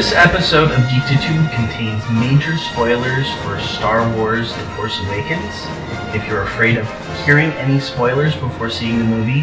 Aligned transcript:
This 0.00 0.14
episode 0.14 0.70
of 0.70 0.78
Geektitude 0.84 1.52
contains 1.52 2.02
major 2.08 2.56
spoilers 2.56 3.30
for 3.42 3.60
Star 3.60 4.10
Wars 4.16 4.50
The 4.50 4.62
Force 4.74 4.98
Awakens. 5.00 5.66
If 6.16 6.26
you're 6.26 6.40
afraid 6.40 6.78
of 6.78 6.88
hearing 7.26 7.50
any 7.58 7.78
spoilers 7.78 8.34
before 8.34 8.70
seeing 8.70 8.98
the 8.98 9.04
movie, 9.04 9.42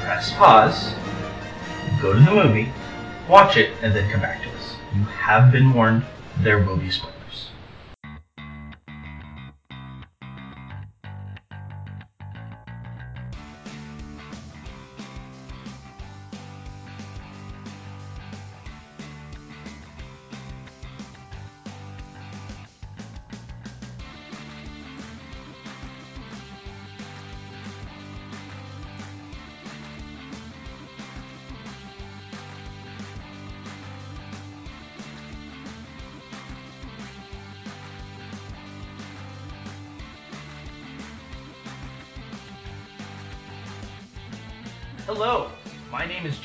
press 0.00 0.32
pause, 0.32 0.94
go 2.02 2.12
to 2.12 2.18
the 2.18 2.28
movie, 2.28 2.72
watch 3.28 3.56
it, 3.56 3.70
and 3.80 3.94
then 3.94 4.10
come 4.10 4.20
back 4.20 4.42
to 4.42 4.48
us. 4.56 4.74
You 4.96 5.04
have 5.04 5.52
been 5.52 5.72
warned, 5.72 6.04
there 6.40 6.58
will 6.58 6.76
be 6.76 6.90
spoilers. 6.90 7.17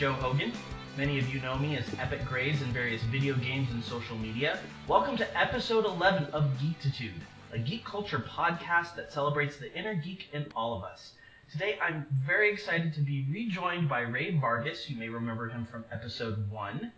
Joe 0.04 0.12
Hogan. 0.12 0.52
Many 0.98 1.18
of 1.18 1.34
you 1.34 1.40
know 1.40 1.58
me 1.58 1.78
as 1.78 1.86
Epic 1.98 2.26
Grays 2.26 2.62
in 2.62 2.74
various 2.74 3.02
video 3.04 3.36
games 3.36 3.72
and 3.72 3.82
social 3.82 4.18
media. 4.18 4.60
Welcome 4.86 5.16
to 5.16 5.40
episode 5.40 5.86
11 5.86 6.26
of 6.34 6.44
Geektitude, 6.62 7.22
a 7.54 7.58
geek 7.58 7.86
culture 7.86 8.20
podcast 8.20 8.98
that 8.98 9.14
celebrates 9.14 9.56
the 9.56 9.74
inner 9.74 9.94
geek 9.94 10.28
in 10.34 10.46
all 10.58 10.76
of 10.76 10.84
us. 10.84 11.14
Today 11.54 11.80
I'm 11.82 12.06
very 12.28 12.52
excited 12.52 12.94
to 12.96 13.00
be 13.00 13.26
rejoined 13.32 13.88
by 13.88 14.02
Ray 14.02 14.38
Vargas, 14.38 14.90
you 14.90 14.98
may 14.98 15.08
remember 15.08 15.48
him 15.48 15.66
from 15.72 15.86
episode 15.90 16.52
1, 16.52 16.92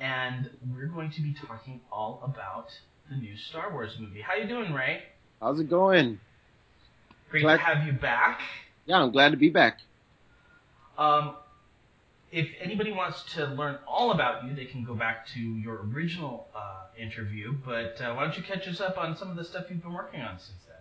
and 0.00 0.50
we're 0.70 0.88
going 0.88 1.10
to 1.12 1.22
be 1.22 1.32
talking 1.32 1.80
all 1.90 2.20
about 2.22 2.78
the 3.08 3.16
new 3.16 3.38
Star 3.38 3.72
Wars 3.72 3.96
movie. 3.98 4.20
How 4.20 4.34
you 4.34 4.46
doing, 4.46 4.74
Ray? 4.74 5.02
How's 5.40 5.60
it 5.60 5.70
going? 5.70 6.20
Great 7.30 7.44
Glad- 7.44 7.56
to 7.56 7.62
have 7.62 7.86
you 7.86 7.94
back. 7.94 8.42
Yeah, 8.84 9.00
I'm 9.00 9.12
glad 9.12 9.30
to 9.30 9.38
be 9.38 9.48
back. 9.48 9.80
Um, 10.98 11.36
if 12.34 12.48
anybody 12.60 12.90
wants 12.90 13.22
to 13.34 13.46
learn 13.46 13.78
all 13.86 14.10
about 14.10 14.44
you, 14.44 14.54
they 14.54 14.64
can 14.64 14.84
go 14.84 14.94
back 14.94 15.28
to 15.28 15.40
your 15.40 15.86
original 15.94 16.48
uh, 16.54 16.86
interview. 16.98 17.54
But 17.64 18.00
uh, 18.00 18.12
why 18.14 18.24
don't 18.24 18.36
you 18.36 18.42
catch 18.42 18.66
us 18.66 18.80
up 18.80 18.98
on 18.98 19.16
some 19.16 19.30
of 19.30 19.36
the 19.36 19.44
stuff 19.44 19.66
you've 19.70 19.82
been 19.82 19.92
working 19.92 20.20
on 20.20 20.38
since 20.40 20.58
then? 20.66 20.76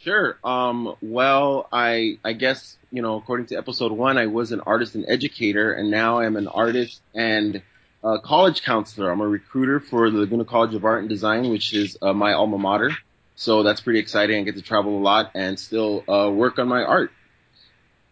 Sure. 0.00 0.38
Um, 0.42 0.96
well, 1.00 1.68
I 1.72 2.18
I 2.24 2.32
guess 2.32 2.76
you 2.90 3.00
know, 3.00 3.16
according 3.16 3.46
to 3.46 3.56
episode 3.56 3.92
one, 3.92 4.18
I 4.18 4.26
was 4.26 4.50
an 4.50 4.60
artist 4.60 4.96
and 4.96 5.04
educator, 5.06 5.72
and 5.72 5.88
now 5.88 6.18
I'm 6.18 6.36
an 6.36 6.48
artist 6.48 7.00
and 7.14 7.62
uh, 8.02 8.18
college 8.18 8.62
counselor. 8.62 9.10
I'm 9.10 9.20
a 9.20 9.28
recruiter 9.28 9.78
for 9.78 10.10
the 10.10 10.18
Laguna 10.18 10.44
College 10.44 10.74
of 10.74 10.84
Art 10.84 11.00
and 11.00 11.08
Design, 11.08 11.48
which 11.48 11.74
is 11.74 11.96
uh, 12.02 12.12
my 12.12 12.32
alma 12.32 12.58
mater. 12.58 12.90
So 13.36 13.62
that's 13.62 13.80
pretty 13.80 14.00
exciting. 14.00 14.40
I 14.40 14.42
get 14.42 14.56
to 14.56 14.62
travel 14.62 14.98
a 14.98 15.02
lot 15.02 15.30
and 15.36 15.60
still 15.60 16.02
uh, 16.08 16.28
work 16.28 16.58
on 16.58 16.66
my 16.66 16.82
art. 16.82 17.12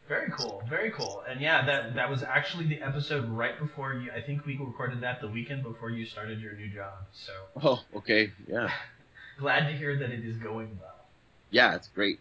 Very 0.08 0.30
cool, 0.30 0.62
very 0.68 0.92
cool. 0.92 1.24
And 1.28 1.40
yeah, 1.40 1.66
that 1.66 1.96
that 1.96 2.08
was 2.08 2.22
actually 2.22 2.66
the 2.66 2.80
episode 2.80 3.28
right 3.28 3.58
before 3.58 3.94
you. 3.94 4.12
I 4.12 4.20
think 4.20 4.46
we 4.46 4.56
recorded 4.56 5.00
that 5.00 5.20
the 5.20 5.28
weekend 5.28 5.64
before 5.64 5.90
you 5.90 6.06
started 6.06 6.40
your 6.40 6.52
new 6.52 6.68
job. 6.68 6.94
So 7.12 7.32
Oh, 7.62 7.82
okay. 7.96 8.32
Yeah. 8.46 8.70
glad 9.38 9.66
to 9.66 9.76
hear 9.76 9.98
that 9.98 10.10
it 10.10 10.24
is 10.24 10.36
going 10.36 10.78
well. 10.80 11.06
Yeah, 11.50 11.74
it's 11.74 11.88
great. 11.88 12.20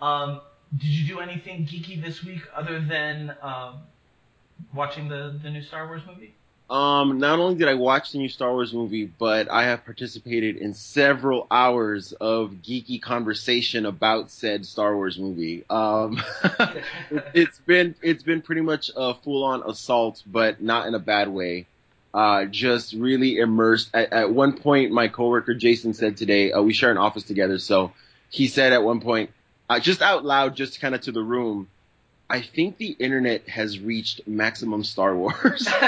Um, 0.00 0.42
did 0.76 0.88
you 0.88 1.06
do 1.06 1.20
anything 1.20 1.66
geeky 1.66 2.02
this 2.02 2.22
week 2.22 2.42
other 2.54 2.80
than 2.80 3.34
um, 3.40 3.78
watching 4.74 5.08
the 5.08 5.38
the 5.42 5.50
new 5.50 5.62
Star 5.62 5.86
Wars 5.86 6.02
movie? 6.06 6.34
Um, 6.70 7.18
not 7.18 7.38
only 7.38 7.56
did 7.56 7.68
I 7.68 7.74
watch 7.74 8.12
the 8.12 8.18
new 8.18 8.28
Star 8.28 8.50
Wars 8.52 8.72
movie, 8.72 9.04
but 9.04 9.50
I 9.50 9.64
have 9.64 9.84
participated 9.84 10.56
in 10.56 10.72
several 10.72 11.46
hours 11.50 12.12
of 12.12 12.52
geeky 12.62 13.00
conversation 13.00 13.84
about 13.84 14.30
said 14.30 14.64
Star 14.64 14.96
Wars 14.96 15.18
movie. 15.18 15.64
Um, 15.68 16.22
it's 17.34 17.58
been 17.60 17.94
it's 18.00 18.22
been 18.22 18.40
pretty 18.40 18.62
much 18.62 18.90
a 18.96 19.14
full 19.14 19.44
on 19.44 19.62
assault, 19.68 20.22
but 20.26 20.62
not 20.62 20.86
in 20.86 20.94
a 20.94 20.98
bad 20.98 21.28
way. 21.28 21.66
Uh, 22.14 22.46
just 22.46 22.94
really 22.94 23.38
immersed. 23.38 23.90
At, 23.92 24.12
at 24.12 24.30
one 24.30 24.56
point, 24.56 24.90
my 24.90 25.08
coworker 25.08 25.52
Jason 25.52 25.92
said 25.92 26.16
today, 26.16 26.52
uh, 26.52 26.62
we 26.62 26.72
share 26.72 26.90
an 26.90 26.96
office 26.96 27.24
together, 27.24 27.58
so 27.58 27.92
he 28.30 28.46
said 28.46 28.72
at 28.72 28.82
one 28.82 29.00
point, 29.00 29.30
uh, 29.68 29.80
just 29.80 30.00
out 30.00 30.24
loud, 30.24 30.56
just 30.56 30.80
kind 30.80 30.94
of 30.94 31.02
to 31.02 31.12
the 31.12 31.22
room, 31.22 31.68
I 32.28 32.40
think 32.40 32.78
the 32.78 32.96
internet 32.98 33.48
has 33.48 33.78
reached 33.78 34.26
maximum 34.26 34.82
Star 34.84 35.14
Wars. 35.16 35.68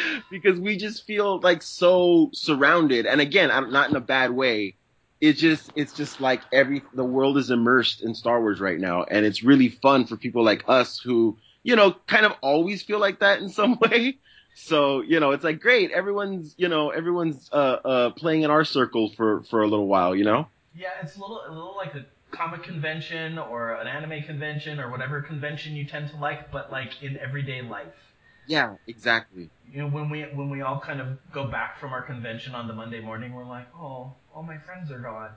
because 0.30 0.58
we 0.58 0.76
just 0.76 1.06
feel 1.06 1.40
like 1.40 1.62
so 1.62 2.30
surrounded. 2.32 3.06
And 3.06 3.20
again 3.20 3.50
I'm 3.50 3.70
not 3.72 3.90
in 3.90 3.96
a 3.96 4.00
bad 4.00 4.30
way. 4.32 4.74
It 5.20 5.34
just 5.34 5.70
it's 5.76 5.92
just 5.92 6.20
like 6.20 6.40
every 6.52 6.82
the 6.94 7.04
world 7.04 7.38
is 7.38 7.50
immersed 7.50 8.02
in 8.02 8.14
Star 8.14 8.40
Wars 8.40 8.60
right 8.60 8.78
now. 8.78 9.04
And 9.04 9.24
it's 9.24 9.42
really 9.42 9.68
fun 9.68 10.06
for 10.06 10.16
people 10.16 10.44
like 10.44 10.64
us 10.66 10.98
who 10.98 11.36
you 11.62 11.76
know 11.76 11.94
kind 12.06 12.26
of 12.26 12.32
always 12.40 12.82
feel 12.82 12.98
like 12.98 13.20
that 13.20 13.40
in 13.40 13.48
some 13.48 13.78
way. 13.80 14.18
So 14.54 15.00
you 15.02 15.20
know 15.20 15.30
it's 15.30 15.44
like 15.44 15.60
great 15.60 15.90
everyone's 15.92 16.54
you 16.58 16.68
know 16.68 16.90
everyone's 16.90 17.48
uh 17.52 17.78
uh 17.84 18.10
playing 18.10 18.42
in 18.42 18.50
our 18.50 18.64
circle 18.64 19.10
for 19.10 19.42
for 19.44 19.62
a 19.62 19.68
little 19.68 19.86
while 19.86 20.14
you 20.16 20.24
know? 20.24 20.48
Yeah, 20.74 20.88
it's 21.02 21.16
a 21.16 21.20
little 21.20 21.42
a 21.46 21.52
little 21.52 21.76
like 21.76 21.94
a 21.94 22.04
comic 22.32 22.62
convention 22.64 23.38
or 23.38 23.74
an 23.74 23.86
anime 23.86 24.22
convention 24.24 24.80
or 24.80 24.90
whatever 24.90 25.22
convention 25.22 25.76
you 25.76 25.84
tend 25.84 26.08
to 26.10 26.16
like, 26.16 26.50
but 26.50 26.72
like 26.72 27.02
in 27.02 27.16
everyday 27.18 27.62
life. 27.62 27.94
yeah 28.46 28.74
exactly 28.88 29.50
You 29.72 29.82
know, 29.82 29.88
when 29.88 30.10
we 30.10 30.22
when 30.22 30.50
we 30.50 30.60
all 30.62 30.80
kind 30.80 31.00
of 31.00 31.06
go 31.32 31.46
back 31.46 31.78
from 31.78 31.92
our 31.92 32.02
convention 32.02 32.54
on 32.54 32.66
the 32.66 32.74
Monday 32.74 33.00
morning, 33.00 33.32
we're 33.32 33.46
like, 33.46 33.68
oh, 33.76 34.12
all 34.34 34.42
my 34.42 34.58
friends 34.58 34.90
are 34.90 34.98
gone. 34.98 35.30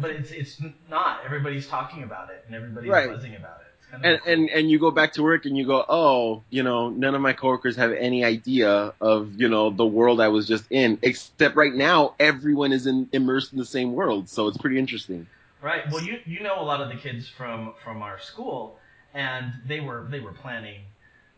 But 0.00 0.10
it's 0.10 0.30
it's 0.32 0.60
not. 0.90 1.20
Everybody's 1.24 1.66
talking 1.66 2.02
about 2.02 2.28
it 2.30 2.44
and 2.46 2.54
everybody's 2.54 2.90
Right. 2.90 3.08
buzzing 3.08 3.34
about 3.36 3.60
it. 3.60 3.66
It's 3.78 3.86
kind 3.90 4.04
and, 4.04 4.20
cool. 4.22 4.32
and 4.32 4.50
and 4.50 4.70
you 4.70 4.78
go 4.78 4.90
back 4.90 5.14
to 5.14 5.22
work 5.22 5.46
and 5.46 5.56
you 5.56 5.64
go, 5.66 5.82
oh, 5.88 6.42
you 6.50 6.62
know, 6.62 6.90
none 6.90 7.14
of 7.14 7.22
my 7.22 7.32
coworkers 7.32 7.76
have 7.76 7.92
any 7.92 8.22
idea 8.24 8.92
of 9.00 9.40
you 9.40 9.48
know 9.48 9.70
the 9.70 9.86
world 9.86 10.20
I 10.20 10.28
was 10.28 10.46
just 10.46 10.64
in. 10.70 10.98
Except 11.02 11.56
right 11.56 11.72
now, 11.74 12.14
everyone 12.20 12.72
is 12.72 12.86
in, 12.86 13.08
immersed 13.12 13.52
in 13.52 13.58
the 13.58 13.64
same 13.64 13.92
world, 13.92 14.28
so 14.28 14.48
it's 14.48 14.58
pretty 14.58 14.78
interesting. 14.78 15.26
Right. 15.60 15.82
Well, 15.90 16.02
you 16.02 16.18
you 16.24 16.40
know 16.40 16.60
a 16.60 16.64
lot 16.64 16.80
of 16.80 16.88
the 16.88 16.94
kids 16.96 17.28
from 17.28 17.74
from 17.82 18.02
our 18.02 18.18
school, 18.20 18.78
and 19.14 19.52
they 19.66 19.80
were 19.80 20.06
they 20.10 20.20
were 20.20 20.32
planning, 20.32 20.82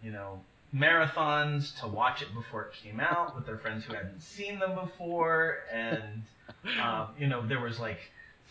you 0.03 0.11
know, 0.13 0.41
marathons 0.75 1.79
to 1.81 1.87
watch 1.89 2.23
it 2.23 2.33
before 2.35 2.65
it 2.65 2.73
came 2.83 3.01
out 3.01 3.35
with 3.35 3.47
their 3.47 3.59
friends 3.59 3.85
who 3.85 3.95
hadn't 3.95 4.21
seen 4.23 4.59
them 4.59 4.75
before, 4.75 5.59
and 5.73 6.23
um, 6.83 7.09
you 7.19 7.27
know 7.27 7.47
there 7.47 7.61
was 7.61 7.79
like 7.81 7.99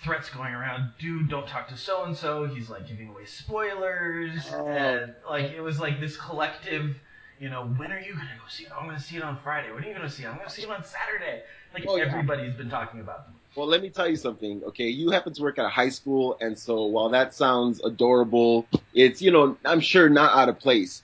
threats 0.03 0.29
going 0.29 0.53
around. 0.53 0.91
Dude, 0.99 1.29
don't 1.29 1.47
talk 1.47 1.67
to 1.69 1.77
so 1.77 2.03
and 2.05 2.15
so. 2.17 2.45
He's 2.45 2.69
like 2.69 2.87
giving 2.87 3.09
away 3.09 3.25
spoilers, 3.25 4.49
Oh. 4.53 4.67
and 4.67 5.13
like 5.29 5.51
it 5.51 5.61
was 5.61 5.79
like 5.79 5.99
this 5.99 6.17
collective. 6.17 6.95
You 7.39 7.49
know, 7.49 7.65
when 7.77 7.91
are 7.93 7.99
you 7.99 8.13
gonna 8.13 8.35
go 8.37 8.47
see 8.49 8.65
it? 8.65 8.71
I'm 8.77 8.85
gonna 8.85 8.99
see 8.99 9.15
it 9.15 9.23
on 9.23 9.37
Friday. 9.43 9.71
When 9.71 9.83
are 9.83 9.87
you 9.87 9.93
gonna 9.93 10.09
see 10.09 10.23
it? 10.23 10.27
I'm 10.27 10.37
gonna 10.37 10.49
see 10.49 10.63
it 10.63 10.69
on 10.69 10.83
Saturday. 10.83 11.43
Like 11.73 11.85
Oh, 11.87 11.95
yeah. 11.95 12.03
everybody's 12.05 12.53
been 12.55 12.69
talking 12.69 12.99
about 12.99 13.27
them. 13.27 13.35
Well, 13.59 13.67
let 13.67 13.81
me 13.81 13.89
tell 13.89 14.07
you 14.07 14.15
something. 14.15 14.63
Okay, 14.67 14.87
you 14.87 15.11
happen 15.11 15.33
to 15.33 15.41
work 15.41 15.59
at 15.59 15.65
a 15.65 15.69
high 15.69 15.89
school, 15.89 16.37
and 16.39 16.57
so 16.57 16.85
while 16.85 17.09
that 17.09 17.33
sounds 17.33 17.83
adorable, 17.83 18.65
it's 18.93 19.21
you 19.21 19.31
know 19.31 19.57
I'm 19.65 19.81
sure 19.81 20.07
not 20.07 20.31
out 20.31 20.47
of 20.47 20.59
place. 20.59 21.01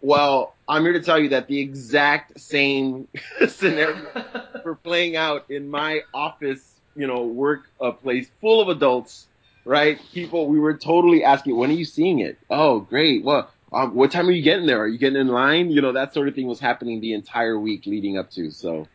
Well, 0.00 0.54
I'm 0.68 0.84
here 0.84 0.92
to 0.92 1.02
tell 1.02 1.18
you 1.18 1.30
that 1.30 1.48
the 1.48 1.58
exact 1.58 2.38
same 2.38 3.08
scenario 3.48 4.06
for 4.62 4.76
playing 4.76 5.16
out 5.16 5.50
in 5.50 5.68
my 5.68 6.02
office, 6.14 6.62
you 6.94 7.08
know, 7.08 7.24
work 7.24 7.62
uh, 7.80 7.90
place 7.90 8.30
full 8.40 8.60
of 8.60 8.68
adults, 8.68 9.26
right? 9.64 9.98
People, 10.12 10.46
we 10.46 10.60
were 10.60 10.74
totally 10.74 11.24
asking, 11.24 11.56
when 11.56 11.70
are 11.70 11.74
you 11.74 11.84
seeing 11.84 12.20
it? 12.20 12.38
Oh, 12.48 12.78
great. 12.78 13.24
Well, 13.24 13.50
um, 13.72 13.96
what 13.96 14.12
time 14.12 14.28
are 14.28 14.32
you 14.32 14.42
getting 14.42 14.66
there? 14.66 14.80
Are 14.80 14.86
you 14.86 14.98
getting 14.98 15.20
in 15.20 15.26
line? 15.26 15.72
You 15.72 15.82
know, 15.82 15.90
that 15.90 16.14
sort 16.14 16.28
of 16.28 16.36
thing 16.36 16.46
was 16.46 16.60
happening 16.60 17.00
the 17.00 17.14
entire 17.14 17.58
week 17.58 17.84
leading 17.84 18.16
up 18.16 18.30
to. 18.30 18.52
So, 18.52 18.86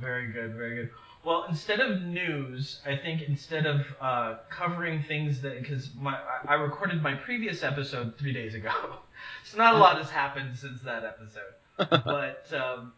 Very 0.00 0.32
good, 0.32 0.54
very 0.54 0.74
good. 0.76 0.90
Well, 1.22 1.44
instead 1.48 1.80
of 1.80 2.00
news, 2.02 2.80
I 2.86 2.96
think 2.96 3.22
instead 3.22 3.66
of 3.66 3.82
uh, 4.00 4.36
covering 4.48 5.02
things 5.02 5.42
that 5.42 5.60
because 5.60 5.90
my 5.94 6.18
I 6.48 6.54
recorded 6.54 7.02
my 7.02 7.14
previous 7.14 7.62
episode 7.62 8.14
three 8.18 8.32
days 8.32 8.54
ago, 8.54 8.70
so 9.44 9.58
not 9.58 9.74
a 9.74 9.78
lot 9.78 9.98
has 9.98 10.10
happened 10.10 10.56
since 10.56 10.80
that 10.82 11.04
episode. 11.04 11.54
but 12.04 12.46
um, 12.54 12.92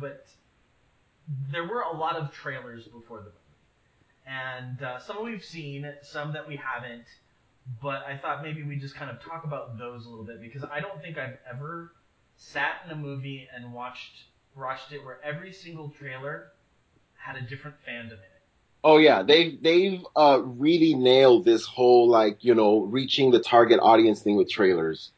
but 0.00 0.26
there 1.50 1.64
were 1.64 1.80
a 1.80 1.94
lot 1.94 2.16
of 2.16 2.32
trailers 2.32 2.84
before 2.84 3.18
the 3.18 3.24
movie, 3.24 3.36
and 4.26 4.82
uh, 4.82 4.98
some 4.98 5.22
we've 5.22 5.44
seen, 5.44 5.92
some 6.02 6.32
that 6.32 6.48
we 6.48 6.56
haven't. 6.56 7.04
But 7.82 8.04
I 8.06 8.16
thought 8.16 8.42
maybe 8.42 8.62
we 8.62 8.76
just 8.76 8.94
kind 8.94 9.10
of 9.10 9.20
talk 9.20 9.44
about 9.44 9.76
those 9.76 10.06
a 10.06 10.08
little 10.08 10.24
bit 10.24 10.40
because 10.40 10.64
I 10.64 10.80
don't 10.80 11.02
think 11.02 11.18
I've 11.18 11.36
ever 11.52 11.92
sat 12.36 12.76
in 12.86 12.92
a 12.92 12.96
movie 12.96 13.48
and 13.54 13.74
watched 13.74 14.22
watched 14.56 14.92
it 14.92 15.04
where 15.04 15.18
every 15.22 15.52
single 15.52 15.90
trailer 15.90 16.52
had 17.16 17.36
a 17.36 17.42
different 17.42 17.76
fandom 17.86 18.12
in 18.12 18.12
it. 18.12 18.42
Oh 18.84 18.98
yeah, 18.98 19.22
they've 19.22 19.60
they've 19.60 20.04
uh, 20.14 20.40
really 20.44 20.94
nailed 20.94 21.44
this 21.44 21.66
whole 21.66 22.08
like 22.08 22.44
you 22.44 22.54
know 22.54 22.80
reaching 22.80 23.30
the 23.30 23.40
target 23.40 23.80
audience 23.82 24.22
thing 24.22 24.36
with 24.36 24.50
trailers. 24.50 25.10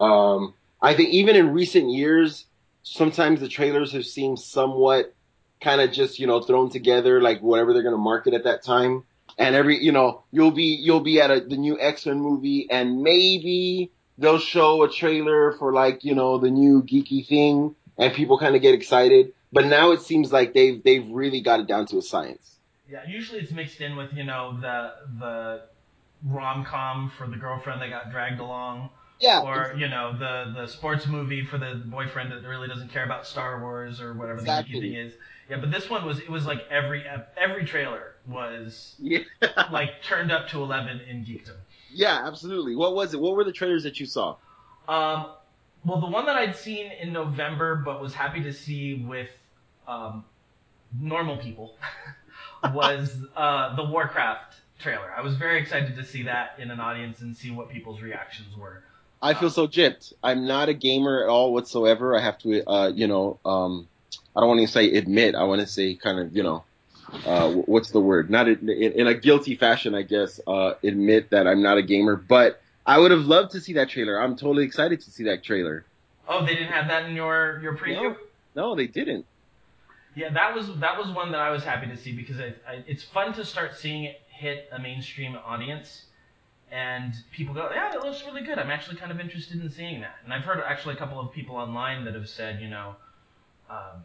Um, 0.00 0.54
I 0.82 0.94
think 0.94 1.10
even 1.10 1.36
in 1.36 1.52
recent 1.52 1.90
years, 1.90 2.46
sometimes 2.82 3.40
the 3.40 3.48
trailers 3.48 3.92
have 3.92 4.04
seemed 4.04 4.40
somewhat 4.40 5.14
kind 5.60 5.80
of 5.80 5.92
just 5.92 6.18
you 6.18 6.26
know 6.26 6.42
thrown 6.42 6.70
together 6.70 7.22
like 7.22 7.40
whatever 7.40 7.72
they're 7.72 7.82
going 7.82 7.94
to 7.94 7.98
market 7.98 8.34
at 8.34 8.44
that 8.44 8.64
time. 8.64 9.04
And 9.38 9.54
every 9.54 9.82
you 9.82 9.92
know 9.92 10.24
you'll 10.32 10.50
be 10.50 10.78
you'll 10.80 11.00
be 11.00 11.20
at 11.20 11.30
a, 11.30 11.40
the 11.40 11.56
new 11.56 11.78
X 11.80 12.06
Men 12.06 12.20
movie 12.20 12.68
and 12.70 13.02
maybe 13.02 13.92
they'll 14.18 14.38
show 14.38 14.82
a 14.82 14.90
trailer 14.90 15.52
for 15.52 15.72
like 15.72 16.04
you 16.04 16.14
know 16.14 16.38
the 16.38 16.50
new 16.50 16.82
geeky 16.82 17.26
thing 17.26 17.74
and 17.98 18.12
people 18.12 18.38
kind 18.38 18.54
of 18.56 18.62
get 18.62 18.74
excited. 18.74 19.32
But 19.52 19.66
now 19.66 19.92
it 19.92 20.00
seems 20.00 20.32
like 20.32 20.52
they've 20.54 20.82
they've 20.82 21.08
really 21.10 21.40
got 21.40 21.60
it 21.60 21.66
down 21.66 21.86
to 21.86 21.98
a 21.98 22.02
science. 22.02 22.56
Yeah, 22.90 23.00
usually 23.08 23.40
it's 23.40 23.52
mixed 23.52 23.80
in 23.80 23.96
with 23.96 24.12
you 24.12 24.24
know 24.24 24.58
the 24.60 24.92
the 25.18 25.62
rom 26.26 26.64
com 26.64 27.10
for 27.16 27.26
the 27.26 27.36
girlfriend 27.36 27.80
that 27.82 27.90
got 27.90 28.10
dragged 28.10 28.40
along. 28.40 28.90
Yeah. 29.20 29.42
Or 29.42 29.74
you 29.78 29.88
know 29.88 30.12
the 30.18 30.52
the 30.54 30.66
sports 30.66 31.06
movie 31.06 31.44
for 31.44 31.56
the 31.56 31.80
boyfriend 31.86 32.32
that 32.32 32.42
really 32.46 32.66
doesn't 32.68 32.90
care 32.90 33.04
about 33.04 33.26
Star 33.26 33.60
Wars 33.60 34.00
or 34.00 34.12
whatever 34.14 34.40
Exactly. 34.40 34.74
the 34.74 34.80
thing 34.80 34.94
is. 34.94 35.12
Yeah, 35.48 35.58
but 35.60 35.70
this 35.70 35.88
one 35.88 36.04
was 36.04 36.18
it 36.18 36.28
was 36.30 36.46
like 36.46 36.66
every 36.70 37.04
every 37.36 37.64
trailer 37.64 38.14
was 38.26 38.96
Yeah. 38.98 39.20
like 39.70 40.02
turned 40.02 40.32
up 40.32 40.48
to 40.48 40.62
eleven 40.62 41.00
in 41.08 41.24
geekdom. 41.24 41.56
yeah, 41.92 42.22
absolutely. 42.26 42.74
What 42.74 42.94
was 42.96 43.14
it? 43.14 43.20
What 43.20 43.36
were 43.36 43.44
the 43.44 43.52
trailers 43.52 43.84
that 43.84 44.00
you 44.00 44.06
saw? 44.06 44.36
Um, 44.88 45.26
well, 45.84 46.00
the 46.00 46.06
one 46.06 46.26
that 46.26 46.36
I'd 46.36 46.56
seen 46.56 46.90
in 46.90 47.12
November, 47.12 47.76
but 47.76 48.00
was 48.00 48.14
happy 48.14 48.42
to 48.44 48.52
see 48.52 48.94
with 48.94 49.30
um, 49.86 50.24
normal 50.98 51.36
people, 51.36 51.76
was 52.72 53.14
uh, 53.36 53.76
the 53.76 53.84
Warcraft 53.84 54.54
trailer. 54.78 55.12
I 55.16 55.20
was 55.20 55.36
very 55.36 55.60
excited 55.60 55.96
to 55.96 56.04
see 56.04 56.24
that 56.24 56.58
in 56.58 56.70
an 56.70 56.80
audience 56.80 57.20
and 57.20 57.36
see 57.36 57.50
what 57.50 57.68
people's 57.70 58.00
reactions 58.00 58.56
were. 58.56 58.82
I 59.22 59.34
feel 59.34 59.50
so 59.50 59.66
gypped. 59.66 60.12
I'm 60.22 60.46
not 60.46 60.68
a 60.68 60.74
gamer 60.74 61.22
at 61.22 61.28
all 61.28 61.52
whatsoever. 61.52 62.16
I 62.16 62.20
have 62.20 62.38
to, 62.40 62.68
uh, 62.68 62.88
you 62.88 63.06
know, 63.06 63.38
um, 63.44 63.88
I 64.36 64.40
don't 64.40 64.48
want 64.48 64.60
to 64.60 64.68
say 64.68 64.92
admit. 64.92 65.34
I 65.34 65.44
want 65.44 65.60
to 65.60 65.66
say 65.66 65.94
kind 65.94 66.18
of, 66.18 66.36
you 66.36 66.42
know, 66.42 66.64
uh, 67.24 67.50
what's 67.50 67.90
the 67.90 68.00
word? 68.00 68.28
Not 68.28 68.48
in, 68.48 68.68
in 68.68 69.06
a 69.06 69.14
guilty 69.14 69.56
fashion, 69.56 69.94
I 69.94 70.02
guess. 70.02 70.40
Uh, 70.46 70.74
admit 70.82 71.30
that 71.30 71.46
I'm 71.46 71.62
not 71.62 71.78
a 71.78 71.82
gamer, 71.82 72.16
but 72.16 72.60
I 72.86 72.98
would 72.98 73.10
have 73.10 73.24
loved 73.24 73.52
to 73.52 73.60
see 73.60 73.74
that 73.74 73.88
trailer. 73.90 74.20
I'm 74.20 74.36
totally 74.36 74.64
excited 74.64 75.00
to 75.02 75.10
see 75.10 75.24
that 75.24 75.42
trailer. 75.42 75.84
Oh, 76.28 76.44
they 76.44 76.54
didn't 76.54 76.72
have 76.72 76.88
that 76.88 77.04
in 77.06 77.16
your 77.16 77.60
your 77.62 77.76
preview. 77.76 78.10
No. 78.10 78.16
No, 78.54 78.74
they 78.74 78.86
didn't. 78.86 79.26
Yeah, 80.14 80.32
that 80.32 80.54
was 80.54 80.68
that 80.78 80.96
was 80.96 81.08
one 81.14 81.32
that 81.32 81.40
I 81.40 81.50
was 81.50 81.64
happy 81.64 81.88
to 81.88 81.96
see 81.96 82.12
because 82.14 82.38
I, 82.38 82.54
I, 82.68 82.84
it's 82.86 83.02
fun 83.02 83.32
to 83.34 83.44
start 83.44 83.76
seeing 83.76 84.04
it 84.04 84.20
hit 84.28 84.68
a 84.72 84.78
mainstream 84.78 85.36
audience, 85.44 86.04
and 86.70 87.12
people 87.32 87.52
go, 87.52 87.68
"Yeah, 87.74 87.90
that 87.90 88.04
looks 88.04 88.24
really 88.24 88.42
good. 88.42 88.58
I'm 88.58 88.70
actually 88.70 88.96
kind 88.96 89.10
of 89.10 89.18
interested 89.18 89.60
in 89.60 89.70
seeing 89.70 90.00
that." 90.02 90.16
And 90.22 90.32
I've 90.32 90.42
heard 90.42 90.62
actually 90.64 90.94
a 90.94 90.98
couple 90.98 91.18
of 91.18 91.32
people 91.32 91.56
online 91.56 92.04
that 92.04 92.14
have 92.14 92.28
said, 92.28 92.60
you 92.60 92.68
know, 92.68 92.94
um, 93.68 94.04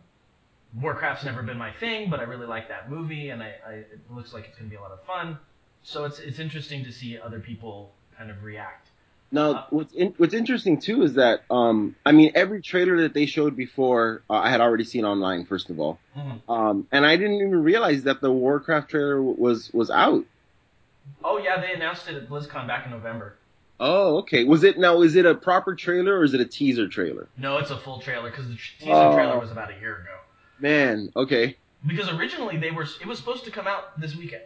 Warcraft's 0.82 1.26
never 1.26 1.44
been 1.44 1.58
my 1.58 1.72
thing, 1.74 2.10
but 2.10 2.20
I 2.20 2.24
really 2.24 2.48
like 2.48 2.70
that 2.70 2.90
movie, 2.90 3.30
and 3.30 3.44
I, 3.44 3.54
I 3.66 3.74
it 3.74 4.00
looks 4.10 4.34
like 4.34 4.46
it's 4.46 4.58
going 4.58 4.70
to 4.70 4.76
be 4.76 4.78
a 4.78 4.82
lot 4.82 4.92
of 4.92 5.04
fun. 5.04 5.38
So 5.84 6.06
it's 6.06 6.18
it's 6.18 6.40
interesting 6.40 6.84
to 6.86 6.92
see 6.92 7.20
other 7.20 7.40
people 7.40 7.94
kind 8.20 8.30
of 8.30 8.44
react. 8.44 8.90
Now, 9.32 9.68
what's 9.70 9.94
in, 9.94 10.14
what's 10.18 10.34
interesting 10.34 10.80
too 10.82 11.04
is 11.04 11.14
that 11.14 11.44
um, 11.52 11.96
I 12.06 12.12
mean, 12.12 12.32
every 12.36 12.62
trailer 12.62 13.02
that 13.04 13.14
they 13.14 13.26
showed 13.28 13.56
before, 13.56 14.24
uh, 14.30 14.34
I 14.34 14.50
had 14.50 14.60
already 14.60 14.84
seen 14.84 15.06
online. 15.06 15.46
First 15.46 15.70
of 15.70 15.80
all, 15.80 16.00
Mhm. 16.18 16.42
um, 16.50 16.88
and 16.92 17.06
I 17.06 17.16
didn't 17.16 17.36
even 17.36 17.64
realize 17.64 18.04
that 18.04 18.22
the 18.22 18.32
Warcraft 18.32 18.90
trailer 18.90 19.18
w- 19.18 19.36
was 19.38 19.72
was 19.72 19.90
out. 19.92 20.26
Oh 21.24 21.38
yeah, 21.38 21.62
they 21.62 21.74
announced 21.74 22.10
it 22.10 22.16
at 22.16 22.28
BlizzCon 22.28 22.68
back 22.68 22.86
in 22.86 22.92
November. 22.92 23.36
Oh, 23.80 24.18
okay. 24.18 24.44
Was 24.44 24.64
it 24.64 24.78
now? 24.80 25.02
Is 25.04 25.16
it 25.16 25.26
a 25.28 25.36
proper 25.36 25.74
trailer 25.76 26.18
or 26.20 26.24
is 26.24 26.34
it 26.34 26.42
a 26.42 26.46
teaser 26.46 26.88
trailer? 26.88 27.30
No, 27.38 27.60
it's 27.60 27.70
a 27.72 27.78
full 27.78 28.00
trailer 28.02 28.30
because 28.32 28.48
the 28.50 28.56
teaser 28.80 28.92
Oh. 28.92 29.14
trailer 29.14 29.40
was 29.40 29.52
about 29.52 29.70
a 29.72 29.80
year 29.80 29.96
ago. 29.98 30.16
Man, 30.60 31.12
okay. 31.16 31.56
Because 31.86 32.10
originally 32.10 32.58
they 32.58 32.72
were 32.72 32.84
it 33.00 33.06
was 33.08 33.20
supposed 33.20 33.46
to 33.46 33.52
come 33.52 33.68
out 33.68 33.98
this 34.02 34.16
weekend. 34.16 34.44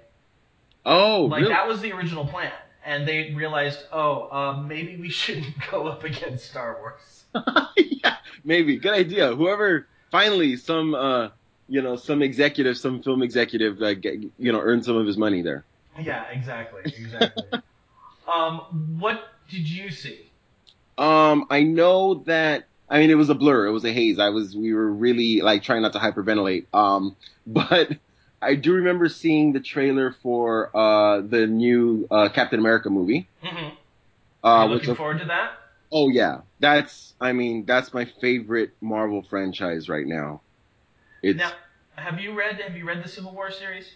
Oh, 0.86 1.26
Like 1.26 1.40
really? 1.44 1.54
that 1.54 1.68
was 1.70 1.80
the 1.80 1.94
original 1.94 2.26
plan, 2.28 2.52
and 2.86 3.08
they 3.08 3.34
realized, 3.34 3.80
oh, 3.92 4.30
um, 4.36 4.68
maybe 4.68 4.98
we 4.98 5.10
shouldn't 5.10 5.54
go 5.72 5.88
up 5.88 6.04
against 6.04 6.50
Star 6.50 6.78
Wars. 6.80 7.24
yeah, 7.78 8.18
maybe. 8.44 8.78
Good 8.78 8.94
idea. 8.94 9.36
Whoever 9.36 9.88
finally 10.12 10.58
some 10.58 10.94
uh, 10.94 11.30
you 11.68 11.82
know, 11.82 11.96
some 11.96 12.22
executive, 12.22 12.78
some 12.78 13.02
film 13.02 13.24
executive, 13.24 13.82
uh, 13.82 13.94
get, 13.94 14.22
you 14.38 14.52
know, 14.52 14.60
earned 14.60 14.86
some 14.86 14.96
of 14.96 15.08
his 15.08 15.18
money 15.18 15.42
there. 15.42 15.64
Yeah, 16.00 16.26
exactly, 16.30 16.82
exactly. 16.86 17.44
um, 18.34 18.98
what 19.00 19.24
did 19.50 19.68
you 19.68 19.90
see? 19.90 20.30
Um, 20.98 21.48
I 21.50 21.64
know 21.64 22.16
that. 22.26 22.66
I 22.90 23.00
mean, 23.00 23.10
it 23.10 23.16
was 23.16 23.30
a 23.30 23.36
blur. 23.36 23.66
It 23.66 23.72
was 23.72 23.86
a 23.86 23.94
haze. 23.94 24.20
I 24.20 24.30
was. 24.30 24.56
We 24.56 24.74
were 24.74 24.92
really 24.92 25.42
like 25.42 25.64
trying 25.64 25.82
not 25.82 25.94
to 25.94 26.00
hyperventilate. 26.00 26.66
Um, 26.74 27.16
but 27.48 27.98
I 28.44 28.56
do 28.56 28.74
remember 28.74 29.10
seeing 29.10 29.54
the 29.54 29.60
trailer 29.60 30.12
for 30.22 30.76
uh 30.76 31.22
the 31.22 31.48
new 31.48 32.08
uh 32.12 32.30
Captain 32.30 32.60
America 32.60 32.90
movie. 32.90 33.28
Mm-hmm. 33.44 33.76
Uh, 34.44 34.48
Are 34.48 34.66
you 34.66 34.72
which 34.72 34.82
looking 34.82 34.96
forward 34.96 35.20
to 35.20 35.26
that? 35.26 35.54
oh 35.92 36.10
yeah, 36.10 36.42
that's. 36.60 37.14
I 37.22 37.32
mean, 37.32 37.66
that's 37.66 37.94
my 37.94 38.06
favorite 38.20 38.72
Marvel 38.82 39.24
franchise 39.24 39.88
right 39.88 40.06
now. 40.06 40.42
It's 41.22 41.40
Now, 41.40 41.54
have 41.96 42.20
you 42.20 42.34
read 42.34 42.60
Have 42.62 42.76
you 42.76 42.86
read 42.86 43.04
the 43.04 43.08
Civil 43.10 43.34
War 43.34 43.52
series? 43.52 43.90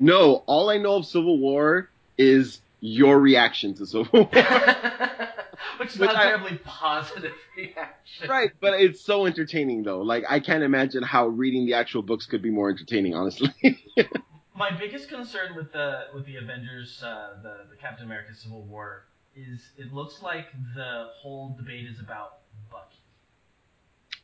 no. 0.00 0.42
All 0.46 0.68
I 0.70 0.78
know 0.78 0.96
of 0.96 1.06
Civil 1.06 1.38
War 1.38 1.88
is 2.18 2.60
your 2.80 3.18
reaction 3.18 3.74
to 3.74 3.86
Civil 3.86 4.08
War. 4.12 4.28
Which 5.78 5.90
is 5.90 5.98
Which 5.98 6.08
not 6.08 6.16
I- 6.16 6.24
terribly 6.24 6.58
positive 6.64 7.32
reaction. 7.56 8.28
Right, 8.28 8.50
but 8.60 8.80
it's 8.80 9.00
so 9.04 9.26
entertaining 9.26 9.82
though. 9.82 10.00
Like 10.02 10.24
I 10.28 10.40
can't 10.40 10.62
imagine 10.62 11.02
how 11.02 11.26
reading 11.26 11.66
the 11.66 11.74
actual 11.74 12.02
books 12.02 12.26
could 12.26 12.42
be 12.42 12.50
more 12.50 12.70
entertaining, 12.70 13.14
honestly. 13.14 13.54
My 14.56 14.70
biggest 14.78 15.08
concern 15.08 15.54
with 15.54 15.72
the 15.72 16.04
with 16.14 16.24
the 16.26 16.36
Avengers, 16.36 17.02
uh, 17.02 17.34
the 17.42 17.66
the 17.70 17.76
Captain 17.76 18.06
America 18.06 18.34
Civil 18.34 18.62
War, 18.62 19.04
is 19.34 19.60
it 19.76 19.92
looks 19.92 20.22
like 20.22 20.46
the 20.74 21.08
whole 21.20 21.54
debate 21.58 21.86
is 21.86 22.00
about 22.00 22.38
Bucky, 22.70 22.96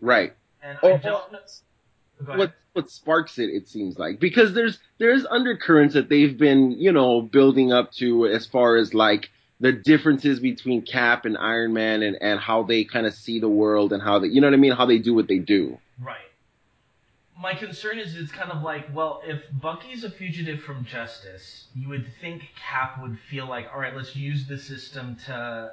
right. 0.00 0.34
and 0.62 0.78
Oh, 0.82 0.94
I 0.94 0.96
don't 0.96 1.32
know. 1.32 1.38
What 2.26 2.54
what 2.72 2.90
sparks 2.90 3.38
it? 3.38 3.50
It 3.50 3.68
seems 3.68 3.98
like 3.98 4.18
because 4.18 4.54
there's 4.54 4.78
there's 4.98 5.26
undercurrents 5.26 5.94
that 5.94 6.08
they've 6.08 6.36
been 6.36 6.72
you 6.72 6.92
know 6.92 7.22
building 7.22 7.72
up 7.72 7.92
to 7.92 8.26
as 8.26 8.46
far 8.46 8.76
as 8.76 8.94
like 8.94 9.30
the 9.60 9.72
differences 9.72 10.40
between 10.40 10.82
Cap 10.82 11.24
and 11.24 11.36
Iron 11.36 11.72
Man 11.72 12.02
and 12.02 12.16
and 12.20 12.40
how 12.40 12.62
they 12.62 12.84
kind 12.84 13.06
of 13.06 13.14
see 13.14 13.40
the 13.40 13.48
world 13.48 13.92
and 13.92 14.02
how 14.02 14.18
they 14.18 14.28
you 14.28 14.40
know 14.40 14.46
what 14.46 14.54
I 14.54 14.58
mean 14.58 14.72
how 14.72 14.86
they 14.86 14.98
do 14.98 15.14
what 15.14 15.28
they 15.28 15.38
do. 15.38 15.78
Right. 16.00 16.16
My 17.38 17.54
concern 17.54 17.98
is 17.98 18.14
it's 18.14 18.30
kind 18.30 18.52
of 18.52 18.62
like, 18.62 18.94
well, 18.94 19.20
if 19.26 19.42
Bucky's 19.60 20.04
a 20.04 20.10
fugitive 20.10 20.60
from 20.60 20.84
justice, 20.84 21.66
you 21.74 21.88
would 21.88 22.06
think 22.20 22.42
Cap 22.54 23.02
would 23.02 23.18
feel 23.30 23.48
like, 23.48 23.66
all 23.74 23.80
right, 23.80 23.96
let's 23.96 24.14
use 24.14 24.46
the 24.46 24.56
system 24.56 25.16
to 25.26 25.72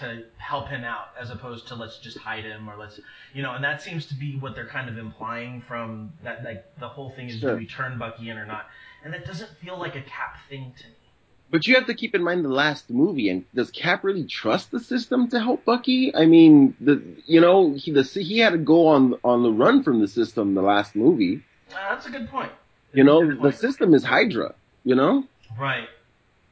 to 0.00 0.24
help 0.38 0.68
him 0.68 0.84
out, 0.84 1.08
as 1.20 1.30
opposed 1.30 1.68
to 1.68 1.74
let's 1.74 1.98
just 1.98 2.18
hide 2.18 2.44
him 2.44 2.68
or 2.68 2.76
let's, 2.76 2.98
you 3.32 3.42
know, 3.42 3.52
and 3.54 3.62
that 3.64 3.82
seems 3.82 4.06
to 4.06 4.14
be 4.14 4.36
what 4.36 4.54
they're 4.54 4.66
kind 4.68 4.88
of 4.88 4.98
implying 4.98 5.62
from 5.68 6.12
that. 6.22 6.44
Like 6.44 6.64
the 6.78 6.88
whole 6.88 7.10
thing 7.10 7.28
is, 7.28 7.38
Sure. 7.40 7.52
do 7.52 7.56
we 7.58 7.66
turn 7.66 7.98
Bucky 7.98 8.30
in 8.30 8.36
or 8.38 8.46
not? 8.46 8.66
And 9.04 9.12
that 9.12 9.24
doesn't 9.26 9.50
feel 9.62 9.78
like 9.78 9.94
a 9.96 10.00
Cap 10.02 10.36
thing 10.48 10.72
to 10.78 10.86
me. 10.86 10.94
But 11.50 11.66
you 11.66 11.74
have 11.76 11.86
to 11.86 11.94
keep 11.94 12.14
in 12.14 12.24
mind 12.24 12.44
the 12.44 12.48
last 12.48 12.90
movie, 12.90 13.28
and 13.28 13.44
does 13.54 13.70
Cap 13.70 14.02
really 14.02 14.24
trust 14.24 14.70
the 14.70 14.80
system 14.80 15.28
to 15.28 15.38
help 15.38 15.64
Bucky? 15.64 16.12
I 16.14 16.24
mean, 16.26 16.74
the 16.80 17.02
you 17.26 17.40
know 17.40 17.74
he 17.74 17.92
the 17.92 18.02
he 18.02 18.38
had 18.38 18.50
to 18.50 18.58
go 18.58 18.88
on 18.88 19.14
on 19.22 19.42
the 19.42 19.52
run 19.52 19.82
from 19.84 20.00
the 20.00 20.08
system 20.08 20.54
the 20.54 20.62
last 20.62 20.96
movie. 20.96 21.42
Uh, 21.70 21.94
that's 21.94 22.06
a 22.06 22.10
good 22.10 22.28
point. 22.28 22.50
You 22.92 23.04
know, 23.04 23.20
Good 23.24 23.42
the 23.42 23.52
system 23.52 23.94
is 23.94 24.02
Hydra. 24.04 24.54
You 24.84 24.94
know, 24.96 25.24
right. 25.58 25.88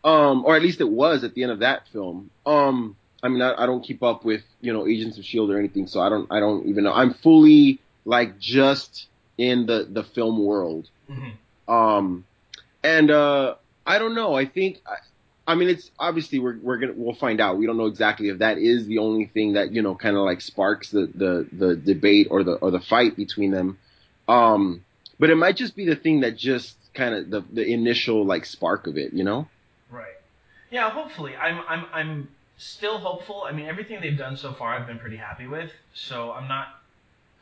um, 0.05 0.45
or 0.45 0.57
at 0.57 0.63
least 0.63 0.81
it 0.81 0.89
was 0.89 1.25
at 1.25 1.35
the 1.35 1.43
end 1.43 1.53
of 1.53 1.59
that 1.61 1.89
film. 1.89 2.31
Um, 2.47 2.97
I 3.23 3.29
mean, 3.29 3.43
I, 3.43 3.63
I 3.63 3.67
don't 3.67 3.83
keep 3.83 4.03
up 4.03 4.25
with 4.25 4.43
you 4.61 4.73
know 4.73 4.87
Agents 4.87 5.19
of 5.19 5.25
Shield 5.25 5.51
or 5.51 5.59
anything, 5.59 5.87
so 5.87 6.01
I 6.01 6.09
don't 6.09 6.31
I 6.31 6.41
don't 6.41 6.67
even 6.67 6.85
know. 6.85 6.93
I'm 6.93 7.15
fully 7.15 7.81
like 8.05 8.39
just 8.39 9.07
in 9.39 9.67
the 9.67 9.87
the 9.91 10.03
film 10.03 10.45
world. 10.45 10.89
Mhm. 11.11 11.33
Um, 11.69 12.25
and 12.83 13.11
uh, 13.11 13.55
I 13.87 13.99
don't 13.99 14.15
know. 14.15 14.35
I 14.35 14.47
think 14.47 14.81
I, 14.87 15.53
I 15.53 15.55
mean 15.55 15.69
it's 15.69 15.91
obviously 15.99 16.39
we're 16.41 16.59
we're 16.59 16.79
gonna 16.79 16.95
we'll 16.97 17.15
find 17.15 17.41
out. 17.41 17.59
We 17.59 17.67
don't 17.67 17.77
know 17.77 17.87
exactly 17.87 18.29
if 18.29 18.39
that 18.39 18.59
is 18.59 18.87
the 18.87 18.99
only 18.99 19.27
thing 19.27 19.53
that 19.55 19.73
you 19.73 19.83
know 19.83 19.95
kind 19.95 20.17
of 20.17 20.25
like 20.25 20.41
sparks 20.41 20.91
the 20.91 21.09
the 21.15 21.47
the 21.53 21.77
debate 21.77 22.29
or 22.31 22.43
the 22.43 22.55
or 22.55 22.71
the 22.71 22.81
fight 22.81 23.17
between 23.17 23.53
them. 23.53 23.79
Um, 24.29 24.85
but 25.19 25.31
it 25.31 25.37
might 25.37 25.57
just 25.57 25.77
be 25.77 25.87
the 25.87 25.97
thing 25.97 26.21
that 26.21 26.37
just 26.37 26.77
kind 26.95 27.15
of 27.15 27.31
the 27.31 27.45
the 27.53 27.65
initial 27.73 28.25
like 28.27 28.45
spark 28.45 28.87
of 28.87 28.97
it, 28.97 29.13
you 29.13 29.25
know? 29.25 29.49
Right. 29.91 30.15
Yeah, 30.71 30.91
hopefully. 30.91 31.37
I'm 31.37 31.61
I'm 31.69 31.87
I'm 31.93 32.29
still 32.63 32.99
hopeful. 32.99 33.45
I 33.47 33.53
mean, 33.53 33.67
everything 33.67 34.01
they've 34.01 34.17
done 34.17 34.37
so 34.37 34.53
far, 34.53 34.75
I've 34.75 34.87
been 34.87 34.99
pretty 34.99 35.17
happy 35.17 35.47
with. 35.47 35.71
So 35.95 36.33
I'm 36.33 36.49
not 36.49 36.69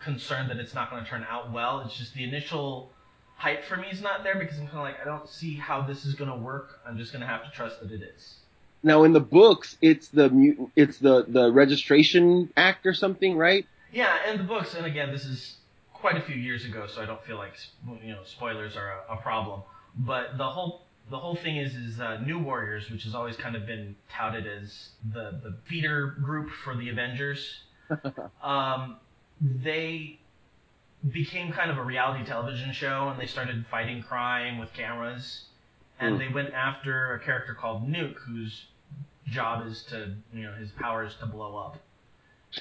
concerned 0.02 0.50
that 0.50 0.56
it's 0.56 0.74
not 0.74 0.90
going 0.90 1.04
to 1.04 1.08
turn 1.08 1.26
out 1.28 1.52
well. 1.52 1.80
It's 1.80 1.96
just 1.96 2.14
the 2.14 2.24
initial 2.24 2.90
hype 3.36 3.64
for 3.64 3.76
me 3.76 3.88
is 3.88 4.02
not 4.02 4.22
there 4.22 4.38
because 4.38 4.58
I'm 4.58 4.66
kind 4.66 4.78
of 4.78 4.84
like 4.84 5.00
I 5.00 5.04
don't 5.04 5.28
see 5.28 5.54
how 5.54 5.82
this 5.82 6.04
is 6.04 6.14
going 6.14 6.30
to 6.30 6.36
work. 6.36 6.80
I'm 6.86 6.98
just 6.98 7.12
going 7.12 7.20
to 7.20 7.26
have 7.26 7.44
to 7.44 7.50
trust 7.50 7.80
that 7.80 7.92
it 7.92 8.02
is. 8.02 8.34
Now 8.82 9.04
in 9.04 9.12
the 9.12 9.20
books, 9.20 9.76
it's 9.82 10.08
the 10.08 10.56
it's 10.74 10.98
the 10.98 11.24
the 11.28 11.52
registration 11.52 12.50
act 12.56 12.86
or 12.86 12.94
something, 12.94 13.36
right? 13.36 13.66
Yeah, 13.92 14.16
and 14.26 14.38
the 14.38 14.44
books, 14.44 14.74
and 14.74 14.86
again, 14.86 15.10
this 15.10 15.24
is 15.24 15.56
quite 15.92 16.16
a 16.16 16.22
few 16.22 16.36
years 16.36 16.64
ago, 16.64 16.86
so 16.86 17.02
I 17.02 17.06
don't 17.06 17.22
feel 17.24 17.36
like 17.36 17.52
you 18.02 18.12
know 18.12 18.20
spoilers 18.24 18.76
are 18.76 19.00
a, 19.08 19.14
a 19.14 19.16
problem. 19.18 19.62
But 19.98 20.38
the 20.38 20.48
whole 20.48 20.82
the 21.11 21.19
whole 21.19 21.37
thing 21.37 21.57
is 21.57 21.75
is 21.75 22.00
uh, 22.00 22.19
New 22.21 22.38
Warriors, 22.38 22.90
which 22.90 23.05
has 23.05 23.14
always 23.14 23.37
kind 23.37 23.57
of 23.57 23.67
been 23.67 23.97
touted 24.11 24.47
as 24.47 24.90
the 25.12 25.40
the 25.43 25.57
feeder 25.67 26.07
group 26.23 26.50
for 26.64 26.76
the 26.76 26.88
Avengers. 26.88 27.62
um, 28.43 28.97
they 29.40 30.19
became 31.12 31.52
kind 31.52 31.71
of 31.71 31.79
a 31.79 31.83
reality 31.83 32.25
television 32.25 32.73
show, 32.73 33.09
and 33.09 33.21
they 33.21 33.26
started 33.26 33.64
fighting 33.71 34.02
crime 34.02 34.59
with 34.59 34.73
cameras, 34.73 35.45
and 35.99 36.14
Hmm. 36.14 36.19
they 36.19 36.29
went 36.29 36.52
after 36.55 37.14
a 37.14 37.21
character 37.21 37.55
called 37.55 37.88
Nuke, 37.88 38.17
whose 38.26 38.67
job 39.26 39.67
is 39.67 39.83
to 39.85 40.14
you 40.33 40.43
know 40.45 40.52
his 40.55 40.71
power 40.73 41.05
is 41.05 41.14
to 41.17 41.26
blow 41.26 41.57
up. 41.57 41.79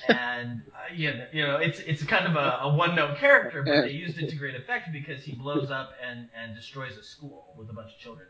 and 0.07 0.61
uh, 0.75 0.93
you 0.93 1.11
know, 1.13 1.25
you 1.33 1.45
know, 1.47 1.57
it's 1.57 1.79
it's 1.79 2.03
kind 2.03 2.27
of 2.27 2.35
a, 2.35 2.59
a 2.63 2.75
one 2.75 2.95
note 2.95 3.17
character, 3.17 3.63
but 3.63 3.81
they 3.81 3.91
used 4.05 4.17
it 4.19 4.29
to 4.29 4.35
great 4.35 4.55
effect 4.55 4.89
because 4.93 5.23
he 5.23 5.33
blows 5.33 5.71
up 5.71 5.91
and 6.05 6.29
and 6.35 6.55
destroys 6.55 6.95
a 6.97 7.03
school 7.03 7.53
with 7.57 7.69
a 7.69 7.73
bunch 7.73 7.91
of 7.93 7.99
children. 7.99 8.27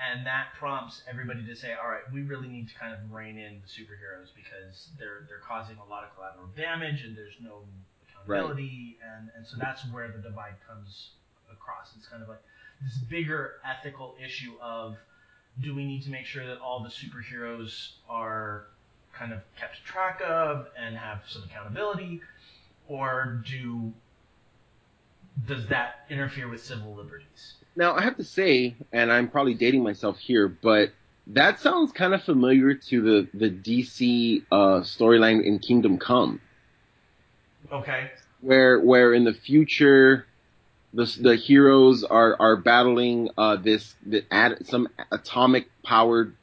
And 0.00 0.26
that 0.26 0.54
prompts 0.58 1.02
everybody 1.08 1.44
to 1.44 1.54
say, 1.54 1.74
all 1.74 1.88
right, 1.88 2.00
we 2.10 2.22
really 2.22 2.48
need 2.48 2.68
to 2.68 2.74
kind 2.74 2.94
of 2.94 3.12
rein 3.12 3.36
in 3.36 3.60
the 3.60 3.68
superheroes 3.68 4.28
because 4.34 4.88
they're 4.98 5.26
they're 5.28 5.44
causing 5.46 5.76
a 5.76 5.84
lot 5.84 6.04
of 6.04 6.14
collateral 6.14 6.48
damage 6.56 7.04
and 7.04 7.16
there's 7.16 7.36
no 7.42 7.64
accountability, 8.08 8.96
and 9.04 9.28
and 9.36 9.46
so 9.46 9.56
that's 9.60 9.82
where 9.92 10.08
the 10.08 10.18
divide 10.18 10.54
comes 10.66 11.10
across. 11.52 11.92
It's 11.96 12.06
kind 12.06 12.22
of 12.22 12.28
like 12.28 12.40
this 12.82 12.96
bigger 13.10 13.52
ethical 13.64 14.14
issue 14.22 14.54
of 14.62 14.96
do 15.60 15.74
we 15.74 15.84
need 15.84 16.02
to 16.02 16.10
make 16.10 16.24
sure 16.24 16.46
that 16.46 16.58
all 16.60 16.82
the 16.82 16.88
superheroes 16.88 17.90
are 18.08 18.64
kind 19.12 19.32
of 19.32 19.40
kept 19.58 19.84
track 19.84 20.22
of 20.24 20.66
and 20.78 20.96
have 20.96 21.20
some 21.28 21.42
accountability, 21.42 22.22
or 22.88 23.42
do 23.46 23.92
does 25.46 25.66
that 25.66 26.06
interfere 26.08 26.48
with 26.48 26.64
civil 26.64 26.94
liberties? 26.94 27.54
Now 27.80 27.94
I 27.94 28.02
have 28.02 28.18
to 28.18 28.24
say, 28.24 28.76
and 28.92 29.10
I'm 29.10 29.28
probably 29.30 29.54
dating 29.54 29.82
myself 29.82 30.18
here, 30.18 30.48
but 30.48 30.92
that 31.28 31.60
sounds 31.60 31.92
kind 31.92 32.12
of 32.12 32.22
familiar 32.22 32.74
to 32.74 33.00
the 33.00 33.28
the 33.32 33.48
DC 33.50 34.42
uh, 34.52 34.80
storyline 34.82 35.42
in 35.42 35.60
Kingdom 35.60 35.96
Come, 35.96 36.42
Okay. 37.72 38.10
where 38.42 38.78
where 38.80 39.14
in 39.14 39.24
the 39.24 39.32
future 39.32 40.26
the 40.92 41.06
the 41.22 41.36
heroes 41.36 42.04
are 42.04 42.36
are 42.38 42.56
battling 42.56 43.30
uh, 43.38 43.56
this 43.56 43.94
the 44.06 44.24
ad, 44.30 44.66
some 44.66 44.86
atomic 45.10 45.66
powered 45.82 46.36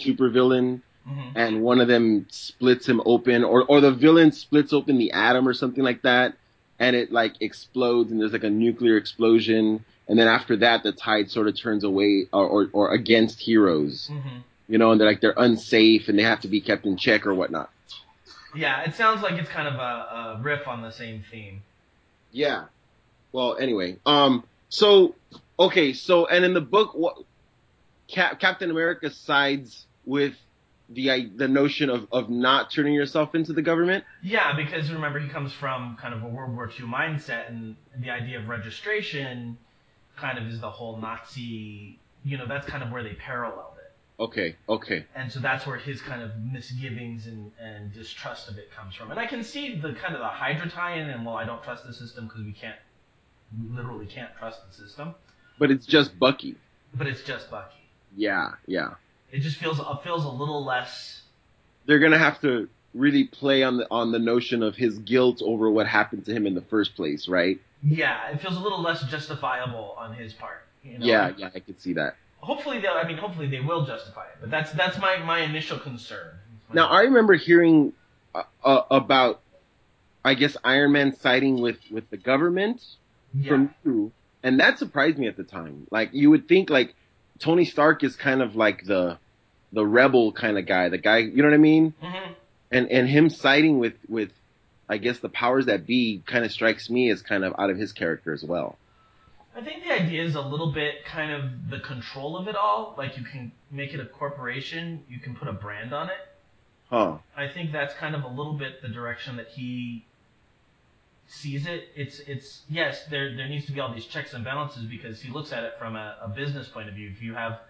supervillain 0.00 0.80
hmm 1.04 1.30
and 1.34 1.62
one 1.62 1.80
of 1.80 1.88
them 1.88 2.28
splits 2.30 2.88
him 2.88 3.02
open, 3.04 3.42
or 3.42 3.64
or 3.64 3.80
the 3.80 3.90
villain 3.90 4.30
splits 4.30 4.72
open 4.72 4.98
the 4.98 5.10
atom 5.10 5.48
or 5.48 5.54
something 5.54 5.82
like 5.82 6.02
that, 6.02 6.34
and 6.78 6.94
it 6.94 7.10
like 7.10 7.34
explodes, 7.40 8.12
and 8.12 8.20
there's 8.20 8.32
like 8.32 8.44
a 8.44 8.50
nuclear 8.50 8.96
explosion, 8.96 9.84
and 10.08 10.18
then 10.18 10.28
after 10.28 10.56
that, 10.58 10.82
the 10.82 10.92
tide 10.92 11.30
sort 11.30 11.48
of 11.48 11.58
turns 11.58 11.84
away 11.84 12.26
or 12.32 12.46
or, 12.46 12.68
or 12.72 12.92
against 12.92 13.40
heroes, 13.40 14.08
hmm 14.12 14.38
you 14.66 14.78
know, 14.78 14.92
and 14.92 14.98
they're 15.00 15.06
like 15.08 15.20
they're 15.20 15.34
unsafe 15.36 16.08
and 16.08 16.18
they 16.18 16.22
have 16.22 16.40
to 16.40 16.48
be 16.48 16.58
kept 16.60 16.86
in 16.86 16.96
check 16.96 17.26
or 17.26 17.34
whatnot. 17.34 17.68
Yeah, 18.56 18.82
it 18.84 18.94
sounds 18.94 19.20
like 19.20 19.34
it's 19.34 19.50
kind 19.50 19.68
of 19.68 19.74
a, 19.74 20.38
a 20.38 20.40
riff 20.42 20.66
on 20.66 20.80
the 20.80 20.90
same 20.90 21.22
theme. 21.30 21.62
Yeah. 22.32 22.64
Well, 23.32 23.56
anyway, 23.58 23.98
um, 24.06 24.44
so 24.70 25.16
okay, 25.58 25.92
so 25.92 26.26
and 26.26 26.44
in 26.46 26.54
the 26.54 26.60
book, 26.62 26.94
what 26.94 27.16
Cap- 28.08 28.40
Captain 28.40 28.70
America 28.70 29.10
sides 29.10 29.86
with 30.06 30.34
the 30.88 31.10
i- 31.10 31.30
the 31.36 31.48
notion 31.48 31.90
of 31.90 32.06
of 32.12 32.30
not 32.30 32.70
turning 32.70 32.94
yourself 32.94 33.34
into 33.34 33.52
the 33.52 33.62
government. 33.62 34.04
Yeah, 34.22 34.54
because 34.56 34.90
remember 34.90 35.18
he 35.18 35.28
comes 35.28 35.52
from 35.52 35.96
kind 36.00 36.14
of 36.14 36.22
a 36.22 36.28
World 36.28 36.54
War 36.54 36.70
II 36.70 36.86
mindset, 36.86 37.48
and 37.48 37.76
the 37.98 38.10
idea 38.10 38.38
of 38.38 38.48
registration 38.48 39.58
kind 40.16 40.38
of 40.38 40.46
is 40.46 40.60
the 40.60 40.70
whole 40.70 40.96
Nazi. 40.98 41.98
You 42.24 42.38
know, 42.38 42.46
that's 42.46 42.66
kind 42.66 42.82
of 42.82 42.90
where 42.90 43.02
they 43.02 43.12
paralleled 43.14 43.74
it, 43.76 44.22
Okay, 44.22 44.56
okay. 44.66 45.04
and 45.14 45.30
so 45.30 45.40
that's 45.40 45.66
where 45.66 45.76
his 45.76 46.00
kind 46.00 46.22
of 46.22 46.30
misgivings 46.38 47.26
and, 47.26 47.52
and 47.60 47.92
distrust 47.92 48.48
of 48.48 48.56
it 48.56 48.70
comes 48.72 48.94
from. 48.94 49.10
And 49.10 49.20
I 49.20 49.26
can 49.26 49.44
see 49.44 49.78
the 49.78 49.92
kind 49.92 50.14
of 50.14 50.20
the 50.20 50.28
Hydra 50.28 50.70
tie-in, 50.70 51.10
and 51.10 51.26
well, 51.26 51.36
I 51.36 51.44
don't 51.44 51.62
trust 51.62 51.86
the 51.86 51.92
system 51.92 52.26
because 52.26 52.42
we 52.42 52.52
can't, 52.52 52.76
we 53.60 53.76
literally 53.76 54.06
can't 54.06 54.30
trust 54.38 54.60
the 54.66 54.74
system. 54.74 55.14
But 55.58 55.70
it's 55.70 55.84
just 55.84 56.18
Bucky. 56.18 56.56
But 56.94 57.08
it's 57.08 57.22
just 57.22 57.50
Bucky. 57.50 57.76
Yeah, 58.16 58.52
yeah. 58.66 58.94
It 59.30 59.40
just 59.40 59.58
feels 59.58 59.78
uh, 59.80 59.96
feels 59.98 60.24
a 60.24 60.28
little 60.30 60.64
less. 60.64 61.22
They're 61.86 61.98
gonna 61.98 62.18
have 62.18 62.40
to 62.40 62.68
really 62.94 63.24
play 63.24 63.62
on 63.64 63.76
the 63.78 63.86
on 63.90 64.12
the 64.12 64.18
notion 64.18 64.62
of 64.62 64.76
his 64.76 64.96
guilt 64.98 65.42
over 65.44 65.70
what 65.70 65.86
happened 65.88 66.24
to 66.26 66.32
him 66.32 66.46
in 66.46 66.54
the 66.54 66.62
first 66.62 66.94
place, 66.94 67.28
right? 67.28 67.58
Yeah, 67.84 68.30
it 68.32 68.40
feels 68.40 68.56
a 68.56 68.60
little 68.60 68.80
less 68.82 69.02
justifiable 69.04 69.94
on 69.98 70.14
his 70.14 70.32
part. 70.32 70.62
You 70.82 70.98
know? 70.98 71.06
Yeah, 71.06 71.32
yeah, 71.36 71.50
I 71.54 71.60
could 71.60 71.80
see 71.80 71.92
that. 71.94 72.16
hopefully 72.40 72.80
they'll 72.80 72.92
I 72.92 73.06
mean 73.06 73.16
hopefully 73.18 73.48
they 73.48 73.60
will 73.60 73.86
justify 73.86 74.24
it, 74.24 74.36
but 74.40 74.50
that's 74.50 74.72
that's 74.72 74.98
my 74.98 75.18
my 75.18 75.40
initial 75.40 75.78
concern. 75.78 76.30
Now 76.72 76.86
I 76.88 77.02
remember 77.02 77.34
hearing 77.34 77.92
uh, 78.34 78.42
uh, 78.64 78.82
about, 78.90 79.40
I 80.24 80.34
guess 80.34 80.56
Iron 80.64 80.92
Man 80.92 81.16
siding 81.20 81.60
with 81.60 81.78
with 81.90 82.08
the 82.10 82.16
government 82.16 82.82
yeah. 83.32 83.48
from 83.48 83.74
you, 83.84 84.12
and 84.42 84.60
that 84.60 84.78
surprised 84.78 85.18
me 85.18 85.28
at 85.28 85.36
the 85.36 85.44
time. 85.44 85.86
Like 85.90 86.10
you 86.12 86.30
would 86.30 86.48
think 86.48 86.70
like 86.70 86.94
Tony 87.38 87.64
Stark 87.64 88.02
is 88.04 88.16
kind 88.16 88.42
of 88.42 88.56
like 88.56 88.84
the 88.84 89.18
the 89.72 89.84
rebel 89.86 90.32
kind 90.32 90.58
of 90.58 90.66
guy, 90.66 90.88
the 90.88 90.98
guy, 90.98 91.18
you 91.18 91.42
know 91.42 91.48
what 91.48 91.54
I 91.54 91.58
mean? 91.58 91.94
hmm 92.00 92.32
And 92.70 92.90
and 92.90 93.08
him 93.08 93.30
siding 93.30 93.78
with 93.78 93.94
with 94.08 94.30
I 94.88 94.98
guess 94.98 95.18
the 95.18 95.28
powers 95.28 95.66
that 95.66 95.86
be 95.86 96.22
kind 96.26 96.44
of 96.44 96.52
strikes 96.52 96.90
me 96.90 97.10
as 97.10 97.22
kind 97.22 97.44
of 97.44 97.54
out 97.58 97.70
of 97.70 97.78
his 97.78 97.92
character 97.92 98.32
as 98.32 98.44
well. 98.44 98.76
I 99.56 99.62
think 99.62 99.84
the 99.84 99.92
idea 99.92 100.24
is 100.24 100.34
a 100.34 100.40
little 100.40 100.72
bit 100.72 101.04
kind 101.04 101.30
of 101.30 101.70
the 101.70 101.78
control 101.78 102.36
of 102.36 102.48
it 102.48 102.56
all. 102.56 102.94
Like 102.98 103.16
you 103.16 103.24
can 103.24 103.52
make 103.70 103.94
it 103.94 104.00
a 104.00 104.06
corporation, 104.06 105.04
you 105.08 105.20
can 105.20 105.36
put 105.36 105.48
a 105.48 105.52
brand 105.52 105.92
on 105.92 106.08
it. 106.08 106.16
Huh. 106.90 107.18
I 107.36 107.48
think 107.48 107.72
that's 107.72 107.94
kind 107.94 108.14
of 108.14 108.24
a 108.24 108.28
little 108.28 108.54
bit 108.54 108.82
the 108.82 108.88
direction 108.88 109.36
that 109.36 109.48
he 109.48 110.04
sees 111.26 111.66
it. 111.66 111.88
It's 111.94 112.18
it's 112.20 112.62
yes, 112.68 113.06
there 113.06 113.34
there 113.36 113.48
needs 113.48 113.66
to 113.66 113.72
be 113.72 113.80
all 113.80 113.94
these 113.94 114.06
checks 114.06 114.34
and 114.34 114.44
balances 114.44 114.84
because 114.84 115.20
he 115.22 115.30
looks 115.30 115.52
at 115.52 115.64
it 115.64 115.74
from 115.78 115.96
a, 115.96 116.16
a 116.22 116.28
business 116.28 116.68
point 116.68 116.88
of 116.88 116.94
view. 116.94 117.10
If 117.10 117.22
you 117.22 117.34
have 117.34 117.60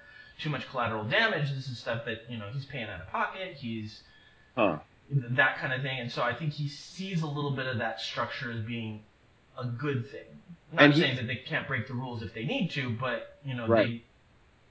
too 0.40 0.50
much 0.50 0.68
collateral 0.70 1.04
damage, 1.04 1.52
this 1.54 1.68
is 1.68 1.78
stuff 1.78 2.06
that 2.06 2.22
you 2.28 2.38
know 2.38 2.48
he's 2.52 2.64
paying 2.64 2.88
out 2.88 3.00
of 3.00 3.08
pocket. 3.08 3.54
He's 3.56 4.02
Huh. 4.56 4.78
That 5.10 5.58
kind 5.58 5.72
of 5.72 5.82
thing. 5.82 5.98
And 6.00 6.10
so 6.10 6.22
I 6.22 6.34
think 6.34 6.52
he 6.52 6.68
sees 6.68 7.22
a 7.22 7.26
little 7.26 7.50
bit 7.52 7.66
of 7.66 7.78
that 7.78 8.00
structure 8.00 8.50
as 8.50 8.60
being 8.60 9.02
a 9.58 9.64
good 9.66 10.10
thing. 10.10 10.24
Not 10.72 10.82
And 10.84 10.94
he- 10.94 11.00
saying 11.00 11.16
that 11.16 11.26
they 11.26 11.36
can't 11.36 11.66
break 11.68 11.86
the 11.86 11.94
rules 11.94 12.22
if 12.22 12.34
they 12.34 12.44
need 12.44 12.70
to, 12.72 12.90
but 12.90 13.38
you 13.44 13.54
know, 13.54 13.66
Right. 13.66 13.86
they, 13.86 14.02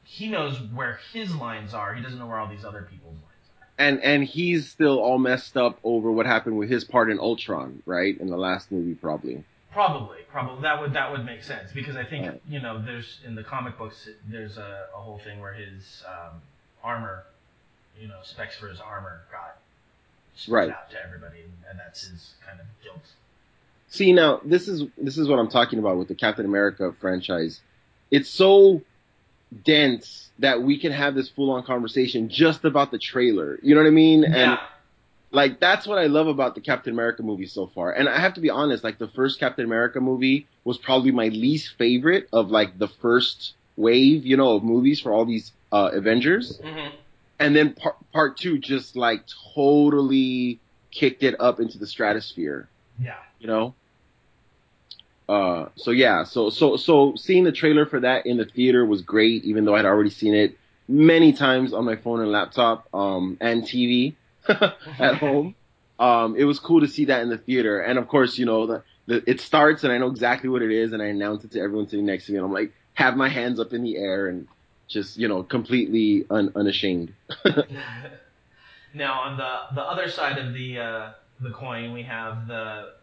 he 0.04 0.28
knows 0.30 0.60
where 0.74 1.00
his 1.14 1.34
lines 1.36 1.74
are. 1.74 1.94
He 1.94 2.02
doesn't 2.02 2.20
know 2.20 2.28
where 2.28 2.38
all 2.40 2.48
these 2.50 2.66
other 2.66 2.82
people's 2.84 3.14
lines 3.16 3.26
are. 3.62 3.68
And 3.78 4.02
and 4.04 4.24
he's 4.24 4.70
still 4.70 5.00
all 5.00 5.18
messed 5.18 5.56
up 5.56 5.80
over 5.84 6.12
what 6.12 6.26
happened 6.26 6.58
with 6.58 6.70
his 6.70 6.84
part 6.84 7.10
in 7.10 7.20
Ultron, 7.20 7.82
right? 7.86 8.20
In 8.20 8.28
the 8.28 8.38
last 8.38 8.72
movie, 8.72 8.96
probably. 8.96 9.44
Probably, 9.72 10.20
probably 10.30 10.62
that 10.64 10.80
would 10.82 10.94
that 10.94 11.12
would 11.12 11.26
make 11.26 11.42
sense 11.42 11.72
because 11.74 11.96
I 11.96 12.04
think 12.04 12.28
Right. 12.28 12.42
you 12.48 12.60
know 12.60 12.80
there's 12.80 13.20
in 13.26 13.34
the 13.34 13.44
comic 13.44 13.78
books 13.78 14.08
there's 14.28 14.58
a, 14.58 14.88
a 14.96 15.00
whole 15.00 15.18
thing 15.20 15.40
where 15.40 15.54
his 15.54 16.04
um, 16.08 16.42
armor, 16.84 17.24
you 18.00 18.08
know, 18.08 18.20
specs 18.24 18.56
for 18.58 18.68
his 18.68 18.80
armor 18.80 19.22
got 19.32 19.58
Right. 20.48 20.70
out 20.72 20.90
to 20.92 20.98
everybody, 21.06 21.42
and, 21.70 21.80
that's 21.80 22.08
his 22.08 22.34
kind 22.46 22.60
of 22.60 22.66
guilt. 22.84 23.04
See 23.90 24.12
now, 24.14 24.42
this 24.44 24.68
is 24.68 24.84
this 24.98 25.18
is 25.18 25.28
what 25.28 25.40
I'm 25.40 25.50
talking 25.50 25.80
about 25.80 25.98
with 25.98 26.08
the 26.08 26.16
Captain 26.16 26.46
America 26.46 26.94
franchise. 27.00 27.62
It's 28.10 28.30
so 28.30 28.82
dense 29.64 30.32
that 30.40 30.64
we 30.64 30.80
can 30.80 30.92
have 30.92 31.14
this 31.14 31.30
full 31.30 31.52
on 31.52 31.64
conversation 31.64 32.30
just 32.30 32.66
about 32.66 32.92
the 32.92 32.98
trailer. 32.98 33.60
You 33.62 33.76
know 33.76 33.82
what 33.82 33.88
I 33.88 33.92
mean? 33.92 34.24
And 34.24 34.58
like 35.32 35.60
that's 35.60 35.86
what 35.86 35.98
I 35.98 36.08
love 36.08 36.28
about 36.28 36.56
the 36.56 36.62
Captain 36.62 36.94
America 36.94 37.24
movie 37.24 37.48
so 37.48 37.68
far. 37.68 37.92
And 37.92 38.10
I 38.10 38.20
have 38.20 38.34
to 38.36 38.42
be 38.42 38.50
honest, 38.50 38.84
like 38.84 38.98
the 38.98 39.08
first 39.10 39.40
Captain 39.40 39.66
America 39.66 40.00
movie 40.00 40.48
was 40.64 40.78
probably 40.78 41.12
my 41.12 41.28
least 41.28 41.76
favorite 41.78 42.30
of 42.34 42.50
like 42.50 42.78
the 42.80 42.88
first 42.88 43.54
wave, 43.78 44.26
you 44.26 44.38
know, 44.38 44.56
of 44.56 44.64
movies 44.64 45.00
for 45.00 45.12
all 45.12 45.26
these 45.26 45.52
uh 45.72 45.92
Avengers. 45.94 46.60
hmm 46.64 46.90
And 47.40 47.56
then 47.56 47.74
part 47.74 47.96
part 48.12 48.38
2 48.38 48.60
just 48.60 48.96
like 48.96 49.24
totally 49.56 50.60
kicked 50.92 51.24
it 51.24 51.36
up 51.40 51.60
into 51.60 51.78
the 51.78 51.88
stratosphere 51.88 52.70
yeah. 53.00 53.16
you 53.40 53.48
know. 53.48 53.74
Uh, 55.28 55.70
so 55.76 55.92
yeah, 55.92 56.26
so 56.26 56.50
so 56.50 56.76
so 56.76 57.16
seeing 57.16 57.44
the 57.44 57.52
trailer 57.52 57.86
for 57.86 58.00
that 58.02 58.26
in 58.26 58.38
the 58.38 58.46
theater 58.46 58.86
was 58.86 59.02
great, 59.02 59.46
even 59.46 59.66
though 59.66 59.76
I'd 59.76 59.86
already 59.86 60.10
seen 60.10 60.34
it. 60.34 60.58
many 60.88 61.32
times 61.32 61.74
on 61.74 61.86
my 61.86 61.96
phone 61.96 62.20
and 62.20 62.32
laptop, 62.32 62.94
um, 62.94 63.38
and 63.40 63.64
TV 63.64 64.16
at 64.48 65.16
home. 65.16 65.56
Um, 65.98 66.36
it 66.36 66.44
was 66.44 66.60
cool 66.60 66.82
to 66.82 66.88
see 66.88 67.06
that 67.06 67.22
in 67.22 67.30
the 67.30 67.38
theater. 67.38 67.80
And 67.80 67.98
of 67.98 68.08
course, 68.10 68.38
you 68.38 68.46
know, 68.46 68.68
the, 68.68 68.84
the, 69.06 69.24
it 69.30 69.40
starts 69.40 69.84
and 69.86 69.94
I 69.94 69.98
know 69.98 70.08
exactly 70.08 70.50
what 70.50 70.62
it 70.62 70.72
is 70.72 70.92
and 70.92 71.02
I 71.02 71.06
announce 71.06 71.46
it 71.46 71.52
to 71.52 71.62
everyone 71.62 71.88
sitting 71.88 72.06
next 72.06 72.26
to 72.26 72.34
me 72.34 72.40
and 72.40 72.46
I'm 72.46 72.52
like, 72.52 72.74
have 72.94 73.16
my 73.16 73.30
hands 73.30 73.60
up 73.60 73.72
in 73.72 73.84
the 73.84 73.96
air 73.96 74.28
and 74.28 74.48
just, 74.94 75.18
you 75.18 75.28
know, 75.28 75.44
completely 75.44 76.26
un, 76.30 76.52
unashamed. 76.56 77.14
now 78.94 79.22
on 79.22 79.38
the, 79.38 79.76
the 79.76 79.82
other 79.82 80.10
side 80.10 80.38
of 80.38 80.54
the, 80.54 80.80
uh, 80.80 81.12
the 81.42 81.52
coin, 81.52 81.92
we 81.94 82.04
have 82.04 82.48
the 82.48 82.94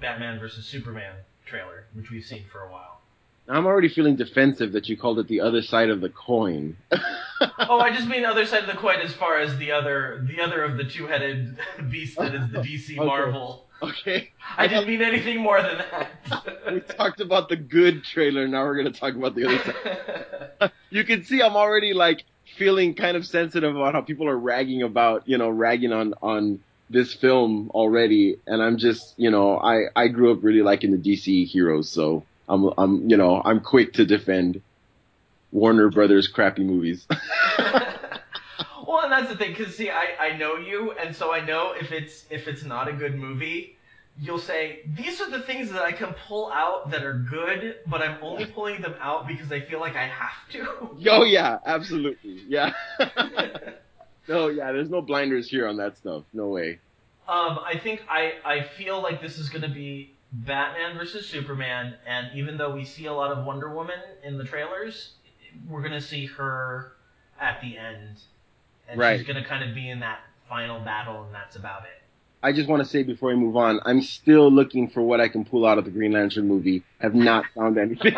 Batman 0.00 0.38
versus 0.38 0.64
Superman 0.64 1.14
trailer, 1.44 1.84
which 1.94 2.10
we've 2.10 2.24
seen 2.24 2.44
for 2.50 2.60
a 2.62 2.70
while. 2.70 3.00
I'm 3.48 3.66
already 3.66 3.88
feeling 3.88 4.16
defensive 4.16 4.72
that 4.72 4.88
you 4.88 4.96
called 4.96 5.18
it 5.18 5.26
the 5.26 5.40
other 5.40 5.60
side 5.60 5.90
of 5.90 6.00
the 6.00 6.08
coin. 6.08 6.76
oh, 7.40 7.80
I 7.80 7.92
just 7.92 8.06
mean 8.06 8.24
other 8.24 8.46
side 8.46 8.62
of 8.62 8.68
the 8.68 8.80
coin 8.80 9.00
as 9.00 9.12
far 9.12 9.38
as 9.38 9.56
the 9.58 9.72
other 9.72 10.24
the 10.28 10.40
other 10.40 10.62
of 10.62 10.76
the 10.76 10.84
two-headed 10.84 11.58
beast 11.90 12.16
that 12.16 12.34
is 12.34 12.50
the 12.52 12.58
DC 12.58 12.96
okay. 12.96 13.04
Marvel. 13.04 13.66
Okay. 13.82 14.30
I, 14.56 14.66
didn't 14.66 14.88
mean 14.88 15.02
anything 15.02 15.40
more 15.40 15.60
than 15.62 15.78
that. 15.78 16.10
we 16.72 16.80
talked 16.80 17.20
about 17.20 17.48
the 17.48 17.56
good 17.56 18.04
trailer, 18.04 18.46
now 18.46 18.64
we're 18.64 18.76
gonna 18.76 18.92
talk 18.92 19.14
about 19.14 19.34
the 19.34 19.46
other 19.46 19.58
side. 20.60 20.72
you 20.90 21.04
can 21.04 21.24
see 21.24 21.42
I'm 21.42 21.56
already 21.56 21.94
like 21.94 22.24
feeling 22.56 22.94
kind 22.94 23.16
of 23.16 23.26
sensitive 23.26 23.74
about 23.74 23.94
how 23.94 24.02
people 24.02 24.28
are 24.28 24.36
ragging 24.36 24.82
about, 24.82 25.28
you 25.28 25.38
know, 25.38 25.48
ragging 25.48 25.92
on 25.92 26.14
on 26.22 26.60
this 26.90 27.14
film 27.14 27.70
already, 27.72 28.36
and 28.46 28.60
I'm 28.60 28.76
just, 28.76 29.14
you 29.16 29.30
know, 29.30 29.56
I 29.58 29.84
I 29.94 30.08
grew 30.08 30.32
up 30.32 30.42
really 30.42 30.62
liking 30.62 30.90
the 30.90 30.98
DC 30.98 31.46
heroes, 31.46 31.88
so 31.88 32.24
I'm 32.48 32.70
I'm 32.76 33.08
you 33.08 33.16
know 33.16 33.40
I'm 33.42 33.60
quick 33.60 33.94
to 33.94 34.04
defend 34.04 34.60
Warner 35.52 35.88
Brothers 35.90 36.28
crappy 36.28 36.64
movies. 36.64 37.06
well, 38.90 39.04
and 39.04 39.12
that's 39.12 39.28
the 39.30 39.36
thing, 39.36 39.54
because 39.56 39.76
see, 39.76 39.88
I 39.88 40.06
I 40.18 40.36
know 40.36 40.56
you, 40.56 40.92
and 40.92 41.14
so 41.14 41.32
I 41.32 41.44
know 41.44 41.74
if 41.78 41.92
it's 41.92 42.24
if 42.28 42.48
it's 42.48 42.64
not 42.64 42.88
a 42.88 42.92
good 42.92 43.14
movie, 43.14 43.76
you'll 44.18 44.40
say 44.40 44.80
these 44.96 45.20
are 45.20 45.30
the 45.30 45.42
things 45.42 45.70
that 45.70 45.82
I 45.82 45.92
can 45.92 46.12
pull 46.26 46.50
out 46.50 46.90
that 46.90 47.04
are 47.04 47.14
good, 47.14 47.76
but 47.86 48.02
I'm 48.02 48.18
only 48.20 48.46
pulling 48.46 48.82
them 48.82 48.96
out 49.00 49.28
because 49.28 49.52
I 49.52 49.60
feel 49.60 49.78
like 49.78 49.94
I 49.94 50.08
have 50.08 50.48
to. 50.50 50.90
Oh 51.08 51.22
yeah, 51.22 51.58
absolutely, 51.64 52.42
yeah. 52.48 52.72
no, 54.28 54.48
yeah, 54.48 54.72
there's 54.72 54.90
no 54.90 55.02
blinders 55.02 55.48
here 55.48 55.68
on 55.68 55.76
that 55.76 55.96
stuff. 55.96 56.24
No 56.32 56.48
way. 56.48 56.80
Um, 57.28 57.60
I 57.64 57.78
think 57.78 58.02
I 58.08 58.32
I 58.44 58.62
feel 58.62 59.00
like 59.00 59.22
this 59.22 59.38
is 59.38 59.48
going 59.50 59.62
to 59.62 59.68
be 59.68 60.14
Batman 60.32 60.96
versus 60.96 61.28
Superman, 61.28 61.94
and 62.08 62.28
even 62.34 62.56
though 62.56 62.74
we 62.74 62.84
see 62.84 63.06
a 63.06 63.12
lot 63.12 63.30
of 63.30 63.44
Wonder 63.44 63.72
Woman 63.72 64.00
in 64.24 64.36
the 64.36 64.44
trailers, 64.44 65.12
we're 65.68 65.82
gonna 65.82 66.00
see 66.00 66.26
her 66.26 66.92
at 67.40 67.60
the 67.60 67.78
end, 67.78 68.20
and 68.90 68.98
right. 68.98 69.18
she's 69.18 69.26
gonna 69.26 69.44
kind 69.44 69.68
of 69.68 69.74
be 69.74 69.88
in 69.88 70.00
that 70.00 70.20
final 70.48 70.80
battle, 70.80 71.24
and 71.24 71.34
that's 71.34 71.56
about 71.56 71.82
it. 71.82 72.02
I 72.42 72.52
just 72.52 72.68
want 72.68 72.82
to 72.82 72.88
say 72.88 73.02
before 73.02 73.30
we 73.30 73.36
move 73.36 73.56
on, 73.56 73.80
I'm 73.84 74.00
still 74.02 74.50
looking 74.50 74.88
for 74.88 75.02
what 75.02 75.20
I 75.20 75.28
can 75.28 75.44
pull 75.44 75.66
out 75.66 75.78
of 75.78 75.84
the 75.84 75.90
Green 75.90 76.12
Lantern 76.12 76.48
movie. 76.48 76.82
Have 76.98 77.14
not 77.14 77.44
found 77.54 77.78
anything. 77.78 78.14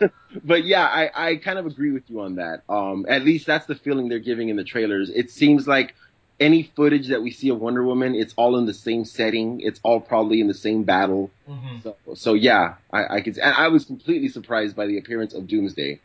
but 0.44 0.64
yeah, 0.64 0.84
I, 0.84 1.10
I 1.14 1.36
kind 1.36 1.58
of 1.58 1.66
agree 1.66 1.92
with 1.92 2.08
you 2.08 2.20
on 2.20 2.36
that. 2.36 2.62
Um, 2.68 3.06
at 3.08 3.24
least 3.24 3.46
that's 3.46 3.66
the 3.66 3.74
feeling 3.74 4.08
they're 4.08 4.18
giving 4.18 4.50
in 4.50 4.56
the 4.56 4.64
trailers. 4.64 5.10
It 5.10 5.30
seems 5.30 5.66
like 5.66 5.94
any 6.38 6.70
footage 6.74 7.08
that 7.08 7.22
we 7.22 7.30
see 7.30 7.50
of 7.50 7.58
Wonder 7.58 7.84
Woman, 7.84 8.14
it's 8.14 8.34
all 8.36 8.58
in 8.58 8.66
the 8.66 8.74
same 8.74 9.04
setting. 9.04 9.60
It's 9.60 9.80
all 9.82 10.00
probably 10.00 10.40
in 10.40 10.48
the 10.48 10.54
same 10.54 10.84
battle. 10.84 11.30
Mm-hmm. 11.48 11.80
So, 11.82 11.96
so 12.14 12.34
yeah, 12.34 12.74
I, 12.92 13.16
I 13.16 13.20
could. 13.20 13.38
And 13.38 13.54
I 13.54 13.68
was 13.68 13.84
completely 13.84 14.28
surprised 14.28 14.76
by 14.76 14.86
the 14.86 14.98
appearance 14.98 15.34
of 15.34 15.46
Doomsday. 15.46 16.00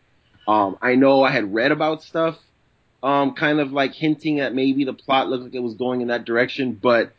Um, 0.48 0.78
I 0.82 0.96
know 0.96 1.24
I 1.24 1.32
had 1.32 1.54
read 1.54 1.72
about 1.72 2.04
stuff, 2.04 2.38
um, 3.06 3.36
kind 3.36 3.60
of 3.60 3.72
like 3.72 3.94
hinting 3.94 4.40
at 4.40 4.56
maybe 4.56 4.84
the 4.84 4.94
plot 4.94 5.30
looked 5.30 5.44
like 5.44 5.54
it 5.54 5.60
was 5.60 5.76
going 5.76 6.02
in 6.02 6.08
that 6.08 6.26
direction, 6.26 6.74
but 6.74 7.14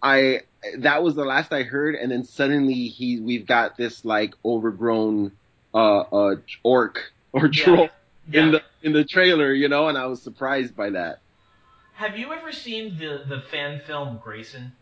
I 0.00 0.42
that 0.78 1.02
was 1.02 1.16
the 1.16 1.24
last 1.24 1.52
I 1.52 1.64
heard, 1.64 1.96
and 1.96 2.12
then 2.12 2.22
suddenly 2.22 2.86
he 2.86 3.18
we've 3.18 3.44
got 3.44 3.76
this 3.76 4.04
like 4.04 4.34
overgrown 4.44 5.32
uh, 5.74 5.98
uh 5.98 6.36
orc 6.62 7.12
or 7.32 7.48
troll 7.48 7.76
yeah. 7.76 7.88
Yeah. 8.30 8.42
in 8.42 8.52
the 8.52 8.62
in 8.84 8.92
the 8.92 9.04
trailer, 9.04 9.52
you 9.52 9.68
know, 9.68 9.88
and 9.88 9.98
I 9.98 10.06
was 10.06 10.22
surprised 10.22 10.76
by 10.76 10.90
that. 10.90 11.18
Have 11.94 12.16
you 12.16 12.32
ever 12.32 12.52
seen 12.52 12.96
the 12.96 13.24
the 13.28 13.40
fan 13.50 13.80
film 13.84 14.20
Grayson? 14.22 14.72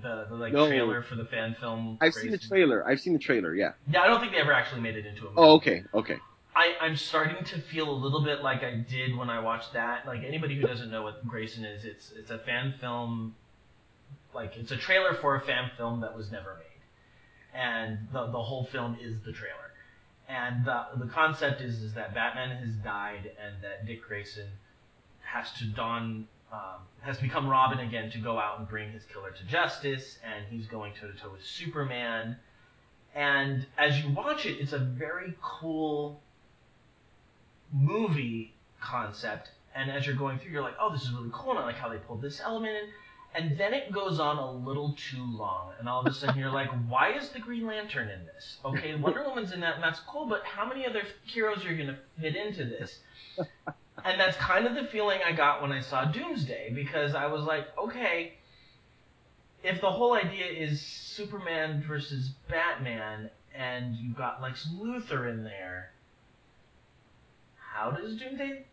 The, 0.00 0.28
the 0.30 0.34
like 0.34 0.54
no. 0.54 0.66
trailer 0.66 1.02
for 1.02 1.14
the 1.14 1.26
fan 1.26 1.56
film. 1.60 1.98
I've 2.00 2.14
Grayson? 2.14 2.22
seen 2.22 2.30
the 2.30 2.38
trailer. 2.38 2.88
I've 2.88 3.00
seen 3.00 3.12
the 3.12 3.18
trailer. 3.18 3.54
Yeah. 3.54 3.72
Yeah, 3.86 4.00
I 4.00 4.06
don't 4.06 4.20
think 4.20 4.32
they 4.32 4.38
ever 4.38 4.52
actually 4.52 4.80
made 4.80 4.96
it 4.96 5.04
into 5.04 5.22
a 5.22 5.24
movie. 5.24 5.34
Oh, 5.36 5.56
okay, 5.56 5.84
okay. 5.92 6.16
I, 6.58 6.74
I'm 6.80 6.96
starting 6.96 7.44
to 7.44 7.60
feel 7.60 7.88
a 7.88 7.94
little 7.94 8.24
bit 8.24 8.42
like 8.42 8.64
I 8.64 8.74
did 8.74 9.16
when 9.16 9.30
I 9.30 9.38
watched 9.38 9.74
that. 9.74 10.08
Like 10.08 10.24
anybody 10.24 10.56
who 10.56 10.62
doesn't 10.62 10.90
know 10.90 11.04
what 11.04 11.24
Grayson 11.24 11.64
is, 11.64 11.84
it's 11.84 12.10
it's 12.10 12.30
a 12.30 12.38
fan 12.38 12.74
film. 12.80 13.36
Like 14.34 14.56
it's 14.56 14.72
a 14.72 14.76
trailer 14.76 15.14
for 15.14 15.36
a 15.36 15.40
fan 15.40 15.70
film 15.76 16.00
that 16.00 16.16
was 16.16 16.32
never 16.32 16.56
made, 16.56 17.56
and 17.56 18.08
the 18.12 18.26
the 18.32 18.42
whole 18.42 18.64
film 18.64 18.96
is 19.00 19.20
the 19.24 19.30
trailer. 19.30 19.70
And 20.28 20.64
the 20.64 20.86
the 20.96 21.06
concept 21.06 21.60
is 21.60 21.80
is 21.80 21.94
that 21.94 22.12
Batman 22.12 22.56
has 22.56 22.74
died 22.82 23.30
and 23.40 23.62
that 23.62 23.86
Dick 23.86 24.02
Grayson 24.02 24.48
has 25.20 25.52
to 25.60 25.64
don 25.66 26.26
um, 26.52 26.80
has 27.02 27.18
become 27.18 27.46
Robin 27.46 27.78
again 27.78 28.10
to 28.10 28.18
go 28.18 28.36
out 28.36 28.58
and 28.58 28.68
bring 28.68 28.90
his 28.90 29.04
killer 29.04 29.30
to 29.30 29.44
justice, 29.44 30.18
and 30.24 30.44
he's 30.50 30.66
going 30.66 30.92
toe 31.00 31.06
to 31.06 31.16
toe 31.16 31.30
with 31.30 31.44
Superman. 31.44 32.34
And 33.14 33.64
as 33.78 34.00
you 34.00 34.10
watch 34.10 34.44
it, 34.44 34.58
it's 34.60 34.72
a 34.72 34.78
very 34.78 35.34
cool 35.40 36.20
movie 37.72 38.54
concept. 38.80 39.50
And 39.74 39.90
as 39.90 40.06
you're 40.06 40.16
going 40.16 40.38
through, 40.38 40.52
you're 40.52 40.62
like, 40.62 40.76
oh, 40.80 40.92
this 40.92 41.02
is 41.02 41.12
really 41.12 41.30
cool, 41.32 41.50
and 41.50 41.60
I 41.60 41.66
like 41.66 41.76
how 41.76 41.88
they 41.88 41.98
pulled 41.98 42.22
this 42.22 42.40
element 42.40 42.76
in. 42.76 42.88
And 43.34 43.58
then 43.58 43.74
it 43.74 43.92
goes 43.92 44.18
on 44.18 44.38
a 44.38 44.50
little 44.50 44.96
too 45.10 45.22
long, 45.22 45.72
and 45.78 45.88
all 45.88 46.00
of 46.00 46.06
a 46.06 46.14
sudden 46.14 46.38
you're 46.38 46.50
like, 46.50 46.70
why 46.88 47.12
is 47.12 47.28
the 47.28 47.38
Green 47.38 47.66
Lantern 47.66 48.08
in 48.08 48.24
this? 48.24 48.56
Okay, 48.64 48.94
Wonder 49.00 49.22
Woman's 49.24 49.52
in 49.52 49.60
that, 49.60 49.74
and 49.74 49.84
that's 49.84 50.00
cool, 50.00 50.26
but 50.26 50.42
how 50.44 50.66
many 50.66 50.86
other 50.86 51.02
heroes 51.24 51.64
are 51.64 51.74
going 51.74 51.88
to 51.88 51.98
fit 52.20 52.34
into 52.34 52.64
this? 52.64 52.98
and 54.04 54.18
that's 54.18 54.36
kind 54.38 54.66
of 54.66 54.74
the 54.74 54.84
feeling 54.90 55.20
I 55.24 55.32
got 55.32 55.60
when 55.60 55.72
I 55.72 55.80
saw 55.80 56.06
Doomsday 56.06 56.72
because 56.74 57.14
I 57.14 57.26
was 57.26 57.44
like, 57.44 57.66
okay, 57.78 58.34
if 59.62 59.80
the 59.80 59.90
whole 59.90 60.14
idea 60.14 60.46
is 60.46 60.80
Superman 60.80 61.84
versus 61.86 62.30
Batman 62.48 63.30
and 63.54 63.96
you've 63.96 64.16
got 64.16 64.40
Lex 64.40 64.68
Luthor 64.74 65.28
in 65.30 65.44
there, 65.44 65.90
how 67.78 67.90
does 67.92 68.16
Doomsday 68.16 68.64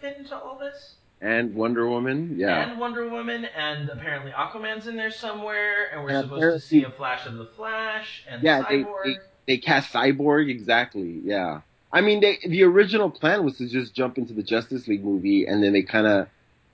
fit 0.00 0.16
into 0.18 0.36
all 0.36 0.58
this? 0.58 0.94
And 1.20 1.54
Wonder 1.54 1.88
Woman, 1.88 2.36
yeah. 2.38 2.70
And 2.70 2.80
Wonder 2.80 3.08
Woman, 3.08 3.44
and 3.44 3.90
apparently 3.90 4.30
Aquaman's 4.30 4.86
in 4.86 4.96
there 4.96 5.10
somewhere, 5.10 5.90
and 5.92 6.02
we're 6.02 6.10
and 6.10 6.24
supposed 6.24 6.62
to 6.62 6.66
see 6.66 6.84
a 6.84 6.90
flash 6.90 7.26
of 7.26 7.36
the 7.36 7.46
Flash 7.56 8.24
and 8.28 8.42
yeah, 8.42 8.62
Cyborg. 8.62 9.04
They, 9.04 9.10
they, 9.10 9.18
they 9.46 9.58
cast 9.58 9.92
Cyborg, 9.92 10.48
exactly, 10.48 11.20
yeah. 11.24 11.60
I 11.92 12.00
mean, 12.00 12.20
they, 12.20 12.38
the 12.46 12.62
original 12.62 13.10
plan 13.10 13.44
was 13.44 13.58
to 13.58 13.68
just 13.68 13.94
jump 13.94 14.16
into 14.16 14.32
the 14.32 14.42
Justice 14.42 14.86
League 14.88 15.04
movie, 15.04 15.44
and 15.46 15.62
then 15.62 15.72
they 15.72 15.82
kind 15.82 16.06
of, 16.06 16.28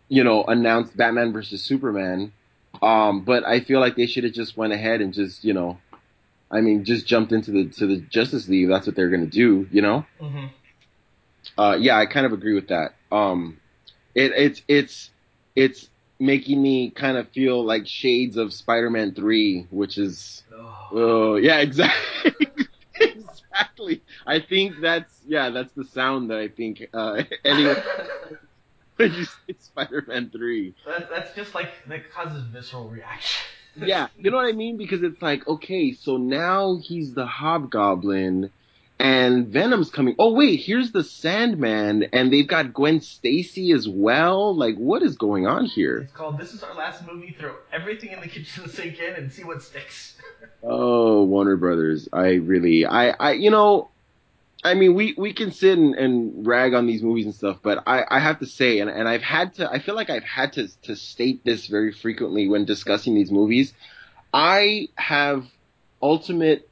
you 0.08 0.22
know, 0.22 0.44
announced 0.44 0.96
Batman 0.96 1.32
versus 1.32 1.62
Superman. 1.62 2.32
Um, 2.82 3.22
but 3.22 3.44
I 3.44 3.60
feel 3.60 3.80
like 3.80 3.96
they 3.96 4.06
should 4.06 4.24
have 4.24 4.34
just 4.34 4.56
went 4.56 4.74
ahead 4.74 5.00
and 5.00 5.12
just, 5.14 5.42
you 5.42 5.54
know, 5.54 5.78
I 6.50 6.60
mean, 6.60 6.84
just 6.84 7.06
jumped 7.06 7.32
into 7.32 7.50
the 7.50 7.64
to 7.78 7.86
the 7.86 7.96
Justice 7.96 8.48
League. 8.48 8.68
That's 8.68 8.86
what 8.86 8.94
they're 8.94 9.10
gonna 9.10 9.26
do, 9.26 9.66
you 9.72 9.82
know. 9.82 10.04
Mm-hmm. 10.20 10.46
Uh, 11.58 11.76
yeah, 11.78 11.96
I 11.96 12.06
kind 12.06 12.26
of 12.26 12.32
agree 12.32 12.54
with 12.54 12.68
that. 12.68 12.94
Um, 13.10 13.58
it, 14.14 14.32
it's 14.34 14.62
it's 14.68 15.10
it's 15.54 15.88
making 16.18 16.62
me 16.62 16.90
kind 16.90 17.16
of 17.16 17.28
feel 17.30 17.64
like 17.64 17.86
shades 17.86 18.36
of 18.36 18.52
Spider-Man 18.52 19.14
Three, 19.14 19.66
which 19.70 19.98
is, 19.98 20.42
oh, 20.92 21.34
uh, 21.34 21.36
yeah, 21.36 21.58
exactly 21.58 22.46
exactly. 23.00 24.02
I 24.26 24.40
think 24.40 24.80
that's 24.80 25.12
yeah, 25.26 25.50
that's 25.50 25.72
the 25.72 25.84
sound 25.84 26.30
that 26.30 26.38
I 26.38 26.48
think 26.48 26.86
uh, 26.92 27.22
anyone 27.44 27.76
when 28.96 29.12
you 29.12 29.24
say 29.24 29.54
Spider-Man 29.58 30.30
three. 30.30 30.74
That, 30.86 31.10
that's 31.10 31.34
just 31.34 31.54
like 31.54 31.70
that 31.88 32.10
causes 32.10 32.44
visceral 32.44 32.88
reaction. 32.88 33.44
yeah, 33.76 34.08
you 34.18 34.30
know 34.30 34.38
what 34.38 34.46
I 34.46 34.52
mean? 34.52 34.76
Because 34.76 35.02
it's 35.02 35.20
like, 35.20 35.46
okay, 35.46 35.92
so 35.92 36.16
now 36.16 36.78
he's 36.82 37.14
the 37.14 37.26
Hobgoblin, 37.26 38.50
and 38.98 39.48
Venom's 39.48 39.90
coming. 39.90 40.14
Oh 40.18 40.32
wait, 40.32 40.60
here's 40.60 40.92
the 40.92 41.04
Sandman, 41.04 42.04
and 42.12 42.32
they've 42.32 42.46
got 42.46 42.72
Gwen 42.72 43.00
Stacy 43.00 43.72
as 43.72 43.88
well. 43.88 44.54
Like, 44.54 44.76
what 44.76 45.02
is 45.02 45.16
going 45.16 45.46
on 45.46 45.66
here? 45.66 45.98
It's 45.98 46.12
called 46.12 46.38
"This 46.38 46.54
Is 46.54 46.62
Our 46.62 46.74
Last 46.74 47.06
Movie." 47.06 47.36
Throw 47.38 47.54
everything 47.72 48.12
in 48.12 48.20
the 48.20 48.28
kitchen 48.28 48.68
sink 48.68 48.98
in 48.98 49.14
and 49.14 49.32
see 49.32 49.44
what 49.44 49.62
sticks. 49.62 50.16
oh, 50.62 51.24
Warner 51.24 51.56
Brothers. 51.56 52.08
I 52.12 52.34
really, 52.34 52.86
I, 52.86 53.10
I, 53.10 53.32
you 53.32 53.50
know, 53.50 53.90
I 54.64 54.72
mean, 54.74 54.94
we 54.94 55.14
we 55.18 55.34
can 55.34 55.52
sit 55.52 55.76
and, 55.76 55.94
and 55.94 56.46
rag 56.46 56.72
on 56.72 56.86
these 56.86 57.02
movies 57.02 57.26
and 57.26 57.34
stuff, 57.34 57.58
but 57.62 57.82
I, 57.86 58.04
I 58.08 58.18
have 58.18 58.38
to 58.40 58.46
say, 58.46 58.78
and, 58.78 58.88
and 58.88 59.06
I've 59.06 59.22
had 59.22 59.54
to, 59.56 59.70
I 59.70 59.78
feel 59.78 59.94
like 59.94 60.08
I've 60.08 60.24
had 60.24 60.54
to 60.54 60.68
to 60.84 60.96
state 60.96 61.44
this 61.44 61.66
very 61.66 61.92
frequently 61.92 62.48
when 62.48 62.64
discussing 62.64 63.14
these 63.14 63.30
movies. 63.30 63.74
I 64.32 64.88
have 64.96 65.46
ultimate 66.02 66.68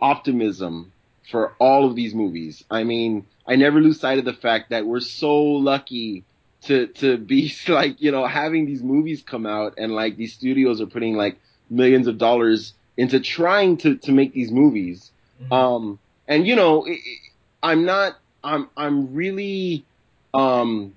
optimism 0.00 0.92
for 1.30 1.54
all 1.58 1.86
of 1.86 1.94
these 1.94 2.14
movies. 2.14 2.64
I 2.70 2.84
mean, 2.84 3.26
I 3.46 3.56
never 3.56 3.80
lose 3.80 4.00
sight 4.00 4.18
of 4.18 4.24
the 4.24 4.32
fact 4.32 4.70
that 4.70 4.86
we're 4.86 5.00
so 5.00 5.36
lucky 5.36 6.24
to 6.62 6.88
to 6.88 7.16
be 7.16 7.52
like 7.68 8.00
you 8.00 8.10
know 8.10 8.26
having 8.26 8.66
these 8.66 8.82
movies 8.82 9.22
come 9.22 9.46
out 9.46 9.74
and 9.78 9.92
like 9.92 10.16
these 10.16 10.34
studios 10.34 10.80
are 10.80 10.86
putting 10.86 11.16
like 11.16 11.38
millions 11.70 12.06
of 12.06 12.18
dollars 12.18 12.74
into 12.96 13.20
trying 13.20 13.76
to 13.78 13.96
to 13.96 14.12
make 14.12 14.32
these 14.32 14.50
movies. 14.50 15.10
Mm-hmm. 15.42 15.52
Um, 15.52 15.98
and 16.26 16.46
you 16.46 16.56
know, 16.56 16.84
it, 16.84 16.98
it, 17.04 17.20
I'm 17.62 17.84
not. 17.84 18.18
I'm 18.42 18.68
I'm 18.76 19.14
really 19.14 19.84
um 20.34 20.94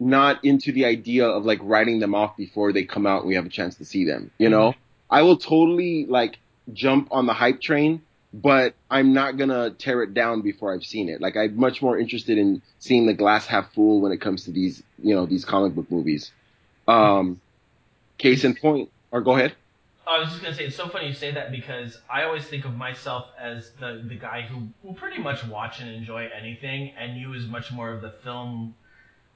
not 0.00 0.44
into 0.44 0.72
the 0.72 0.84
idea 0.84 1.26
of 1.26 1.44
like 1.44 1.58
writing 1.62 2.00
them 2.00 2.14
off 2.14 2.36
before 2.36 2.72
they 2.72 2.84
come 2.84 3.06
out 3.06 3.20
and 3.20 3.28
we 3.28 3.36
have 3.36 3.46
a 3.46 3.50
chance 3.50 3.76
to 3.76 3.84
see 3.84 4.04
them. 4.04 4.30
You 4.38 4.48
know, 4.48 4.70
mm-hmm. 4.70 5.14
I 5.14 5.22
will 5.22 5.36
totally 5.36 6.06
like 6.06 6.38
jump 6.72 7.08
on 7.10 7.26
the 7.26 7.32
hype 7.32 7.60
train, 7.60 8.02
but 8.34 8.74
I'm 8.90 9.12
not 9.12 9.36
gonna 9.36 9.70
tear 9.70 10.02
it 10.02 10.12
down 10.12 10.42
before 10.42 10.74
I've 10.74 10.82
seen 10.84 11.08
it. 11.08 11.20
Like 11.20 11.36
I'm 11.36 11.56
much 11.56 11.80
more 11.80 11.96
interested 11.96 12.36
in 12.36 12.62
seeing 12.80 13.06
the 13.06 13.14
glass 13.14 13.46
half 13.46 13.72
full 13.72 14.00
when 14.00 14.10
it 14.10 14.20
comes 14.20 14.44
to 14.44 14.50
these, 14.50 14.82
you 15.00 15.14
know, 15.14 15.24
these 15.24 15.44
comic 15.44 15.74
book 15.76 15.88
movies. 15.88 16.32
Um, 16.88 17.40
case 18.18 18.42
in 18.42 18.56
point, 18.56 18.90
or 19.12 19.20
go 19.20 19.36
ahead. 19.36 19.54
I 20.04 20.18
was 20.18 20.30
just 20.30 20.42
gonna 20.42 20.54
say 20.54 20.64
it's 20.64 20.76
so 20.76 20.88
funny 20.88 21.06
you 21.06 21.14
say 21.14 21.30
that 21.30 21.52
because 21.52 21.96
I 22.10 22.24
always 22.24 22.44
think 22.44 22.64
of 22.64 22.74
myself 22.74 23.26
as 23.40 23.70
the 23.78 24.04
the 24.06 24.16
guy 24.16 24.42
who 24.42 24.66
will 24.82 24.94
pretty 24.94 25.22
much 25.22 25.46
watch 25.46 25.80
and 25.80 25.88
enjoy 25.88 26.28
anything, 26.36 26.92
and 26.98 27.16
you 27.16 27.34
as 27.34 27.46
much 27.46 27.70
more 27.70 27.92
of 27.92 28.02
the 28.02 28.10
film 28.24 28.74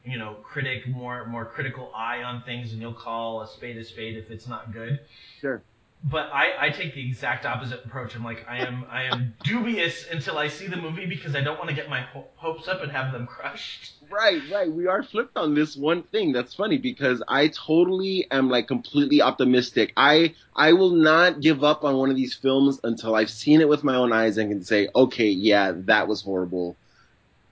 you 0.05 0.19
know, 0.19 0.37
critic, 0.43 0.89
more 0.89 1.27
more 1.27 1.45
critical 1.45 1.93
eye 1.95 2.23
on 2.23 2.43
things, 2.43 2.73
and 2.73 2.81
you'll 2.81 2.95
call 2.95 3.43
a 3.43 3.49
spade 3.49 3.77
a 3.77 3.85
spade 3.85 4.17
if 4.17 4.31
it's 4.31 4.49
not 4.49 4.73
good. 4.73 5.01
Sure. 5.41 5.63
But 6.05 6.31
I, 6.33 6.67
I 6.67 6.71
take 6.71 6.95
the 6.95 7.05
exact 7.05 7.45
opposite 7.45 7.85
approach. 7.85 8.15
I'm 8.15 8.25
like 8.25 8.47
I 8.49 8.59
am 8.59 8.87
I 8.89 9.05
am 9.05 9.35
dubious 9.43 10.07
until 10.11 10.39
I 10.39 10.49
see 10.49 10.69
the 10.69 10.77
movie 10.77 11.07
because 11.07 11.35
I 11.35 11.41
don't 11.41 11.59
want 11.59 11.71
to 11.71 11.75
get 11.77 11.89
my 11.89 12.03
ho- 12.03 12.29
hopes 12.37 12.69
up 12.69 12.83
and 12.83 12.93
have 12.93 13.13
them 13.13 13.27
crushed. 13.39 13.95
Right, 14.09 14.41
right. 14.51 14.71
We 14.71 14.87
are 14.87 15.03
flipped 15.03 15.37
on 15.37 15.55
this 15.55 15.77
one 15.77 16.05
thing. 16.05 16.33
That's 16.33 16.55
funny 16.55 16.79
because 16.79 17.23
I 17.27 17.49
totally 17.49 18.27
am 18.31 18.49
like 18.49 18.69
completely 18.69 19.23
optimistic. 19.23 19.93
I 19.97 20.35
I 20.55 20.75
will 20.75 20.91
not 20.93 21.41
give 21.41 21.65
up 21.65 21.83
on 21.83 21.97
one 21.97 22.11
of 22.11 22.17
these 22.17 22.35
films 22.35 22.79
until 22.85 23.15
I've 23.15 23.31
seen 23.31 23.61
it 23.61 23.69
with 23.69 23.83
my 23.83 23.97
own 23.97 24.13
eyes 24.13 24.39
and 24.39 24.51
can 24.51 24.65
say, 24.65 24.89
okay, 24.95 25.29
yeah, 25.29 25.73
that 25.75 26.07
was 26.07 26.23
horrible. 26.23 26.77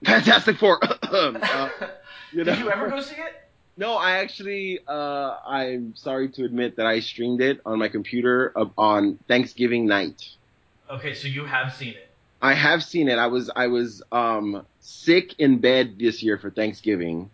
Fantastic 0.05 0.57
Four. 0.57 0.79
uh, 0.83 1.69
you 2.31 2.43
know? 2.43 2.53
Did 2.53 2.59
you 2.59 2.71
ever 2.71 2.89
go 2.89 3.01
see 3.01 3.15
it? 3.15 3.46
No, 3.79 3.93
I 3.93 4.17
actually, 4.17 4.79
uh, 4.87 5.37
I'm 5.45 5.95
sorry 5.95 6.29
to 6.29 6.45
admit 6.45 6.77
that 6.77 6.87
I 6.87 6.99
streamed 6.99 7.41
it 7.41 7.61
on 7.63 7.77
my 7.77 7.89
computer 7.89 8.51
on 8.75 9.19
Thanksgiving 9.27 9.85
night. 9.85 10.27
Okay, 10.89 11.13
so 11.13 11.27
you 11.27 11.45
have 11.45 11.73
seen 11.75 11.89
it. 11.89 12.09
I 12.41 12.55
have 12.55 12.83
seen 12.83 13.07
it. 13.07 13.19
I 13.19 13.27
was, 13.27 13.51
I 13.55 13.67
was, 13.67 14.01
um, 14.11 14.65
sick 14.79 15.35
in 15.37 15.59
bed 15.59 15.97
this 15.99 16.23
year 16.23 16.39
for 16.39 16.49
Thanksgiving. 16.49 17.29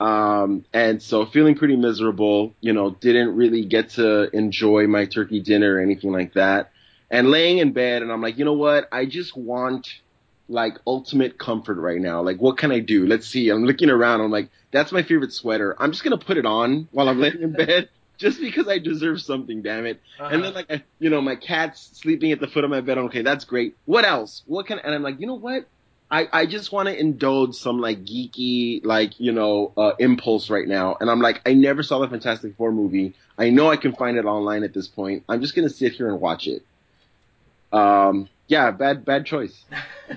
Um, 0.00 0.64
and 0.72 1.00
so 1.00 1.26
feeling 1.26 1.54
pretty 1.54 1.76
miserable, 1.76 2.54
you 2.60 2.72
know, 2.72 2.90
didn't 2.90 3.36
really 3.36 3.64
get 3.64 3.90
to 3.90 4.34
enjoy 4.36 4.86
my 4.88 5.06
turkey 5.06 5.40
dinner 5.40 5.76
or 5.76 5.80
anything 5.80 6.12
like 6.12 6.34
that. 6.34 6.72
And 7.10 7.30
laying 7.30 7.58
in 7.58 7.72
bed 7.72 8.02
and 8.02 8.10
I'm 8.10 8.20
like, 8.20 8.38
you 8.38 8.44
know 8.44 8.52
what? 8.52 8.88
I 8.90 9.06
just 9.06 9.36
want 9.36 9.88
like 10.48 10.78
ultimate 10.86 11.38
comfort 11.38 11.78
right 11.78 12.00
now. 12.00 12.22
Like, 12.22 12.38
what 12.38 12.58
can 12.58 12.72
I 12.72 12.80
do? 12.80 13.06
Let's 13.06 13.26
see. 13.26 13.50
I'm 13.50 13.64
looking 13.64 13.90
around. 13.90 14.20
I'm 14.20 14.30
like, 14.30 14.50
that's 14.70 14.92
my 14.92 15.02
favorite 15.02 15.32
sweater. 15.32 15.76
I'm 15.78 15.92
just 15.92 16.04
gonna 16.04 16.18
put 16.18 16.36
it 16.36 16.46
on 16.46 16.88
while 16.90 17.08
I'm 17.08 17.20
laying 17.20 17.42
in 17.42 17.52
bed. 17.66 17.88
Just 18.18 18.40
because 18.40 18.66
I 18.66 18.78
deserve 18.78 19.20
something, 19.20 19.62
damn 19.62 19.86
it. 19.86 20.00
Uh-huh. 20.18 20.28
And 20.32 20.42
then 20.42 20.52
like, 20.52 20.66
I, 20.68 20.82
you 20.98 21.08
know, 21.08 21.20
my 21.20 21.36
cat's 21.36 21.96
sleeping 22.00 22.32
at 22.32 22.40
the 22.40 22.48
foot 22.48 22.64
of 22.64 22.70
my 22.70 22.80
bed. 22.80 22.98
I'm, 22.98 23.04
Okay, 23.04 23.22
that's 23.22 23.44
great. 23.44 23.76
What 23.84 24.04
else? 24.04 24.42
What 24.46 24.66
can, 24.66 24.80
and 24.80 24.92
I'm 24.92 25.04
like, 25.04 25.20
you 25.20 25.28
know 25.28 25.36
what? 25.38 25.68
I, 26.10 26.26
I 26.32 26.46
just 26.46 26.72
want 26.72 26.88
to 26.88 26.98
indulge 26.98 27.54
some 27.54 27.80
like 27.80 28.04
geeky, 28.04 28.84
like, 28.84 29.20
you 29.20 29.30
know, 29.30 29.72
uh, 29.76 29.92
impulse 30.00 30.50
right 30.50 30.66
now. 30.66 30.96
And 31.00 31.10
I'm 31.10 31.20
like, 31.20 31.42
I 31.46 31.54
never 31.54 31.82
saw 31.84 32.00
the 32.00 32.08
Fantastic 32.08 32.56
Four 32.56 32.72
movie. 32.72 33.14
I 33.36 33.50
know 33.50 33.70
I 33.70 33.76
can 33.76 33.94
find 33.94 34.16
it 34.16 34.24
online 34.24 34.64
at 34.64 34.74
this 34.74 34.88
point. 34.88 35.22
I'm 35.28 35.40
just 35.40 35.54
going 35.54 35.68
to 35.68 35.72
sit 35.72 35.92
here 35.92 36.08
and 36.08 36.20
watch 36.20 36.48
it. 36.48 36.62
Um, 37.72 38.28
yeah, 38.46 38.70
bad 38.70 39.04
bad 39.04 39.26
choice. 39.26 39.64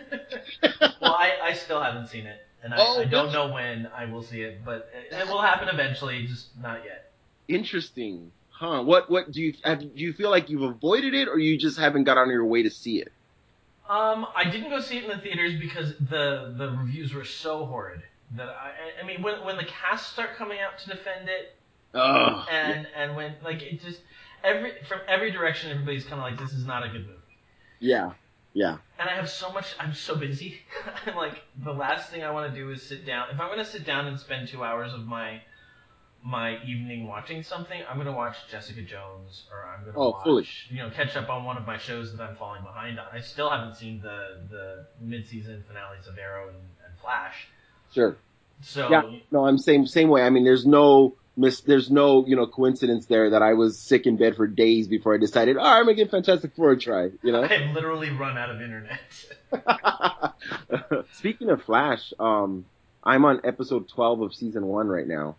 well, 0.72 1.16
I, 1.16 1.32
I 1.44 1.54
still 1.54 1.82
haven't 1.82 2.08
seen 2.08 2.26
it, 2.26 2.40
and 2.64 2.74
I, 2.74 2.78
oh, 2.80 3.02
I 3.02 3.06
don't 3.06 3.34
know 3.34 3.52
when 3.52 3.88
I 3.88 4.06
will 4.06 4.24
see 4.24 4.42
it, 4.42 4.64
but 4.64 4.90
it, 4.94 5.14
it, 5.14 5.28
will 5.28 5.42
happen 5.42 5.68
eventually, 5.68 6.26
just 6.28 6.48
not 6.62 6.86
yet. 6.86 7.12
Interesting, 7.48 8.32
huh? 8.50 8.84
What 8.84 9.10
what 9.10 9.32
do 9.32 9.42
you 9.42 9.54
have, 9.64 9.80
do 9.80 9.90
you 9.96 10.14
feel 10.14 10.30
like 10.30 10.50
you've 10.50 10.62
avoided 10.62 11.14
it, 11.14 11.28
or 11.28 11.38
you 11.38 11.58
just 11.58 11.78
haven't 11.78 12.06
got 12.06 12.18
on 12.18 12.30
your 12.30 12.46
way 12.46 12.64
to 12.64 12.70
see 12.70 13.02
it? 13.02 13.12
Um, 13.90 14.26
I 14.34 14.50
didn't 14.50 14.70
go 14.70 14.80
see 14.80 15.00
it 15.00 15.04
in 15.04 15.10
the 15.10 15.18
theaters 15.18 15.60
because 15.60 15.94
the 15.98 16.54
the 16.58 16.70
reviews 16.70 17.14
were 17.14 17.26
so 17.26 17.66
horrid 17.66 18.02
that 18.38 18.48
I 18.48 18.72
I 19.04 19.06
mean 19.06 19.22
when 19.22 19.44
when 19.44 19.58
the 19.58 19.66
cast 19.66 20.14
start 20.14 20.38
coming 20.38 20.60
out 20.60 20.80
to 20.80 20.90
defend 20.90 21.28
it, 21.28 21.54
oh, 21.94 22.46
and 22.50 22.88
and 22.96 23.18
when 23.18 23.36
like 23.44 23.62
it 23.62 23.82
just 23.82 24.00
every 24.42 24.72
from 24.88 25.00
every 25.10 25.32
direction 25.32 25.72
everybody's 25.72 26.06
kind 26.06 26.22
of 26.22 26.24
like 26.24 26.40
this 26.40 26.58
is 26.58 26.66
not 26.66 26.86
a 26.86 26.90
good 26.90 27.06
movie. 27.06 27.18
Yeah. 27.82 28.12
Yeah. 28.54 28.78
And 29.00 29.10
I 29.10 29.16
have 29.16 29.30
so 29.30 29.52
much. 29.52 29.76
I'm 29.80 29.94
so 29.94 30.16
busy. 30.16 30.60
I'm 31.06 31.16
like 31.16 31.42
the 31.64 31.74
last 31.74 32.10
thing 32.10 32.24
I 32.24 32.32
want 32.32 32.54
to 32.54 32.60
do 32.60 32.70
is 32.70 32.84
sit 32.84 33.06
down. 33.06 33.28
If 33.34 33.40
I'm 33.40 33.48
going 33.48 33.60
to 33.60 33.66
sit 33.66 33.86
down 33.86 34.08
and 34.08 34.20
spend 34.20 34.48
two 34.48 34.64
hours 34.64 34.94
of 34.94 35.06
my 35.06 35.42
my 36.24 36.64
evening 36.64 37.08
watching 37.08 37.42
something, 37.42 37.82
I'm 37.90 37.96
going 37.96 38.06
to 38.06 38.14
watch 38.14 38.36
Jessica 38.52 38.84
Jones 38.84 39.46
or 39.52 39.68
I'm 39.68 39.82
going 39.82 39.94
to 39.94 40.00
oh, 40.00 40.10
watch 40.12 40.24
fully. 40.24 40.48
you 40.70 40.78
know 40.78 40.92
catch 40.92 41.16
up 41.16 41.30
on 41.30 41.46
one 41.46 41.58
of 41.58 41.66
my 41.66 41.78
shows 41.78 42.16
that 42.16 42.22
I'm 42.22 42.36
falling 42.36 42.64
behind 42.64 43.00
on. 43.00 43.08
I 43.12 43.22
still 43.22 43.50
haven't 43.50 43.76
seen 43.76 44.02
the 44.02 44.42
the 44.50 44.86
mid 45.00 45.28
season 45.28 45.64
finales 45.68 46.08
of 46.08 46.18
Arrow 46.18 46.50
and, 46.50 46.58
and 46.58 47.00
Flash. 47.02 47.48
Sure. 47.94 48.18
So 48.62 48.90
yeah, 48.90 49.02
no, 49.32 49.48
I'm 49.48 49.58
same 49.58 49.88
same 49.88 50.10
way. 50.10 50.24
I 50.24 50.30
mean, 50.30 50.44
there's 50.44 50.66
no 50.66 51.16
miss. 51.36 51.62
There's 51.62 51.90
no 51.90 52.26
you 52.26 52.36
know 52.36 52.48
coincidence 52.48 53.06
there 53.06 53.32
that 53.32 53.42
I 53.42 53.54
was 53.54 53.80
sick 53.80 54.06
in 54.06 54.18
bed 54.18 54.36
for 54.36 54.48
days 54.48 54.88
before 54.88 55.14
I 55.14 55.18
decided, 55.18 55.58
oh, 55.58 55.62
I'm 55.62 55.84
gonna 55.86 55.96
give 55.96 56.10
Fantastic 56.10 56.56
Four 56.56 56.72
a 56.72 56.80
try. 56.80 57.10
You 57.24 57.32
know, 57.32 57.44
I 57.50 57.72
literally 57.74 58.10
run 58.10 58.38
out 58.38 58.50
of 58.50 58.62
internet. 58.62 59.00
Speaking 61.14 61.50
of 61.50 61.64
Flash, 61.64 62.14
um, 62.20 62.66
I'm 63.04 63.26
on 63.26 63.42
episode 63.44 63.90
12 63.90 64.22
of 64.22 64.34
season 64.34 64.66
one 64.68 64.88
right 64.88 65.08
now. 65.08 65.36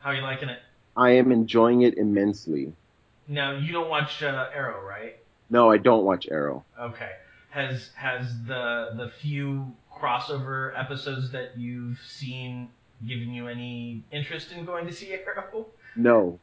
How 0.00 0.10
are 0.10 0.14
you 0.14 0.22
liking 0.22 0.48
it? 0.48 0.58
I 0.96 1.12
am 1.12 1.32
enjoying 1.32 1.82
it 1.82 1.96
immensely. 1.96 2.72
Now 3.26 3.56
you 3.56 3.72
don't 3.72 3.88
watch 3.88 4.22
uh, 4.22 4.48
Arrow, 4.54 4.84
right? 4.84 5.16
No, 5.50 5.70
I 5.70 5.78
don't 5.78 6.04
watch 6.04 6.26
Arrow. 6.30 6.64
Okay. 6.78 7.10
Has 7.50 7.90
has 7.94 8.26
the 8.46 8.90
the 8.94 9.10
few 9.20 9.74
crossover 9.92 10.78
episodes 10.78 11.32
that 11.32 11.58
you've 11.58 11.98
seen 12.06 12.68
giving 13.06 13.32
you 13.32 13.48
any 13.48 14.02
interest 14.10 14.52
in 14.52 14.64
going 14.64 14.86
to 14.86 14.92
see 14.92 15.12
Arrow? 15.12 15.66
No. 15.96 16.38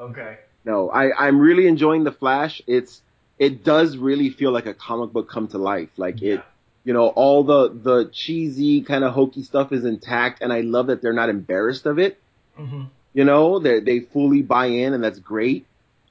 Okay. 0.00 0.38
No, 0.64 0.90
I, 0.90 1.26
I'm 1.26 1.38
really 1.38 1.66
enjoying 1.66 2.04
the 2.04 2.12
Flash. 2.12 2.60
It's 2.66 3.00
it 3.38 3.64
does 3.64 3.96
really 3.96 4.30
feel 4.30 4.50
like 4.50 4.66
a 4.66 4.74
comic 4.74 5.12
book 5.12 5.30
come 5.30 5.48
to 5.48 5.58
life. 5.58 5.90
Like 5.96 6.20
yeah. 6.20 6.34
it 6.34 6.44
you 6.88 6.94
know, 6.94 7.08
all 7.08 7.44
the 7.44 7.68
the 7.68 8.10
cheesy 8.14 8.80
kind 8.80 9.04
of 9.04 9.12
hokey 9.12 9.42
stuff 9.42 9.72
is 9.72 9.84
intact 9.84 10.40
and 10.40 10.50
I 10.50 10.62
love 10.62 10.86
that 10.86 11.02
they're 11.02 11.12
not 11.12 11.28
embarrassed 11.28 11.84
of 11.84 11.98
it. 11.98 12.18
Mm-hmm. 12.58 12.84
You 13.12 13.24
know, 13.24 13.58
they 13.58 13.80
they 13.80 14.00
fully 14.00 14.40
buy 14.40 14.66
in 14.66 14.94
and 14.94 15.04
that's 15.04 15.18
great. 15.18 15.66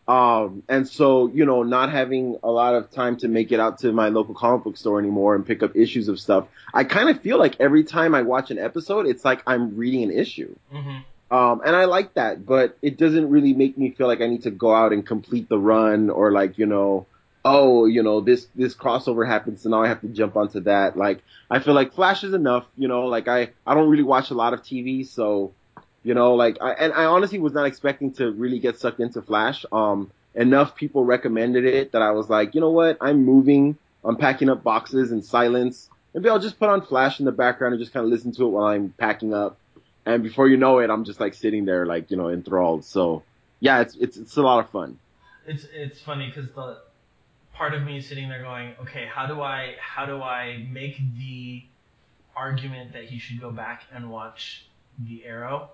Um, 0.07 0.63
and 0.69 0.87
so, 0.87 1.27
you 1.27 1.45
know, 1.45 1.63
not 1.63 1.91
having 1.91 2.37
a 2.41 2.49
lot 2.49 2.75
of 2.75 2.91
time 2.91 3.17
to 3.17 3.27
make 3.27 3.51
it 3.51 3.59
out 3.59 3.79
to 3.79 3.91
my 3.91 4.07
local 4.07 4.33
comic 4.33 4.63
book 4.63 4.77
store 4.77 4.99
anymore 4.99 5.35
and 5.35 5.45
pick 5.45 5.61
up 5.61 5.75
issues 5.75 6.07
of 6.07 6.19
stuff, 6.19 6.47
I 6.73 6.85
kind 6.85 7.09
of 7.09 7.21
feel 7.21 7.37
like 7.37 7.59
every 7.59 7.83
time 7.83 8.15
I 8.15 8.21
watch 8.21 8.49
an 8.49 8.57
episode, 8.57 9.05
it's 9.05 9.25
like 9.25 9.43
I'm 9.45 9.75
reading 9.75 10.03
an 10.03 10.11
issue. 10.11 10.55
Mm-hmm. 10.73 11.35
Um, 11.35 11.61
and 11.65 11.75
I 11.75 11.85
like 11.85 12.13
that, 12.13 12.45
but 12.45 12.77
it 12.81 12.97
doesn't 12.97 13.29
really 13.29 13.53
make 13.53 13.77
me 13.77 13.91
feel 13.91 14.07
like 14.07 14.21
I 14.21 14.27
need 14.27 14.43
to 14.43 14.51
go 14.51 14.73
out 14.73 14.93
and 14.93 15.05
complete 15.05 15.49
the 15.49 15.59
run 15.59 16.09
or 16.09 16.31
like, 16.31 16.57
you 16.57 16.65
know, 16.65 17.05
oh, 17.43 17.85
you 17.85 18.01
know, 18.01 18.21
this, 18.21 18.47
this 18.55 18.73
crossover 18.75 19.27
happens, 19.27 19.61
so 19.63 19.69
now 19.69 19.83
I 19.83 19.89
have 19.89 20.01
to 20.01 20.07
jump 20.07 20.37
onto 20.37 20.61
that. 20.61 20.95
Like, 20.95 21.21
I 21.51 21.59
feel 21.59 21.73
like 21.73 21.93
Flash 21.93 22.23
is 22.23 22.33
enough, 22.33 22.65
you 22.77 22.87
know, 22.87 23.07
like 23.07 23.27
I, 23.27 23.51
I 23.65 23.73
don't 23.73 23.89
really 23.89 24.03
watch 24.03 24.31
a 24.31 24.35
lot 24.35 24.53
of 24.53 24.63
TV, 24.63 25.05
so 25.05 25.53
you 26.07 26.13
know, 26.13 26.35
like, 26.35 26.57
I, 26.61 26.71
and 26.71 26.93
I 26.93 27.03
honestly 27.03 27.37
was 27.37 27.51
not 27.51 27.65
expecting 27.65 28.13
to 28.13 28.31
really 28.31 28.59
get 28.59 28.79
sucked 28.79 29.01
into 29.01 29.21
Flash. 29.21 29.65
Um, 29.73 30.09
enough 30.33 30.73
people 30.73 31.03
recommended 31.03 31.65
it 31.65 31.91
that 31.91 32.01
I 32.01 32.11
was 32.11 32.29
like, 32.29 32.55
you 32.55 32.61
know 32.61 32.71
what? 32.71 32.97
I'm 33.01 33.25
moving. 33.25 33.77
I'm 34.05 34.15
packing 34.15 34.47
up 34.47 34.63
boxes 34.63 35.11
in 35.11 35.21
silence. 35.21 35.89
Maybe 36.13 36.29
I'll 36.29 36.39
just 36.39 36.59
put 36.59 36.69
on 36.69 36.81
Flash 36.81 37.19
in 37.19 37.25
the 37.25 37.33
background 37.33 37.73
and 37.73 37.81
just 37.81 37.91
kind 37.91 38.05
of 38.05 38.09
listen 38.09 38.31
to 38.35 38.45
it 38.45 38.47
while 38.47 38.67
I'm 38.67 38.93
packing 38.97 39.33
up. 39.33 39.57
And 40.05 40.23
before 40.23 40.47
you 40.47 40.55
know 40.55 40.79
it, 40.79 40.89
I'm 40.89 41.03
just 41.03 41.19
like 41.19 41.33
sitting 41.33 41.65
there, 41.65 41.85
like, 41.85 42.09
you 42.09 42.15
know, 42.15 42.29
enthralled. 42.29 42.85
So 42.85 43.23
yeah, 43.59 43.81
it's, 43.81 43.95
it's, 43.95 44.15
it's 44.15 44.37
a 44.37 44.41
lot 44.41 44.63
of 44.63 44.69
fun. 44.69 44.99
It's, 45.45 45.65
it's 45.73 45.99
funny 45.99 46.27
because 46.33 46.49
the 46.51 46.77
part 47.53 47.73
of 47.73 47.83
me 47.83 47.97
is 47.97 48.07
sitting 48.07 48.29
there 48.29 48.43
going, 48.43 48.75
okay, 48.83 49.05
how 49.13 49.27
do 49.27 49.41
I, 49.41 49.75
how 49.81 50.05
do 50.05 50.21
I 50.21 50.65
make 50.71 51.01
the 51.17 51.65
argument 52.33 52.93
that 52.93 53.03
he 53.03 53.19
should 53.19 53.41
go 53.41 53.51
back 53.51 53.83
and 53.93 54.09
watch 54.09 54.67
the 54.97 55.25
Arrow? 55.25 55.71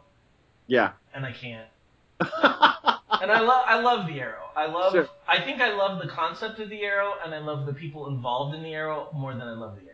Yeah. 0.68 0.92
And 1.14 1.26
I 1.26 1.32
can't. 1.32 1.68
and 2.20 3.32
I 3.32 3.40
love 3.42 3.64
I 3.68 3.80
love 3.82 4.08
the 4.08 4.20
Arrow. 4.20 4.50
I 4.56 4.68
love. 4.68 4.94
Sure. 4.94 5.08
I 5.28 5.42
think 5.42 5.62
I 5.62 5.76
love 5.76 6.02
the 6.02 6.08
concept 6.08 6.60
of 6.60 6.70
the 6.70 6.82
Arrow, 6.84 7.14
and 7.24 7.34
I 7.34 7.40
love 7.40 7.66
the 7.66 7.74
people 7.74 8.08
involved 8.08 8.56
in 8.56 8.64
the 8.64 8.74
Arrow 8.74 9.10
more 9.14 9.34
than 9.34 9.42
I 9.44 9.54
love 9.54 9.76
the 9.76 9.82
Arrow. 9.82 9.90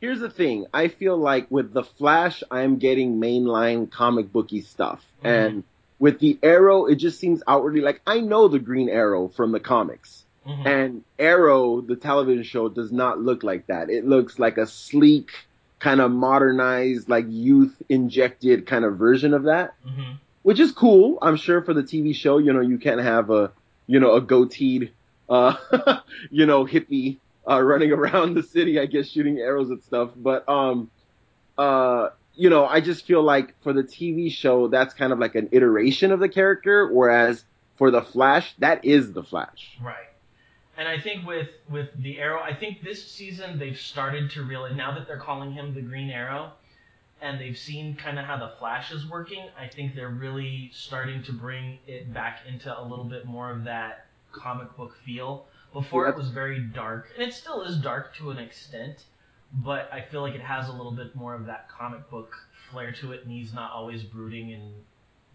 Here's 0.00 0.20
the 0.20 0.30
thing. 0.30 0.66
I 0.72 0.88
feel 0.88 1.16
like 1.16 1.50
with 1.50 1.72
the 1.72 1.82
Flash, 1.82 2.42
I'm 2.50 2.78
getting 2.78 3.20
mainline 3.20 3.90
comic 3.90 4.32
booky 4.32 4.62
stuff, 4.62 5.04
Mhm. 5.22 5.28
and 5.28 5.64
with 5.98 6.20
the 6.20 6.38
Arrow, 6.42 6.86
it 6.86 6.96
just 6.96 7.18
seems 7.18 7.42
outwardly 7.46 7.80
like 7.80 8.00
I 8.06 8.20
know 8.20 8.48
the 8.48 8.60
Green 8.60 8.88
Arrow 8.88 9.28
from 9.28 9.52
the 9.52 9.60
comics. 9.60 10.24
Mhm. 10.46 10.66
And 10.66 11.04
Arrow, 11.18 11.80
the 11.80 11.96
television 11.96 12.44
show, 12.44 12.68
does 12.68 12.92
not 12.92 13.20
look 13.20 13.42
like 13.42 13.66
that. 13.66 13.90
It 13.90 14.06
looks 14.06 14.38
like 14.38 14.56
a 14.56 14.66
sleek, 14.66 15.30
kind 15.78 16.00
of 16.00 16.10
modernized, 16.10 17.08
like 17.08 17.24
youth 17.28 17.80
injected 17.88 18.66
kind 18.66 18.84
of 18.84 18.96
version 18.98 19.32
of 19.34 19.44
that, 19.44 19.74
Mhm. 19.86 20.18
which 20.42 20.58
is 20.60 20.72
cool. 20.72 21.18
I'm 21.22 21.36
sure 21.36 21.62
for 21.62 21.72
the 21.74 21.82
TV 21.82 22.12
show, 22.14 22.38
you 22.38 22.52
know, 22.52 22.60
you 22.60 22.78
can't 22.78 23.00
have 23.00 23.30
a, 23.30 23.52
you 23.86 24.00
know, 24.00 24.12
a 24.12 24.20
goateed, 24.20 24.90
uh, 25.28 25.54
you 26.30 26.46
know, 26.46 26.64
hippie, 26.64 27.18
uh, 27.48 27.60
running 27.62 27.92
around 27.98 28.34
the 28.34 28.42
city, 28.42 28.78
I 28.80 28.86
guess, 28.86 29.06
shooting 29.08 29.38
arrows 29.38 29.70
at 29.70 29.82
stuff. 29.84 30.10
But, 30.16 30.48
um, 30.48 30.90
uh, 31.56 32.08
you 32.34 32.50
know, 32.50 32.66
I 32.66 32.80
just 32.80 33.04
feel 33.06 33.22
like 33.22 33.54
for 33.62 33.72
the 33.72 33.82
TV 33.82 34.30
show, 34.30 34.68
that's 34.68 34.94
kind 34.94 35.12
of 35.12 35.18
like 35.18 35.34
an 35.34 35.48
iteration 35.52 36.12
of 36.12 36.20
the 36.20 36.28
character, 36.28 36.92
whereas 36.92 37.44
for 37.76 37.90
the 37.90 38.02
Flash, 38.02 38.54
that 38.58 38.84
is 38.84 39.12
the 39.12 39.22
Flash. 39.22 39.78
Right. 39.82 39.94
And 40.78 40.86
I 40.88 40.98
think 40.98 41.26
with 41.26 41.48
with 41.68 41.88
the 42.02 42.18
Arrow, 42.20 42.40
I 42.40 42.54
think 42.54 42.82
this 42.82 43.04
season 43.04 43.58
they've 43.58 43.78
started 43.78 44.30
to 44.32 44.44
really 44.44 44.74
now 44.74 44.94
that 44.94 45.06
they're 45.08 45.18
calling 45.18 45.52
him 45.52 45.74
the 45.74 45.82
Green 45.82 46.08
Arrow, 46.08 46.52
and 47.20 47.40
they've 47.40 47.58
seen 47.58 47.96
kind 47.96 48.18
of 48.18 48.24
how 48.24 48.36
the 48.38 48.52
Flash 48.60 48.92
is 48.92 49.04
working. 49.10 49.48
I 49.58 49.66
think 49.66 49.94
they're 49.96 50.08
really 50.08 50.70
starting 50.72 51.22
to 51.24 51.32
bring 51.32 51.78
it 51.88 52.14
back 52.14 52.40
into 52.46 52.70
a 52.72 52.82
little 52.82 53.04
bit 53.04 53.26
more 53.26 53.50
of 53.50 53.64
that 53.64 54.06
comic 54.32 54.74
book 54.76 54.96
feel. 55.04 55.46
Before 55.72 56.04
Yeah. 56.06 56.12
it 56.12 56.16
was 56.16 56.30
very 56.30 56.60
dark, 56.60 57.08
and 57.14 57.22
it 57.28 57.34
still 57.34 57.62
is 57.62 57.76
dark 57.78 58.14
to 58.16 58.30
an 58.30 58.38
extent, 58.38 59.04
but 59.52 59.92
I 59.92 60.00
feel 60.00 60.22
like 60.22 60.34
it 60.34 60.40
has 60.40 60.68
a 60.68 60.72
little 60.72 60.92
bit 60.92 61.14
more 61.14 61.34
of 61.34 61.44
that 61.46 61.68
comic 61.68 62.08
book 62.08 62.34
flair 62.70 62.92
to 62.92 63.12
it, 63.12 63.24
and 63.24 63.32
he's 63.32 63.52
not 63.52 63.72
always 63.72 64.04
brooding 64.04 64.52
and. 64.52 64.72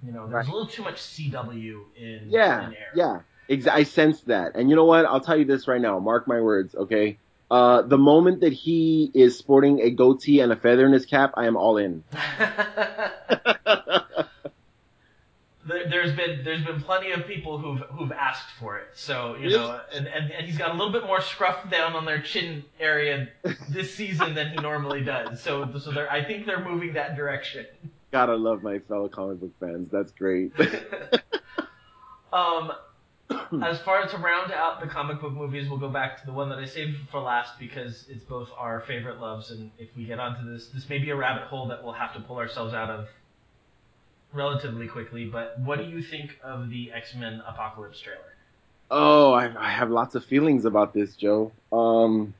You 0.05 0.11
know, 0.11 0.27
there's 0.27 0.33
Right. 0.33 0.47
a 0.47 0.51
little 0.51 0.67
too 0.67 0.83
much 0.83 0.97
CW 0.99 1.85
in, 1.95 2.25
Yeah, 2.29 2.67
in 2.67 2.73
Arrow. 2.75 2.91
yeah. 2.93 3.21
Ex- 3.49 3.67
I 3.67 3.83
sense 3.83 4.21
that. 4.21 4.55
And 4.55 4.69
you 4.69 4.75
know 4.75 4.85
what? 4.85 5.05
I'll 5.05 5.21
tell 5.21 5.37
you 5.37 5.45
this 5.45 5.67
right 5.67 5.81
now. 5.81 5.99
Mark 5.99 6.27
my 6.27 6.41
words, 6.41 6.75
okay? 6.75 7.17
Uh, 7.51 7.81
the 7.83 7.97
moment 7.97 8.41
that 8.41 8.53
he 8.53 9.11
is 9.13 9.37
sporting 9.37 9.81
a 9.81 9.91
goatee 9.91 10.39
and 10.39 10.51
a 10.51 10.55
feather 10.55 10.85
in 10.85 10.93
his 10.93 11.05
cap, 11.05 11.33
I 11.35 11.45
am 11.45 11.55
all 11.55 11.77
in. 11.77 12.03
There, 15.65 15.89
there's 15.89 16.13
been 16.13 16.43
there's 16.43 16.63
been 16.63 16.81
plenty 16.81 17.11
of 17.11 17.25
people 17.25 17.57
who've 17.57 17.79
who've 17.89 18.11
asked 18.11 18.49
for 18.59 18.77
it. 18.79 18.87
So 18.95 19.35
you 19.37 19.49
know, 19.49 19.79
and, 19.93 20.07
and 20.07 20.29
and 20.29 20.45
he's 20.45 20.57
got 20.57 20.71
a 20.71 20.73
little 20.73 20.91
bit 20.91 21.05
more 21.05 21.21
scruff 21.21 21.69
down 21.69 21.93
on 21.93 22.03
their 22.03 22.21
chin 22.21 22.65
area 22.79 23.29
this 23.69 23.95
season 23.95 24.35
than 24.35 24.49
he 24.49 24.57
normally 24.57 25.03
does. 25.03 25.41
So 25.41 25.77
so 25.77 25.91
they're 25.91 26.11
I 26.11 26.23
think 26.23 26.45
they're 26.45 26.63
moving 26.63 26.93
that 26.93 27.15
direction. 27.15 27.65
Gotta 28.11 28.35
love 28.35 28.61
my 28.61 28.79
fellow 28.79 29.07
comic 29.07 29.39
book 29.39 29.53
fans. 29.59 29.89
That's 29.89 30.11
great. 30.11 30.51
um, 32.33 32.73
as 33.63 33.79
far 33.81 34.01
as 34.01 34.11
to 34.11 34.17
round 34.17 34.51
out 34.51 34.81
the 34.81 34.87
comic 34.87 35.21
book 35.21 35.33
movies, 35.33 35.69
we'll 35.69 35.79
go 35.79 35.89
back 35.89 36.19
to 36.19 36.25
the 36.25 36.33
one 36.33 36.49
that 36.49 36.59
I 36.59 36.65
saved 36.65 36.97
for 37.11 37.21
last 37.21 37.59
because 37.59 38.05
it's 38.09 38.23
both 38.23 38.49
our 38.57 38.81
favorite 38.81 39.19
loves, 39.19 39.51
and 39.51 39.71
if 39.77 39.89
we 39.95 40.05
get 40.05 40.19
onto 40.19 40.51
this, 40.51 40.67
this 40.73 40.89
may 40.89 40.97
be 40.97 41.09
a 41.09 41.15
rabbit 41.15 41.43
hole 41.43 41.67
that 41.67 41.83
we'll 41.83 41.93
have 41.93 42.13
to 42.13 42.19
pull 42.21 42.37
ourselves 42.37 42.73
out 42.73 42.89
of 42.89 43.07
relatively 44.33 44.87
quickly. 44.87 45.25
But 45.25 45.59
what 45.59 45.79
do 45.79 45.85
you 45.85 46.01
think 46.01 46.37
of 46.43 46.69
the 46.69 46.91
X 46.91 47.13
Men 47.15 47.41
Apocalypse 47.47 47.99
trailer? 47.99 48.33
oh, 48.93 49.33
I, 49.33 49.51
I 49.57 49.71
have 49.71 49.89
lots 49.89 50.15
of 50.15 50.23
feelings 50.25 50.65
about 50.65 50.93
this, 50.93 51.15
Joe. 51.15 51.51
Um, 51.71 52.33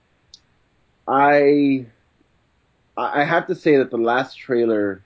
I, 1.08 1.86
I 2.96 3.22
I 3.22 3.26
have 3.26 3.48
to 3.48 3.56
say 3.56 3.78
that 3.78 3.90
the 3.90 3.98
last 3.98 4.38
trailer 4.38 5.02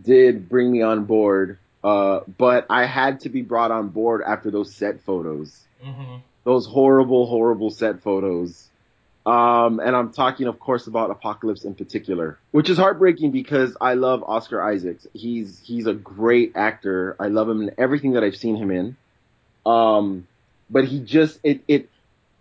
did 0.00 0.48
bring 0.48 0.72
me 0.72 0.82
on 0.82 1.04
board. 1.04 1.58
Uh, 1.84 2.20
but 2.38 2.66
I 2.70 2.84
had 2.86 3.20
to 3.20 3.28
be 3.28 3.42
brought 3.42 3.70
on 3.70 3.88
board 3.88 4.22
after 4.26 4.50
those 4.50 4.74
set 4.74 5.00
photos. 5.02 5.58
Mm-hmm. 5.84 6.18
those 6.44 6.64
horrible, 6.66 7.26
horrible 7.26 7.70
set 7.70 8.00
photos. 8.02 8.68
Um, 9.26 9.80
and 9.80 9.94
I'm 9.96 10.12
talking, 10.12 10.46
of 10.46 10.58
course, 10.60 10.86
about 10.86 11.10
Apocalypse 11.10 11.64
in 11.64 11.74
particular, 11.74 12.38
which 12.52 12.68
is 12.70 12.76
heartbreaking 12.78 13.30
because 13.32 13.76
I 13.80 13.94
love 13.94 14.22
Oscar 14.24 14.60
Isaacs. 14.62 15.06
He's 15.12 15.60
he's 15.64 15.86
a 15.86 15.94
great 15.94 16.52
actor. 16.56 17.16
I 17.20 17.28
love 17.28 17.48
him 17.48 17.62
in 17.62 17.72
everything 17.78 18.12
that 18.12 18.22
I've 18.24 18.36
seen 18.36 18.56
him 18.56 18.70
in. 18.70 18.96
Um, 19.66 20.26
but 20.70 20.84
he 20.84 21.00
just 21.00 21.38
it 21.44 21.62
it 21.68 21.88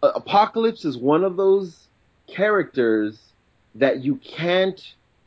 uh, 0.04 0.12
Apocalypse 0.15 0.86
is 0.86 0.97
one 0.97 1.23
of 1.23 1.36
those 1.38 1.88
characters 2.27 3.19
that 3.75 4.04
you 4.04 4.15
can't 4.15 4.82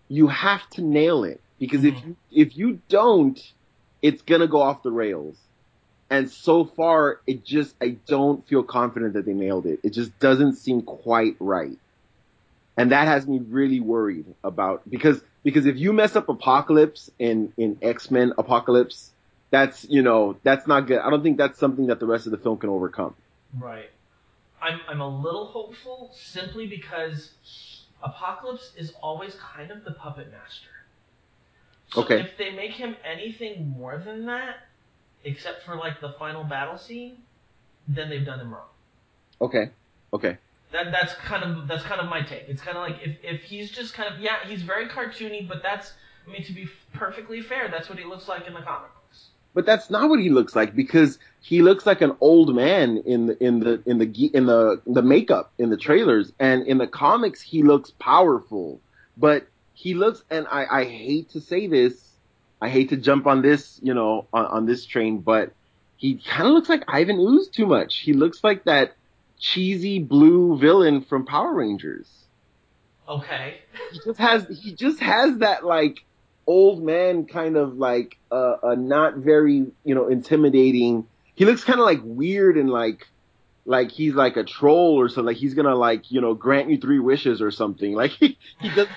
you 0.08 0.26
have 0.28 0.68
to 0.70 0.82
nail 0.82 1.24
it 1.24 1.40
because 1.58 1.84
if 1.84 1.94
Mhm. 1.94 2.04
you 2.06 2.16
if 2.32 2.56
you 2.56 2.80
don't, 2.88 3.40
it's 4.04 4.22
gonna 4.22 4.46
go 4.46 4.60
off 4.60 4.82
the 4.82 4.92
rails. 4.92 5.36
And 6.10 6.30
so 6.30 6.64
far, 6.64 7.20
it 7.26 7.44
just, 7.44 7.74
I 7.80 7.96
don't 8.06 8.46
feel 8.46 8.62
confident 8.62 9.14
that 9.14 9.24
they 9.24 9.32
nailed 9.32 9.66
it. 9.66 9.80
It 9.82 9.94
just 9.94 10.16
doesn't 10.20 10.56
seem 10.56 10.82
quite 10.82 11.36
right. 11.40 11.78
And 12.76 12.92
that 12.92 13.08
has 13.08 13.26
me 13.26 13.38
really 13.38 13.80
worried 13.80 14.26
about, 14.44 14.82
because, 14.88 15.20
because 15.42 15.64
if 15.64 15.76
you 15.76 15.92
mess 15.92 16.14
up 16.14 16.28
Apocalypse 16.28 17.10
in, 17.18 17.52
in 17.56 17.78
X-Men 17.80 18.34
Apocalypse, 18.36 19.10
that's, 19.50 19.86
you 19.88 20.02
know, 20.02 20.36
that's 20.42 20.66
not 20.66 20.86
good. 20.86 20.98
I 20.98 21.08
don't 21.10 21.22
think 21.22 21.38
that's 21.38 21.58
something 21.58 21.86
that 21.86 22.00
the 22.00 22.06
rest 22.06 22.26
of 22.26 22.32
the 22.32 22.38
film 22.38 22.58
can 22.58 22.68
overcome. 22.68 23.14
Right. 23.58 23.88
I'm 24.60 24.80
I'm 24.88 25.00
a 25.00 25.08
little 25.08 25.46
hopeful 25.46 26.10
simply 26.14 26.66
because 26.66 27.30
Apocalypse 28.02 28.72
is 28.76 28.92
always 29.02 29.34
kind 29.36 29.70
of 29.70 29.84
the 29.84 29.92
puppet 29.92 30.30
master. 30.30 30.73
So 31.92 32.02
Okay. 32.02 32.20
if 32.20 32.36
they 32.36 32.50
make 32.50 32.72
him 32.72 32.96
anything 33.04 33.68
more 33.68 33.98
than 33.98 34.26
that, 34.26 34.56
except 35.24 35.64
for 35.64 35.76
like 35.76 36.00
the 36.00 36.10
final 36.18 36.44
battle 36.44 36.78
scene, 36.78 37.18
then 37.88 38.08
they've 38.08 38.24
done 38.24 38.40
him 38.40 38.52
wrong. 38.52 38.68
Okay. 39.40 39.70
Okay. 40.12 40.38
That 40.72 40.90
that's 40.90 41.14
kind 41.14 41.44
of 41.44 41.68
that's 41.68 41.84
kind 41.84 42.00
of 42.00 42.08
my 42.08 42.22
take. 42.22 42.48
It's 42.48 42.62
kind 42.62 42.76
of 42.76 42.82
like 42.82 43.00
if 43.02 43.16
if 43.22 43.42
he's 43.42 43.70
just 43.70 43.94
kind 43.94 44.12
of 44.12 44.20
yeah 44.20 44.36
he's 44.46 44.62
very 44.62 44.86
cartoony, 44.88 45.46
but 45.46 45.62
that's 45.62 45.92
I 46.26 46.32
mean 46.32 46.44
to 46.44 46.52
be 46.52 46.68
perfectly 46.94 47.42
fair, 47.42 47.68
that's 47.68 47.88
what 47.88 47.98
he 47.98 48.04
looks 48.04 48.26
like 48.28 48.46
in 48.46 48.54
the 48.54 48.60
comic 48.62 48.90
books. 48.94 49.26
But 49.54 49.66
that's 49.66 49.88
not 49.88 50.08
what 50.10 50.18
he 50.18 50.30
looks 50.30 50.56
like 50.56 50.74
because 50.74 51.18
he 51.40 51.62
looks 51.62 51.86
like 51.86 52.00
an 52.00 52.16
old 52.20 52.54
man 52.54 52.98
in 53.06 53.26
the 53.26 53.44
in 53.44 53.60
the 53.60 53.82
in 53.86 53.98
the 53.98 54.30
in 54.34 54.46
the 54.46 54.82
the 54.86 55.02
makeup 55.02 55.52
in 55.58 55.70
the 55.70 55.76
trailers 55.76 56.32
and 56.40 56.66
in 56.66 56.78
the 56.78 56.88
comics 56.88 57.40
he 57.40 57.62
looks 57.62 57.92
powerful. 57.92 58.80
But 59.16 59.46
he 59.74 59.94
looks 59.94 60.22
and 60.30 60.46
I 60.50 60.66
I 60.70 60.84
hate 60.84 61.30
to 61.30 61.40
say 61.40 61.66
this, 61.66 61.94
I 62.60 62.68
hate 62.70 62.90
to 62.90 62.96
jump 62.96 63.26
on 63.26 63.42
this, 63.42 63.78
you 63.82 63.94
know, 63.94 64.26
on, 64.32 64.46
on 64.46 64.66
this 64.66 64.86
train, 64.86 65.18
but 65.20 65.52
he 65.96 66.20
kind 66.26 66.48
of 66.48 66.54
looks 66.54 66.68
like 66.68 66.84
Ivan 66.88 67.18
Ooze 67.18 67.48
too 67.48 67.66
much. 67.66 67.98
He 67.98 68.12
looks 68.12 68.42
like 68.42 68.64
that 68.64 68.96
cheesy 69.38 69.98
blue 69.98 70.58
villain 70.58 71.02
from 71.02 71.26
Power 71.26 71.52
Rangers 71.52 72.08
Okay. 73.08 73.58
he 73.92 74.00
just 74.04 74.18
has 74.18 74.46
he 74.48 74.74
just 74.74 75.00
has 75.00 75.38
that 75.38 75.64
like 75.64 75.98
old 76.46 76.82
man 76.82 77.26
kind 77.26 77.56
of 77.56 77.76
like 77.76 78.16
uh, 78.30 78.56
a 78.62 78.76
not 78.76 79.16
very 79.16 79.66
you 79.84 79.94
know 79.94 80.08
intimidating. 80.08 81.06
He 81.34 81.44
looks 81.44 81.64
kind 81.64 81.80
of 81.80 81.84
like 81.84 82.00
weird 82.02 82.56
and 82.56 82.70
like 82.70 83.06
like 83.66 83.90
he's 83.90 84.14
like 84.14 84.36
a 84.36 84.44
troll 84.44 84.98
or 84.98 85.08
something. 85.08 85.26
Like 85.26 85.36
he's 85.36 85.54
gonna 85.54 85.74
like 85.74 86.10
you 86.10 86.20
know 86.20 86.34
grant 86.34 86.70
you 86.70 86.78
three 86.78 86.98
wishes 86.98 87.42
or 87.42 87.50
something. 87.50 87.94
Like 87.94 88.10
he 88.20 88.38
he 88.60 88.70
does 88.70 88.88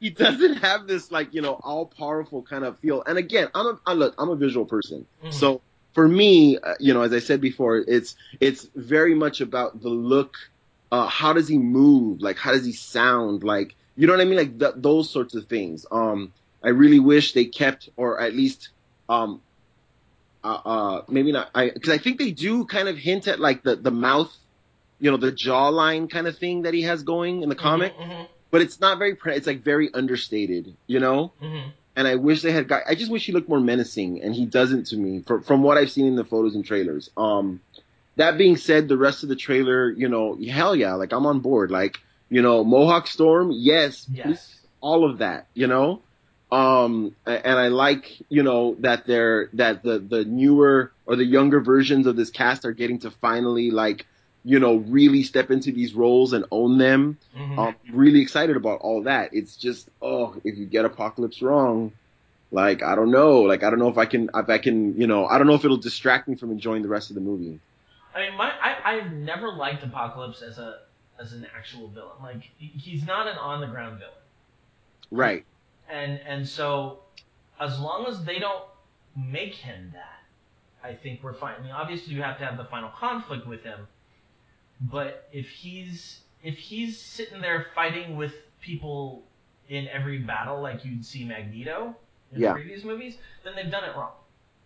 he 0.00 0.10
doesn't 0.10 0.56
have 0.56 0.86
this 0.86 1.10
like 1.10 1.34
you 1.34 1.42
know 1.42 1.58
all 1.62 1.86
powerful 1.86 2.42
kind 2.42 2.64
of 2.64 2.78
feel. 2.80 3.02
And 3.06 3.18
again, 3.18 3.48
I'm 3.54 3.66
a 3.66 3.78
I 3.86 3.92
look 3.94 4.14
I'm 4.18 4.30
a 4.30 4.36
visual 4.36 4.66
person, 4.66 5.06
Mhm. 5.22 5.32
so 5.32 5.62
for 5.94 6.08
me, 6.08 6.58
uh, 6.58 6.74
you 6.80 6.92
know, 6.92 7.02
as 7.02 7.12
I 7.12 7.20
said 7.20 7.40
before, 7.40 7.78
it's 7.78 8.14
it's 8.40 8.66
very 8.74 9.14
much 9.14 9.40
about 9.40 9.80
the 9.80 9.88
look. 9.90 10.34
Uh, 10.90 11.06
how 11.08 11.32
does 11.32 11.48
he 11.48 11.58
move? 11.58 12.20
Like, 12.20 12.36
how 12.38 12.52
does 12.52 12.64
he 12.64 12.72
sound? 12.72 13.42
Like, 13.42 13.74
you 13.96 14.06
know 14.06 14.12
what 14.12 14.20
I 14.20 14.24
mean? 14.24 14.36
Like 14.38 14.58
th- 14.58 14.74
those 14.76 15.10
sorts 15.10 15.34
of 15.34 15.46
things. 15.46 15.86
Um, 15.90 16.32
I 16.62 16.68
really 16.70 17.00
wish 17.00 17.32
they 17.32 17.46
kept, 17.46 17.88
or 17.96 18.20
at 18.20 18.34
least, 18.34 18.70
um, 19.08 19.42
uh, 20.42 20.58
uh 20.64 21.02
maybe 21.08 21.32
not. 21.32 21.50
I 21.54 21.70
because 21.70 21.90
I 21.90 21.98
think 21.98 22.18
they 22.18 22.30
do 22.32 22.64
kind 22.66 22.88
of 22.88 22.96
hint 22.96 23.28
at 23.28 23.40
like 23.40 23.62
the 23.62 23.76
the 23.76 23.90
mouth, 23.90 24.32
you 25.00 25.10
know, 25.10 25.16
the 25.16 25.32
jawline 25.32 26.10
kind 26.10 26.26
of 26.26 26.38
thing 26.38 26.62
that 26.62 26.74
he 26.74 26.82
has 26.82 27.02
going 27.02 27.42
in 27.42 27.48
the 27.48 27.54
comic, 27.56 27.94
Mhm, 27.96 28.28
but 28.54 28.62
it's 28.62 28.78
not 28.78 28.98
very. 28.98 29.16
It's 29.38 29.48
like 29.48 29.62
very 29.64 29.88
understated, 29.92 30.64
you 30.86 31.00
know 31.00 31.32
mhm, 31.42 31.50
mhm. 31.52 31.72
and 31.96 32.06
I 32.06 32.14
wish 32.14 32.42
they 32.42 32.52
had 32.52 32.68
got. 32.68 32.82
I 32.88 32.94
just 32.94 33.10
wish 33.10 33.26
he 33.26 33.32
looked 33.32 33.48
more 33.48 33.58
menacing, 33.60 34.22
and 34.22 34.32
he 34.32 34.46
doesn't 34.46 34.84
to 34.90 34.96
me. 34.96 35.12
From 35.26 35.42
from 35.42 35.62
what 35.64 35.76
I've 35.76 35.90
seen 35.90 36.06
in 36.06 36.14
the 36.14 36.24
photos 36.32 36.54
and 36.54 36.64
trailers. 36.64 37.10
Um, 37.16 37.60
that 38.14 38.38
being 38.38 38.56
said, 38.56 38.86
the 38.86 38.96
rest 38.96 39.24
of 39.24 39.28
the 39.28 39.34
trailer, 39.46 39.90
you 39.90 40.08
know, 40.08 40.38
hell 40.58 40.76
yeah, 40.76 40.94
like 40.94 41.12
I'm 41.12 41.26
on 41.26 41.40
board. 41.40 41.72
Like 41.72 41.98
you 42.30 42.42
know, 42.42 42.62
Mohawk 42.62 43.08
Storm, 43.08 43.50
yes, 43.52 44.04
please, 44.04 44.16
Yes. 44.24 44.60
all 44.80 45.10
of 45.10 45.18
that, 45.18 45.48
you 45.54 45.66
know. 45.66 46.00
Um, 46.52 47.16
and 47.26 47.58
I 47.58 47.68
like, 47.68 48.04
you 48.28 48.44
know, 48.44 48.76
that 48.86 49.06
they're, 49.08 49.48
that 49.54 49.82
the, 49.82 49.98
the 49.98 50.24
newer 50.24 50.92
or 51.06 51.16
the 51.16 51.24
younger 51.24 51.60
versions 51.60 52.06
of 52.06 52.14
this 52.14 52.30
cast 52.30 52.64
are 52.64 52.72
getting 52.72 53.00
to 53.00 53.10
finally 53.10 53.72
like, 53.72 54.06
you 54.44 54.58
know, 54.60 54.76
really 54.76 55.22
step 55.22 55.50
into 55.50 55.72
these 55.72 55.94
roles 55.94 56.32
and 56.32 56.44
own 56.50 56.78
them. 56.78 57.18
Mhm. 57.36 57.58
Um, 57.58 57.74
really 57.92 58.20
excited 58.20 58.56
about 58.56 58.80
all 58.80 59.02
that. 59.04 59.32
It's 59.32 59.56
just, 59.56 59.88
oh, 60.02 60.36
if 60.44 60.58
you 60.58 60.66
get 60.66 60.84
Apocalypse 60.84 61.40
wrong, 61.42 61.92
like, 62.50 62.82
I 62.82 62.94
don't 62.94 63.10
know, 63.10 63.40
like, 63.42 63.62
I 63.62 63.70
don't 63.70 63.78
know 63.78 63.88
if 63.88 63.98
I 63.98 64.04
can, 64.06 64.30
if 64.34 64.48
I 64.48 64.58
can, 64.58 65.00
you 65.00 65.06
know, 65.06 65.26
I 65.26 65.38
don't 65.38 65.46
know 65.46 65.54
if 65.54 65.64
it'll 65.64 65.76
distract 65.78 66.28
me 66.28 66.34
from 66.36 66.50
enjoying 66.50 66.82
the 66.82 66.88
rest 66.88 67.10
of 67.10 67.14
the 67.14 67.22
movie. 67.22 67.58
I 68.14 68.20
mean, 68.28 68.36
my 68.36 68.52
I, 68.62 68.94
I've 68.96 69.12
never 69.12 69.50
liked 69.50 69.82
Apocalypse 69.82 70.40
as 70.42 70.58
a 70.58 70.78
as 71.18 71.32
an 71.32 71.46
actual 71.56 71.88
villain. 71.88 72.16
Like 72.22 72.42
he's 72.58 73.04
not 73.04 73.26
an 73.26 73.36
on 73.38 73.60
the 73.60 73.66
ground 73.66 73.98
villain, 73.98 74.14
Right. 75.10 75.44
and 75.90 76.20
and 76.26 76.46
so 76.46 77.00
as 77.58 77.78
long 77.80 78.06
as 78.06 78.24
they 78.24 78.38
don't 78.38 78.64
make 79.16 79.54
him 79.54 79.90
that, 79.94 80.22
I 80.88 80.94
think 80.94 81.22
we're 81.24 81.32
fine. 81.34 81.54
I 81.58 81.62
mean, 81.62 81.72
obviously 81.72 82.14
you 82.14 82.22
have 82.22 82.38
to 82.38 82.44
have 82.44 82.56
the 82.56 82.64
final 82.66 82.90
conflict 82.90 83.46
with 83.48 83.62
him, 83.64 83.88
but 84.80 85.28
if 85.32 85.48
he's 85.48 86.20
if 86.42 86.58
he's 86.58 87.00
sitting 87.00 87.40
there 87.40 87.66
fighting 87.74 88.16
with 88.16 88.32
people 88.60 89.22
in 89.68 89.88
every 89.88 90.18
battle 90.18 90.60
like 90.60 90.84
you'd 90.84 91.04
see 91.04 91.24
Magneto 91.24 91.96
in 92.32 92.40
Yeah. 92.42 92.52
previous 92.52 92.84
movies, 92.84 93.16
then 93.44 93.54
they've 93.56 93.70
done 93.70 93.84
it 93.84 93.96
wrong. 93.96 94.12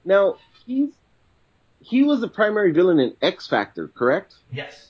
Now, 0.05 0.37
he's, 0.67 0.91
he 1.81 2.03
was 2.03 2.21
the 2.21 2.29
primary 2.29 2.73
villain 2.73 2.99
in 2.99 3.15
X 3.23 3.47
Factor, 3.47 3.89
correct? 3.89 4.35
Yes. 4.53 4.89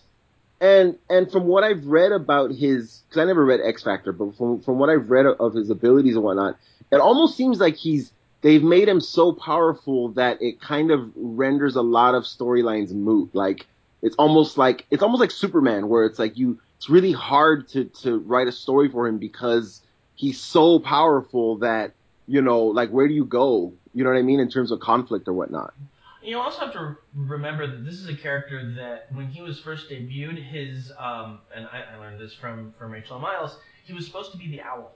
And 0.61 0.98
and 1.09 1.31
from 1.31 1.44
what 1.46 1.62
I've 1.62 1.85
read 1.87 2.11
about 2.12 2.50
his, 2.50 3.02
because 3.09 3.22
I 3.22 3.24
never 3.26 3.44
read 3.44 3.61
X 3.62 3.83
Factor, 3.83 4.12
but 4.12 4.37
from 4.37 4.61
from 4.62 4.78
what 4.78 4.88
I've 4.90 5.09
read 5.11 5.26
of 5.26 5.54
his 5.54 5.70
abilities 5.70 6.14
and 6.16 6.24
whatnot, 6.24 6.57
it 6.90 6.96
almost 7.00 7.37
seems 7.37 7.61
like 7.61 7.76
he's 7.76 8.11
they've 8.40 8.62
made 8.62 8.88
him 8.88 9.00
so 9.00 9.33
powerful 9.33 10.09
that 10.12 10.42
it 10.42 10.61
kind 10.61 10.90
of 10.90 11.12
renders 11.14 11.76
a 11.76 11.83
lot 11.83 12.14
of 12.14 12.24
storylines 12.24 12.90
moot. 12.92 13.35
Like 13.35 13.66
it's 14.02 14.16
almost 14.16 14.58
like 14.58 14.87
it's 14.90 15.02
almost 15.02 15.20
like 15.20 15.30
Superman, 15.30 15.88
where 15.88 16.04
it's 16.04 16.18
like 16.18 16.37
you, 16.37 16.58
it's 16.76 16.88
really 16.88 17.12
hard 17.12 17.68
to 17.70 17.84
to 18.02 18.18
write 18.18 18.48
a 18.48 18.52
story 18.52 18.88
for 18.88 19.06
him 19.06 19.18
because 19.18 19.82
he's 20.14 20.40
so 20.40 20.78
powerful 20.78 21.58
that 21.58 21.92
you 22.26 22.42
know, 22.42 22.66
like 22.66 22.90
where 22.90 23.08
do 23.08 23.14
you 23.14 23.24
go? 23.24 23.72
You 23.94 24.04
know 24.04 24.11
what 24.11 24.18
I 24.18 24.22
mean 24.22 24.38
in 24.40 24.50
terms 24.50 24.70
of 24.70 24.80
conflict 24.80 25.26
or 25.28 25.32
whatnot. 25.32 25.74
You 26.22 26.38
also 26.38 26.61
have 26.61 26.72
to 26.74 26.96
remember 27.14 27.66
that 27.66 27.84
this 27.84 27.94
is 27.94 28.08
a 28.08 28.14
character 28.14 28.74
that 28.74 29.06
when 29.12 29.28
he 29.28 29.40
was 29.40 29.61
first 29.61 29.88
debuted, 29.88 30.42
his 30.42 30.92
um, 30.98 31.40
and 31.54 31.66
I, 31.72 31.84
I 31.94 31.96
learned 31.98 32.20
this 32.20 32.34
from 32.34 32.74
from 32.78 32.92
Rachel 32.92 33.18
Miles, 33.18 33.56
he 33.87 33.94
was 33.94 34.06
supposed 34.06 34.32
to 34.32 34.38
be 34.38 34.50
the 34.50 34.61
Owl. 34.61 34.92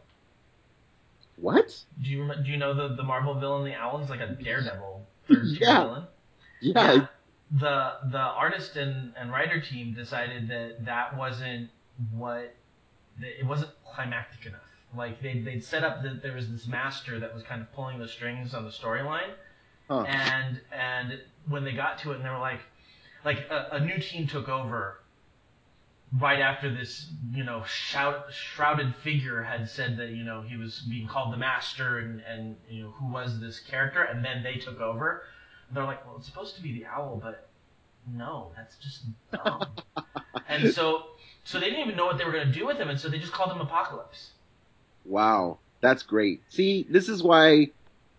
What? 1.36 1.84
Do 2.02 2.10
you 2.10 2.30
do 2.44 2.50
you 2.50 2.58
know 2.58 2.74
the 2.74 2.94
the 2.94 3.02
Marvel 3.02 3.34
villain, 3.34 3.64
the 3.64 3.74
Owl? 3.74 3.98
He's 3.98 4.10
like 4.10 4.20
a 4.20 4.28
Daredevil 4.28 5.06
Yeah. 5.28 5.84
villain. 5.84 6.06
Yeah. 6.60 7.06
The 7.52 7.92
the 8.10 8.18
artist 8.18 8.76
and, 8.76 9.12
and 9.16 9.30
writer 9.30 9.60
team 9.60 9.94
decided 9.94 10.48
that 10.48 10.84
that 10.86 11.16
wasn't 11.16 11.68
what 12.10 12.54
it 13.20 13.46
wasn't 13.46 13.70
climactic 13.94 14.46
enough. 14.46 14.60
Like 14.96 15.20
they 15.20 15.40
they'd 15.40 15.64
set 15.64 15.84
up 15.84 16.02
that 16.02 16.22
there 16.22 16.32
was 16.34 16.50
this 16.50 16.66
master 16.66 17.18
that 17.20 17.34
was 17.34 17.42
kind 17.42 17.60
of 17.60 17.72
pulling 17.72 17.98
the 17.98 18.08
strings 18.08 18.54
on 18.54 18.64
the 18.64 18.70
storyline, 18.70 19.34
Huh. 19.88 20.02
and 20.02 20.60
and 20.72 21.20
when 21.46 21.64
they 21.64 21.72
got 21.72 21.98
to 22.00 22.12
it 22.12 22.16
and 22.16 22.24
they 22.24 22.30
were 22.30 22.38
like 22.38 22.60
like 23.24 23.38
a, 23.50 23.68
a 23.72 23.80
new 23.80 23.98
team 23.98 24.26
took 24.26 24.48
over 24.48 24.98
right 26.18 26.40
after 26.40 26.72
this 26.74 27.10
you 27.32 27.44
know 27.44 27.62
shout, 27.64 28.32
shrouded 28.32 28.94
figure 28.96 29.42
had 29.42 29.68
said 29.68 29.96
that 29.98 30.10
you 30.10 30.24
know 30.24 30.42
he 30.42 30.56
was 30.56 30.80
being 30.88 31.06
called 31.06 31.32
the 31.32 31.38
master 31.38 31.98
and 31.98 32.20
and 32.28 32.56
you 32.68 32.82
know 32.84 32.90
who 32.90 33.06
was 33.12 33.40
this 33.40 33.60
character 33.60 34.02
and 34.02 34.24
then 34.24 34.42
they 34.42 34.56
took 34.56 34.80
over 34.80 35.22
they're 35.72 35.85
like 35.85 36.04
well 36.06 36.16
it's 36.16 36.26
supposed 36.26 36.54
to 36.56 36.62
be 36.62 36.72
the 36.78 36.87
owl 36.87 37.18
but 37.22 37.48
no 38.14 38.50
that's 38.56 38.76
just 38.76 39.04
dumb 39.32 39.64
and 40.48 40.72
so 40.72 41.04
so 41.44 41.58
they 41.58 41.66
didn't 41.70 41.80
even 41.80 41.96
know 41.96 42.06
what 42.06 42.18
they 42.18 42.24
were 42.24 42.32
going 42.32 42.46
to 42.46 42.52
do 42.52 42.66
with 42.66 42.76
him 42.78 42.88
and 42.88 42.98
so 42.98 43.08
they 43.08 43.18
just 43.18 43.32
called 43.32 43.50
him 43.52 43.61
apocalypse 43.61 44.30
Wow, 45.04 45.58
that's 45.80 46.02
great. 46.02 46.42
See, 46.48 46.87
this 46.88 47.08
is 47.08 47.22
why 47.22 47.68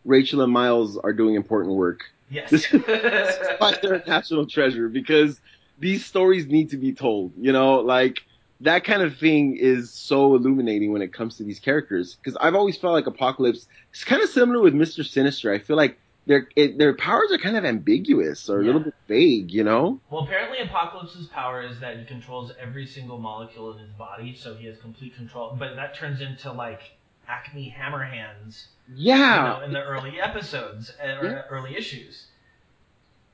Rachel 0.06 0.42
and 0.42 0.52
Miles 0.52 0.98
are 0.98 1.14
doing 1.14 1.36
important 1.36 1.76
work. 1.76 2.02
yes 2.30 2.50
This 2.50 2.66
is 2.74 2.82
why 3.58 3.78
they're 3.82 3.94
a 3.94 4.06
national 4.06 4.48
treasure 4.48 4.90
because 4.90 5.40
these 5.80 6.06
stories 6.06 6.46
need 6.48 6.70
to 6.72 6.78
be 6.78 6.94
told. 6.94 7.32
You 7.38 7.52
know, 7.54 7.80
like 7.80 8.22
that 8.62 8.84
kind 8.84 9.02
of 9.02 9.18
thing 9.18 9.56
is 9.58 9.92
so 9.92 10.36
illuminating 10.36 10.92
when 10.92 11.02
it 11.02 11.14
comes 11.14 11.38
to 11.38 11.44
these 11.44 11.60
characters. 11.60 12.16
Because 12.16 12.36
I've 12.38 12.56
always 12.56 12.78
felt 12.78 12.94
like 12.94 13.08
Apocalypse 13.08 13.68
is 13.94 14.04
kind 14.04 14.22
of 14.22 14.30
similar 14.30 14.60
with 14.62 14.74
Mister 14.74 15.04
Sinister. 15.04 15.54
I 15.54 15.60
feel 15.60 15.78
like 15.78 15.98
their 16.26 16.48
it, 16.56 16.78
their 16.78 16.94
powers 16.96 17.32
are 17.32 17.38
kind 17.38 17.58
of 17.58 17.66
ambiguous 17.66 18.50
or 18.50 18.62
a 18.62 18.64
little 18.64 18.82
bit 18.82 18.94
vague. 19.08 19.52
You 19.52 19.64
know? 19.64 20.00
Well, 20.10 20.24
apparently 20.24 20.60
Apocalypse's 20.60 21.28
power 21.28 21.62
is 21.62 21.80
that 21.80 21.98
he 21.98 22.06
controls 22.06 22.52
every 22.60 22.86
single 22.88 23.18
molecule 23.20 23.74
in 23.74 23.80
his 23.80 23.92
body, 23.92 24.36
so 24.36 24.56
he 24.56 24.68
has 24.68 24.78
complete 24.80 25.16
control. 25.16 25.56
But 25.58 25.76
that 25.76 25.96
turns 25.96 26.22
into 26.22 26.52
like 26.52 26.82
Acme 27.28 27.70
Hammer 27.70 28.04
Hands, 28.04 28.68
Yeah, 28.94 29.38
you 29.38 29.60
know, 29.60 29.66
in 29.66 29.74
the 29.74 29.84
early 29.84 30.20
episodes 30.20 30.92
uh, 31.02 31.08
or 31.22 31.26
Yeah. 31.26 31.42
early 31.50 31.76
issues. 31.76 32.28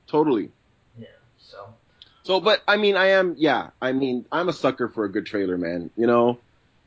totally. 0.06 0.50
Yeah. 0.98 1.06
So 1.38 1.74
So, 2.24 2.40
but 2.40 2.62
I 2.68 2.76
mean, 2.76 2.96
I 2.96 3.08
am, 3.10 3.34
yeah, 3.38 3.70
I 3.80 3.92
mean, 3.92 4.26
I'm 4.30 4.48
a 4.48 4.52
sucker 4.52 4.88
for 4.88 5.04
a 5.04 5.12
good 5.12 5.26
trailer, 5.26 5.56
man. 5.56 5.90
You 5.96 6.06
know, 6.06 6.38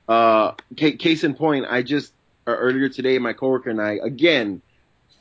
uh, 0.08 0.54
ca- 0.78 0.98
case 0.98 1.24
in 1.24 1.34
point, 1.36 1.66
I 1.70 1.82
just 1.84 2.14
uh, 2.48 2.52
earlier 2.52 2.90
today, 2.90 3.18
my 3.20 3.34
coworker 3.34 3.70
and 3.70 3.82
I, 3.82 4.00
again, 4.04 4.62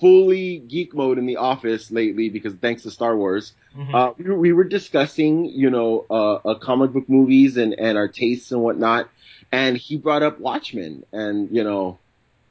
fully 0.02 0.58
geek 0.58 0.94
mode 0.94 1.18
in 1.18 1.26
the 1.26 1.36
office 1.38 1.90
lately 1.92 2.28
because 2.28 2.54
thanks 2.54 2.82
to 2.82 2.90
Star 2.90 3.16
Wars, 3.16 3.54
mhm. 3.76 3.94
uh, 3.94 4.12
we, 4.18 4.34
we 4.34 4.52
were 4.52 4.64
discussing, 4.64 5.46
you 5.46 5.70
know, 5.70 6.04
uh, 6.10 6.34
uh, 6.34 6.54
comic 6.58 6.92
book 6.92 7.08
movies 7.08 7.56
and 7.56 7.74
and 7.78 7.96
our 7.96 8.08
tastes 8.08 8.52
and 8.52 8.62
whatnot, 8.62 9.08
and 9.52 9.78
he 9.78 9.96
brought 9.96 10.22
up 10.22 10.40
Watchmen, 10.40 11.04
and 11.12 11.50
you 11.56 11.64
know, 11.64 12.00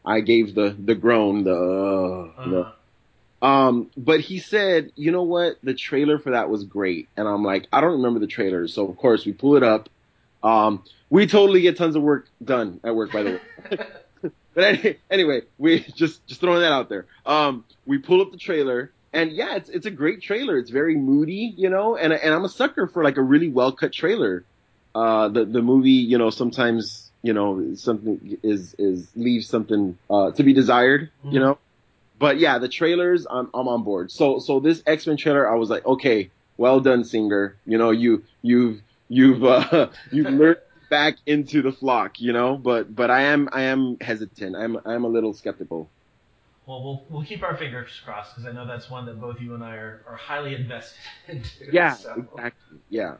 I 0.06 0.22
gave 0.22 0.56
the 0.56 0.76
the 0.80 0.96
groan, 0.96 1.44
the 1.44 1.54
uh, 1.56 2.44
you 2.46 2.52
know, 2.52 2.68
Uh, 3.42 3.46
um, 3.46 3.92
but 3.98 4.22
he 4.22 4.40
said, 4.40 4.92
you 4.96 5.12
know 5.12 5.24
what? 5.24 5.58
The 5.64 5.74
trailer 5.74 6.20
for 6.20 6.32
that 6.32 6.50
was 6.50 6.64
great. 6.64 7.10
And 7.18 7.28
I'm 7.28 7.44
like, 7.44 7.68
I 7.74 7.82
don't 7.82 7.94
remember 7.94 8.20
the 8.20 8.28
trailer. 8.28 8.68
So 8.68 8.88
of 8.88 8.98
course 8.98 9.26
we 9.26 9.34
pull 9.34 9.58
it 9.58 9.64
up. 9.64 9.90
Um, 10.44 10.84
we 11.10 11.28
totally 11.28 11.62
get 11.62 11.78
tons 11.78 11.96
of 11.96 12.04
work 12.04 12.28
done 12.44 12.80
at 12.84 12.96
work, 12.96 13.12
by 13.12 13.24
the 13.24 13.32
way. 13.32 13.78
But 14.54 14.64
any, 14.64 14.98
anyway, 15.10 15.42
we 15.58 15.80
just, 15.96 16.26
just 16.28 16.42
throwing 16.42 16.62
that 16.62 16.72
out 16.72 16.90
there. 16.90 17.06
Um, 17.26 17.64
we 17.86 17.98
pull 17.98 18.22
up 18.22 18.32
the 18.32 18.38
trailer 18.38 18.92
and 19.14 19.32
yeah, 19.32 19.56
it's, 19.56 19.70
it's 19.70 19.86
a 19.86 19.92
great 19.92 20.22
trailer. 20.22 20.58
It's 20.58 20.70
very 20.72 20.96
moody, 20.96 21.54
you 21.58 21.70
know, 21.70 21.96
and, 21.98 22.14
and 22.14 22.34
I'm 22.34 22.46
a 22.46 22.50
sucker 22.50 22.88
for 22.88 23.04
like 23.04 23.18
a 23.18 23.22
really 23.22 23.50
well 23.50 23.72
cut 23.74 23.92
trailer. 23.94 24.44
Uh, 24.96 25.28
the, 25.30 25.46
the 25.46 25.62
movie, 25.62 25.92
you 25.92 26.18
know, 26.18 26.30
sometimes, 26.30 27.10
you 27.22 27.34
know, 27.34 27.76
something 27.76 28.38
is, 28.44 28.76
is 28.78 29.08
leaves 29.16 29.48
something, 29.48 29.98
uh, 30.10 30.32
to 30.32 30.44
be 30.44 30.54
desired, 30.54 31.10
you 31.24 31.40
Mhm. 31.40 31.44
know? 31.44 31.58
But 32.20 32.38
yeah, 32.40 32.60
the 32.60 32.70
trailers, 32.70 33.26
I'm, 33.30 33.50
I'm 33.54 33.68
on 33.68 33.84
board. 33.84 34.12
So, 34.12 34.40
so 34.40 34.60
this 34.60 34.84
X-Men 34.86 35.18
trailer, 35.18 35.50
I 35.50 35.56
was 35.56 35.70
like, 35.70 35.86
okay, 35.86 36.30
well 36.58 36.80
done, 36.80 37.04
Singer. 37.04 37.56
You 37.66 37.78
know, 37.80 37.90
you, 37.92 38.24
you've, 38.44 38.82
you've, 39.10 39.44
uh, 39.44 39.90
you've 40.12 40.30
lured 40.30 40.60
back 40.91 41.17
into 41.25 41.63
the 41.63 41.73
flock, 41.73 42.21
you 42.21 42.34
know, 42.34 42.58
but, 42.58 42.95
but 42.95 43.10
I 43.12 43.23
am, 43.23 43.49
I 43.54 43.63
am 43.63 43.97
hesitant. 44.01 44.56
I'm, 44.58 44.77
I'm 44.86 45.06
a 45.06 45.10
little 45.10 45.34
skeptical. 45.34 45.89
well, 46.67 46.83
we'll 46.83 47.06
we'll 47.10 47.25
keep 47.25 47.44
our 47.44 47.58
fingers 47.58 47.89
crossed 48.06 48.35
because 48.35 48.48
I 48.48 48.54
know 48.54 48.67
that's 48.67 48.89
one 48.89 49.06
that 49.08 49.19
both 49.19 49.42
you 49.42 49.56
and 49.56 49.63
I 49.63 49.75
are, 49.75 50.04
are 50.08 50.15
highly 50.17 50.56
invested 50.56 51.00
into. 51.27 51.50
Yeah, 51.71 51.96
So. 51.96 52.13
exactly. 52.15 52.79
Yeah. 52.89 53.17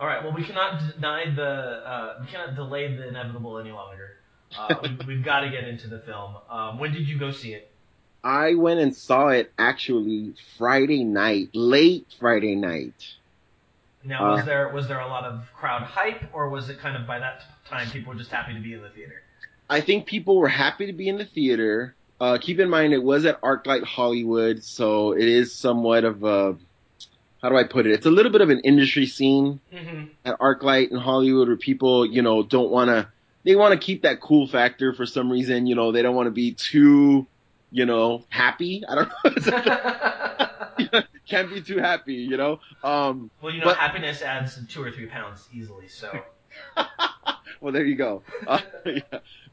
All 0.00 0.06
right. 0.06 0.22
Well, 0.24 0.34
we 0.34 0.44
cannot 0.44 0.94
deny 0.94 1.34
the 1.34 1.42
uh, 1.42 2.18
we 2.20 2.26
cannot 2.28 2.54
delay 2.56 2.94
the 2.96 3.08
inevitable 3.08 3.58
any 3.58 3.72
longer. 3.72 4.16
Uh, 4.56 4.80
we, 4.82 4.98
we've 5.06 5.24
got 5.24 5.40
to 5.40 5.50
get 5.50 5.64
into 5.64 5.88
the 5.88 6.00
film. 6.00 6.36
Um, 6.50 6.78
when 6.78 6.92
did 6.92 7.08
you 7.08 7.18
go 7.18 7.30
see 7.30 7.54
it? 7.54 7.70
I 8.24 8.54
went 8.54 8.80
and 8.80 8.94
saw 8.96 9.28
it 9.28 9.52
actually 9.58 10.34
Friday 10.58 11.04
night, 11.04 11.50
late 11.54 12.06
Friday 12.20 12.54
night. 12.56 12.94
Now, 14.04 14.32
was 14.32 14.42
Uh, 14.42 14.44
there 14.46 14.68
was 14.68 14.88
there 14.88 15.00
a 15.00 15.06
lot 15.08 15.24
of 15.24 15.44
crowd 15.54 15.82
hype, 15.82 16.22
or 16.32 16.48
was 16.48 16.68
it 16.68 16.78
kind 16.80 16.96
of 16.96 17.06
by 17.06 17.18
that 17.20 17.42
time 17.68 17.88
people 17.90 18.12
were 18.12 18.18
just 18.18 18.30
happy 18.30 18.54
to 18.54 18.60
be 18.60 18.74
in 18.74 18.82
the 18.82 18.90
theater? 18.90 19.22
I 19.70 19.80
think 19.80 20.06
people 20.06 20.36
were 20.36 20.48
happy 20.48 20.86
to 20.86 20.92
be 20.92 21.08
in 21.08 21.18
the 21.18 21.24
theater. 21.24 21.94
Uh, 22.20 22.38
keep 22.40 22.58
in 22.60 22.68
mind 22.68 22.92
it 22.92 23.02
was 23.02 23.24
at 23.24 23.40
ArcLight 23.40 23.84
Hollywood, 23.84 24.62
so 24.62 25.12
it 25.12 25.26
is 25.26 25.54
somewhat 25.54 26.04
of 26.04 26.22
a, 26.24 26.56
how 27.42 27.48
do 27.48 27.56
I 27.56 27.64
put 27.64 27.86
it? 27.86 27.92
It's 27.92 28.06
a 28.06 28.10
little 28.10 28.30
bit 28.30 28.40
of 28.42 28.50
an 28.50 28.60
industry 28.60 29.06
scene 29.06 29.60
Mm-hmm. 29.72 30.04
at 30.24 30.38
ArcLight 30.38 30.90
in 30.90 30.98
Hollywood 30.98 31.48
where 31.48 31.56
people, 31.56 32.06
you 32.06 32.22
know, 32.22 32.42
don't 32.42 32.70
want 32.70 32.88
to, 32.90 33.08
they 33.44 33.56
want 33.56 33.72
to 33.72 33.84
keep 33.84 34.02
that 34.02 34.20
cool 34.20 34.46
factor 34.46 34.92
for 34.92 35.06
some 35.06 35.30
reason. 35.32 35.66
You 35.66 35.74
know, 35.74 35.90
they 35.90 36.02
don't 36.02 36.14
want 36.14 36.26
to 36.26 36.30
be 36.32 36.52
too, 36.54 37.26
you 37.72 37.86
know, 37.86 38.24
happy. 38.28 38.84
I 38.88 38.94
don't 38.94 39.08
know. 39.08 40.36
Can't 41.28 41.50
be 41.50 41.62
too 41.62 41.78
happy, 41.78 42.14
you 42.14 42.36
know. 42.36 42.60
Um, 42.82 43.30
well, 43.40 43.52
you 43.52 43.60
know, 43.60 43.66
But- 43.66 43.76
happiness 43.76 44.22
adds 44.22 44.58
two 44.68 44.82
or 44.82 44.90
three 44.90 45.06
pounds 45.06 45.48
easily. 45.52 45.88
So 45.88 46.10
well, 47.60 47.72
there 47.72 47.84
you 47.84 47.94
go. 47.94 48.22
Uh, 48.46 48.60
yeah. 48.86 49.00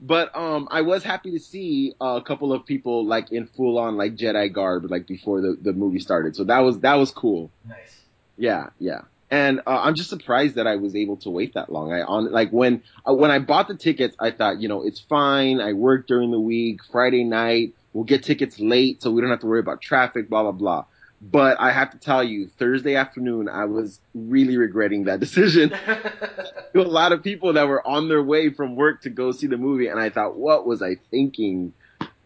But 0.02 0.36
um, 0.36 0.68
I 0.72 0.82
was 0.82 1.04
happy 1.04 1.32
to 1.32 1.40
see 1.40 1.94
a 2.00 2.22
couple 2.22 2.54
of 2.54 2.66
people 2.66 3.06
like 3.06 3.32
in 3.32 3.48
full 3.48 3.78
on 3.78 3.98
like 3.98 4.16
Jedi 4.16 4.52
garb 4.52 4.90
like 4.90 5.08
before 5.08 5.42
the, 5.42 5.58
the 5.62 5.74
movie 5.74 6.00
started. 6.00 6.36
So 6.36 6.46
that 6.46 6.60
was 6.60 6.80
that 6.80 6.96
was 6.96 7.12
cool. 7.12 7.52
Nice. 7.68 8.02
Yeah, 8.38 8.68
yeah. 8.80 9.02
And 9.32 9.60
uh, 9.68 9.82
I'm 9.84 9.94
just 9.94 10.10
surprised 10.10 10.56
that 10.56 10.66
I 10.66 10.78
was 10.78 10.96
able 10.96 11.18
to 11.18 11.30
wait 11.30 11.54
that 11.54 11.72
long. 11.72 11.94
I 11.94 12.02
on 12.02 12.32
like 12.32 12.50
when 12.52 12.82
uh, 13.08 13.14
when 13.14 13.30
I 13.30 13.40
bought 13.40 13.68
the 13.68 13.76
tickets, 13.76 14.16
I 14.20 14.32
thought, 14.32 14.60
you 14.60 14.68
know, 14.68 14.84
it's 14.84 15.00
fine. 15.00 15.62
I 15.62 15.74
work 15.74 16.08
during 16.08 16.32
the 16.32 16.40
week, 16.40 16.80
Friday 16.92 17.24
night, 17.24 17.76
we'll 17.94 18.06
get 18.06 18.24
tickets 18.24 18.60
late, 18.60 19.04
so 19.04 19.12
we 19.12 19.22
don't 19.22 19.30
have 19.30 19.42
to 19.42 19.48
worry 19.48 19.60
about 19.60 19.82
traffic, 19.82 20.30
blah 20.30 20.44
blah 20.44 20.52
blah. 20.54 20.86
But 21.22 21.60
I 21.60 21.72
have 21.72 21.92
to 21.92 21.98
tell 21.98 22.24
you, 22.24 22.48
Thursday 22.48 22.96
afternoon, 22.96 23.50
I 23.50 23.66
was 23.66 24.00
really 24.14 24.56
regretting 24.58 25.04
that 25.06 25.20
decision. 25.26 25.74
a 26.76 26.80
lot 26.80 27.12
of 27.12 27.24
people 27.24 27.54
that 27.54 27.68
were 27.68 27.86
on 27.86 28.08
their 28.08 28.24
way 28.24 28.50
from 28.50 28.76
work 28.76 29.02
to 29.02 29.10
go 29.10 29.32
see 29.32 29.48
the 29.48 29.58
movie, 29.58 29.88
and 29.88 30.00
I 30.00 30.10
thought, 30.10 30.36
what 30.38 30.66
was 30.66 30.82
I 30.82 30.96
thinking? 31.12 31.74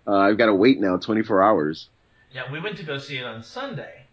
Uh, 0.06 0.18
I've 0.18 0.38
got 0.38 0.48
to 0.48 0.54
wait 0.56 0.80
now 0.80 0.98
24 0.98 1.41
hours. 1.41 1.89
Yeah, 2.32 2.52
we 2.52 2.60
went 2.60 2.78
to 2.78 2.84
go 2.84 2.98
see 2.98 3.18
it 3.18 3.26
on 3.26 3.41
Sunday. 3.44 4.06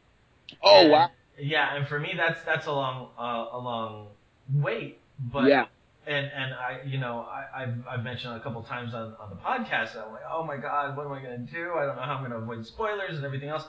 Oh 0.63 0.81
And- 0.83 0.91
wow! 0.91 1.11
Yeah, 1.39 1.75
and 1.75 1.87
for 1.89 1.99
me, 1.99 2.13
that's 2.17 2.43
that's 2.45 2.67
a 2.67 2.73
long 2.73 3.09
uh, 3.19 3.47
a 3.53 3.59
long 3.59 4.09
wait. 4.55 4.99
But 5.19 5.47
yeah, 5.47 5.67
and 6.07 6.31
and 6.35 6.53
I 6.53 6.81
you 6.85 6.99
know 6.99 7.21
I 7.21 7.63
I've, 7.63 7.75
I've 7.89 8.05
mentioned 8.05 8.35
a 8.35 8.41
couple 8.41 8.63
times 8.63 8.93
on, 8.95 9.15
on 9.21 9.31
the 9.31 9.37
podcast 9.37 9.95
that 9.95 10.05
I'm 10.07 10.13
like 10.13 10.23
oh 10.31 10.45
my 10.45 10.57
god 10.57 10.97
what 10.97 11.07
am 11.07 11.13
I 11.13 11.23
gonna 11.23 11.39
do 11.39 11.73
I 11.79 11.87
don't 11.87 11.97
know 11.97 12.03
how 12.03 12.15
I'm 12.17 12.23
gonna 12.23 12.39
avoid 12.39 12.67
spoilers 12.67 13.17
and 13.17 13.25
everything 13.25 13.49
else. 13.49 13.65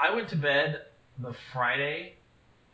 I 0.00 0.14
went 0.14 0.28
to 0.30 0.36
bed 0.36 0.82
the 1.18 1.34
Friday 1.52 2.14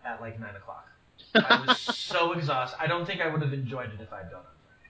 at 0.04 0.20
like 0.20 0.38
nine 0.40 0.54
o'clock. 0.56 0.86
I 1.34 1.64
was 1.66 1.78
so 1.96 2.32
exhausted. 2.32 2.80
I 2.80 2.86
don't 2.86 3.06
think 3.06 3.20
I 3.20 3.28
would 3.28 3.42
have 3.42 3.52
enjoyed 3.52 3.90
it 3.92 4.00
if 4.00 4.12
I'd 4.12 4.30
gone 4.30 4.40
on 4.40 4.44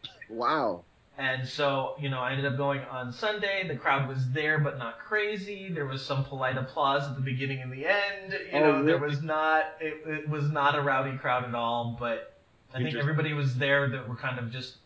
Friday. 0.04 0.26
wow. 0.28 0.84
And 1.18 1.48
so, 1.48 1.94
you 1.98 2.10
know, 2.10 2.20
I 2.20 2.32
ended 2.32 2.44
up 2.44 2.58
going 2.58 2.80
on 2.90 3.10
Sunday. 3.10 3.66
The 3.66 3.76
crowd 3.76 4.06
was 4.06 4.30
there, 4.32 4.58
but 4.58 4.76
not 4.76 4.98
crazy. 4.98 5.70
There 5.70 5.86
was 5.86 6.04
some 6.04 6.24
polite 6.24 6.58
applause 6.58 7.08
at 7.08 7.14
the 7.14 7.22
beginning 7.22 7.62
and 7.62 7.72
the 7.72 7.86
end. 7.86 8.32
You 8.52 8.58
Oh, 8.60 8.60
know, 8.60 8.84
there 8.84 8.98
was 8.98 9.22
not, 9.22 9.64
it, 9.80 10.02
it 10.06 10.28
was 10.28 10.50
not 10.50 10.74
a 10.74 10.82
rowdy 10.82 11.16
crowd 11.16 11.44
at 11.44 11.54
all, 11.54 11.96
but 11.98 12.34
I 12.74 12.82
think 12.82 12.94
everybody 12.96 13.32
was 13.32 13.56
there 13.56 13.88
that 13.88 14.06
were 14.06 14.16
kind 14.16 14.38
of 14.38 14.50
just, 14.50 14.76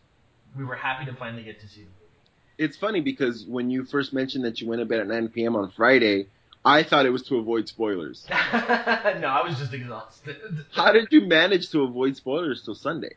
we 0.57 0.63
were 0.63 0.75
happy 0.75 1.03
to 1.05 1.13
finally 1.13 1.43
get 1.43 1.59
to 1.59 1.67
see 1.67 1.81
the 1.81 2.63
It's 2.63 2.77
funny 2.77 3.01
because 3.01 3.45
when 3.45 3.69
you 3.69 3.83
first 3.83 4.13
mentioned 4.13 4.45
that 4.45 4.61
you 4.61 4.67
went 4.69 4.79
to 4.79 4.85
bed 4.85 5.01
at 5.01 5.07
9 5.07 5.27
p.m. 5.29 5.57
on 5.57 5.69
Friday, 5.71 6.27
I 6.63 6.83
thought 6.83 7.05
it 7.05 7.09
was 7.09 7.23
to 7.23 7.37
avoid 7.37 7.67
spoilers. 7.67 8.25
no, 8.29 8.35
I 8.37 9.41
was 9.43 9.57
just 9.57 9.73
exhausted. 9.73 10.37
How 10.71 10.91
did 10.91 11.07
you 11.09 11.21
manage 11.21 11.69
to 11.71 11.81
avoid 11.81 12.15
spoilers 12.15 12.63
till 12.63 12.75
Sunday? 12.75 13.15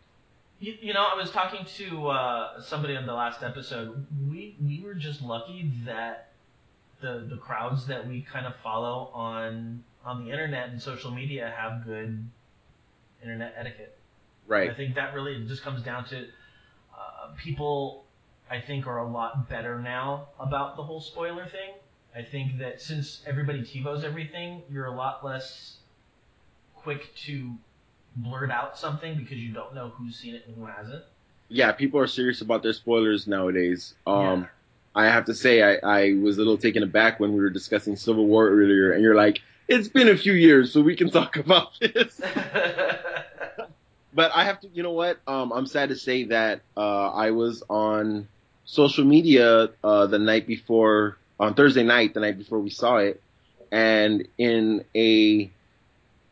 You, 0.61 0.75
you 0.81 0.95
know, 0.95 1.05
I 1.05 1.15
was 1.15 1.31
talking 1.31 1.67
to 1.77 2.09
uh, 2.09 2.63
somebody 2.63 2.97
on 2.97 3.05
the 3.07 3.13
last 3.13 3.43
episode. 3.43 4.07
We 4.31 4.57
we 4.63 4.81
were 4.83 4.95
just 4.95 5.21
lucky 5.21 5.71
that 5.85 6.33
the 7.03 7.27
the 7.29 7.37
crowds 7.37 7.87
that 7.89 8.09
we 8.09 8.23
kind 8.23 8.47
of 8.47 8.55
follow 8.63 9.11
on 9.13 9.85
on 10.05 10.25
the 10.25 10.31
internet 10.31 10.71
and 10.71 10.81
social 10.81 11.11
media 11.11 11.53
have 11.55 11.85
good 11.85 12.27
internet 13.23 13.55
etiquette. 13.59 13.99
Right. 14.47 14.71
I 14.71 14.75
think 14.75 14.95
that 14.95 15.13
really 15.13 15.45
just 15.47 15.63
comes 15.63 15.83
down 15.83 16.07
to 16.07 16.19
uh, 16.19 17.35
people. 17.37 18.05
I 18.51 18.61
think 18.61 18.87
are 18.87 18.99
a 18.99 19.11
lot 19.11 19.49
better 19.49 19.81
now 19.81 20.29
about 20.39 20.77
the 20.77 20.83
whole 20.83 21.01
spoiler 21.01 21.45
thing. 21.47 21.73
I 22.17 22.23
think 22.23 22.59
that 22.59 22.81
since 22.81 23.23
everybody 23.27 23.62
TiVos 23.62 24.05
everything, 24.05 24.62
you're 24.71 24.87
a 24.87 24.95
lot 24.95 25.25
less 25.25 25.79
quick 26.77 27.15
to 27.27 27.53
blurt 28.17 28.51
out 28.51 28.79
something 28.79 29.17
because 29.17 29.39
you 29.39 29.53
don't 29.53 29.75
know 29.75 29.89
who's 29.89 30.17
seen 30.17 30.35
it 30.35 30.45
and 30.47 30.57
who 30.57 30.67
hasn't. 30.67 31.03
Yeah, 31.49 31.73
people 31.73 31.99
are 32.01 32.07
serious 32.07 32.41
about 32.41 32.62
their 32.62 32.73
spoilers 32.73 33.27
nowadays. 33.27 33.95
Um, 34.07 34.43
Yeah. 34.43 34.47
I 34.97 35.07
have 35.07 35.25
to 35.25 35.35
say, 35.35 35.61
I, 35.61 35.75
I 35.83 36.12
was 36.15 36.37
a 36.37 36.39
little 36.39 36.57
taken 36.57 36.85
aback 36.85 37.19
when 37.19 37.33
we 37.33 37.41
were 37.41 37.51
discussing 37.51 37.97
Civil 37.97 38.27
War 38.27 38.49
earlier, 38.49 38.93
and 38.93 39.03
you're 39.03 39.17
like, 39.17 39.41
it's 39.67 39.89
been 39.89 40.09
a 40.09 40.17
few 40.17 40.35
years, 40.35 40.73
so 40.73 40.83
we 40.83 40.95
can 40.95 41.11
talk 41.11 41.37
about 41.45 41.79
this. 41.81 42.21
But 44.17 44.31
I 44.33 44.45
have 44.45 44.61
to, 44.61 44.69
you 44.69 44.85
know 44.85 44.93
what? 44.93 45.19
Um, 45.27 45.53
I'm 45.53 45.67
sad 45.67 45.89
to 45.89 45.97
say 45.97 46.25
that 46.25 46.61
uh, 46.77 47.11
I 47.11 47.33
was 47.33 47.65
on 47.69 48.29
social 48.65 49.05
media 49.05 49.71
uh, 49.83 50.07
the 50.07 50.21
night 50.21 50.47
before, 50.47 51.17
on 51.39 51.55
Thursday 51.55 51.82
night, 51.82 52.14
the 52.14 52.20
night 52.20 52.39
before 52.39 52.61
we 52.61 52.70
saw 52.70 52.97
it, 52.97 53.20
and 53.70 54.26
in 54.39 54.85
a 54.95 55.51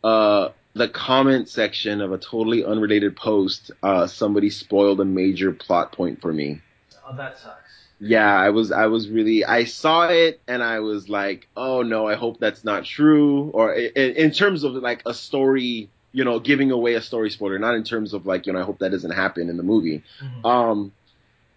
uh, 0.04 0.48
the 0.74 0.88
comment 0.88 1.48
section 1.48 2.00
of 2.00 2.12
a 2.12 2.18
totally 2.18 2.64
unrelated 2.64 3.16
post, 3.16 3.70
uh, 3.82 4.06
somebody 4.06 4.50
spoiled 4.50 5.00
a 5.00 5.04
major 5.04 5.52
plot 5.52 5.92
point 5.92 6.20
for 6.20 6.32
me. 6.32 6.60
oh, 7.06 7.16
that 7.16 7.38
sucks. 7.38 7.58
Yeah, 8.04 8.34
I 8.34 8.50
was, 8.50 8.72
I 8.72 8.86
was 8.86 9.08
really, 9.08 9.44
I 9.44 9.62
saw 9.64 10.08
it 10.08 10.40
and 10.48 10.60
I 10.60 10.80
was 10.80 11.08
like, 11.08 11.46
oh 11.56 11.82
no, 11.82 12.08
I 12.08 12.16
hope 12.16 12.40
that's 12.40 12.64
not 12.64 12.84
true. 12.84 13.50
Or 13.50 13.72
in, 13.72 14.16
in 14.16 14.30
terms 14.32 14.64
of 14.64 14.72
like 14.74 15.02
a 15.06 15.14
story, 15.14 15.88
you 16.10 16.24
know, 16.24 16.40
giving 16.40 16.72
away 16.72 16.94
a 16.94 17.00
story 17.00 17.30
spoiler, 17.30 17.60
not 17.60 17.76
in 17.76 17.84
terms 17.84 18.12
of 18.12 18.26
like, 18.26 18.46
you 18.48 18.54
know, 18.54 18.58
I 18.60 18.64
hope 18.64 18.80
that 18.80 18.90
doesn't 18.90 19.12
happen 19.12 19.48
in 19.48 19.56
the 19.56 19.62
movie. 19.62 20.02
Mhm. 20.20 20.44
Um, 20.44 20.92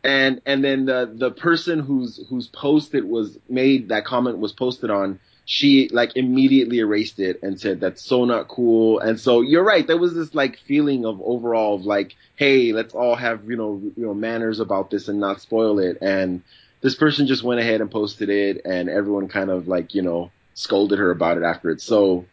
and, 0.05 0.41
and 0.45 0.63
then 0.63 0.85
the, 0.85 1.11
the 1.13 1.31
person 1.31 1.79
whose, 1.79 2.25
whose 2.29 2.47
post 2.47 2.95
it 2.95 3.07
was 3.07 3.37
made, 3.49 3.89
that 3.89 4.05
comment 4.05 4.37
was 4.37 4.53
posted 4.53 4.89
on, 4.91 5.19
she 5.45 5.89
like 5.89 6.15
immediately 6.15 6.79
erased 6.79 7.19
it 7.19 7.41
and 7.43 7.59
said 7.61 7.79
that's 7.79 8.01
so 8.01 8.25
not 8.25 8.47
cool. 8.47 8.99
And 8.99 9.19
so 9.19 9.41
you're 9.41 9.63
right. 9.63 9.85
There 9.85 9.97
was 9.97 10.13
this 10.15 10.33
like 10.33 10.57
feeling 10.57 11.05
of 11.05 11.21
overall 11.21 11.75
of 11.75 11.85
like, 11.85 12.15
hey, 12.35 12.73
let's 12.73 12.95
all 12.95 13.15
have 13.15 13.45
you 13.45 13.55
know 13.55 13.81
you 13.95 14.05
know 14.05 14.13
manners 14.13 14.59
about 14.59 14.89
this 14.89 15.07
and 15.07 15.19
not 15.19 15.41
spoil 15.41 15.79
it. 15.79 15.99
And 16.01 16.41
this 16.81 16.95
person 16.95 17.27
just 17.27 17.43
went 17.43 17.61
ahead 17.61 17.81
and 17.81 17.91
posted 17.91 18.29
it, 18.29 18.61
and 18.65 18.89
everyone 18.89 19.27
kind 19.27 19.51
of 19.51 19.67
like 19.67 19.93
you 19.93 20.01
know 20.01 20.31
scolded 20.55 20.97
her 20.99 21.11
about 21.11 21.37
it 21.37 21.43
after 21.43 21.69
it. 21.69 21.79
So, 21.81 22.25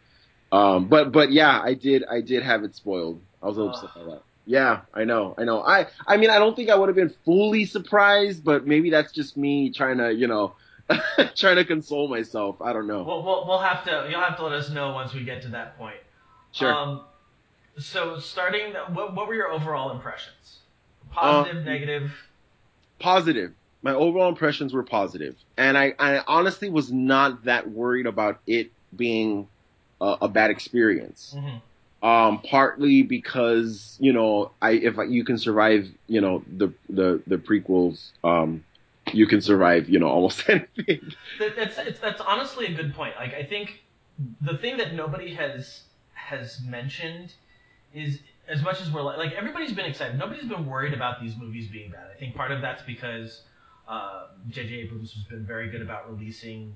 um, 0.51 0.87
but 0.87 1.11
but 1.11 1.31
yeah, 1.31 1.61
I 1.61 1.75
did 1.75 2.03
I 2.09 2.21
did 2.21 2.41
have 2.43 2.63
it 2.63 2.75
spoiled. 2.75 3.21
I 3.43 3.47
was 3.47 3.59
upset 3.59 3.89
by 3.95 4.03
that. 4.11 4.23
Yeah, 4.45 4.81
I 4.93 5.05
know, 5.05 5.35
I 5.37 5.45
know. 5.45 5.61
I 5.61 5.87
I 6.05 6.17
mean, 6.17 6.29
I 6.29 6.37
don't 6.39 6.55
think 6.55 6.69
I 6.69 6.75
would 6.75 6.89
have 6.89 6.95
been 6.95 7.13
fully 7.23 7.65
surprised, 7.65 8.43
but 8.43 8.67
maybe 8.67 8.89
that's 8.89 9.11
just 9.13 9.37
me 9.37 9.71
trying 9.71 9.99
to 9.99 10.13
you 10.13 10.27
know 10.27 10.55
trying 11.35 11.55
to 11.55 11.65
console 11.65 12.07
myself. 12.09 12.61
I 12.61 12.73
don't 12.73 12.87
know. 12.87 13.03
We'll, 13.03 13.23
we'll, 13.23 13.47
we'll 13.47 13.59
have 13.59 13.85
to. 13.85 14.07
You'll 14.09 14.21
have 14.21 14.35
to 14.37 14.43
let 14.43 14.53
us 14.53 14.69
know 14.69 14.91
once 14.93 15.13
we 15.13 15.23
get 15.23 15.41
to 15.43 15.47
that 15.49 15.77
point. 15.77 15.95
Sure. 16.51 16.73
Um, 16.73 17.01
so 17.77 18.19
starting, 18.19 18.73
what, 18.93 19.15
what 19.15 19.27
were 19.27 19.33
your 19.33 19.49
overall 19.49 19.91
impressions? 19.91 20.57
Positive, 21.11 21.57
Um, 21.57 21.65
negative. 21.65 22.11
positive. 22.99 23.53
My 23.81 23.93
overall 23.93 24.29
impressions 24.29 24.73
were 24.73 24.83
positive, 24.83 25.35
and 25.57 25.77
I, 25.77 25.93
I 25.99 26.21
honestly 26.27 26.69
was 26.69 26.91
not 26.91 27.45
that 27.45 27.69
worried 27.69 28.05
about 28.05 28.39
it 28.47 28.71
being 28.95 29.47
a, 29.99 30.17
a 30.21 30.27
bad 30.29 30.51
experience. 30.51 31.33
Mhm. 31.37 31.61
Um, 32.03 32.41
partly 32.41 33.01
because 33.01 33.97
you 33.99 34.13
know, 34.13 34.51
I 34.61 34.71
if 34.71 34.95
you 35.09 35.23
can 35.23 35.37
survive, 35.37 35.89
you 36.07 36.21
know, 36.21 36.43
the 36.57 36.73
the 36.89 37.23
the 37.27 37.37
prequels, 37.37 38.11
um, 38.23 38.63
you 39.13 39.25
can 39.25 39.41
survive, 39.41 39.89
you 39.89 39.99
know, 39.99 40.07
almost 40.09 40.43
anything. 40.49 41.13
That's 41.39 41.99
that's 41.99 42.21
honestly 42.21 42.67
a 42.67 42.73
good 42.73 42.93
point. 42.93 43.15
Like 43.17 43.33
I 43.33 43.43
think 43.43 43.83
the 44.41 44.57
thing 44.57 44.77
that 44.77 44.93
nobody 44.93 45.33
has 45.35 45.83
has 46.13 46.59
mentioned 46.67 47.33
is 47.93 48.19
as 48.47 48.61
much 48.61 48.81
as 48.81 48.91
we're 48.91 49.01
like, 49.01 49.17
like 49.17 49.33
everybody's 49.33 49.71
been 49.73 49.85
excited. 49.85 50.17
Nobody's 50.17 50.49
been 50.49 50.65
worried 50.65 50.93
about 50.93 51.21
these 51.21 51.37
movies 51.37 51.69
being 51.69 51.91
bad. 51.91 52.07
I 52.13 52.19
think 52.19 52.35
part 52.35 52.51
of 52.51 52.61
that's 52.61 52.83
because 52.83 53.43
uh, 53.87 54.27
J.J. 54.49 54.73
Abrams 54.75 55.13
has 55.13 55.23
been 55.23 55.45
very 55.45 55.69
good 55.69 55.81
about 55.81 56.09
releasing 56.09 56.75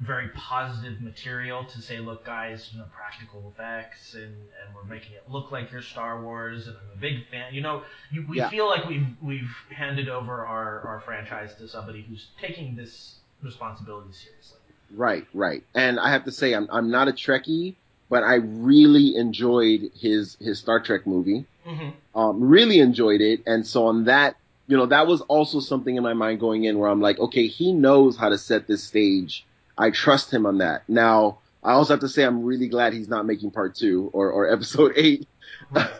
very 0.00 0.28
positive 0.28 1.00
material 1.00 1.64
to 1.64 1.82
say, 1.82 1.98
look, 1.98 2.24
guys, 2.24 2.70
you 2.72 2.78
know, 2.78 2.84
practical 2.94 3.52
effects, 3.52 4.14
and, 4.14 4.24
and 4.26 4.74
we're 4.74 4.84
making 4.84 5.14
it 5.14 5.24
look 5.28 5.50
like 5.50 5.72
you're 5.72 5.82
Star 5.82 6.22
Wars, 6.22 6.68
and 6.68 6.76
I'm 6.76 6.96
a 6.96 7.00
big 7.00 7.26
fan. 7.30 7.52
You 7.52 7.62
know, 7.62 7.82
you, 8.12 8.24
we 8.28 8.36
Yeah. 8.38 8.48
feel 8.48 8.68
like 8.68 8.86
we've 8.88 9.06
we've 9.20 9.50
handed 9.74 10.08
over 10.08 10.46
our, 10.46 10.80
our 10.86 11.00
franchise 11.00 11.54
to 11.56 11.66
somebody 11.68 12.02
who's 12.02 12.28
taking 12.40 12.76
this 12.76 13.16
responsibility 13.42 14.12
seriously. 14.12 14.58
Right, 14.94 15.26
right. 15.34 15.64
And 15.74 15.98
I 15.98 16.10
have 16.12 16.24
to 16.24 16.32
say, 16.32 16.54
I'm 16.54 16.68
I'm 16.70 16.90
not 16.90 17.08
a 17.08 17.12
Trekkie, 17.12 17.74
but 18.08 18.22
I 18.22 18.36
really 18.36 19.16
enjoyed 19.16 19.90
his 19.98 20.36
his 20.40 20.58
Star 20.60 20.80
Trek 20.80 21.06
movie. 21.06 21.44
Mm-hmm. 21.66 22.18
um, 22.18 22.40
really 22.48 22.78
enjoyed 22.78 23.20
it. 23.20 23.40
And 23.46 23.66
so 23.66 23.88
on 23.88 24.04
that, 24.04 24.36
you 24.68 24.76
know, 24.78 24.86
that 24.86 25.06
was 25.06 25.20
also 25.22 25.60
something 25.60 25.96
in 25.96 26.02
my 26.02 26.14
mind 26.14 26.40
going 26.40 26.64
in 26.64 26.78
where 26.78 26.88
I'm 26.88 27.02
like, 27.02 27.18
okay, 27.18 27.46
he 27.46 27.72
knows 27.72 28.16
how 28.16 28.30
to 28.30 28.38
set 28.38 28.66
this 28.66 28.82
stage. 28.82 29.44
I 29.78 29.90
trust 29.90 30.32
him 30.32 30.44
on 30.44 30.58
that. 30.58 30.82
Now, 30.88 31.38
I 31.62 31.72
also 31.72 31.94
have 31.94 32.00
to 32.00 32.08
say 32.08 32.24
I'm 32.24 32.44
really 32.44 32.68
glad 32.68 32.92
he's 32.92 33.08
not 33.08 33.26
making 33.26 33.52
part 33.52 33.74
two 33.74 34.10
or, 34.12 34.30
or 34.30 34.52
episode 34.52 34.92
eight. 34.96 35.28
Right. 35.70 35.90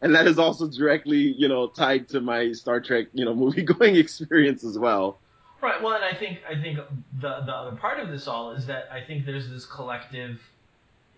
And 0.00 0.14
that 0.16 0.26
is 0.26 0.38
also 0.38 0.68
directly, 0.68 1.32
you 1.38 1.48
know, 1.48 1.68
tied 1.68 2.08
to 2.08 2.20
my 2.20 2.52
Star 2.52 2.80
Trek, 2.80 3.06
you 3.12 3.24
know, 3.24 3.34
movie 3.36 3.62
going 3.62 3.96
experience 3.96 4.64
as 4.64 4.78
well. 4.78 5.18
Right. 5.60 5.80
Well, 5.80 5.94
and 5.94 6.04
I 6.04 6.12
think 6.12 6.40
I 6.48 6.60
think 6.60 6.78
the 7.20 7.42
the 7.46 7.52
other 7.52 7.76
part 7.76 8.00
of 8.00 8.08
this 8.08 8.26
all 8.26 8.50
is 8.50 8.66
that 8.66 8.88
I 8.92 9.00
think 9.00 9.24
there's 9.24 9.48
this 9.48 9.64
collective. 9.64 10.40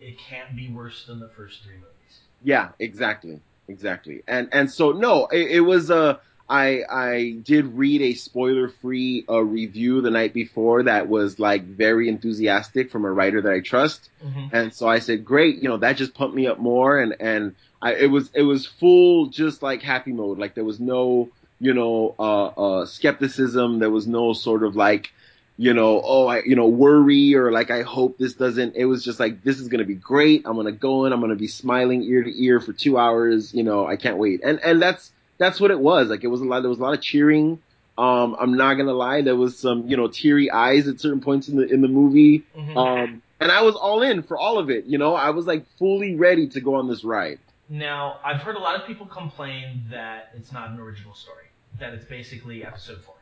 It 0.00 0.18
can't 0.18 0.54
be 0.54 0.68
worse 0.68 1.06
than 1.06 1.18
the 1.18 1.30
first 1.30 1.62
three 1.62 1.76
movies. 1.76 2.18
Yeah, 2.42 2.70
exactly. 2.78 3.40
exactly. 3.68 4.22
And 4.28 4.50
and 4.52 4.70
so 4.70 4.92
no, 4.92 5.26
it, 5.28 5.52
it 5.52 5.60
was 5.60 5.88
a. 5.88 6.20
I 6.48 6.82
I 6.90 7.36
did 7.42 7.74
read 7.76 8.02
a 8.02 8.14
spoiler 8.14 8.68
free 8.68 9.24
uh, 9.28 9.40
review 9.40 10.00
the 10.02 10.10
night 10.10 10.34
before 10.34 10.82
that 10.84 11.08
was 11.08 11.38
like 11.38 11.64
very 11.64 12.08
enthusiastic 12.08 12.90
from 12.90 13.04
a 13.04 13.12
writer 13.12 13.40
that 13.42 13.52
I 13.52 13.60
trust, 13.60 14.10
Mm-hmm. 14.24 14.54
and 14.54 14.74
so 14.74 14.88
I 14.88 14.98
said, 14.98 15.24
great, 15.24 15.62
you 15.62 15.68
know 15.68 15.78
that 15.78 15.96
just 15.96 16.14
pumped 16.14 16.36
me 16.36 16.46
up 16.46 16.58
more, 16.58 16.98
and 16.98 17.16
and 17.20 17.54
I, 17.80 17.94
it 17.94 18.10
was 18.10 18.30
it 18.34 18.42
was 18.42 18.66
full 18.66 19.26
just 19.26 19.62
like 19.62 19.82
happy 19.82 20.12
mode, 20.12 20.38
like 20.38 20.54
there 20.54 20.64
was 20.64 20.80
no 20.80 21.30
you 21.60 21.72
know 21.72 22.14
uh, 22.18 22.46
uh, 22.46 22.86
skepticism, 22.86 23.78
there 23.78 23.90
was 23.90 24.06
no 24.06 24.32
sort 24.34 24.62
of 24.64 24.76
like 24.76 25.12
you 25.56 25.72
know, 25.72 26.02
oh, 26.02 26.26
I, 26.26 26.42
you 26.42 26.56
know, 26.56 26.66
worry 26.66 27.36
or 27.36 27.52
like, 27.52 27.70
I 27.70 27.82
hope 27.82 28.18
this 28.18 28.34
doesn't, 28.34 28.74
it 28.74 28.86
was 28.86 29.04
just 29.04 29.20
like, 29.20 29.44
this 29.44 29.60
is 29.60 29.68
going 29.68 29.78
to 29.78 29.84
be 29.84 29.94
great. 29.94 30.42
I'm 30.46 30.54
going 30.54 30.66
to 30.66 30.72
go 30.72 31.04
in. 31.04 31.12
I'm 31.12 31.20
going 31.20 31.30
to 31.30 31.36
be 31.36 31.46
smiling 31.46 32.02
ear 32.02 32.24
to 32.24 32.44
ear 32.44 32.58
for 32.58 32.72
two 32.72 32.98
hours. 32.98 33.54
You 33.54 33.62
know, 33.62 33.86
I 33.86 33.94
can't 33.94 34.16
wait. 34.16 34.40
And, 34.42 34.58
and 34.64 34.82
that's, 34.82 35.12
that's 35.38 35.60
what 35.60 35.70
it 35.70 35.78
was. 35.78 36.08
Like 36.08 36.24
it 36.24 36.28
was 36.28 36.40
a 36.40 36.44
lot, 36.44 36.60
there 36.60 36.70
was 36.70 36.78
a 36.78 36.82
lot 36.82 36.94
of 36.94 37.00
cheering. 37.00 37.60
Um, 37.96 38.36
I'm 38.40 38.56
not 38.56 38.74
going 38.74 38.86
to 38.86 38.92
lie. 38.94 39.22
There 39.22 39.36
was 39.36 39.58
some, 39.58 39.88
you 39.88 39.96
know, 39.96 40.08
teary 40.08 40.50
eyes 40.50 40.88
at 40.88 41.00
certain 41.00 41.20
points 41.20 41.48
in 41.48 41.56
the, 41.56 41.62
in 41.72 41.80
the 41.80 41.88
movie. 41.88 42.42
Mhm. 42.56 42.76
Um, 42.76 43.22
and 43.40 43.52
I 43.52 43.62
was 43.62 43.76
all 43.76 44.02
in 44.02 44.22
for 44.22 44.36
all 44.38 44.58
of 44.58 44.70
it. 44.70 44.86
You 44.86 44.98
know, 44.98 45.14
I 45.14 45.30
was 45.30 45.46
like 45.46 45.64
fully 45.78 46.16
ready 46.16 46.48
to 46.48 46.60
go 46.60 46.74
on 46.76 46.88
this 46.88 47.04
ride. 47.04 47.38
Now, 47.68 48.18
I've 48.24 48.40
heard 48.40 48.56
a 48.56 48.60
lot 48.60 48.80
of 48.80 48.86
people 48.86 49.06
complain 49.06 49.84
that 49.90 50.30
it's 50.34 50.52
not 50.52 50.70
an 50.70 50.80
original 50.80 51.14
story, 51.14 51.46
that 51.78 51.94
it's 51.94 52.04
basically 52.04 52.64
episode 52.64 52.98
four. 53.02 53.14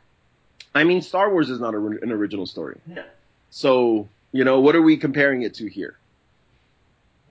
I 0.74 0.84
mean, 0.84 1.02
Star 1.02 1.30
Wars 1.30 1.50
is 1.50 1.60
not 1.60 1.74
a, 1.74 1.78
an 1.78 2.10
original 2.10 2.46
story. 2.46 2.80
No. 2.86 3.04
So, 3.50 4.08
you 4.32 4.44
know, 4.44 4.60
what 4.60 4.74
are 4.74 4.82
we 4.82 4.96
comparing 4.96 5.42
it 5.42 5.54
to 5.54 5.68
here? 5.68 5.96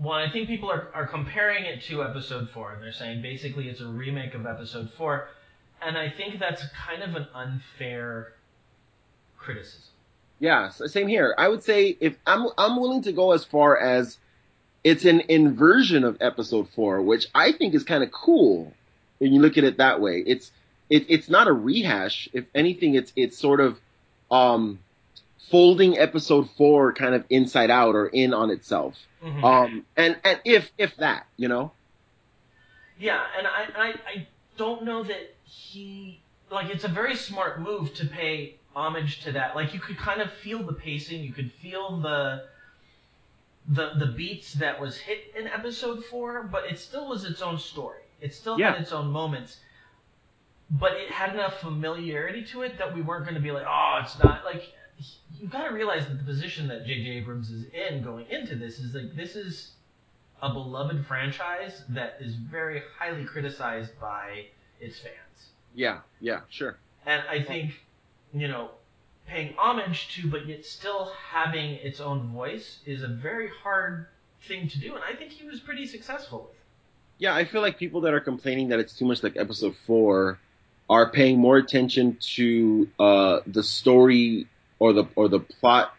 Well, 0.02 0.14
I 0.14 0.32
think 0.32 0.48
people 0.48 0.72
are, 0.72 0.88
are 0.96 1.06
comparing 1.06 1.66
it 1.66 1.84
to 1.84 2.04
episode 2.04 2.50
four, 2.50 2.74
and 2.74 2.82
they're 2.82 2.92
saying 2.92 3.22
basically 3.22 3.70
it's 3.70 3.82
a 3.82 3.88
remake 3.88 4.34
of 4.34 4.48
episode 4.48 4.90
four, 4.98 5.28
and 5.80 5.96
I 5.96 6.10
think 6.10 6.40
that's 6.40 6.64
kind 6.70 7.04
of 7.04 7.16
an 7.16 7.28
unfair 7.36 8.34
criticism. 9.38 9.92
Yeah, 10.40 10.70
same 10.70 11.08
here. 11.08 11.36
I 11.38 11.48
would 11.48 11.64
say 11.64 11.96
if 12.00 12.18
I'm 12.26 12.48
I'm 12.58 12.82
willing 12.82 13.04
to 13.04 13.12
go 13.12 13.32
as 13.32 13.46
far 13.46 13.78
as 13.78 14.18
it's 14.84 15.06
an 15.06 15.22
inversion 15.30 16.04
of 16.04 16.18
episode 16.20 16.70
four, 16.70 17.00
which 17.04 17.28
I 17.36 17.52
think 17.52 17.76
is 17.76 17.84
kind 17.84 18.04
of 18.04 18.12
cool 18.12 18.74
when 19.20 19.34
you 19.34 19.40
look 19.40 19.60
at 19.60 19.64
it 19.64 19.78
that 19.78 20.02
way. 20.02 20.24
It's 20.26 20.52
it, 20.90 21.06
it's 21.10 21.30
not 21.30 21.48
a 21.48 21.54
rehash. 21.54 22.28
If 22.34 22.46
anything, 22.56 22.96
it's 22.96 23.14
it's 23.16 23.38
sort 23.38 23.60
of 23.60 23.80
um, 24.32 24.80
folding 25.52 25.98
episode 26.00 26.50
four 26.58 26.94
kind 26.94 27.14
of 27.14 27.26
inside 27.30 27.70
out 27.70 27.94
or 27.96 28.08
in 28.08 28.34
on 28.34 28.50
itself. 28.50 28.96
Mhm. 29.24 29.44
Um, 29.44 29.86
and 29.96 30.18
and 30.24 30.40
if 30.46 30.72
if 30.78 30.96
that, 30.98 31.28
you 31.38 31.48
know, 31.48 31.72
Yeah, 32.98 33.22
and 33.38 33.46
I, 33.48 33.68
I, 33.76 33.88
I 34.08 34.28
don't 34.58 34.84
know 34.84 35.04
that 35.04 35.36
he 35.44 36.22
like 36.50 36.70
it's 36.70 36.84
a 36.84 36.88
very 36.90 37.16
smart 37.16 37.60
move 37.62 37.94
to 37.96 38.06
pay 38.06 38.56
homage 38.76 39.22
to 39.24 39.34
that. 39.34 39.56
Like 39.56 39.74
you 39.74 39.80
could 39.80 39.98
kind 39.98 40.22
of 40.22 40.32
feel 40.32 40.64
the 40.64 40.74
pacing, 40.74 41.24
you 41.24 41.34
could 41.34 41.52
feel 41.52 41.98
the 41.98 42.46
the 43.68 43.92
the 44.00 44.08
beats 44.08 44.54
that 44.56 44.80
was 44.80 44.98
hit 44.98 45.34
in 45.38 45.48
episode 45.48 46.04
four, 46.06 46.44
but 46.44 46.66
it 46.66 46.80
still 46.80 47.08
was 47.10 47.24
its 47.26 47.42
own 47.42 47.58
story. 47.60 48.02
It 48.20 48.34
still 48.34 48.60
Yeah. 48.60 48.72
had 48.74 48.82
its 48.82 48.92
own 48.92 49.12
moments. 49.12 49.58
But 50.70 50.94
it 50.94 51.10
had 51.12 51.34
enough 51.34 51.60
familiarity 51.60 52.46
to 52.46 52.62
it 52.62 52.78
that 52.78 52.96
we 52.96 53.02
weren't 53.02 53.26
going 53.26 53.36
to 53.36 53.42
be 53.42 53.52
like, 53.52 53.66
oh, 53.68 54.00
it's 54.04 54.18
not 54.24 54.46
like 54.46 54.64
you 55.40 55.48
got 55.48 55.68
to 55.68 55.74
realize 55.74 56.08
that 56.08 56.18
the 56.18 56.24
position 56.24 56.68
that 56.68 56.86
J.J. 56.86 57.10
Abrams 57.10 57.50
is 57.50 57.66
in 57.74 58.04
going 58.04 58.26
into 58.30 58.56
this 58.56 58.80
is 58.80 58.94
like 58.94 59.16
this 59.16 59.36
is 59.36 59.72
a 60.42 60.52
beloved 60.54 61.06
franchise 61.06 61.84
that 61.90 62.18
is 62.20 62.36
very 62.36 62.82
highly 62.98 63.26
criticized 63.26 64.00
by 64.00 64.46
its 64.80 65.00
fans. 65.00 65.50
yeah, 65.76 66.00
yeah, 66.20 66.42
sure. 66.50 66.78
And 67.06 67.24
I 67.30 67.42
think, 67.42 67.74
you 68.34 68.48
know, 68.48 68.72
paying 69.28 69.54
homage 69.58 70.16
to 70.16 70.30
but 70.30 70.46
yet 70.48 70.66
still 70.66 71.12
having 71.32 71.76
its 71.76 72.00
own 72.00 72.28
voice 72.34 72.80
is 72.86 73.04
a 73.04 73.08
very 73.08 73.50
hard 73.64 74.08
thing 74.48 74.68
to 74.68 74.80
do 74.80 74.96
and 74.96 75.04
I 75.04 75.16
think 75.16 75.32
he 75.32 75.48
was 75.48 75.60
pretty 75.60 75.86
successful 75.86 76.40
with. 76.40 76.52
it. 76.52 76.58
Yeah, 77.20 77.36
I 77.36 77.46
feel 77.46 77.62
like 77.62 77.78
people 77.78 78.02
that 78.02 78.14
are 78.14 78.20
complaining 78.20 78.70
that 78.70 78.80
it's 78.80 78.98
too 78.98 79.06
much 79.06 79.22
like 79.22 79.38
episode 79.38 79.76
four 79.86 80.40
are 80.90 81.10
paying 81.12 81.38
more 81.38 81.58
attention 81.58 82.18
to 82.36 82.90
uh, 83.00 83.40
the 83.46 83.64
story 83.64 84.48
or 84.82 84.94
the 84.94 85.06
or 85.16 85.30
the 85.30 85.40
plot, 85.40 85.94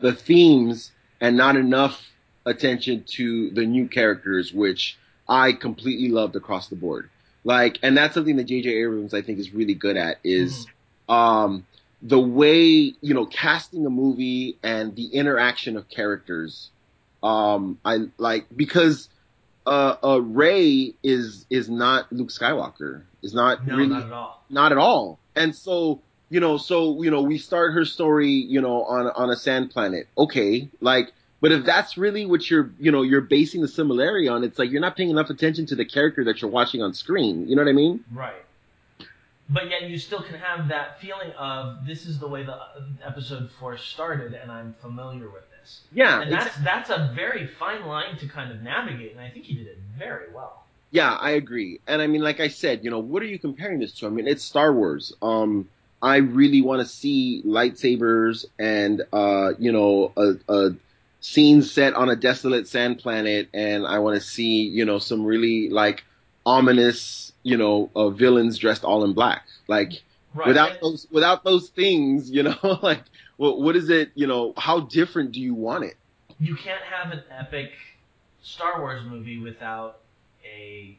the 0.00 0.12
themes, 0.12 0.92
and 1.18 1.34
not 1.34 1.56
enough 1.56 1.98
attention 2.44 3.04
to 3.06 3.50
the 3.52 3.64
new 3.64 3.88
characters, 3.88 4.52
which 4.52 4.98
I 5.26 5.52
completely 5.52 6.10
loved 6.10 6.36
across 6.36 6.68
the 6.68 6.76
board. 6.76 7.08
Like, 7.42 7.78
and 7.82 7.96
that's 7.96 8.12
something 8.12 8.36
that 8.36 8.44
J.J. 8.44 8.68
Abrams 8.68 9.14
I 9.14 9.22
think 9.22 9.38
is 9.38 9.54
really 9.54 9.72
good 9.72 9.96
at 9.96 10.18
is 10.22 10.66
um, 11.08 11.64
the 12.02 12.20
way 12.20 12.60
you 13.00 13.14
know 13.14 13.24
casting 13.24 13.86
a 13.86 13.90
movie 13.90 14.58
and 14.62 14.94
the 14.94 15.06
interaction 15.06 15.78
of 15.78 15.88
characters. 15.88 16.68
Um, 17.22 17.78
I 17.82 18.08
like 18.18 18.44
because 18.54 19.08
uh, 19.66 19.96
uh, 20.04 20.18
Rey 20.20 20.92
is 21.02 21.46
is 21.48 21.70
not 21.70 22.12
Luke 22.12 22.28
Skywalker. 22.28 23.04
Is 23.22 23.32
not 23.32 23.66
No, 23.66 23.76
really 23.76 23.88
not 23.88 24.04
at 24.04 24.12
all. 24.12 24.44
not 24.50 24.72
at 24.72 24.78
all. 24.78 25.18
And 25.34 25.54
so 25.56 26.00
you 26.30 26.40
know, 26.40 26.56
so 26.58 27.02
you 27.02 27.10
know, 27.10 27.22
we 27.22 27.38
start 27.38 27.74
her 27.74 27.84
story, 27.84 28.30
you 28.30 28.60
know, 28.60 28.84
on 28.84 29.06
on 29.06 29.30
a 29.30 29.36
sand 29.36 29.70
planet. 29.70 30.08
Okay, 30.16 30.68
like, 30.80 31.12
but 31.40 31.52
if 31.52 31.64
that's 31.64 31.96
really 31.96 32.26
what 32.26 32.48
you're, 32.50 32.70
you 32.78 32.92
know, 32.92 33.02
you're 33.02 33.20
basing 33.20 33.62
the 33.62 33.68
similarity 33.68 34.28
on, 34.28 34.44
it's 34.44 34.58
like 34.58 34.70
you're 34.70 34.80
not 34.80 34.96
paying 34.96 35.10
enough 35.10 35.30
attention 35.30 35.66
to 35.66 35.74
the 35.74 35.84
character 35.84 36.24
that 36.24 36.42
you're 36.42 36.50
watching 36.50 36.82
on 36.82 36.94
screen. 36.94 37.48
You 37.48 37.56
know 37.56 37.62
what 37.62 37.70
I 37.70 37.74
mean? 37.74 38.04
Right. 38.12 38.34
But 39.50 39.70
yet 39.70 39.88
you 39.88 39.98
still 39.98 40.22
can 40.22 40.34
have 40.34 40.68
that 40.68 41.00
feeling 41.00 41.30
of 41.38 41.86
this 41.86 42.04
is 42.04 42.18
the 42.18 42.28
way 42.28 42.44
the 42.44 42.58
episode 43.02 43.50
4 43.58 43.78
started 43.78 44.34
and 44.34 44.52
I'm 44.52 44.74
familiar 44.82 45.30
with 45.30 45.44
this. 45.58 45.80
Yeah, 45.90 46.20
And 46.20 46.32
that's 46.32 46.54
that's 46.58 46.90
a 46.90 47.12
very 47.14 47.46
fine 47.46 47.86
line 47.86 48.18
to 48.18 48.28
kind 48.28 48.52
of 48.52 48.62
navigate 48.62 49.12
and 49.12 49.20
I 49.20 49.30
think 49.30 49.46
he 49.46 49.54
did 49.54 49.68
it 49.68 49.78
very 49.96 50.30
well. 50.34 50.64
Yeah, 50.90 51.14
I 51.14 51.30
agree. 51.30 51.80
And 51.86 52.02
I 52.02 52.06
mean, 52.06 52.22
like 52.22 52.40
I 52.40 52.48
said, 52.48 52.84
you 52.84 52.90
know, 52.90 52.98
what 52.98 53.22
are 53.22 53.26
you 53.26 53.38
comparing 53.38 53.78
this 53.78 53.92
to? 54.00 54.06
I 54.06 54.10
mean, 54.10 54.26
it's 54.26 54.42
Star 54.42 54.72
Wars. 54.72 55.14
Um, 55.22 55.68
I 56.00 56.16
really 56.16 56.62
want 56.62 56.80
to 56.80 56.86
see 56.86 57.42
lightsabers 57.44 58.44
and, 58.58 59.02
uh, 59.12 59.52
you 59.58 59.72
know, 59.72 60.12
a, 60.16 60.34
a 60.48 60.70
scene 61.20 61.62
set 61.62 61.94
on 61.94 62.08
a 62.08 62.16
desolate 62.16 62.68
sand 62.68 62.98
planet. 62.98 63.48
And 63.52 63.86
I 63.86 63.98
want 63.98 64.14
to 64.16 64.20
see, 64.20 64.62
you 64.62 64.84
know, 64.84 64.98
some 64.98 65.24
really 65.24 65.68
like 65.68 66.04
ominous, 66.46 67.32
you 67.42 67.56
know, 67.56 67.90
uh, 67.96 68.10
villains 68.10 68.58
dressed 68.58 68.84
all 68.84 69.04
in 69.04 69.12
black. 69.12 69.44
Like 69.66 70.02
Right. 70.34 70.48
without 70.48 70.80
those, 70.80 71.06
without 71.10 71.42
those 71.42 71.70
things, 71.70 72.30
you 72.30 72.42
know, 72.44 72.56
like 72.82 73.02
what, 73.38 73.60
what 73.60 73.74
is 73.76 73.88
it, 73.88 74.10
you 74.14 74.26
know, 74.26 74.52
how 74.56 74.80
different 74.80 75.32
do 75.32 75.40
you 75.40 75.54
want 75.54 75.84
it? 75.84 75.96
you 76.40 76.54
can't 76.54 76.82
have 76.82 77.12
an 77.12 77.22
epic 77.30 77.72
Star 78.42 78.80
Wars 78.80 79.04
movie 79.04 79.38
without 79.38 79.98
a 80.44 80.96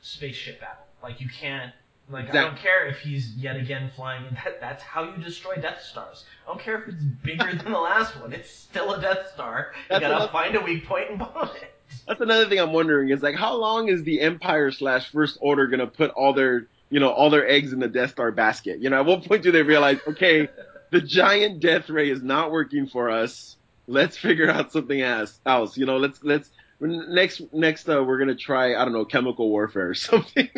spaceship 0.00 0.60
battle. 0.60 0.84
Like 1.02 1.20
you 1.20 1.28
can't. 1.28 1.72
Like 2.12 2.28
I 2.28 2.42
don't 2.42 2.58
care 2.58 2.86
if 2.86 3.00
he's 3.00 3.34
yet 3.36 3.56
again 3.56 3.90
flying, 3.96 4.24
that, 4.44 4.60
that's 4.60 4.82
how 4.82 5.04
you 5.04 5.22
destroy 5.22 5.56
Death 5.56 5.82
Stars. 5.82 6.24
I 6.46 6.50
don't 6.50 6.60
care 6.60 6.82
if 6.82 6.88
it's 6.88 7.02
bigger 7.02 7.54
than 7.54 7.72
the 7.72 7.78
last 7.78 8.20
one; 8.20 8.32
it's 8.32 8.50
still 8.50 8.92
a 8.92 9.00
Death 9.00 9.30
Star. 9.32 9.72
You 9.74 9.80
That's 9.88 10.02
gotta 10.02 10.30
find 10.30 10.54
a 10.54 10.60
weak 10.60 10.86
point 10.86 11.10
and 11.10 11.18
bomb 11.18 11.50
it. 11.56 11.74
That's 12.06 12.20
another 12.20 12.48
thing 12.48 12.58
I'm 12.58 12.72
wondering 12.72 13.10
is 13.10 13.22
like 13.22 13.34
how 13.34 13.56
long 13.56 13.88
is 13.88 14.02
the 14.02 14.20
Empire 14.20 14.70
slash 14.70 15.10
First 15.10 15.38
Order 15.40 15.66
gonna 15.68 15.86
put 15.86 16.10
all 16.10 16.34
their 16.34 16.66
you 16.90 17.00
know 17.00 17.10
all 17.10 17.30
their 17.30 17.48
eggs 17.48 17.72
in 17.72 17.80
the 17.80 17.88
Death 17.88 18.10
Star 18.10 18.30
basket? 18.30 18.80
You 18.80 18.90
know, 18.90 19.00
at 19.00 19.06
what 19.06 19.24
point 19.24 19.42
do 19.42 19.50
they 19.50 19.62
realize 19.62 19.98
okay, 20.06 20.48
the 20.90 21.00
giant 21.00 21.60
death 21.60 21.88
ray 21.88 22.10
is 22.10 22.22
not 22.22 22.50
working 22.50 22.86
for 22.86 23.10
us. 23.10 23.56
Let's 23.86 24.16
figure 24.16 24.50
out 24.50 24.70
something 24.72 25.00
else. 25.00 25.40
Else, 25.46 25.76
you 25.76 25.86
know, 25.86 25.96
let's 25.96 26.22
let's 26.22 26.50
next 26.80 27.40
next 27.52 27.88
uh, 27.88 28.04
we're 28.04 28.18
gonna 28.18 28.34
try 28.34 28.74
I 28.74 28.84
don't 28.84 28.92
know 28.92 29.06
chemical 29.06 29.48
warfare 29.48 29.90
or 29.90 29.94
something. 29.94 30.50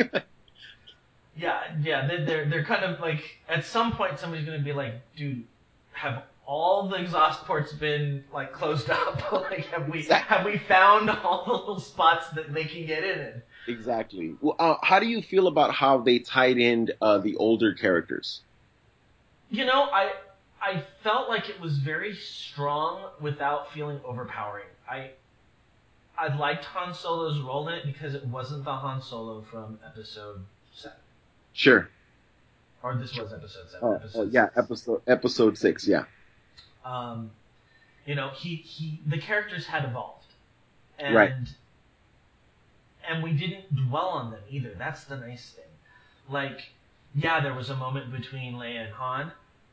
Yeah, 1.36 1.60
yeah, 1.82 2.06
they're, 2.06 2.24
they're 2.24 2.44
they're 2.48 2.64
kind 2.64 2.84
of 2.84 3.00
like 3.00 3.38
at 3.48 3.64
some 3.64 3.92
point 3.92 4.18
somebody's 4.18 4.46
gonna 4.46 4.58
be 4.62 4.72
like, 4.72 4.94
dude, 5.16 5.44
have 5.92 6.22
all 6.46 6.88
the 6.88 6.96
exhaust 6.96 7.44
ports 7.44 7.72
been 7.72 8.24
like 8.32 8.52
closed 8.52 8.90
up? 8.90 9.32
like 9.32 9.66
have 9.66 9.88
we 9.88 10.00
Exactly. 10.00 10.36
have 10.36 10.46
we 10.46 10.58
found 10.58 11.10
all 11.10 11.44
the 11.46 11.52
little 11.52 11.80
spots 11.80 12.28
that 12.30 12.52
they 12.54 12.64
can 12.64 12.86
get 12.86 13.02
in? 13.04 13.18
And 13.18 13.42
exactly. 13.66 14.36
Well, 14.40 14.56
uh, 14.58 14.76
how 14.82 15.00
do 15.00 15.06
you 15.06 15.22
feel 15.22 15.46
about 15.48 15.74
how 15.74 15.98
they 15.98 16.18
tied 16.20 16.58
in 16.58 16.90
uh, 17.00 17.18
the 17.18 17.36
older 17.36 17.74
characters? 17.74 18.42
you 19.50 19.64
know, 19.64 19.84
I 19.92 20.12
I 20.60 20.82
felt 21.02 21.28
like 21.28 21.48
it 21.48 21.60
was 21.60 21.78
very 21.78 22.14
strong 22.14 23.10
without 23.20 23.72
feeling 23.72 24.00
overpowering. 24.04 24.66
I 24.88 25.10
I 26.16 26.34
liked 26.36 26.64
Han 26.66 26.94
Solo's 26.94 27.40
role 27.40 27.68
in 27.68 27.74
it 27.74 27.86
because 27.86 28.14
it 28.14 28.24
wasn't 28.26 28.64
the 28.64 28.72
Han 28.74 29.02
Solo 29.02 29.42
from 29.42 29.78
Episode 29.84 30.44
Sure. 31.54 31.88
or 32.82 32.96
this 32.96 33.16
was 33.16 33.32
Episode 33.32 33.68
Seven. 33.70 33.88
Oh, 33.88 33.92
episode 33.94 34.18
oh 34.20 34.30
yeah, 34.30 34.46
six. 34.46 34.58
episode 34.58 35.02
episode 35.06 35.56
six. 35.58 35.88
Yeah. 35.88 36.04
um, 36.84 37.30
you 38.04 38.14
know, 38.14 38.28
he, 38.34 38.56
he 38.56 39.00
the 39.06 39.18
characters 39.18 39.64
had 39.66 39.84
evolved, 39.86 40.26
and 40.98 41.14
Right. 41.14 41.32
and 43.08 43.22
we 43.22 43.32
didn't 43.32 43.74
dwell 43.88 44.08
on 44.08 44.30
them 44.30 44.40
either. 44.50 44.74
That's 44.78 45.04
the 45.04 45.16
nice 45.16 45.50
thing. 45.50 45.64
Like, 46.28 46.60
yeah, 47.14 47.40
there 47.40 47.54
was 47.54 47.70
a 47.70 47.76
moment 47.76 48.12
between 48.12 48.54
Leia 48.54 48.84
and 48.86 48.92
Han, 48.94 49.32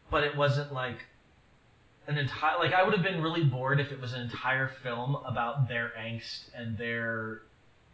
but 0.09 0.23
it 0.23 0.38
wasn't 0.38 0.71
like 0.71 0.99
an 2.07 2.17
entire 2.17 2.57
like 2.59 2.73
I 2.73 2.84
would 2.84 2.93
have 2.93 3.03
been 3.03 3.21
really 3.21 3.43
bored 3.43 3.79
if 3.79 3.91
it 3.91 3.99
was 3.99 4.13
an 4.13 4.21
entire 4.21 4.69
film 4.84 5.17
about 5.25 5.67
their 5.67 5.91
angst 5.99 6.43
and 6.55 6.77
their 6.77 7.41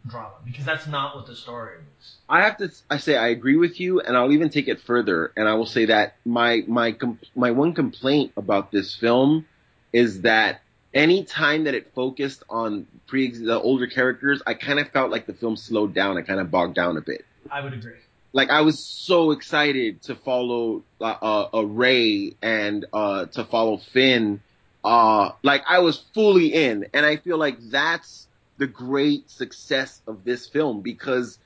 drama 0.06 0.34
because 0.44 0.64
that's 0.64 0.86
not 0.86 1.14
what 1.16 1.26
the 1.26 1.34
story 1.34 1.76
is. 2.00 2.16
I 2.28 2.42
have 2.42 2.56
to 2.58 2.70
I 2.88 2.98
say 2.98 3.16
I 3.16 3.28
agree 3.28 3.56
with 3.56 3.80
you 3.80 4.00
and 4.00 4.16
I'll 4.16 4.32
even 4.32 4.50
take 4.50 4.68
it 4.68 4.80
further 4.80 5.32
and 5.36 5.48
I 5.48 5.54
will 5.54 5.66
say 5.66 5.86
that 5.86 6.16
my 6.24 6.62
my 6.66 6.96
my 7.34 7.50
one 7.50 7.74
complaint 7.74 8.32
about 8.36 8.70
this 8.70 8.94
film 8.94 9.46
is 9.92 10.22
that 10.22 10.60
any 10.94 11.24
time 11.24 11.64
that 11.64 11.74
it 11.74 11.92
focused 11.94 12.42
on 12.48 12.86
pre 13.06 13.30
the 13.30 13.60
older 13.60 13.86
characters, 13.86 14.42
I 14.46 14.54
kind 14.54 14.78
of 14.78 14.88
felt 14.90 15.10
like 15.10 15.26
the 15.26 15.34
film 15.34 15.56
slowed 15.56 15.94
down. 15.94 16.16
I 16.16 16.22
kind 16.22 16.40
of 16.40 16.50
bogged 16.50 16.74
down 16.74 16.96
a 16.96 17.00
bit. 17.00 17.24
I 17.50 17.62
would 17.62 17.72
agree. 17.72 17.92
Like 18.32 18.50
I 18.50 18.60
was 18.62 18.78
so 18.78 19.30
excited 19.30 20.02
to 20.02 20.14
follow 20.14 20.82
uh, 21.00 21.04
uh, 21.04 21.48
a 21.54 21.66
Rey 21.66 22.34
and 22.42 22.84
uh, 22.92 23.26
to 23.26 23.44
follow 23.44 23.78
Finn. 23.78 24.40
Uh, 24.84 25.32
like 25.42 25.62
I 25.68 25.80
was 25.80 26.02
fully 26.14 26.54
in, 26.54 26.86
and 26.94 27.04
I 27.04 27.16
feel 27.16 27.36
like 27.36 27.58
that's 27.60 28.27
the 28.58 28.66
great 28.66 29.30
success 29.30 30.00
of 30.06 30.24
this 30.24 30.46
film 30.46 30.82
because, 30.82 31.38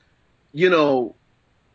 you 0.51 0.69
know, 0.69 1.15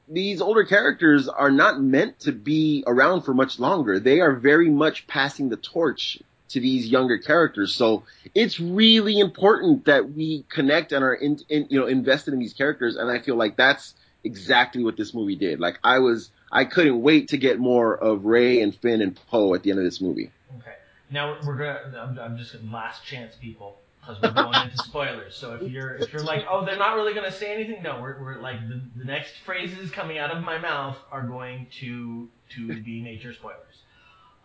these 0.09 0.41
older 0.41 0.64
characters 0.64 1.28
are 1.28 1.51
not 1.51 1.80
meant 1.80 2.20
to 2.20 2.32
be 2.32 2.82
around 2.86 3.22
for 3.22 3.34
much 3.34 3.59
longer. 3.59 4.01
They 4.01 4.20
are 4.20 4.32
very 4.32 4.70
much 4.70 5.07
passing 5.07 5.49
the 5.49 5.57
torch 5.57 6.18
to 6.51 6.61
these 6.61 6.86
younger 6.86 7.18
characters. 7.18 7.74
So 7.74 8.05
it's 8.34 8.59
really 8.59 9.18
important 9.20 9.84
that 9.84 10.11
we 10.11 10.45
connect 10.49 10.93
and 10.93 11.05
are 11.05 11.14
in, 11.14 11.41
in, 11.49 11.66
you 11.70 11.80
know 11.80 11.86
invested 11.86 12.32
in 12.32 12.41
these 12.41 12.55
characters. 12.55 12.97
And 12.97 13.11
I 13.11 13.20
feel 13.20 13.36
like 13.36 13.57
that's 13.57 13.95
exactly 14.24 14.82
what 14.82 14.97
this 14.97 15.14
movie 15.14 15.36
did. 15.36 15.61
Like 15.61 15.78
I 15.84 15.99
was, 15.99 16.30
I 16.51 16.64
couldn't 16.64 17.03
wait 17.03 17.28
to 17.28 17.36
get 17.36 17.59
more 17.59 17.95
of 17.95 18.24
Rey 18.24 18.61
and 18.62 18.74
Finn 18.74 19.03
and 19.03 19.18
Poe 19.28 19.55
at 19.55 19.62
the 19.62 19.70
end 19.70 19.78
of 19.78 19.84
this 19.84 20.01
movie. 20.01 20.30
Okay, 20.59 20.74
now 21.11 21.36
we're 21.45 21.57
gonna. 21.57 21.99
I'm, 21.99 22.18
I'm 22.18 22.39
just 22.39 22.57
last 22.64 23.05
chance, 23.05 23.34
people. 23.36 23.78
Because 24.01 24.23
we're 24.23 24.43
going 24.43 24.63
into 24.63 24.79
spoilers, 24.79 25.35
so 25.35 25.55
if 25.55 25.71
you're 25.71 25.97
if 25.97 26.13
you're 26.13 26.23
like, 26.23 26.47
oh, 26.49 26.65
they're 26.65 26.79
not 26.79 26.97
really 26.97 27.15
gonna 27.15 27.33
say 27.33 27.53
anything, 27.53 27.83
no, 27.83 28.01
we're, 28.01 28.19
we're 28.23 28.41
like 28.41 28.67
the, 28.69 28.81
the 28.97 29.05
next 29.05 29.35
phrases 29.45 29.91
coming 29.91 30.19
out 30.19 30.31
of 30.31 30.43
my 30.43 30.59
mouth 30.59 30.97
are 31.13 31.27
going 31.27 31.67
to 31.81 32.29
to 32.51 32.81
be 32.83 33.03
major 33.03 33.35
spoilers. 33.35 33.83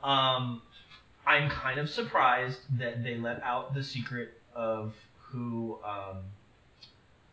Um, 0.04 0.62
I'm 1.26 1.50
kind 1.50 1.80
of 1.80 1.90
surprised 1.90 2.60
that 2.78 3.04
they 3.04 3.16
let 3.16 3.42
out 3.44 3.74
the 3.74 3.84
secret 3.84 4.34
of 4.54 4.94
who 5.32 5.80
um, 5.86 6.18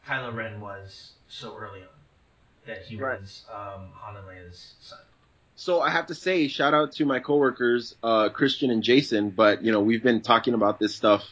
Kylo 0.07 0.35
Ren 0.35 0.61
was 0.61 1.13
so 1.29 1.57
early 1.57 1.81
on. 1.81 1.89
That 2.67 2.83
he 2.83 2.97
right. 2.97 3.21
was 3.21 3.43
um, 3.53 3.89
Han 3.95 4.17
and 4.17 4.27
Leia's 4.27 4.75
son. 4.81 4.99
So 5.57 5.81
I 5.81 5.91
have 5.91 6.07
to 6.07 6.15
say, 6.15 6.49
shout 6.49 6.73
out 6.73 6.93
to 6.93 7.05
my 7.05 7.19
coworkers, 7.19 7.95
uh, 8.03 8.29
Christian 8.29 8.71
and 8.71 8.83
Jason. 8.83 9.31
But 9.31 9.63
you 9.65 9.73
know, 9.73 9.81
we've 9.81 10.03
been 10.03 10.21
talking 10.21 10.55
about 10.55 10.79
this 10.79 10.95
stuff 10.95 11.23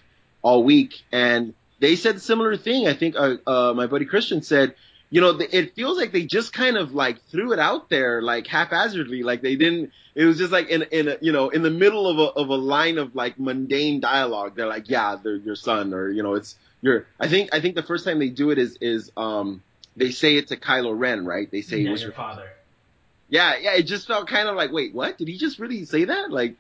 all 0.49 0.65
week, 0.65 1.03
and 1.13 1.53
they 1.79 1.95
said 1.95 2.17
a 2.17 2.21
similar 2.21 2.57
thing. 2.57 2.89
I 2.89 2.95
think 2.95 3.17
uh, 3.17 3.37
uh, 3.47 3.75
my 3.75 3.87
buddy 3.87 4.07
Christian 4.07 4.41
said, 4.41 4.75
you 5.11 5.21
know, 5.21 5.39
it 5.39 5.75
feels 5.75 5.99
like 5.99 6.11
they 6.11 6.25
just 6.25 6.55
kind 6.55 6.79
of 6.79 6.95
like 6.95 7.23
threw 7.31 7.53
it 7.53 7.59
out 7.59 7.91
there, 7.91 8.23
like 8.23 8.47
haphazardly, 8.47 9.23
like 9.23 9.43
they 9.43 9.57
didn't. 9.57 9.93
It 10.15 10.25
was 10.25 10.39
just 10.39 10.51
like 10.51 10.71
in 10.71 10.85
in 10.91 11.09
a, 11.09 11.17
you 11.21 11.33
know 11.33 11.51
in 11.51 11.61
the 11.61 11.71
middle 11.71 12.09
of 12.09 12.19
a 12.19 12.41
of 12.41 12.49
a 12.49 12.55
line 12.55 12.97
of 12.97 13.15
like 13.15 13.39
mundane 13.39 14.01
dialogue. 14.01 14.55
They're 14.57 14.67
like, 14.67 14.89
yeah, 14.89 15.17
they're 15.23 15.37
your 15.37 15.55
son, 15.55 15.93
or 15.93 16.09
you 16.11 16.23
know, 16.23 16.35
it's 16.35 16.57
your. 16.81 17.07
I 17.21 17.29
think 17.29 17.51
I 17.53 17.61
think 17.61 17.75
the 17.75 17.83
first 17.83 18.07
time 18.07 18.19
they 18.19 18.31
do 18.31 18.51
it 18.51 18.57
is 18.57 18.79
is 18.81 19.13
um 19.19 19.63
they 19.97 20.13
say 20.13 20.37
it 20.37 20.49
to 20.49 20.57
Kylo 20.57 20.99
Ren, 20.99 21.27
right? 21.27 21.51
They 21.51 21.61
say 21.61 21.79
yeah, 21.81 21.91
it 21.91 21.93
was 21.93 22.03
your 22.03 22.13
father. 22.13 22.49
Yeah, 23.29 23.57
yeah. 23.61 23.75
It 23.75 23.83
just 23.83 24.07
felt 24.07 24.29
kind 24.29 24.49
of 24.49 24.57
like, 24.57 24.73
wait, 24.73 24.95
what? 24.95 25.19
Did 25.19 25.29
he 25.29 25.37
just 25.37 25.59
really 25.59 25.85
say 25.85 26.05
that? 26.05 26.31
Like, 26.31 26.57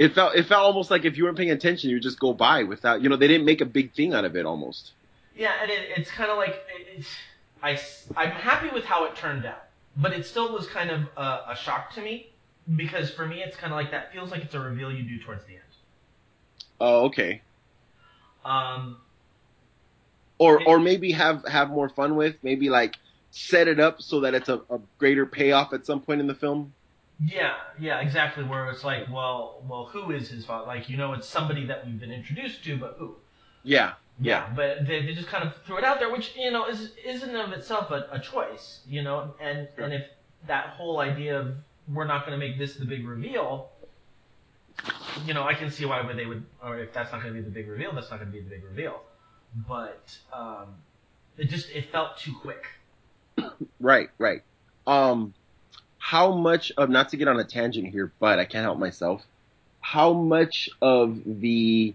it 0.00 0.14
felt 0.14 0.34
it 0.34 0.46
felt 0.46 0.62
almost 0.62 0.90
like 0.90 1.04
if 1.04 1.18
you 1.18 1.24
weren't 1.24 1.36
paying 1.36 1.50
attention, 1.50 1.90
you 1.90 1.96
would 1.96 2.02
just 2.02 2.18
go 2.18 2.32
by 2.32 2.62
without. 2.62 3.02
You 3.02 3.10
know, 3.10 3.16
they 3.16 3.28
didn't 3.28 3.44
make 3.44 3.60
a 3.60 3.66
big 3.66 3.92
thing 3.92 4.14
out 4.14 4.24
of 4.24 4.34
it, 4.34 4.46
almost. 4.46 4.92
Yeah, 5.36 5.52
and 5.60 5.70
it, 5.70 5.90
it's 5.94 6.10
kind 6.10 6.30
of 6.30 6.38
like 6.38 6.56
it's 6.96 7.14
I, 7.62 7.78
I'm 8.16 8.30
happy 8.30 8.70
with 8.72 8.84
how 8.84 9.04
it 9.04 9.14
turned 9.14 9.44
out, 9.44 9.62
but 9.94 10.14
it 10.14 10.24
still 10.24 10.54
was 10.54 10.66
kind 10.68 10.90
of 10.90 11.02
a, 11.18 11.50
a 11.50 11.56
shock 11.56 11.92
to 11.96 12.00
me 12.00 12.30
because 12.74 13.10
for 13.10 13.26
me 13.26 13.42
it's 13.42 13.58
kind 13.58 13.74
of 13.74 13.76
like 13.76 13.90
that 13.90 14.10
feels 14.10 14.30
like 14.30 14.42
it's 14.42 14.54
a 14.54 14.60
reveal 14.60 14.90
you 14.90 15.02
do 15.02 15.22
towards 15.22 15.44
the 15.44 15.52
end. 15.52 15.62
Oh, 16.80 17.04
okay. 17.08 17.42
Um, 18.42 18.96
or 20.38 20.62
it, 20.62 20.66
or 20.66 20.78
maybe 20.80 21.12
have 21.12 21.46
have 21.46 21.68
more 21.68 21.90
fun 21.90 22.16
with 22.16 22.36
maybe 22.42 22.70
like 22.70 22.96
set 23.32 23.68
it 23.68 23.78
up 23.78 24.00
so 24.00 24.20
that 24.20 24.32
it's 24.32 24.48
a, 24.48 24.62
a 24.70 24.80
greater 24.98 25.26
payoff 25.26 25.74
at 25.74 25.84
some 25.84 26.00
point 26.00 26.22
in 26.22 26.26
the 26.26 26.34
film. 26.34 26.72
Yeah, 27.22 27.54
yeah, 27.78 28.00
exactly. 28.00 28.44
Where 28.44 28.70
it's 28.70 28.84
like, 28.84 29.10
well, 29.12 29.62
well, 29.68 29.84
who 29.86 30.10
is 30.10 30.30
his 30.30 30.46
father? 30.46 30.66
Like, 30.66 30.88
you 30.88 30.96
know, 30.96 31.12
it's 31.12 31.28
somebody 31.28 31.66
that 31.66 31.86
we've 31.86 32.00
been 32.00 32.12
introduced 32.12 32.64
to, 32.64 32.76
but 32.78 32.96
who? 32.98 33.16
Yeah, 33.62 33.92
yeah, 34.20 34.50
but 34.54 34.86
they, 34.86 35.04
they 35.04 35.14
just 35.14 35.28
kind 35.28 35.44
of 35.44 35.54
threw 35.66 35.78
it 35.78 35.84
out 35.84 35.98
there, 35.98 36.10
which 36.10 36.34
you 36.36 36.50
know 36.50 36.66
is 36.66 36.92
is 37.04 37.22
in 37.22 37.34
of 37.36 37.52
itself 37.52 37.90
a, 37.90 38.06
a 38.12 38.18
choice, 38.18 38.80
you 38.86 39.02
know, 39.02 39.34
and 39.40 39.68
sure. 39.74 39.84
and 39.84 39.94
if 39.94 40.02
that 40.46 40.68
whole 40.70 41.00
idea 41.00 41.40
of 41.40 41.54
we're 41.88 42.06
not 42.06 42.26
going 42.26 42.38
to 42.38 42.46
make 42.46 42.58
this 42.58 42.76
the 42.76 42.84
big 42.84 43.06
reveal, 43.06 43.70
you 45.24 45.32
know, 45.32 45.44
I 45.44 45.54
can 45.54 45.70
see 45.70 45.86
why 45.86 46.02
they 46.12 46.26
would, 46.26 46.44
or 46.62 46.78
if 46.78 46.92
that's 46.92 47.12
not 47.12 47.22
going 47.22 47.34
to 47.34 47.40
be 47.40 47.44
the 47.44 47.50
big 47.50 47.68
reveal, 47.68 47.92
that's 47.94 48.10
not 48.10 48.20
going 48.20 48.30
to 48.30 48.36
be 48.36 48.42
the 48.42 48.50
big 48.50 48.64
reveal. 48.64 49.00
But 49.66 50.16
um, 50.32 50.74
it 51.38 51.48
just 51.48 51.70
it 51.70 51.90
felt 51.90 52.18
too 52.18 52.34
quick. 52.40 52.64
Right, 53.78 54.10
right. 54.18 54.42
Um, 54.86 55.32
how 56.10 56.32
much 56.32 56.72
of 56.76 56.90
not 56.90 57.08
to 57.10 57.16
get 57.16 57.28
on 57.28 57.38
a 57.38 57.44
tangent 57.44 57.88
here, 57.88 58.10
but 58.18 58.38
I 58.38 58.44
can't 58.44 58.64
help 58.64 58.78
myself. 58.78 59.22
How 59.80 60.12
much 60.12 60.68
of 60.82 61.20
the 61.24 61.94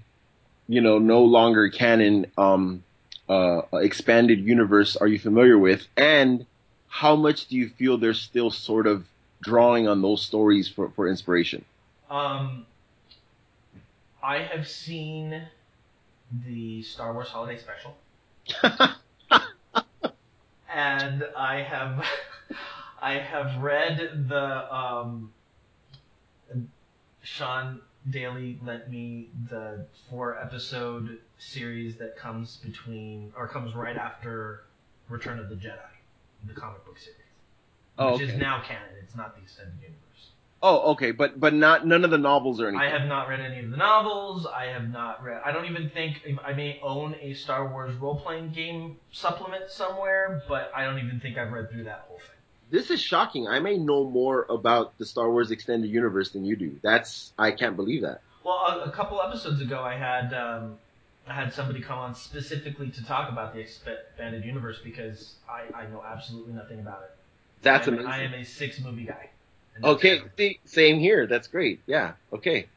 you 0.68 0.82
know, 0.82 0.98
no 1.00 1.24
longer 1.24 1.70
canon 1.70 2.28
um, 2.38 2.84
uh, 3.30 3.62
expanded 3.74 4.40
universe 4.40 4.96
are 4.96 5.08
you 5.08 5.20
familiar 5.20 5.58
with? 5.58 5.88
And 5.96 6.46
how 6.88 7.16
much 7.16 7.48
do 7.48 7.56
you 7.56 7.70
feel 7.70 7.98
they're 7.98 8.14
still 8.14 8.52
sort 8.52 8.88
of 8.88 9.06
drawing 9.44 9.88
on 9.88 10.02
those 10.02 10.24
stories 10.24 10.68
for, 10.68 10.90
for 10.92 11.08
inspiration? 11.08 11.64
Um, 12.10 12.66
I 14.24 14.40
have 14.40 14.68
seen 14.68 15.44
the 16.46 16.82
Star 16.84 17.14
Wars 17.14 17.28
Holiday 17.28 17.60
Special. 17.60 17.96
and 20.74 21.26
I 21.38 21.62
have 21.62 22.04
I 23.02 23.14
have 23.14 23.62
read 23.62 24.28
the 24.28 24.74
um, 24.76 25.32
Sean 27.22 27.82
Daly 28.10 28.60
lent 28.64 28.90
me 28.90 29.30
the 29.50 29.86
four 30.10 30.40
episode 30.40 31.20
series 31.38 31.98
that 31.98 32.18
comes 32.18 32.58
between 32.58 33.34
or 33.36 33.48
comes 33.48 33.74
right 33.76 33.98
after 33.98 34.64
Return 35.10 35.40
of 35.40 35.50
the 35.50 35.56
Jedi, 35.56 35.78
the 36.46 36.54
comic 36.54 36.86
book 36.86 36.98
series, 36.98 37.20
oh, 37.98 38.14
which 38.14 38.22
okay. 38.22 38.34
is 38.34 38.40
now 38.40 38.62
canon. 38.66 38.90
It's 39.02 39.16
not 39.16 39.36
the 39.36 39.42
extended 39.42 39.74
universe. 39.82 40.30
Oh, 40.62 40.92
okay, 40.94 41.12
but 41.12 41.40
but 41.40 41.54
not 41.54 41.86
none 41.86 42.06
of 42.06 42.12
the 42.12 42.18
novels 42.18 42.62
or 42.62 42.68
anything. 42.68 42.88
I 42.88 42.90
have 42.90 43.08
not 43.08 43.28
read 43.28 43.40
any 43.40 43.60
of 43.60 43.72
the 43.72 43.78
novels. 43.78 44.48
I 44.48 44.66
have 44.66 44.90
not 44.90 45.24
read. 45.24 45.42
I 45.44 45.52
don't 45.52 45.66
even 45.66 45.90
think 45.90 46.22
I 46.44 46.54
may 46.54 46.80
own 46.82 47.16
a 47.22 47.34
Star 47.34 47.68
Wars 47.68 47.96
role 47.98 48.20
playing 48.20 48.52
game 48.52 48.98
supplement 49.12 49.70
somewhere, 49.70 50.44
but 50.48 50.72
I 50.76 50.86
don't 50.86 51.00
even 51.00 51.20
think 51.20 51.38
I've 51.38 51.52
read 51.52 51.70
through 51.70 51.84
that 51.84 52.06
whole 52.08 52.18
thing 52.18 52.36
this 52.70 52.90
is 52.90 53.02
shocking. 53.02 53.48
I 53.48 53.60
may 53.60 53.78
know 53.78 54.10
more 54.10 54.46
about 54.50 54.98
the 54.98 55.06
Star 55.06 55.30
Wars 55.30 55.52
extended 55.52 55.90
universe 55.90 56.32
than 56.32 56.46
you 56.46 56.56
do. 56.56 56.80
That's 56.82 57.34
I 57.38 57.52
can't 57.52 57.76
believe 57.76 58.02
that. 58.02 58.22
Well, 58.44 58.56
a, 58.56 58.90
a 58.90 58.92
couple 58.92 59.22
episodes 59.22 59.62
ago, 59.62 59.82
I 59.82 59.96
had 59.96 60.34
um, 60.34 60.78
I 61.28 61.34
had 61.34 61.54
somebody 61.54 61.82
come 61.82 61.98
on 61.98 62.16
specifically 62.16 62.90
to 62.92 63.06
talk 63.06 63.32
about 63.32 63.54
the 63.54 63.60
expanded 63.60 64.46
universe 64.46 64.80
because 64.84 65.36
I, 65.50 65.76
I 65.76 65.88
know 65.88 66.04
absolutely 66.06 66.54
nothing 66.54 66.80
about 66.80 67.04
it. 67.04 67.12
That's 67.62 67.88
I 67.88 67.92
am, 67.92 68.00
amazing. 68.00 68.12
I 68.12 68.24
am 68.24 68.34
a 68.34 68.44
six 68.44 68.80
movie 68.80 69.06
guy. 69.06 69.30
Okay, 69.84 70.22
see, 70.38 70.60
same 70.66 71.00
here. 71.00 71.28
That's 71.28 71.48
great. 71.48 71.82
Yeah. 71.86 72.14
Okay. 72.32 72.68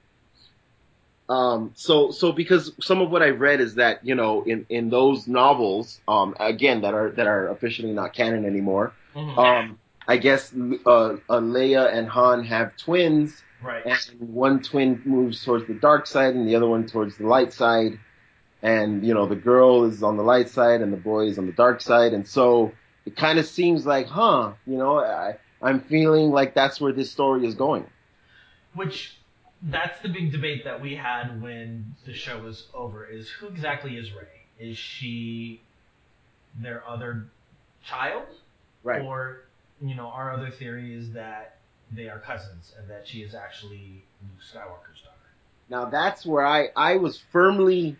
Um, 1.28 1.72
so, 1.76 2.10
so 2.10 2.32
because 2.32 2.72
some 2.80 3.02
of 3.02 3.10
what 3.10 3.22
I've 3.22 3.40
read 3.40 3.60
is 3.60 3.74
that 3.74 4.04
you 4.04 4.14
know 4.14 4.42
in 4.42 4.64
in 4.70 4.88
those 4.88 5.28
novels, 5.28 6.00
um, 6.08 6.34
again 6.40 6.80
that 6.80 6.94
are 6.94 7.10
that 7.10 7.26
are 7.26 7.48
officially 7.48 7.92
not 7.92 8.14
canon 8.14 8.46
anymore, 8.46 8.94
mm-hmm. 9.18 9.38
um, 9.38 9.78
I 10.06 10.16
guess 10.16 10.52
uh, 10.54 10.88
uh, 10.88 11.16
Leia 11.28 11.92
and 11.92 12.08
Han 12.08 12.44
have 12.44 12.76
twins, 12.76 13.42
right? 13.62 13.84
And 13.84 14.28
one 14.32 14.62
twin 14.62 15.02
moves 15.04 15.44
towards 15.44 15.66
the 15.66 15.74
dark 15.74 16.06
side, 16.06 16.34
and 16.34 16.48
the 16.48 16.56
other 16.56 16.68
one 16.68 16.86
towards 16.86 17.16
the 17.18 17.26
light 17.26 17.52
side. 17.52 17.98
And 18.62 19.06
you 19.06 19.14
know, 19.14 19.26
the 19.26 19.36
girl 19.36 19.84
is 19.84 20.02
on 20.02 20.16
the 20.16 20.22
light 20.22 20.48
side, 20.48 20.80
and 20.80 20.92
the 20.92 20.96
boy 20.96 21.26
is 21.26 21.38
on 21.38 21.46
the 21.46 21.52
dark 21.52 21.80
side. 21.80 22.12
And 22.12 22.26
so 22.26 22.72
it 23.04 23.16
kind 23.16 23.38
of 23.38 23.46
seems 23.46 23.86
like, 23.86 24.06
huh? 24.06 24.52
You 24.66 24.78
know, 24.78 24.98
I, 24.98 25.36
I'm 25.60 25.80
feeling 25.80 26.30
like 26.30 26.54
that's 26.54 26.80
where 26.80 26.92
this 26.92 27.10
story 27.10 27.46
is 27.46 27.54
going. 27.54 27.86
Which 28.74 29.16
that's 29.62 30.00
the 30.00 30.08
big 30.08 30.32
debate 30.32 30.64
that 30.64 30.80
we 30.80 30.94
had 30.94 31.42
when 31.42 31.96
the 32.06 32.14
show 32.14 32.40
was 32.40 32.66
over: 32.72 33.04
is 33.04 33.28
who 33.28 33.48
exactly 33.48 33.96
is 33.96 34.12
Rey? 34.12 34.26
Is 34.58 34.78
she 34.78 35.60
their 36.60 36.82
other 36.88 37.26
child, 37.84 38.26
Right. 38.88 39.02
or 39.02 39.40
you 39.80 39.94
know, 39.94 40.08
our 40.08 40.32
other 40.32 40.50
theory 40.50 40.94
is 40.94 41.12
that 41.12 41.58
they 41.92 42.08
are 42.08 42.18
cousins 42.18 42.72
and 42.78 42.88
that 42.90 43.06
she 43.06 43.22
is 43.22 43.34
actually 43.34 44.04
Luke 44.22 44.40
Skywalker's 44.40 45.02
daughter. 45.02 45.16
Now 45.68 45.86
that's 45.86 46.26
where 46.26 46.46
I 46.46 46.68
I 46.76 46.96
was 46.96 47.18
firmly 47.32 47.96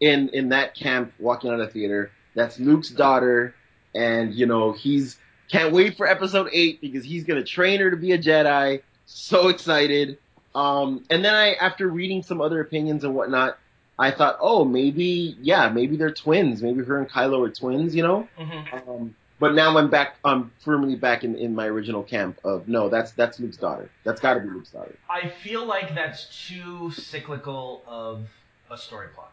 in 0.00 0.28
in 0.30 0.50
that 0.50 0.74
camp 0.74 1.12
walking 1.18 1.50
out 1.50 1.60
of 1.60 1.66
the 1.66 1.72
theater. 1.72 2.10
That's 2.34 2.58
Luke's 2.58 2.90
daughter, 2.90 3.54
and 3.94 4.34
you 4.34 4.46
know 4.46 4.72
he's 4.72 5.18
can't 5.50 5.72
wait 5.72 5.96
for 5.96 6.06
episode 6.06 6.48
eight 6.52 6.80
because 6.80 7.04
he's 7.04 7.24
gonna 7.24 7.44
train 7.44 7.80
her 7.80 7.90
to 7.90 7.96
be 7.96 8.12
a 8.12 8.18
Jedi. 8.18 8.82
So 9.06 9.48
excited. 9.48 10.18
Um, 10.54 11.04
and 11.10 11.24
then 11.24 11.34
I 11.34 11.54
after 11.54 11.88
reading 11.88 12.22
some 12.22 12.40
other 12.40 12.60
opinions 12.60 13.04
and 13.04 13.14
whatnot, 13.14 13.58
I 13.98 14.10
thought, 14.10 14.38
oh 14.40 14.64
maybe 14.64 15.36
yeah 15.40 15.68
maybe 15.68 15.96
they're 15.96 16.12
twins. 16.12 16.62
Maybe 16.62 16.82
her 16.84 16.98
and 16.98 17.10
Kylo 17.10 17.46
are 17.46 17.50
twins. 17.50 17.94
You 17.94 18.02
know. 18.02 18.28
Mm-hmm. 18.38 18.90
Um, 18.90 19.14
but 19.40 19.54
now 19.54 19.76
I'm 19.76 19.90
back. 19.90 20.16
I'm 20.24 20.50
firmly 20.64 20.96
back 20.96 21.24
in, 21.24 21.36
in 21.36 21.54
my 21.54 21.66
original 21.66 22.02
camp 22.02 22.38
of 22.44 22.68
no, 22.68 22.88
that's 22.88 23.12
that's 23.12 23.38
Luke's 23.40 23.56
daughter. 23.56 23.90
That's 24.04 24.20
got 24.20 24.34
to 24.34 24.40
be 24.40 24.48
Luke's 24.48 24.70
daughter. 24.70 24.94
I 25.08 25.28
feel 25.28 25.64
like 25.64 25.94
that's 25.94 26.48
too 26.48 26.90
cyclical 26.92 27.82
of 27.86 28.26
a 28.70 28.76
story 28.78 29.08
plot. 29.14 29.32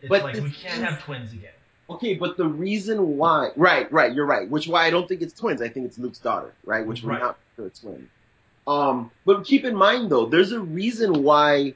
It's 0.00 0.08
But 0.08 0.22
like 0.22 0.34
we 0.34 0.50
can't 0.50 0.84
have 0.84 1.02
twins 1.02 1.32
again. 1.32 1.52
Okay, 1.90 2.14
but 2.14 2.36
the 2.36 2.46
reason 2.46 3.16
why, 3.16 3.48
right, 3.56 3.90
right, 3.90 4.12
you're 4.14 4.26
right. 4.26 4.48
Which 4.48 4.68
why 4.68 4.84
I 4.86 4.90
don't 4.90 5.08
think 5.08 5.22
it's 5.22 5.32
twins. 5.32 5.62
I 5.62 5.68
think 5.68 5.86
it's 5.86 5.98
Luke's 5.98 6.18
daughter, 6.18 6.52
right? 6.64 6.86
Which 6.86 7.02
we're 7.02 7.12
Right. 7.12 7.20
not 7.22 7.38
sure 7.56 7.66
it's 7.66 7.80
twin. 7.80 8.08
Um, 8.66 9.10
but 9.24 9.44
keep 9.46 9.64
in 9.64 9.74
mind 9.74 10.10
though, 10.10 10.26
there's 10.26 10.52
a 10.52 10.60
reason 10.60 11.22
why, 11.22 11.72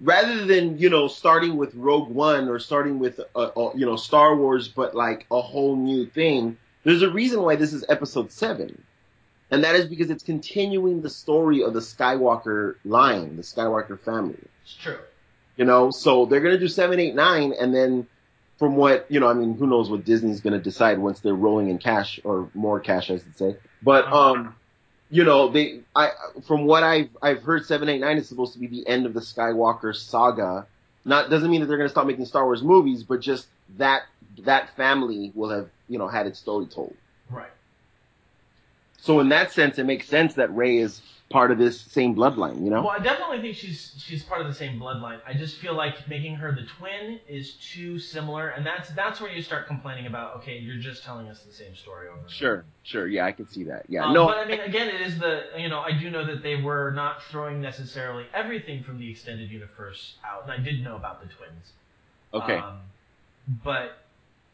rather 0.00 0.44
than 0.44 0.76
you 0.78 0.90
know 0.90 1.08
starting 1.08 1.56
with 1.56 1.74
Rogue 1.74 2.10
One 2.10 2.48
or 2.50 2.58
starting 2.58 2.98
with 2.98 3.18
uh, 3.34 3.38
uh, 3.38 3.70
you 3.74 3.86
know 3.86 3.96
Star 3.96 4.36
Wars, 4.36 4.68
but 4.68 4.94
like 4.94 5.24
a 5.30 5.40
whole 5.40 5.76
new 5.76 6.04
thing, 6.06 6.58
there's 6.84 7.02
a 7.02 7.10
reason 7.10 7.42
why 7.42 7.56
this 7.56 7.72
is 7.72 7.84
Episode 7.88 8.30
Seven, 8.30 8.82
and 9.50 9.64
that 9.64 9.74
is 9.74 9.86
because 9.86 10.10
it's 10.10 10.22
continuing 10.22 11.00
the 11.02 11.10
story 11.10 11.62
of 11.62 11.72
the 11.74 11.80
Skywalker 11.80 12.76
line, 12.84 13.36
the 13.36 13.42
Skywalker 13.42 13.98
family. 13.98 14.38
It's 14.62 14.74
true. 14.74 14.98
You 15.56 15.64
know, 15.64 15.90
so 15.90 16.26
they're 16.26 16.40
gonna 16.40 16.58
do 16.58 16.68
seven, 16.68 17.00
eight, 17.00 17.14
nine, 17.14 17.54
and 17.58 17.74
then 17.74 18.06
from 18.58 18.76
what 18.76 19.06
you 19.08 19.20
know, 19.20 19.28
I 19.28 19.34
mean, 19.34 19.56
who 19.56 19.66
knows 19.66 19.90
what 19.90 20.04
Disney's 20.04 20.40
gonna 20.40 20.60
decide 20.60 20.98
once 20.98 21.20
they're 21.20 21.34
rolling 21.34 21.68
in 21.68 21.78
cash 21.78 22.20
or 22.24 22.50
more 22.54 22.80
cash, 22.80 23.10
I 23.10 23.18
should 23.18 23.38
say. 23.38 23.56
But 23.82 24.12
um, 24.12 24.54
you 25.10 25.24
know, 25.24 25.48
they, 25.48 25.80
I, 25.94 26.10
from 26.46 26.64
what 26.64 26.82
I've 26.82 27.10
I've 27.22 27.42
heard, 27.42 27.66
seven, 27.66 27.88
eight, 27.88 28.00
nine 28.00 28.18
is 28.18 28.28
supposed 28.28 28.54
to 28.54 28.58
be 28.58 28.66
the 28.66 28.86
end 28.86 29.06
of 29.06 29.14
the 29.14 29.20
Skywalker 29.20 29.94
saga. 29.94 30.66
Not 31.04 31.30
doesn't 31.30 31.50
mean 31.50 31.60
that 31.60 31.66
they're 31.66 31.76
gonna 31.76 31.88
stop 31.88 32.06
making 32.06 32.24
Star 32.26 32.44
Wars 32.44 32.62
movies, 32.62 33.04
but 33.04 33.20
just 33.20 33.46
that 33.78 34.02
that 34.40 34.74
family 34.76 35.30
will 35.34 35.50
have 35.50 35.68
you 35.88 35.98
know 35.98 36.08
had 36.08 36.26
its 36.26 36.38
story 36.38 36.66
told. 36.66 36.94
Right. 37.30 37.50
So 39.00 39.20
in 39.20 39.28
that 39.30 39.52
sense, 39.52 39.78
it 39.78 39.84
makes 39.84 40.08
sense 40.08 40.34
that 40.34 40.54
Rey 40.54 40.78
is 40.78 41.02
part 41.30 41.50
of 41.50 41.58
this 41.58 41.80
same 41.80 42.14
bloodline. 42.14 42.62
You 42.64 42.70
know. 42.70 42.82
Well, 42.82 42.90
I 42.90 43.00
definitely 43.00 43.40
think 43.42 43.56
she's 43.56 43.94
she's 43.98 44.22
part 44.22 44.40
of 44.40 44.46
the 44.46 44.54
same 44.54 44.78
bloodline. 44.80 45.20
I 45.26 45.34
just 45.34 45.56
feel 45.58 45.74
like 45.74 46.08
making 46.08 46.36
her 46.36 46.52
the 46.52 46.64
twin 46.78 47.20
is 47.28 47.54
too 47.54 47.98
similar, 47.98 48.48
and 48.48 48.64
that's 48.64 48.88
that's 48.90 49.20
where 49.20 49.30
you 49.30 49.42
start 49.42 49.66
complaining 49.66 50.06
about. 50.06 50.36
Okay, 50.36 50.58
you're 50.58 50.78
just 50.78 51.02
telling 51.04 51.28
us 51.28 51.40
the 51.40 51.52
same 51.52 51.74
story 51.74 52.06
over. 52.08 52.16
and 52.16 52.24
over. 52.26 52.30
Sure, 52.32 52.64
sure, 52.82 53.06
yeah, 53.06 53.26
I 53.26 53.32
can 53.32 53.48
see 53.48 53.64
that. 53.64 53.84
Yeah, 53.88 54.06
Um, 54.06 54.14
no, 54.14 54.26
But 54.26 54.38
I 54.38 54.44
mean, 54.46 54.60
again, 54.60 54.88
it 54.88 55.00
is 55.02 55.18
the 55.18 55.44
you 55.58 55.68
know 55.68 55.80
I 55.80 55.92
do 55.92 56.08
know 56.08 56.24
that 56.24 56.42
they 56.42 56.56
were 56.56 56.90
not 56.92 57.22
throwing 57.24 57.60
necessarily 57.60 58.26
everything 58.32 58.82
from 58.84 58.98
the 58.98 59.10
extended 59.10 59.50
universe 59.50 60.14
out, 60.24 60.44
and 60.44 60.52
I 60.52 60.58
did 60.58 60.82
know 60.82 60.96
about 60.96 61.20
the 61.20 61.28
twins. 61.28 61.72
okay. 62.32 62.56
Um, 62.56 62.78
but 63.62 63.98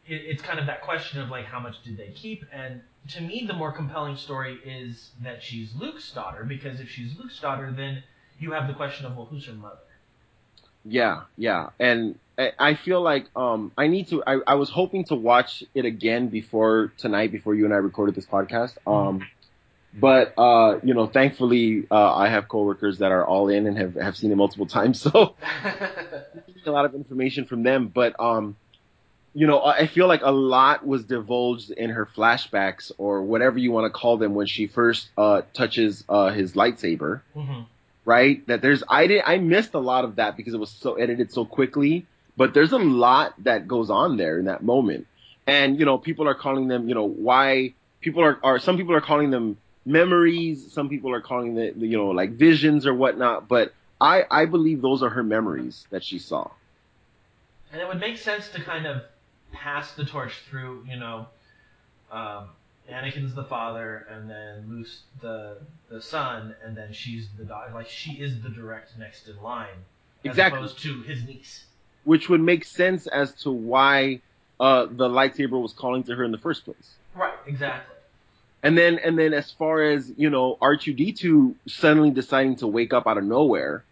it, 0.06 0.14
it's 0.26 0.42
kind 0.42 0.58
of 0.58 0.66
that 0.66 0.82
question 0.82 1.20
of 1.20 1.30
like 1.30 1.46
how 1.46 1.60
much 1.60 1.82
did 1.82 1.96
they 1.96 2.08
keep? 2.08 2.44
And 2.52 2.82
to 3.10 3.20
me, 3.22 3.44
the 3.46 3.54
more 3.54 3.72
compelling 3.72 4.16
story 4.16 4.58
is 4.64 5.10
that 5.22 5.42
she's 5.42 5.74
Luke's 5.74 6.10
daughter 6.12 6.44
because 6.44 6.80
if 6.80 6.88
she's 6.88 7.16
Luke's 7.18 7.40
daughter, 7.40 7.72
then 7.76 8.02
you 8.38 8.52
have 8.52 8.66
the 8.68 8.74
question 8.74 9.06
of 9.06 9.16
well, 9.16 9.26
who's 9.26 9.46
her 9.46 9.52
mother? 9.52 9.76
Yeah, 10.84 11.22
yeah, 11.36 11.70
and 11.78 12.18
I- 12.38 12.52
I 12.58 12.74
feel 12.74 13.02
like 13.02 13.26
um 13.36 13.72
I 13.76 13.86
need 13.88 14.08
to. 14.08 14.22
I, 14.26 14.40
I 14.46 14.54
was 14.54 14.70
hoping 14.70 15.04
to 15.06 15.14
watch 15.14 15.62
it 15.74 15.84
again 15.84 16.28
before 16.28 16.92
tonight, 16.96 17.32
before 17.32 17.54
you 17.54 17.66
and 17.66 17.74
I 17.74 17.78
recorded 17.78 18.14
this 18.14 18.24
podcast. 18.26 18.76
Um, 18.86 19.26
but 19.92 20.32
uh, 20.38 20.78
you 20.82 20.94
know, 20.94 21.06
thankfully, 21.06 21.86
uh, 21.90 22.14
I 22.14 22.28
have 22.28 22.48
coworkers 22.48 22.98
that 22.98 23.12
are 23.12 23.26
all 23.26 23.48
in 23.48 23.66
and 23.66 23.76
have 23.76 23.94
have 23.96 24.16
seen 24.16 24.32
it 24.32 24.36
multiple 24.36 24.66
times, 24.78 25.00
so 25.02 25.34
a 26.66 26.70
lot 26.70 26.84
of 26.84 26.94
information 26.94 27.44
from 27.44 27.62
them. 27.62 27.88
But 27.88 28.18
um, 28.20 28.56
you 29.34 29.46
know, 29.46 29.58
I 29.58 29.78
I 29.78 29.86
feel 29.86 30.06
like 30.08 30.22
a 30.22 30.32
lot 30.32 30.86
was 30.86 31.04
divulged 31.04 31.70
in 31.70 31.90
her 31.90 32.06
flashbacks 32.06 32.90
or 32.98 33.22
whatever 33.22 33.58
you 33.58 33.70
want 33.72 33.92
to 33.92 33.98
call 33.98 34.16
them 34.16 34.34
when 34.34 34.46
she 34.46 34.66
first 34.66 35.08
uh 35.16 35.42
touches 35.52 36.04
uh 36.08 36.30
his 36.30 36.54
lightsaber 36.54 37.22
hmm 37.34 37.62
right? 38.04 38.44
That 38.46 38.62
there's 38.62 38.82
I 38.88 39.06
did 39.06 39.22
I 39.24 39.38
missed 39.38 39.74
a 39.74 39.78
lot 39.78 40.04
of 40.04 40.16
that 40.16 40.36
because 40.36 40.54
it 40.54 40.60
was 40.60 40.70
so 40.70 40.94
edited 40.94 41.32
so 41.32 41.44
quickly, 41.44 42.06
but 42.36 42.54
there's 42.54 42.72
a 42.72 42.78
lot 42.78 43.34
that 43.44 43.68
goes 43.68 43.90
on 43.90 44.16
there 44.16 44.38
in 44.38 44.46
that 44.46 44.62
moment. 44.62 45.06
And 45.46 45.78
you 45.78 45.84
know, 45.84 45.98
people 45.98 46.28
are 46.28 46.34
calling 46.34 46.68
them, 46.68 46.88
you 46.88 46.94
know, 46.94 47.04
why 47.04 47.74
people 48.00 48.22
are 48.22 48.38
are 48.42 48.58
some 48.58 48.76
people 48.76 48.94
are 48.94 49.00
calling 49.00 49.30
them 49.30 49.58
memories, 49.84 50.72
some 50.72 50.88
people 50.88 51.12
are 51.12 51.20
calling 51.20 51.56
it 51.56 51.76
you 51.76 51.96
know 51.96 52.08
like 52.08 52.30
visions 52.30 52.86
or 52.86 52.94
whatnot, 52.94 53.48
but 53.48 53.72
I 54.00 54.24
I 54.30 54.46
believe 54.46 54.82
those 54.82 55.02
are 55.02 55.10
her 55.10 55.22
memories 55.22 55.86
that 55.90 56.02
she 56.02 56.18
saw. 56.18 56.50
And 57.72 57.80
it 57.80 57.86
would 57.86 58.00
make 58.00 58.18
sense 58.18 58.48
to 58.48 58.60
kind 58.60 58.86
of 58.86 59.02
pass 59.52 59.92
the 59.94 60.04
torch 60.04 60.32
through, 60.48 60.86
you 60.88 60.96
know, 60.96 61.26
um, 62.10 62.48
Anakin's 62.90 63.34
the 63.34 63.44
father, 63.44 64.06
and 64.10 64.28
then 64.28 64.64
Luke's 64.68 65.02
the 65.20 65.58
the 65.88 66.00
son, 66.02 66.54
and 66.64 66.76
then 66.76 66.92
she's 66.92 67.28
the 67.38 67.44
daughter. 67.44 67.72
Like 67.72 67.88
she 67.88 68.12
is 68.12 68.40
the 68.42 68.48
direct 68.48 68.98
next 68.98 69.28
in 69.28 69.40
line, 69.42 69.68
as 70.24 70.30
Exactly. 70.30 70.58
opposed 70.58 70.78
to 70.80 71.02
his 71.02 71.24
niece. 71.24 71.64
Which 72.04 72.28
would 72.28 72.40
make 72.40 72.64
sense 72.64 73.06
as 73.06 73.32
to 73.42 73.50
why 73.50 74.20
uh 74.58 74.86
the 74.86 75.08
lightsaber 75.08 75.60
was 75.60 75.72
calling 75.72 76.02
to 76.04 76.16
her 76.16 76.24
in 76.24 76.32
the 76.32 76.38
first 76.38 76.64
place. 76.64 76.94
Right. 77.14 77.34
Exactly. 77.46 77.96
And 78.62 78.76
then, 78.76 78.98
and 78.98 79.18
then 79.18 79.32
as 79.32 79.50
far 79.50 79.82
as, 79.82 80.12
you 80.18 80.28
know, 80.28 80.58
R2D2 80.60 81.54
suddenly 81.66 82.10
deciding 82.10 82.56
to 82.56 82.66
wake 82.66 82.92
up 82.92 83.06
out 83.06 83.16
of 83.16 83.24
nowhere, 83.24 83.84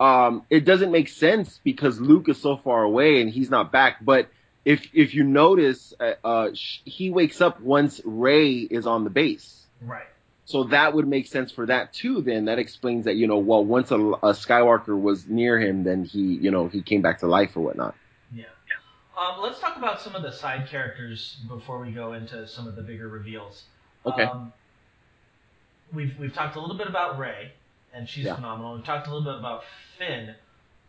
um, 0.00 0.42
it 0.50 0.64
doesn't 0.64 0.90
make 0.90 1.08
sense 1.08 1.60
because 1.62 2.00
Luke 2.00 2.28
is 2.28 2.38
so 2.38 2.56
far 2.56 2.82
away 2.82 3.20
and 3.20 3.30
he's 3.30 3.48
not 3.48 3.70
back. 3.70 4.04
But 4.04 4.28
if, 4.64 4.86
if 4.94 5.14
you 5.14 5.24
notice, 5.24 5.92
uh, 5.98 6.12
uh, 6.24 6.48
he 6.52 7.10
wakes 7.10 7.40
up 7.40 7.60
once 7.60 8.00
Rey 8.04 8.52
is 8.58 8.86
on 8.86 9.04
the 9.04 9.10
base. 9.10 9.66
Right. 9.80 10.06
So 10.44 10.64
that 10.64 10.92
would 10.94 11.06
make 11.06 11.28
sense 11.28 11.52
for 11.52 11.66
that 11.66 11.92
too. 11.94 12.20
Then 12.20 12.46
that 12.46 12.58
explains 12.58 13.04
that, 13.06 13.14
you 13.14 13.26
know, 13.26 13.38
well, 13.38 13.64
once 13.64 13.90
a, 13.90 13.96
a 13.96 14.32
Skywalker 14.32 15.00
was 15.00 15.26
near 15.26 15.58
him, 15.58 15.84
then 15.84 16.04
he, 16.04 16.20
you 16.20 16.50
know, 16.50 16.68
he 16.68 16.82
came 16.82 17.00
back 17.00 17.20
to 17.20 17.26
life 17.26 17.56
or 17.56 17.60
whatnot. 17.60 17.94
Yeah. 18.34 18.44
Um, 19.16 19.40
let's 19.40 19.60
talk 19.60 19.76
about 19.76 20.00
some 20.00 20.14
of 20.14 20.22
the 20.22 20.32
side 20.32 20.68
characters 20.68 21.38
before 21.48 21.80
we 21.80 21.92
go 21.92 22.12
into 22.12 22.46
some 22.46 22.66
of 22.66 22.76
the 22.76 22.82
bigger 22.82 23.08
reveals. 23.08 23.64
Okay. 24.04 24.24
Um, 24.24 24.52
we've 25.92 26.18
we've 26.18 26.34
talked 26.34 26.56
a 26.56 26.60
little 26.60 26.76
bit 26.76 26.88
about 26.88 27.18
Rey, 27.18 27.52
and 27.94 28.08
she's 28.08 28.24
Yeah. 28.24 28.34
phenomenal. 28.34 28.74
We've 28.74 28.84
talked 28.84 29.06
a 29.06 29.10
little 29.14 29.24
bit 29.32 29.38
about 29.38 29.62
Finn, 29.96 30.34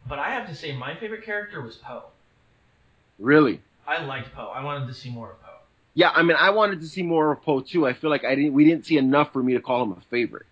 but 0.07 0.19
I 0.19 0.32
have 0.32 0.47
to 0.49 0.55
say 0.55 0.76
my 0.76 0.95
favorite 0.95 1.24
character 1.26 1.61
was 1.61 1.76
Poe. 1.76 2.05
Really? 3.20 3.61
I 3.88 4.03
liked 4.05 4.34
Poe. 4.34 4.47
I 4.47 4.64
wanted 4.64 4.88
to 4.88 4.93
see 4.93 5.09
more 5.11 5.32
of 5.32 5.41
Poe. 5.41 5.49
Yeah, 5.93 6.09
I 6.09 6.24
mean, 6.24 6.38
I 6.39 6.49
wanted 6.51 6.82
to 6.82 6.88
see 6.88 7.03
more 7.03 7.32
of 7.32 7.41
Poe 7.43 7.61
too. 7.61 7.86
I 7.86 7.93
feel 7.93 8.09
like 8.09 8.24
I 8.26 8.36
didn't, 8.36 8.53
we 8.53 8.66
didn't 8.66 8.86
see 8.86 8.97
enough 8.97 9.32
for 9.34 9.43
me 9.43 9.53
to 9.53 9.61
call 9.61 9.84
him 9.84 9.91
a 9.91 10.01
favorite. 10.09 10.45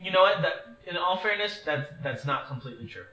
You 0.00 0.10
know 0.10 0.22
what? 0.22 0.42
That 0.42 0.52
in 0.86 0.96
all 0.96 1.18
fairness, 1.18 1.60
that's 1.64 1.86
that's 2.02 2.24
not 2.26 2.48
completely 2.48 2.86
true. 2.86 3.04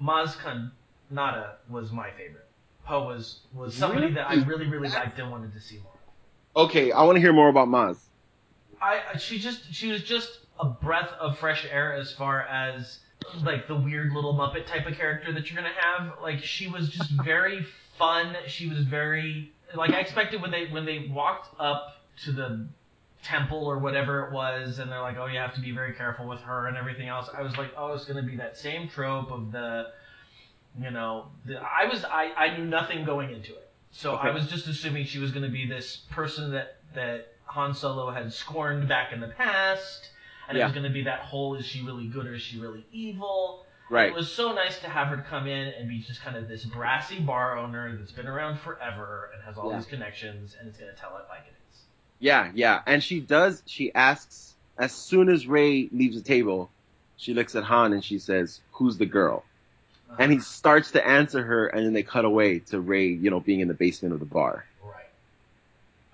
Maz 0.00 0.36
Kanata 0.36 1.54
was 1.68 1.90
my 1.90 2.10
favorite. 2.10 2.46
Poe 2.84 3.06
was 3.06 3.40
was 3.54 3.74
somebody 3.74 4.12
that 4.12 4.28
I 4.30 4.34
really 4.44 4.66
really 4.66 4.88
liked 4.88 5.18
and 5.18 5.30
wanted 5.30 5.52
to 5.54 5.60
see 5.60 5.78
more. 5.78 5.92
of. 6.54 6.68
Okay, 6.70 6.92
I 6.92 7.02
want 7.02 7.16
to 7.16 7.20
hear 7.20 7.32
more 7.32 7.48
about 7.48 7.68
Maz. 7.68 7.98
I- 8.80 9.16
she 9.18 9.38
just 9.38 9.72
she 9.74 9.90
was 9.90 10.02
just 10.02 10.38
a 10.60 10.66
breath 10.66 11.10
of 11.18 11.38
fresh 11.38 11.66
air 11.70 11.94
as 11.94 12.12
far 12.12 12.42
as 12.42 12.98
like 13.42 13.68
the 13.68 13.76
weird 13.76 14.12
little 14.12 14.34
Muppet 14.34 14.66
type 14.66 14.86
of 14.86 14.94
character 14.94 15.32
that 15.32 15.50
you're 15.50 15.60
gonna 15.60 15.74
have. 15.80 16.14
Like 16.22 16.42
she 16.42 16.68
was 16.68 16.88
just 16.88 17.10
very 17.24 17.66
fun. 17.98 18.36
She 18.46 18.68
was 18.68 18.80
very 18.80 19.52
like 19.74 19.90
I 19.90 20.00
expected 20.00 20.42
when 20.42 20.50
they 20.50 20.66
when 20.66 20.84
they 20.84 21.10
walked 21.10 21.48
up 21.60 21.96
to 22.24 22.32
the 22.32 22.66
temple 23.22 23.66
or 23.66 23.78
whatever 23.78 24.26
it 24.26 24.32
was, 24.32 24.78
and 24.78 24.90
they're 24.90 25.00
like, 25.00 25.16
oh, 25.18 25.26
you 25.26 25.38
have 25.38 25.54
to 25.54 25.60
be 25.60 25.72
very 25.72 25.92
careful 25.94 26.26
with 26.26 26.40
her 26.40 26.68
and 26.68 26.76
everything 26.76 27.08
else. 27.08 27.28
I 27.36 27.42
was 27.42 27.56
like, 27.56 27.72
oh, 27.76 27.92
it's 27.92 28.04
gonna 28.04 28.22
be 28.22 28.36
that 28.36 28.56
same 28.56 28.88
trope 28.88 29.30
of 29.30 29.52
the, 29.52 29.86
you 30.80 30.90
know, 30.90 31.26
the, 31.44 31.56
I 31.56 31.86
was 31.86 32.04
I 32.04 32.32
I 32.36 32.56
knew 32.56 32.64
nothing 32.64 33.04
going 33.04 33.30
into 33.30 33.52
it, 33.52 33.68
so 33.90 34.14
I 34.14 34.30
was 34.30 34.46
just 34.48 34.66
assuming 34.68 35.04
she 35.04 35.18
was 35.18 35.32
gonna 35.32 35.48
be 35.48 35.66
this 35.66 35.96
person 36.10 36.52
that 36.52 36.76
that 36.94 37.32
Han 37.46 37.74
Solo 37.74 38.10
had 38.10 38.32
scorned 38.32 38.88
back 38.88 39.12
in 39.12 39.20
the 39.20 39.28
past, 39.28 40.10
and 40.48 40.58
it 40.58 40.64
was 40.64 40.72
gonna 40.72 40.90
be 40.90 41.04
that 41.04 41.20
whole 41.20 41.54
is 41.54 41.66
she 41.66 41.82
really 41.82 42.06
good 42.06 42.26
or 42.26 42.34
is 42.34 42.42
she 42.42 42.58
really 42.58 42.84
evil? 42.92 43.66
Right. 43.88 44.08
It 44.08 44.14
was 44.14 44.32
so 44.32 44.52
nice 44.52 44.78
to 44.80 44.88
have 44.88 45.08
her 45.08 45.24
come 45.28 45.46
in 45.46 45.68
and 45.68 45.88
be 45.88 46.00
just 46.00 46.20
kind 46.20 46.36
of 46.36 46.48
this 46.48 46.64
brassy 46.64 47.20
bar 47.20 47.56
owner 47.56 47.96
that's 47.96 48.12
been 48.12 48.26
around 48.26 48.58
forever 48.58 49.30
and 49.32 49.42
has 49.44 49.56
all 49.56 49.70
Yeah. 49.70 49.76
these 49.76 49.86
connections 49.86 50.56
and 50.58 50.68
is 50.68 50.76
going 50.76 50.92
to 50.92 51.00
tell 51.00 51.16
it 51.18 51.26
like 51.28 51.42
it 51.46 51.54
is. 51.70 51.82
Yeah, 52.18 52.50
yeah. 52.52 52.82
And 52.84 53.02
she 53.02 53.20
does, 53.20 53.62
she 53.66 53.94
asks, 53.94 54.54
as 54.76 54.92
soon 54.92 55.28
as 55.28 55.46
Rey 55.46 55.88
leaves 55.92 56.16
the 56.16 56.22
table, 56.22 56.70
she 57.16 57.32
looks 57.32 57.54
at 57.54 57.62
Han 57.62 57.92
and 57.92 58.04
she 58.04 58.18
says, 58.18 58.60
who's 58.72 58.98
the 58.98 59.06
girl? 59.06 59.44
And 60.18 60.32
he 60.32 60.38
uh-huh. 60.38 60.44
starts 60.44 60.90
to 60.92 61.06
answer 61.06 61.42
her 61.44 61.68
and 61.68 61.86
then 61.86 61.92
they 61.92 62.02
cut 62.02 62.24
away 62.24 62.60
to 62.60 62.80
Rey, 62.80 63.08
you 63.08 63.30
know, 63.30 63.40
being 63.40 63.60
in 63.60 63.68
the 63.68 63.74
basement 63.74 64.14
of 64.14 64.20
the 64.20 64.26
bar. 64.26 64.64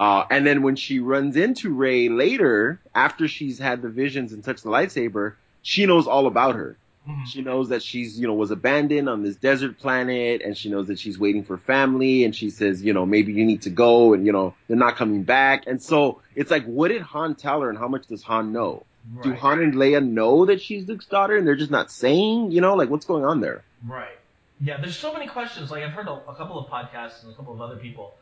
Right. 0.02 0.20
Uh, 0.20 0.26
and 0.30 0.46
then 0.46 0.62
when 0.62 0.76
she 0.76 0.98
runs 0.98 1.36
into 1.36 1.72
Rey 1.72 2.08
later, 2.08 2.80
after 2.94 3.28
she's 3.28 3.58
had 3.58 3.82
the 3.82 3.88
visions 3.88 4.32
and 4.32 4.42
touched 4.42 4.64
the 4.64 4.70
lightsaber, 4.70 5.34
she 5.62 5.86
knows 5.86 6.06
all 6.06 6.26
about 6.26 6.56
her. 6.56 6.76
Mhm. 7.08 7.26
She 7.26 7.42
knows 7.42 7.70
that 7.70 7.82
she's, 7.82 8.18
you 8.18 8.26
know, 8.28 8.34
was 8.34 8.50
abandoned 8.52 9.08
on 9.08 9.22
this 9.22 9.36
desert 9.36 9.78
planet 9.78 10.40
and 10.42 10.56
she 10.56 10.70
knows 10.70 10.86
that 10.86 10.98
she's 10.98 11.18
waiting 11.18 11.44
for 11.44 11.58
family 11.58 12.24
and 12.24 12.34
she 12.34 12.50
says, 12.50 12.82
you 12.82 12.92
know, 12.92 13.04
maybe 13.04 13.32
you 13.32 13.44
need 13.44 13.62
to 13.62 13.70
go 13.70 14.14
and, 14.14 14.24
you 14.24 14.32
know, 14.32 14.54
they're 14.68 14.76
not 14.76 14.96
coming 14.96 15.24
back. 15.24 15.64
And 15.66 15.82
so 15.82 16.20
it's 16.36 16.50
like, 16.50 16.64
what 16.64 16.88
did 16.88 17.02
Han 17.02 17.34
tell 17.34 17.60
her 17.60 17.70
and 17.70 17.78
how 17.78 17.88
much 17.88 18.06
does 18.06 18.22
Han 18.24 18.52
know? 18.52 18.84
Do 19.22 19.34
Han 19.34 19.60
and 19.60 19.74
Leia 19.74 20.04
know 20.04 20.46
that 20.46 20.60
she's 20.60 20.86
Luke's 20.86 21.06
daughter 21.06 21.36
and 21.36 21.44
they're 21.44 21.56
just 21.56 21.72
not 21.72 21.90
saying, 21.90 22.52
you 22.52 22.60
know, 22.60 22.74
like 22.74 22.88
what's 22.88 23.04
going 23.04 23.24
on 23.24 23.40
there? 23.40 23.64
Right. 23.84 24.16
Yeah, 24.60 24.80
there's 24.80 24.96
so 24.96 25.12
many 25.12 25.26
questions. 25.26 25.72
Like 25.72 25.82
I've 25.82 25.90
heard 25.90 26.06
a, 26.06 26.22
a 26.28 26.34
couple 26.36 26.56
of 26.56 26.70
podcasts 26.70 27.24
and 27.24 27.32
a 27.32 27.34
couple 27.34 27.52
of 27.52 27.60
other 27.60 27.76
people 27.76 28.14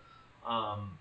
um, 0.47 0.93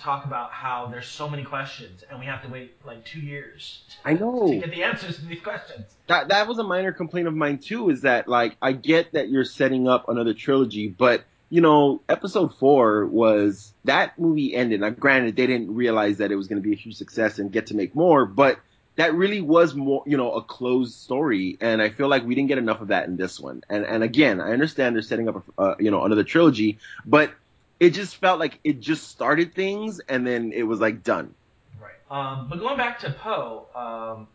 talk 0.00 0.24
about 0.24 0.50
how 0.50 0.86
there's 0.86 1.06
so 1.06 1.28
many 1.28 1.44
questions 1.44 2.02
and 2.10 2.18
we 2.18 2.26
have 2.26 2.42
to 2.42 2.48
wait 2.48 2.74
like 2.84 3.04
two 3.04 3.20
years 3.20 3.82
I 4.04 4.14
know. 4.14 4.48
to 4.50 4.58
get 4.58 4.70
the 4.70 4.82
answers 4.82 5.16
to 5.16 5.24
these 5.26 5.40
questions. 5.40 5.84
That, 6.06 6.28
that 6.28 6.48
was 6.48 6.58
a 6.58 6.64
minor 6.64 6.92
complaint 6.92 7.28
of 7.28 7.34
mine 7.34 7.58
too, 7.58 7.90
is 7.90 8.02
that 8.02 8.28
like, 8.28 8.56
I 8.60 8.72
get 8.72 9.12
that 9.12 9.28
you're 9.28 9.44
setting 9.44 9.88
up 9.88 10.08
another 10.08 10.34
trilogy, 10.34 10.88
but 10.88 11.24
you 11.48 11.60
know, 11.60 12.02
episode 12.08 12.56
four 12.58 13.06
was, 13.06 13.72
that 13.84 14.18
movie 14.18 14.54
ended. 14.54 14.80
Now 14.80 14.90
granted, 14.90 15.36
they 15.36 15.46
didn't 15.46 15.74
realize 15.74 16.18
that 16.18 16.32
it 16.32 16.36
was 16.36 16.48
going 16.48 16.60
to 16.60 16.68
be 16.68 16.74
a 16.74 16.76
huge 16.76 16.96
success 16.96 17.38
and 17.38 17.52
get 17.52 17.68
to 17.68 17.76
make 17.76 17.94
more, 17.94 18.26
but 18.26 18.58
that 18.96 19.14
really 19.14 19.40
was 19.40 19.74
more, 19.74 20.02
you 20.06 20.16
know, 20.16 20.32
a 20.32 20.42
closed 20.42 20.94
story. 20.94 21.56
And 21.60 21.80
I 21.80 21.90
feel 21.90 22.08
like 22.08 22.24
we 22.24 22.34
didn't 22.34 22.48
get 22.48 22.58
enough 22.58 22.80
of 22.80 22.88
that 22.88 23.06
in 23.06 23.16
this 23.16 23.38
one. 23.38 23.62
And, 23.68 23.84
and 23.84 24.02
again, 24.02 24.40
I 24.40 24.52
understand 24.52 24.96
they're 24.96 25.02
setting 25.02 25.28
up, 25.28 25.44
a, 25.58 25.60
uh, 25.60 25.74
you 25.78 25.90
know, 25.90 26.02
another 26.04 26.24
trilogy, 26.24 26.78
but 27.04 27.30
it 27.78 27.90
just 27.90 28.16
felt 28.16 28.38
like 28.40 28.58
it 28.64 28.80
just 28.80 29.08
started 29.08 29.54
things 29.54 30.00
and 30.08 30.26
then 30.26 30.52
it 30.52 30.62
was 30.62 30.80
like 30.80 31.02
done. 31.02 31.34
Right. 31.80 31.92
Um, 32.10 32.48
but 32.48 32.58
going 32.58 32.76
back 32.76 33.00
to 33.00 33.10
Poe, 33.10 33.66
um, 33.74 34.28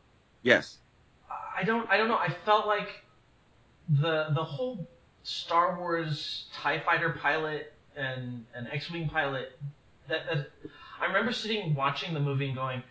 Yes. 0.44 0.78
I 1.58 1.64
don't 1.64 1.89
I 1.89 1.98
don't 1.98 2.08
know. 2.08 2.18
I 2.18 2.30
felt 2.46 2.68
like 2.68 2.89
the 3.89 4.28
the 4.34 4.44
whole 4.44 4.88
Star 5.24 5.78
Wars 5.78 6.46
Tie 6.54 6.80
Fighter 6.80 7.12
pilot 7.22 7.74
and 7.96 8.46
an 8.56 8.68
X-wing 8.72 9.10
pilot 9.10 9.52
that, 10.08 10.26
that 10.28 10.48
I 11.00 11.06
remember 11.06 11.32
sitting 11.32 11.76
watching 11.76 12.14
the 12.14 12.20
movie 12.20 12.48
and 12.48 12.56
going, 12.56 12.84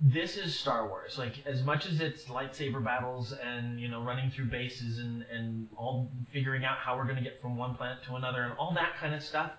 this 0.00 0.36
is 0.36 0.56
Star 0.56 0.86
Wars. 0.86 1.18
Like 1.18 1.34
as 1.46 1.62
much 1.64 1.86
as 1.86 2.00
it's 2.00 2.24
lightsaber 2.24 2.82
battles 2.84 3.32
and 3.32 3.80
you 3.80 3.88
know 3.88 4.02
running 4.02 4.30
through 4.30 4.46
bases 4.46 4.98
and 4.98 5.24
and 5.32 5.68
all 5.76 6.08
figuring 6.32 6.64
out 6.64 6.78
how 6.78 6.96
we're 6.96 7.04
going 7.04 7.16
to 7.16 7.22
get 7.22 7.40
from 7.40 7.56
one 7.56 7.74
planet 7.74 7.98
to 8.04 8.14
another 8.14 8.42
and 8.42 8.52
all 8.58 8.72
that 8.74 8.96
kind 9.00 9.14
of 9.14 9.22
stuff. 9.22 9.50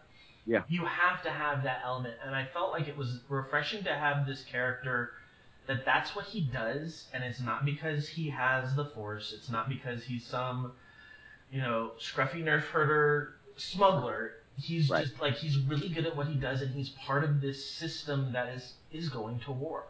Yeah. 0.48 0.64
You 0.70 0.86
have 0.86 1.22
to 1.24 1.30
have 1.30 1.64
that 1.64 1.82
element, 1.84 2.16
and 2.26 2.34
I 2.34 2.46
felt 2.46 2.72
like 2.72 2.88
it 2.88 2.98
was 2.98 3.20
refreshing 3.30 3.84
to 3.84 3.94
have 3.94 4.26
this 4.26 4.44
character 4.46 5.12
that 5.68 5.84
that's 5.84 6.16
what 6.16 6.26
he 6.26 6.40
does, 6.42 7.06
and 7.14 7.24
it's 7.24 7.42
not 7.42 7.66
because 7.66 8.08
he 8.08 8.30
has 8.30 8.74
the 8.76 8.86
Force. 8.86 9.34
It's 9.38 9.50
not 9.50 9.68
because 9.68 10.06
he's 10.06 10.26
some, 10.26 10.72
you 11.52 11.60
know, 11.62 11.92
scruffy 12.00 12.42
nerf 12.42 12.62
herder 12.62 13.34
smuggler. 13.58 14.32
He's 14.58 14.90
Right. 14.90 15.06
just 15.06 15.22
like 15.22 15.36
he's 15.36 15.60
really 15.60 15.90
good 15.90 16.06
at 16.06 16.16
what 16.16 16.28
he 16.28 16.36
does, 16.36 16.62
and 16.62 16.74
he's 16.74 16.90
part 16.90 17.26
of 17.26 17.42
this 17.42 17.70
system 17.70 18.32
that 18.32 18.48
is 18.56 18.74
is 18.92 19.10
going 19.10 19.40
to 19.42 19.52
war. 19.52 19.84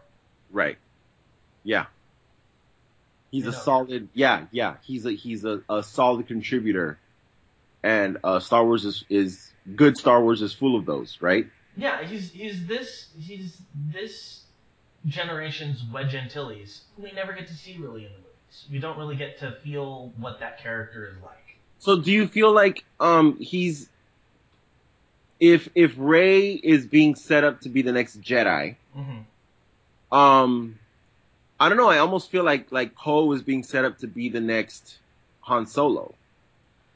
Right. 0.50 0.78
Yeah. 1.64 1.86
He's 3.30 3.44
You 3.44 3.50
a 3.50 3.52
know. 3.54 3.58
solid, 3.60 4.10
yeah, 4.14 4.46
yeah. 4.52 4.78
He's 4.84 5.06
a, 5.06 5.12
he's 5.12 5.46
a, 5.46 5.62
a 5.70 5.84
solid 5.84 6.28
contributor. 6.28 6.98
And, 7.84 8.18
uh, 8.24 8.40
Star 8.40 8.66
Wars 8.66 8.86
is, 8.86 9.06
is, 9.10 9.52
good 9.76 9.98
Star 9.98 10.22
Wars 10.22 10.42
is 10.42 10.54
full 10.54 10.76
of 10.76 10.86
those, 10.86 11.18
right? 11.22 11.48
Yeah, 11.76 12.04
he's 12.04 12.32
he's 12.32 12.66
this 12.66 13.10
he's 13.20 13.58
this 13.92 14.42
generation's 15.06 15.84
Wedge 15.94 16.16
Antilles, 16.16 16.82
who 16.96 17.04
we 17.04 17.12
never 17.12 17.34
get 17.34 17.48
to 17.48 17.54
see 17.54 17.78
really 17.78 18.06
in 18.06 18.12
the 18.12 18.18
movies. 18.18 18.66
We 18.72 18.80
don't 18.80 18.98
really 18.98 19.16
get 19.16 19.40
to 19.40 19.52
feel 19.64 20.12
what 20.18 20.40
that 20.40 20.60
character 20.62 21.08
is 21.08 21.22
like. 21.22 21.58
So 21.80 22.00
do 22.00 22.12
you 22.12 22.28
feel 22.28 22.52
like, 22.52 22.84
um, 23.00 23.38
he's, 23.40 23.90
if, 25.40 25.70
if 25.76 25.94
Rey 25.98 26.54
is 26.54 26.88
being 26.88 27.14
set 27.14 27.44
up 27.44 27.62
to 27.62 27.70
be 27.70 27.84
the 27.84 27.92
next 27.92 28.22
Jedi, 28.22 28.76
hmm 28.96 29.20
um, 30.12 30.80
I 31.60 31.70
don't 31.70 31.78
know, 31.78 31.90
I 31.90 31.98
almost 31.98 32.32
feel 32.32 32.44
like, 32.44 32.72
like 32.72 32.96
Poe 32.96 33.32
is 33.34 33.42
being 33.44 33.64
set 33.64 33.84
up 33.84 33.98
to 34.00 34.08
be 34.08 34.30
the 34.30 34.40
next 34.40 34.98
Han 35.42 35.68
Solo. 35.68 36.16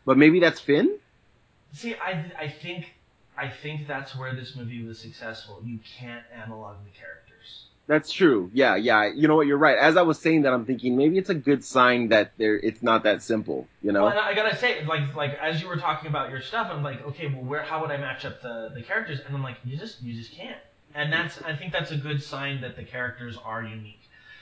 But 0.06 0.18
maybe 0.18 0.40
that's 0.40 0.60
Finn? 0.60 0.98
See, 1.74 1.96
I 1.96 2.32
I 2.40 2.48
think 2.50 2.94
I 3.38 3.50
think 3.50 3.88
that's 3.88 4.16
where 4.16 4.34
this 4.36 4.56
movie 4.56 4.84
was 4.84 5.00
successful. 5.00 5.62
You 5.66 5.80
can't 6.00 6.24
analog 6.36 6.78
the 6.84 6.92
characters. 6.92 7.66
That's 7.88 8.12
true. 8.12 8.50
Yeah, 8.54 8.76
yeah. 8.76 9.12
You 9.14 9.28
know 9.28 9.36
what? 9.36 9.48
You're 9.48 9.58
right. 9.58 9.78
As 9.78 9.98
I 9.98 10.04
was 10.04 10.20
saying 10.20 10.44
that, 10.44 10.54
I'm 10.54 10.66
thinking 10.66 10.96
maybe 10.96 11.18
it's 11.18 11.30
a 11.30 11.36
good 11.36 11.64
sign 11.66 12.10
that 12.10 12.32
there 12.38 12.56
it's 12.56 12.82
not 12.82 13.04
that 13.04 13.22
simple. 13.22 13.68
You 13.82 13.92
know? 13.92 14.06
Well, 14.06 14.18
I 14.18 14.34
gotta 14.34 14.56
say, 14.56 14.86
like, 14.86 15.16
like 15.16 15.34
as 15.42 15.62
you 15.62 15.68
were 15.68 15.78
talking 15.78 16.10
about 16.10 16.30
your 16.30 16.42
stuff, 16.42 16.68
I'm 16.72 16.84
like, 16.84 17.06
okay, 17.08 17.28
well, 17.28 17.44
where, 17.44 17.64
how 17.64 17.82
would 17.82 17.92
I 17.92 17.98
match 17.98 18.24
up 18.24 18.42
the, 18.42 18.72
the 18.74 18.82
characters? 18.82 19.20
And 19.26 19.36
I'm 19.36 19.44
like, 19.44 19.58
you 19.66 19.78
just, 19.78 20.02
you 20.02 20.14
just 20.14 20.32
can't. 20.32 20.60
And 20.94 21.12
that's, 21.12 21.42
I 21.42 21.56
think 21.56 21.74
that's 21.74 21.92
a 21.92 21.98
good 21.98 22.22
sign 22.22 22.62
that 22.62 22.76
the 22.76 22.84
characters 22.84 23.38
are 23.44 23.64
unique, 23.64 24.02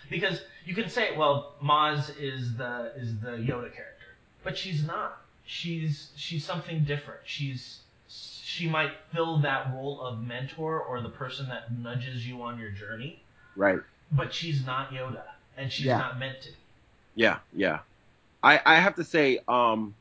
because 0.10 0.42
you 0.66 0.76
can 0.76 0.90
say, 0.90 1.16
well, 1.16 1.54
Maz 1.64 2.12
is 2.20 2.56
the 2.56 2.92
is 2.98 3.20
the 3.20 3.32
Yoda 3.32 3.72
character, 3.74 4.10
but 4.44 4.58
she's 4.58 4.86
not. 4.86 5.22
She's 5.52 6.12
she's 6.16 6.46
something 6.46 6.84
different. 6.84 7.22
She's 7.26 7.80
she 8.08 8.70
might 8.70 8.92
fill 9.12 9.40
that 9.40 9.74
role 9.74 10.00
of 10.00 10.22
mentor 10.24 10.80
or 10.80 11.02
the 11.02 11.10
person 11.10 11.48
that 11.50 11.72
nudges 11.76 12.28
you 12.28 12.44
on 12.44 12.60
your 12.60 12.70
journey, 12.70 13.20
Right. 13.56 13.80
but 14.12 14.32
she's 14.32 14.64
not 14.64 14.92
Yoda, 14.92 15.24
and 15.58 15.72
she's 15.72 15.88
Yeah. 15.88 15.98
not 15.98 16.20
meant 16.20 16.40
to 16.42 16.50
be. 16.50 16.56
Yeah, 17.16 17.40
yeah. 17.52 17.80
I 18.44 18.62
I 18.64 18.76
have 18.76 18.96
to 18.98 19.04
say, 19.04 19.40
um, 19.48 19.96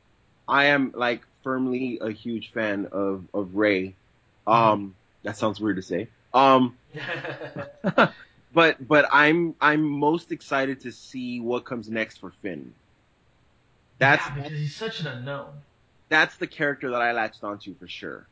I 0.47 0.67
am 0.67 0.93
like 0.95 1.23
firmly 1.43 1.99
a 2.03 2.11
huge 2.11 2.53
fan 2.53 2.87
of 2.93 3.25
of 3.33 3.57
Rey. 3.57 3.95
Um, 4.47 4.95
that 5.23 5.39
sounds 5.39 5.61
weird 5.61 5.77
to 5.77 5.83
say. 5.83 6.09
Um, 6.35 6.77
but 8.53 8.87
but 8.87 9.09
I'm 9.11 9.55
I'm 9.63 9.81
most 9.83 10.31
excited 10.31 10.83
to 10.83 10.93
see 10.93 11.41
what 11.41 11.65
comes 11.65 11.89
next 11.89 12.19
for 12.19 12.33
Finn. 12.43 12.75
That's 13.99 14.25
yeah, 14.27 14.35
because 14.35 14.59
he's 14.59 14.77
such 14.77 15.01
an 15.01 15.07
unknown. 15.09 15.51
that's 16.09 16.37
the 16.37 16.47
character 16.47 16.91
that 16.91 17.03
I 17.03 17.13
latched 17.13 17.45
onto 17.45 17.75
for 17.75 17.89
sure. 17.89 18.27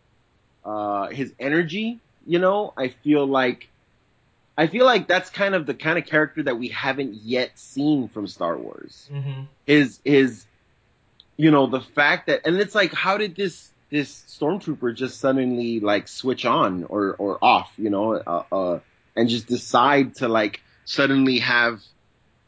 Uh, 0.64 1.08
his 1.08 1.32
energy, 1.38 2.00
you 2.26 2.38
know, 2.38 2.72
I 2.76 2.88
feel 3.04 3.26
like, 3.26 3.68
I 4.58 4.66
feel 4.66 4.84
like 4.84 5.06
that's 5.06 5.30
kind 5.30 5.54
of 5.54 5.66
the 5.66 5.74
kind 5.74 5.98
of 5.98 6.06
character 6.06 6.42
that 6.44 6.58
we 6.58 6.68
haven't 6.68 7.14
yet 7.14 7.58
seen 7.58 8.08
from 8.08 8.26
Star 8.26 8.56
Wars. 8.56 9.08
Mm-hmm. 9.12 9.42
His, 9.66 10.00
his, 10.04 10.44
you 11.36 11.50
know, 11.50 11.66
the 11.66 11.80
fact 11.80 12.26
that, 12.28 12.46
and 12.46 12.56
it's 12.56 12.74
like, 12.74 12.92
how 12.92 13.18
did 13.18 13.36
this, 13.36 13.70
this 13.90 14.24
stormtrooper 14.28 14.94
just 14.94 15.20
suddenly 15.20 15.80
like 15.80 16.08
switch 16.08 16.44
on 16.46 16.84
or, 16.84 17.14
or 17.18 17.38
off, 17.42 17.70
you 17.76 17.90
know, 17.90 18.14
uh, 18.14 18.42
uh, 18.50 18.78
and 19.14 19.28
just 19.28 19.46
decide 19.46 20.16
to 20.16 20.28
like 20.28 20.62
suddenly 20.84 21.38
have, 21.40 21.80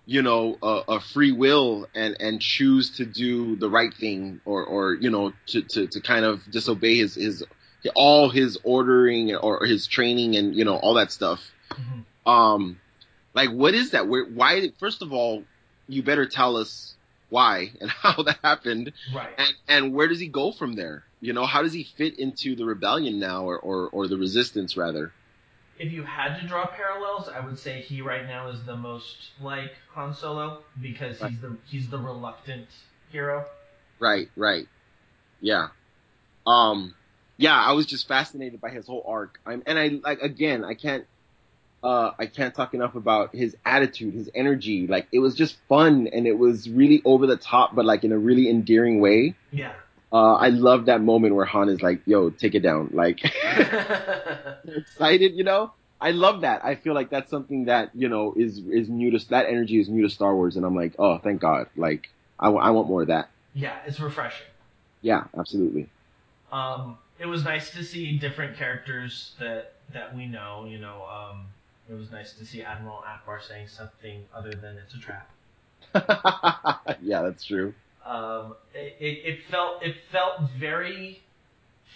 you 0.09 0.23
know, 0.23 0.57
a, 0.63 0.83
a 0.89 1.01
free 1.01 1.33
will 1.33 1.87
and, 1.95 2.17
and 2.19 2.41
choose 2.41 2.97
to 2.97 3.05
do 3.05 3.57
the 3.57 3.69
right 3.69 3.93
thing 3.93 4.41
or, 4.47 4.65
or, 4.65 4.95
you 4.95 5.11
know, 5.11 5.35
to, 5.49 5.61
to, 5.61 5.87
to 5.87 6.01
kind 6.01 6.25
of 6.25 6.41
disobey 6.51 6.97
his, 6.97 7.15
his, 7.17 7.45
all 7.95 8.31
his 8.31 8.59
ordering 8.65 9.37
or 9.37 9.67
his 9.67 9.87
training 9.87 10.35
and, 10.35 10.57
you 10.57 10.65
know, 10.65 10.77
all 10.77 10.95
that 10.95 11.13
stuff. 11.13 11.41
Mm-hmm. 11.73 12.27
Um, 12.27 12.81
like 13.35 13.51
what 13.51 13.75
is 13.75 13.91
that? 13.91 14.09
Where, 14.09 14.25
why, 14.25 14.71
first 14.81 15.03
of 15.03 15.13
all, 15.13 15.45
you 15.89 16.03
better 16.03 16.25
tell 16.25 16.57
us 16.57 16.95
why 17.29 17.73
and 17.83 17.91
how 17.91 18.23
that 18.23 18.39
happened 18.43 18.95
Right. 19.15 19.29
and, 19.37 19.55
and 19.69 19.95
where 19.95 20.09
does 20.09 20.21
he 20.21 20.29
go 20.29 20.53
from 20.53 20.73
there? 20.73 21.05
You 21.21 21.35
know, 21.35 21.45
how 21.45 21.61
does 21.61 21.75
he 21.75 21.87
fit 21.99 22.19
into 22.19 22.57
the 22.57 22.65
rebellion 22.65 23.21
now 23.21 23.45
or, 23.45 23.59
or, 23.59 23.91
or 23.91 24.09
the 24.09 24.17
resistance 24.17 24.75
rather? 24.75 25.13
If 25.79 25.93
you 25.93 26.03
had 26.03 26.41
to 26.41 26.47
draw 26.47 26.67
parallels, 26.67 27.29
I 27.29 27.41
would 27.41 27.59
say 27.59 27.81
he 27.81 28.03
right 28.03 28.27
now 28.27 28.49
is 28.49 28.65
the 28.65 28.77
most 28.77 29.31
like 29.41 29.73
Han 29.93 30.15
Solo 30.15 30.63
because 30.81 31.21
he's 31.21 31.41
the 31.41 31.57
he's 31.67 31.89
the 31.89 31.99
reluctant 31.99 32.67
hero. 33.11 33.45
Right, 34.01 34.29
right. 34.37 34.67
Yeah. 35.41 35.69
Um, 36.47 36.95
yeah, 37.37 37.57
I 37.57 37.73
was 37.73 37.87
just 37.87 38.09
fascinated 38.09 38.61
by 38.61 38.71
his 38.71 38.87
whole 38.87 39.05
arc. 39.07 39.39
I'm, 39.47 39.63
and 39.67 39.79
I, 39.79 40.01
like, 40.03 40.21
again, 40.21 40.65
I 40.65 40.75
can't, 40.75 41.07
uh, 41.83 42.11
I 42.19 42.27
can't 42.27 42.55
talk 42.55 42.75
enough 42.75 42.95
about 42.97 43.35
his 43.35 43.57
attitude, 43.65 44.15
his 44.15 44.29
energy. 44.35 44.87
Like 44.87 45.07
it 45.13 45.21
was 45.21 45.35
just 45.35 45.57
fun 45.69 46.09
and 46.09 46.27
it 46.27 46.37
was 46.37 46.69
really 46.69 47.03
over 47.05 47.27
the 47.27 47.37
top, 47.37 47.75
but 47.75 47.85
like 47.85 48.03
in 48.05 48.13
a 48.13 48.19
really 48.19 48.49
endearing 48.49 49.01
way. 49.01 49.35
Yeah. 49.53 49.75
Uh, 50.11 50.35
I 50.35 50.49
love 50.49 50.87
that 50.87 51.03
moment 51.03 51.35
where 51.35 51.45
Han 51.45 51.69
is 51.69 51.83
like, 51.83 52.01
"Yo, 52.07 52.31
take 52.31 52.55
it 52.55 52.61
down," 52.61 52.91
like 52.93 53.21
excited, 54.67 55.35
you 55.35 55.45
know. 55.45 55.73
I 56.01 56.13
love 56.13 56.43
that. 56.43 56.65
I 56.65 56.77
feel 56.77 56.95
like 56.95 57.11
that's 57.11 57.31
something 57.31 57.65
that 57.65 57.91
you 57.95 58.09
know 58.09 58.33
is 58.37 58.59
is 58.59 58.89
new 58.89 59.11
to 59.11 59.29
that 59.31 59.47
energy 59.47 59.81
is 59.81 59.89
new 59.89 60.03
to 60.03 60.11
Star 60.11 60.35
Wars, 60.35 60.57
and 60.57 60.65
I'm 60.65 60.77
like, 60.77 60.95
oh, 60.99 61.19
thank 61.19 61.41
God. 61.41 61.67
Like, 61.77 62.09
I, 62.39 62.47
w- 62.47 62.63
I 62.63 62.71
want 62.71 62.89
more 62.89 63.03
of 63.03 63.09
that. 63.09 63.31
yeah, 63.53 63.79
it's 63.87 64.01
refreshing. 64.01 64.47
Yeah, 65.03 65.25
absolutely. 65.37 65.89
Um, 66.53 66.99
it 67.19 67.27
was 67.27 67.45
nice 67.45 67.71
to 67.73 67.85
see 67.85 68.17
different 68.17 68.57
characters 68.57 69.33
that 69.41 69.75
that 69.93 70.15
we 70.15 70.27
know. 70.27 70.67
You 70.69 70.79
know, 70.79 71.05
um, 71.05 71.47
it 71.91 71.95
was 71.95 72.11
nice 72.11 72.33
to 72.35 72.47
see 72.47 72.63
Admiral 72.63 73.03
Ackbar 73.07 73.43
saying 73.43 73.69
something 73.69 74.25
other 74.35 74.53
than 74.53 74.79
"it's 74.79 74.95
a 74.95 74.99
trap." 74.99 75.29
yeah, 77.03 77.23
that's 77.23 77.45
true. 77.45 77.75
Um, 78.09 78.55
it, 78.73 78.97
it, 79.01 79.39
felt 79.51 79.83
it 79.83 79.95
felt 80.11 80.51
very 80.59 81.23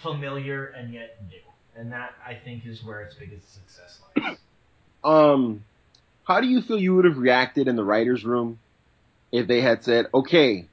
familiar 0.02 0.66
and 0.66 0.92
yet 0.92 1.16
new, 1.30 1.38
and 1.74 1.90
that 1.92 2.12
I 2.26 2.34
think 2.34 2.66
is 2.66 2.84
where 2.84 3.00
its 3.00 3.14
biggest 3.14 3.52
success 3.54 3.98
lies. 4.16 4.36
Um, 5.04 5.64
how 6.22 6.40
do 6.40 6.46
you 6.46 6.62
feel 6.62 6.78
you 6.78 6.94
would 6.94 7.06
have 7.06 7.18
reacted 7.18 7.66
in 7.66 7.74
the 7.74 7.82
writers' 7.82 8.24
room 8.24 8.60
if 9.32 9.48
they 9.48 9.60
had 9.60 9.82
said, 9.82 10.06
"Okay, 10.14 10.66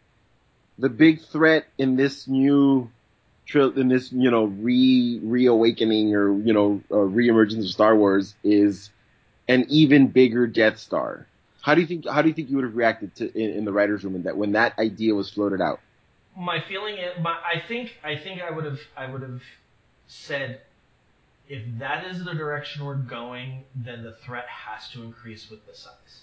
the 0.77 0.89
big 0.89 1.21
threat 1.21 1.65
in 1.79 1.95
this 1.95 2.27
new 2.27 2.91
in 3.55 3.87
this 3.87 4.11
you 4.11 4.29
know 4.29 4.43
re 4.43 5.19
reawakening 5.23 6.13
or 6.13 6.37
you 6.37 6.53
know 6.53 6.81
uh, 6.91 6.97
reemergence 6.97 7.59
of 7.59 7.69
Star 7.69 7.95
Wars 7.95 8.35
is 8.43 8.91
an 9.47 9.65
even 9.69 10.09
bigger 10.09 10.45
Death 10.45 10.77
Star." 10.77 11.25
How 11.61 11.75
do 11.75 11.81
you 11.81 11.87
think? 11.87 12.07
How 12.07 12.21
do 12.21 12.27
you 12.29 12.33
think 12.33 12.49
you 12.49 12.55
would 12.57 12.65
have 12.65 12.75
reacted 12.75 13.15
to 13.15 13.37
in, 13.37 13.57
in 13.57 13.65
the 13.65 13.71
writers' 13.71 14.03
room 14.03 14.21
that 14.23 14.37
when 14.37 14.53
that 14.53 14.77
idea 14.79 15.13
was 15.13 15.29
floated 15.29 15.61
out? 15.61 15.79
my 16.39 16.61
feeling 16.61 16.95
is, 16.95 17.21
my, 17.21 17.31
I 17.31 17.59
think 17.67 17.97
I 18.03 18.15
think 18.15 18.41
I 18.41 18.49
would 18.49 18.65
have 18.65 18.79
I 18.95 19.11
would 19.11 19.21
have 19.21 19.41
said 20.07 20.61
if 21.47 21.63
that 21.79 22.05
is 22.05 22.23
the 22.23 22.33
direction 22.33 22.85
we're 22.85 22.95
going, 22.95 23.63
then 23.75 24.03
the 24.03 24.13
threat 24.13 24.45
has 24.47 24.89
to 24.91 25.03
increase 25.03 25.49
with 25.49 25.65
the 25.65 25.73
size. 25.73 26.21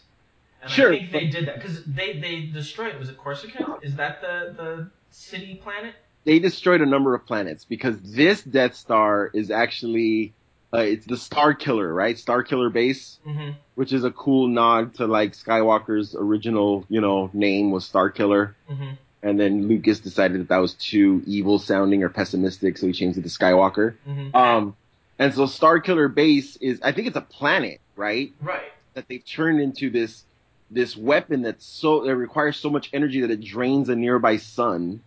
And 0.63 0.71
Sure, 0.71 0.93
I 0.93 0.99
think 0.99 1.13
they 1.13 1.27
did 1.27 1.49
that 1.49 1.57
because 1.57 1.85
they 1.85 2.19
they 2.19 2.47
destroyed. 2.47 2.99
Was 2.99 3.11
it 3.11 3.19
Corsica? 3.19 3.79
Is 3.83 3.97
that 3.97 4.21
the 4.21 4.55
the 4.57 4.91
city 5.11 5.57
planet? 5.63 5.95
They 6.25 6.39
destroyed 6.39 6.81
a 6.81 6.87
number 6.87 7.15
of 7.15 7.25
planets 7.27 7.65
because 7.65 8.01
this 8.01 8.43
Death 8.43 8.75
Star 8.75 9.31
is 9.33 9.51
actually 9.51 10.33
uh, 10.75 10.79
it's 10.79 11.07
the 11.07 11.17
Star 11.17 11.55
Killer, 11.55 11.93
right? 11.93 12.19
Star 12.19 12.43
Killer 12.43 12.71
base. 12.71 13.19
Mm-hmm. 13.27 13.51
which 13.75 13.93
is 13.93 14.05
a 14.05 14.11
cool 14.11 14.49
nod 14.49 14.95
to 14.95 15.07
like 15.07 15.33
Skywalker's 15.33 16.15
original, 16.15 16.85
you 16.89 17.01
know, 17.01 17.31
name 17.33 17.71
was 17.71 17.85
Star 17.85 18.11
Killer. 18.11 18.57
Mm-hmm. 18.71 18.93
And 19.23 19.41
then 19.41 19.69
Lucas 19.69 20.01
decided 20.01 20.41
that 20.41 20.49
that 20.49 20.59
was 20.59 20.75
too 20.75 21.23
evil 21.27 21.59
sounding 21.59 22.03
or 22.03 22.09
pessimistic, 22.09 22.79
so 22.79 22.87
he 22.87 22.93
changed 22.93 23.19
it 23.19 23.23
to 23.23 23.29
Skywalker. 23.29 23.95
Mm-hmm. 24.09 24.37
Um, 24.37 24.77
and 25.19 25.35
so 25.35 25.47
Star 25.47 25.81
Killer 25.81 26.09
Base 26.09 26.57
is, 26.57 26.81
I 26.83 26.93
think 26.93 27.09
it's 27.09 27.17
a 27.17 27.23
planet, 27.23 27.81
right? 27.97 28.33
Right. 28.41 28.73
That 28.95 29.09
they've 29.09 29.25
turned 29.25 29.61
into 29.61 29.91
this, 29.91 30.23
this 30.71 30.97
weapon 30.97 31.43
that's 31.43 31.65
so, 31.67 32.05
that 32.05 32.17
requires 32.17 32.57
so 32.57 32.71
much 32.71 32.91
energy 32.93 33.23
that 33.23 33.31
it 33.31 33.41
drains 33.41 33.89
a 33.89 33.97
nearby 33.97 34.37
sun. 34.37 35.01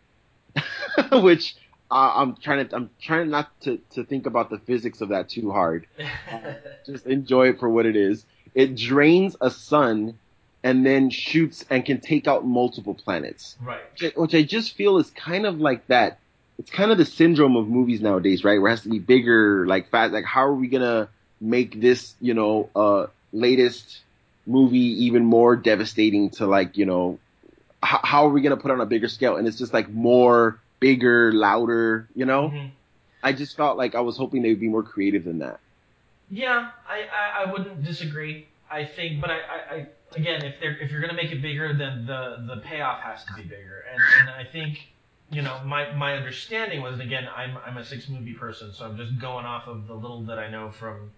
which, 1.12 1.56
uh, 1.92 2.14
I'm 2.16 2.36
trying 2.36 2.68
to, 2.68 2.76
I'm 2.76 2.90
trying 3.02 3.30
not 3.30 3.50
to, 3.62 3.80
to 3.92 4.04
think 4.04 4.26
about 4.26 4.50
the 4.50 4.60
physics 4.60 5.02
of 5.02 5.10
that 5.10 5.30
too 5.30 5.52
hard 5.52 5.88
just 6.86 7.06
enjoy 7.06 7.50
it 7.50 7.60
for 7.60 7.70
what 7.70 7.86
it 7.86 7.96
is. 7.96 8.26
It 8.56 8.76
drains 8.76 9.36
a 9.42 9.52
sun 9.52 10.18
and 10.64 10.86
then 10.86 11.10
shoots 11.10 11.66
and 11.70 11.86
can 11.86 12.00
take 12.02 12.28
out 12.28 12.46
multiple 12.46 12.94
planets, 12.94 13.56
right. 13.62 13.82
which 13.94 14.04
I- 14.16 14.20
which 14.20 14.36
I 14.36 14.44
just 14.44 14.76
feel 14.76 14.98
is 14.98 15.10
kind 15.12 15.46
of 15.46 15.60
like 15.60 15.86
that. 15.88 16.20
It's 16.58 16.72
kind 16.72 16.92
of 16.92 16.98
the 16.98 17.06
syndrome 17.06 17.56
of 17.56 17.68
movies 17.68 18.02
nowadays, 18.02 18.44
right? 18.44 18.60
Where 18.62 18.70
it 18.70 18.76
has 18.76 18.82
to 18.84 18.90
be 18.90 19.00
bigger, 19.00 19.66
like 19.66 19.90
fast. 19.90 20.12
Like, 20.14 20.26
how 20.26 20.42
are 20.46 20.54
we 20.54 20.68
gonna 20.68 21.08
make 21.40 21.80
this, 21.80 22.14
you 22.20 22.34
know, 22.34 22.70
uh, 22.76 23.08
latest 23.32 24.02
movie 24.46 25.06
even 25.06 25.24
more 25.24 25.56
devastating 25.56 26.32
to 26.32 26.48
like, 26.48 26.76
you 26.78 26.86
know, 26.86 27.20
how, 27.82 28.00
how 28.04 28.26
are 28.26 28.30
we 28.30 28.42
gonna 28.42 28.58
put 28.58 28.72
on 28.72 28.82
a 28.82 28.86
bigger 28.86 29.08
scale? 29.08 29.38
And 29.38 29.48
it's 29.48 29.58
just 29.58 29.74
like 29.74 29.90
more, 29.90 30.60
bigger, 30.80 31.32
louder, 31.32 32.08
you 32.16 32.26
know? 32.26 32.50
Mhm. 32.50 32.72
I 33.22 33.34
just 33.34 33.58
felt 33.58 33.78
like 33.78 33.96
I 33.96 34.02
was 34.02 34.18
hoping 34.18 34.42
they 34.42 34.50
would 34.50 34.60
be 34.60 34.70
more 34.70 34.84
creative 34.84 35.26
than 35.26 35.40
that. 35.40 35.60
Yeah, 36.32 36.72
I, 36.88 37.02
I, 37.02 37.44
I 37.44 37.52
wouldn't 37.52 37.84
disagree. 37.84 38.48
I 38.72 38.86
think, 38.86 39.20
but 39.20 39.32
I, 39.32 39.40
I, 39.40 39.76
I 39.76 39.88
again, 40.16 40.44
if 40.44 40.60
they're 40.60 40.78
if 40.78 40.92
you're 40.92 41.02
gonna 41.02 41.14
make 41.14 41.32
it 41.32 41.42
bigger, 41.42 41.74
then 41.74 42.06
the 42.06 42.46
the 42.48 42.62
payoff 42.62 43.02
has 43.02 43.24
to 43.26 43.34
be 43.34 43.42
bigger. 43.42 43.84
And, 43.92 44.02
and 44.22 44.30
I 44.30 44.50
think, 44.50 44.90
you 45.32 45.42
know, 45.42 45.60
my 45.66 45.92
my 45.94 46.14
understanding 46.16 46.82
was, 46.82 46.94
and 46.94 47.02
again, 47.02 47.28
I'm 47.36 47.58
I'm 47.66 47.78
a 47.78 47.84
six 47.84 48.08
movie 48.10 48.34
person, 48.34 48.74
so 48.74 48.86
I'm 48.86 48.96
just 48.96 49.20
going 49.20 49.46
off 49.46 49.68
of 49.68 49.88
the 49.88 49.96
little 49.96 50.22
that 50.24 50.38
I 50.38 50.50
know 50.50 50.70
from 50.72 51.12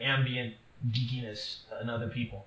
ambient 0.00 0.54
geekiness 0.90 1.58
and 1.80 1.90
other 1.90 2.08
people. 2.08 2.46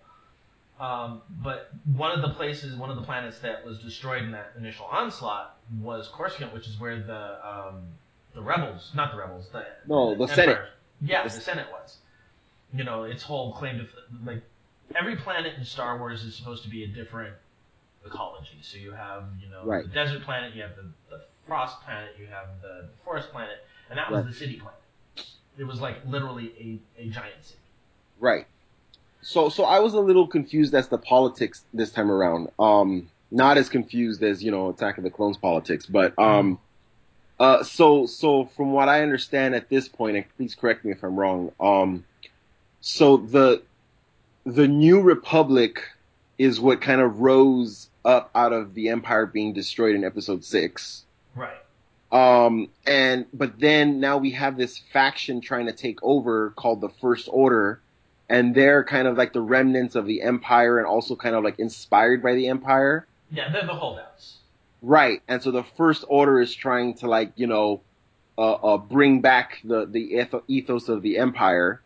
Um, 0.79 1.21
but 1.43 1.71
one 1.93 2.11
of 2.11 2.21
the 2.21 2.33
places, 2.33 2.75
one 2.75 2.89
of 2.89 2.95
the 2.95 3.03
planets 3.03 3.39
that 3.39 3.65
was 3.65 3.79
destroyed 3.79 4.23
in 4.23 4.31
that 4.31 4.53
initial 4.57 4.85
onslaught 4.85 5.57
was 5.79 6.09
Coruscant, 6.13 6.53
which 6.53 6.67
is 6.67 6.79
where 6.79 6.99
the 7.01 7.37
um, 7.47 7.83
the 8.33 8.41
rebels, 8.41 8.91
not 8.95 9.11
the 9.11 9.17
rebels, 9.17 9.49
the 9.51 9.65
No, 9.87 10.15
the 10.15 10.23
Empire- 10.23 10.35
Senate. 10.35 10.59
Yeah, 11.01 11.23
The 11.27 11.29
the 11.33 11.41
Senate 11.41 11.67
was. 11.71 11.97
You 12.73 12.83
know, 12.83 13.03
its 13.03 13.23
whole 13.23 13.53
claim 13.53 13.79
to 13.79 13.87
like 14.25 14.41
every 14.95 15.15
planet 15.15 15.53
in 15.57 15.65
Star 15.65 15.97
Wars 15.97 16.23
is 16.23 16.35
supposed 16.35 16.63
to 16.63 16.69
be 16.69 16.83
a 16.83 16.87
different 16.87 17.35
ecology. 18.05 18.59
So 18.61 18.77
you 18.77 18.91
have, 18.91 19.23
you 19.41 19.49
know, 19.49 19.63
Right. 19.65 19.83
the 19.83 19.89
desert 19.93 20.23
planet, 20.23 20.55
you 20.55 20.61
have 20.61 20.75
the, 20.75 20.83
the 21.09 21.21
frost 21.47 21.81
planet, 21.81 22.11
you 22.19 22.27
have 22.27 22.47
the 22.61 22.87
forest 23.03 23.31
planet, 23.31 23.57
and 23.89 23.97
that 23.97 24.09
was 24.11 24.23
Right. 24.23 24.33
the 24.33 24.37
city 24.39 24.59
planet. 24.59 24.79
It 25.57 25.65
was 25.65 25.81
like 25.81 25.97
literally 26.07 26.79
a, 26.97 27.01
a 27.01 27.09
giant 27.09 27.43
city. 27.43 27.59
Right. 28.19 28.47
So 29.21 29.49
so 29.49 29.65
I 29.65 29.79
was 29.79 29.93
a 29.93 29.99
little 29.99 30.27
confused 30.27 30.73
as 30.73 30.87
to 30.87 30.97
politics 30.97 31.63
this 31.73 31.91
time 31.91 32.09
around. 32.09 32.49
Um 32.57 33.09
not 33.31 33.57
as 33.57 33.69
confused 33.69 34.21
as, 34.23 34.43
you 34.43 34.51
know, 34.51 34.69
Attack 34.69 34.97
of 34.97 35.03
the 35.03 35.09
Clones 35.09 35.37
politics, 35.37 35.85
but 35.85 36.17
um 36.19 36.59
uh 37.39 37.63
so 37.63 38.05
so 38.05 38.45
from 38.57 38.73
what 38.73 38.89
I 38.89 39.01
understand 39.01 39.55
at 39.55 39.69
this 39.69 39.87
point, 39.87 40.17
and 40.17 40.25
please 40.37 40.55
correct 40.55 40.85
me 40.85 40.91
if 40.91 41.03
I'm 41.03 41.15
wrong, 41.15 41.51
um 41.59 42.05
so 42.81 43.17
the 43.17 43.63
the 44.45 44.67
new 44.67 45.01
republic 45.01 45.83
is 46.37 46.59
what 46.59 46.81
kind 46.81 47.01
of 47.01 47.19
rose 47.19 47.87
up 48.03 48.31
out 48.33 48.53
of 48.53 48.73
the 48.73 48.89
empire 48.89 49.25
being 49.25 49.53
destroyed 49.53 49.95
in 49.95 50.03
episode 50.03 50.43
6. 50.43 51.03
Right. 51.35 51.53
Um, 52.11 52.69
and, 52.85 53.25
but 53.33 53.59
then 53.59 53.99
now 53.99 54.17
we 54.17 54.31
have 54.31 54.57
this 54.57 54.77
faction 54.91 55.41
trying 55.41 55.67
to 55.67 55.71
take 55.71 55.99
over 56.03 56.49
called 56.51 56.81
the 56.81 56.89
First 56.89 57.29
Order, 57.31 57.79
and 58.27 58.53
they're 58.55 58.83
kind 58.83 59.07
of 59.07 59.17
like 59.17 59.33
the 59.33 59.41
remnants 59.41 59.95
of 59.95 60.05
the 60.05 60.21
Empire 60.21 60.77
and 60.77 60.87
also 60.87 61.15
kind 61.15 61.35
of 61.35 61.43
like 61.43 61.59
inspired 61.59 62.21
by 62.21 62.33
the 62.33 62.47
Empire. 62.47 63.05
Yeah, 63.31 63.51
they're 63.51 63.65
the 63.65 63.73
holdouts. 63.73 64.37
Right. 64.81 65.21
And 65.27 65.41
so 65.41 65.51
the 65.51 65.63
First 65.63 66.05
Order 66.07 66.41
is 66.41 66.53
trying 66.53 66.95
to 66.95 67.07
like, 67.07 67.31
you 67.35 67.47
know, 67.47 67.81
uh, 68.37 68.53
uh, 68.53 68.77
bring 68.77 69.21
back 69.21 69.59
the, 69.63 69.85
the 69.85 70.17
eth- 70.17 70.43
ethos 70.47 70.89
of 70.89 71.01
the 71.01 71.17
Empire. 71.17 71.81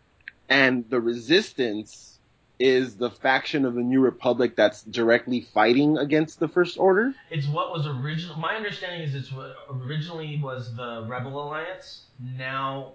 And 0.50 0.90
the 0.90 1.02
Resistance 1.02 2.20
is 2.60 2.96
the 2.96 3.10
faction 3.10 3.66
of 3.66 3.74
the 3.74 3.82
New 3.82 4.00
Republic 4.00 4.56
that's 4.56 4.82
directly 4.84 5.42
fighting 5.42 5.98
against 5.98 6.40
the 6.40 6.48
First 6.48 6.78
Order. 6.80 7.14
It's 7.30 7.48
what 7.48 7.72
was 7.72 7.86
original. 7.86 8.38
My 8.38 8.56
understanding 8.56 9.02
is 9.02 9.14
it's 9.14 9.32
what 9.32 9.56
originally 9.70 10.40
was 10.42 10.74
the 10.76 11.06
Rebel 11.08 11.44
Alliance. 11.44 12.04
Now 12.38 12.94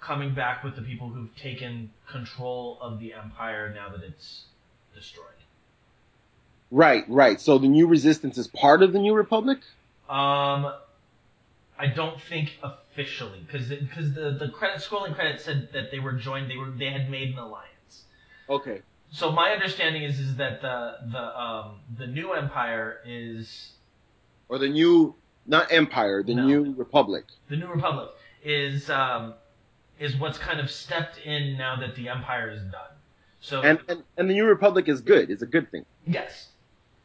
coming 0.00 0.34
back 0.34 0.62
with 0.62 0.76
the 0.76 0.82
people 0.82 1.08
who've 1.08 1.34
taken 1.36 1.90
control 2.06 2.78
of 2.80 3.00
the 3.00 3.14
Empire 3.14 3.72
now 3.74 3.88
that 3.88 4.04
it's 4.04 4.44
destroyed. 4.94 5.24
Right, 6.70 7.04
right. 7.08 7.40
So 7.40 7.58
the 7.58 7.68
New 7.68 7.86
Resistance 7.86 8.36
is 8.38 8.46
part 8.48 8.82
of 8.82 8.92
the 8.92 8.98
New 8.98 9.14
Republic? 9.14 9.58
Um, 10.08 10.72
I 11.78 11.86
don't 11.94 12.20
think 12.20 12.58
officially 12.62 13.40
because 13.46 13.68
because 13.68 14.12
the 14.14 14.32
the 14.32 14.48
credit 14.48 14.82
scrolling 14.82 15.14
credits 15.14 15.44
said 15.44 15.68
that 15.72 15.90
they 15.90 15.98
were 15.98 16.12
joined. 16.14 16.50
They 16.50 16.56
were 16.56 16.70
they 16.70 16.90
had 16.90 17.10
made 17.10 17.32
an 17.32 17.38
alliance. 17.38 18.04
Okay. 18.48 18.82
So 19.10 19.30
my 19.32 19.50
understanding 19.50 20.02
is 20.02 20.18
is 20.18 20.36
that 20.36 20.60
the 20.60 20.96
the 21.10 21.40
um 21.40 21.80
the 21.96 22.06
new 22.06 22.32
empire 22.32 22.98
is 23.06 23.72
or 24.48 24.58
the 24.58 24.68
new 24.68 25.14
not 25.46 25.72
empire, 25.72 26.22
the 26.22 26.34
No. 26.34 26.44
new 26.46 26.74
republic. 26.76 27.24
the 27.48 27.56
new 27.56 27.68
republic 27.68 28.10
is 28.42 28.90
um 28.90 29.34
is 29.98 30.16
what's 30.16 30.38
kind 30.38 30.60
of 30.60 30.70
stepped 30.70 31.18
in 31.24 31.56
now 31.56 31.76
that 31.76 31.94
the 31.96 32.08
empire 32.08 32.50
is 32.50 32.62
done. 32.62 32.92
So 33.40 33.62
And, 33.62 33.78
and 33.88 34.02
and 34.16 34.28
the 34.28 34.34
new 34.34 34.44
republic 34.46 34.88
is 34.88 35.00
good. 35.00 35.30
It's 35.30 35.42
a 35.42 35.46
good 35.46 35.70
thing. 35.70 35.84
yes, 36.06 36.48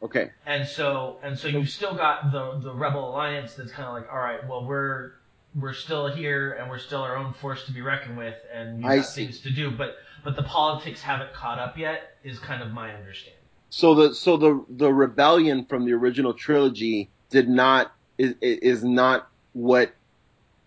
Okay. 0.04 0.30
and 0.44 0.68
so 0.68 1.16
and 1.22 1.38
so 1.38 1.48
you've 1.48 1.70
still 1.70 1.94
got 1.94 2.30
the 2.30 2.60
the 2.62 2.74
rebel 2.74 3.08
alliance 3.10 3.54
that's 3.54 3.72
kind 3.72 3.88
of 3.88 3.94
like 3.94 4.12
all 4.12 4.18
right, 4.18 4.46
well 4.46 4.66
we're 4.66 5.12
we're 5.58 5.72
still 5.72 6.08
here 6.08 6.52
and 6.52 6.68
we're 6.68 6.78
still 6.78 7.00
our 7.00 7.16
own 7.16 7.32
force 7.32 7.64
to 7.66 7.72
be 7.72 7.80
reckoned 7.80 8.18
with, 8.18 8.34
and 8.52 8.78
we've 8.78 8.86
I 8.86 8.96
got 8.96 9.06
see. 9.06 9.24
things 9.24 9.40
to 9.40 9.50
do. 9.50 9.70
But 9.70 9.96
but 10.22 10.36
the 10.36 10.42
politics 10.42 11.00
haven't 11.00 11.32
caught 11.32 11.58
up 11.58 11.78
yet. 11.78 12.16
Is 12.22 12.38
kind 12.38 12.62
of 12.62 12.70
my 12.70 12.92
understanding. 12.94 13.40
So 13.70 13.94
the 13.94 14.14
so 14.14 14.36
the 14.36 14.64
the 14.68 14.92
rebellion 14.92 15.64
from 15.64 15.86
the 15.86 15.92
original 15.92 16.34
trilogy 16.34 17.10
did 17.30 17.48
not 17.48 17.92
is 18.18 18.34
is 18.40 18.84
not 18.84 19.28
what 19.52 19.92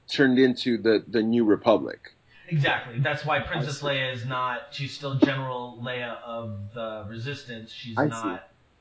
turned 0.09 0.39
into 0.39 0.77
the 0.77 1.03
the 1.07 1.21
new 1.21 1.45
republic. 1.45 2.13
Exactly. 2.49 2.99
That's 2.99 3.25
why 3.25 3.41
Princess. 3.41 3.81
Leia 3.81 4.13
is 4.13 4.25
not. 4.25 4.69
She's 4.71 4.93
still 4.93 5.15
General 5.15 5.79
Leia 5.83 6.17
of 6.23 6.73
the 6.73 7.05
Resistance. 7.09 7.71
She's 7.71 7.97
I 7.97 8.09
see. 8.09 8.39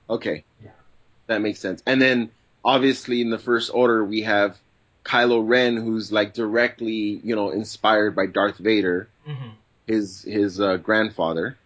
Okay. 0.09 0.45
Yeah. 0.63 0.71
That 1.27 1.41
makes 1.41 1.61
sense. 1.61 1.83
And 1.87 2.01
then 2.01 2.31
obviously 2.65 3.21
in 3.21 3.31
the 3.31 3.39
first 3.39 3.71
order 3.73 4.05
we 4.05 4.23
have 4.23 4.59
Kylo 5.05 5.47
Ren 5.47 5.77
who's 5.77 6.11
like 6.11 6.35
directly, 6.35 7.21
you 7.23 7.37
know, 7.37 7.51
inspired 7.51 8.15
by 8.15 8.27
Darth 8.27 8.59
Vader, 8.59 9.09
hmm 9.25 9.51
his 9.87 10.23
his 10.23 10.61
uh, 10.61 10.77
grandfather. 10.79 11.57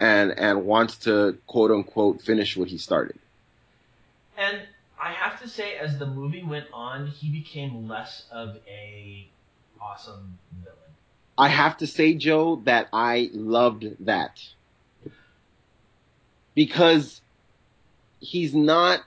And 0.00 0.32
and 0.38 0.64
wants 0.64 0.96
to 0.98 1.38
quote 1.46 1.70
unquote 1.70 2.22
finish 2.22 2.56
what 2.56 2.68
he 2.68 2.78
started. 2.78 3.18
And 4.36 4.62
I 5.00 5.12
have 5.12 5.40
to 5.42 5.48
say, 5.48 5.76
as 5.76 5.98
the 5.98 6.06
movie 6.06 6.42
went 6.42 6.66
on, 6.72 7.06
he 7.06 7.30
became 7.30 7.88
less 7.88 8.24
of 8.32 8.56
a 8.68 9.28
awesome 9.80 10.38
villain. 10.62 10.78
I 11.36 11.48
have 11.48 11.78
to 11.78 11.86
say, 11.86 12.14
Joe, 12.14 12.62
that 12.64 12.88
I 12.92 13.30
loved 13.32 13.86
that. 14.06 14.40
Because 16.54 17.20
he's 18.20 18.54
not 18.54 19.00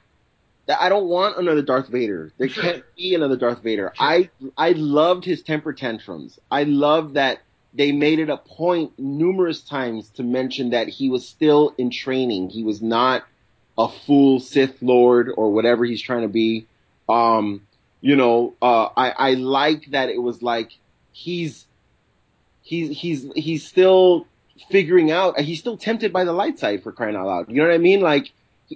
I 0.69 0.89
don't 0.89 1.07
want 1.07 1.37
another 1.37 1.61
Darth 1.61 1.87
Vader. 1.87 2.31
There 2.37 2.49
Sure. 2.49 2.63
can't 2.63 2.83
be 2.97 3.15
another 3.15 3.37
Darth 3.37 3.61
Vader. 3.63 3.93
Sure. 3.95 4.05
I 4.07 4.29
I 4.57 4.71
loved 4.71 5.23
his 5.23 5.41
temper 5.41 5.73
tantrums. 5.73 6.39
I 6.51 6.63
loved 6.63 7.13
that 7.13 7.39
they 7.73 7.91
made 7.91 8.19
it 8.19 8.29
a 8.29 8.37
point 8.37 8.97
numerous 8.97 9.61
times 9.61 10.09
to 10.15 10.23
mention 10.23 10.71
that 10.71 10.87
he 10.87 11.09
was 11.09 11.27
still 11.27 11.73
in 11.77 11.89
training. 11.91 12.49
He 12.49 12.63
was 12.63 12.81
not 12.81 13.23
a 13.77 13.87
full 13.87 14.39
Sith 14.39 14.81
Lord 14.81 15.31
or 15.35 15.51
whatever 15.53 15.85
he's 15.85 16.01
trying 16.01 16.23
to 16.23 16.27
be. 16.27 16.65
Um, 17.07 17.61
you 18.01 18.15
know, 18.15 18.53
uh, 18.61 18.89
I 18.97 19.11
I 19.11 19.33
like 19.35 19.91
that 19.91 20.09
it 20.09 20.21
was 20.21 20.41
like 20.41 20.71
he's 21.13 21.65
he's 22.61 22.97
he's 22.97 23.31
he's 23.35 23.65
still 23.65 24.27
figuring 24.69 25.11
out. 25.11 25.39
He's 25.39 25.59
still 25.59 25.77
tempted 25.77 26.11
by 26.13 26.23
the 26.23 26.33
light 26.33 26.59
side 26.59 26.83
for 26.83 26.91
crying 26.91 27.15
out 27.15 27.27
loud. 27.27 27.49
You 27.49 27.55
know 27.61 27.67
what 27.67 27.73
I 27.73 27.77
mean? 27.79 28.01
Like 28.01 28.31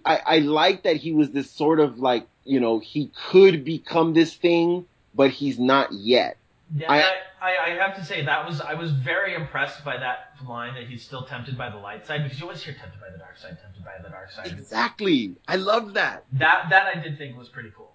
I, 0.06 0.22
I 0.26 0.40
like 0.40 0.84
that 0.84 0.98
he 0.98 1.12
was 1.12 1.32
this 1.32 1.50
sort 1.52 1.80
of 1.80 2.00
like, 2.00 2.28
you 2.46 2.60
know, 2.60 2.80
he 2.80 3.12
could 3.30 3.64
become 3.66 4.14
this 4.14 4.34
thing, 4.34 4.86
but 5.14 5.32
he's 5.32 5.60
not 5.60 5.92
yet. 5.92 6.38
Yeah, 6.76 6.92
I- 6.92 7.02
I, 7.02 7.14
I, 7.42 7.66
I 7.66 7.70
have 7.88 7.96
to 7.98 8.06
say 8.06 8.24
that 8.26 8.48
was 8.48 8.62
I 8.62 8.76
was 8.76 8.92
very 8.92 9.34
impressed 9.34 9.84
by 9.84 9.98
that 9.98 10.34
line 10.48 10.76
that 10.76 10.84
he's 10.88 11.04
still 11.04 11.24
tempted 11.24 11.58
by 11.58 11.70
the 11.70 11.78
light 11.78 12.06
side 12.06 12.24
because 12.24 12.40
you 12.40 12.46
always 12.46 12.64
hear 12.64 12.74
tempted 12.80 13.00
by 13.02 13.10
the 13.10 13.18
dark 13.18 13.38
side, 13.38 13.58
tempted 13.62 13.84
by 13.84 13.94
the 14.02 14.10
dark 14.10 14.32
side. 14.32 14.48
Exactly. 14.48 15.36
I 15.48 15.56
love 15.56 15.96
that. 15.96 16.24
That 16.34 16.68
that 16.70 16.96
I 16.96 17.00
did 17.02 17.18
think 17.18 17.38
was 17.38 17.50
pretty 17.50 17.72
cool. 17.76 17.92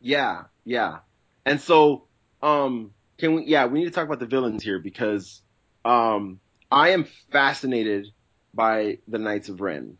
Yeah, 0.00 0.44
yeah. 0.64 0.98
And 1.46 1.60
so, 1.60 2.02
um, 2.42 2.92
can 3.18 3.34
we, 3.34 3.44
yeah, 3.46 3.66
we 3.66 3.78
need 3.78 3.86
to 3.86 3.90
talk 3.92 4.04
about 4.04 4.18
the 4.20 4.26
villains 4.26 4.62
here 4.62 4.78
because, 4.78 5.40
um, 5.84 6.40
I 6.70 6.90
am 6.90 7.06
fascinated 7.32 8.08
by 8.52 8.98
the 9.08 9.18
Knights 9.18 9.48
of 9.48 9.60
Ren. 9.60 9.96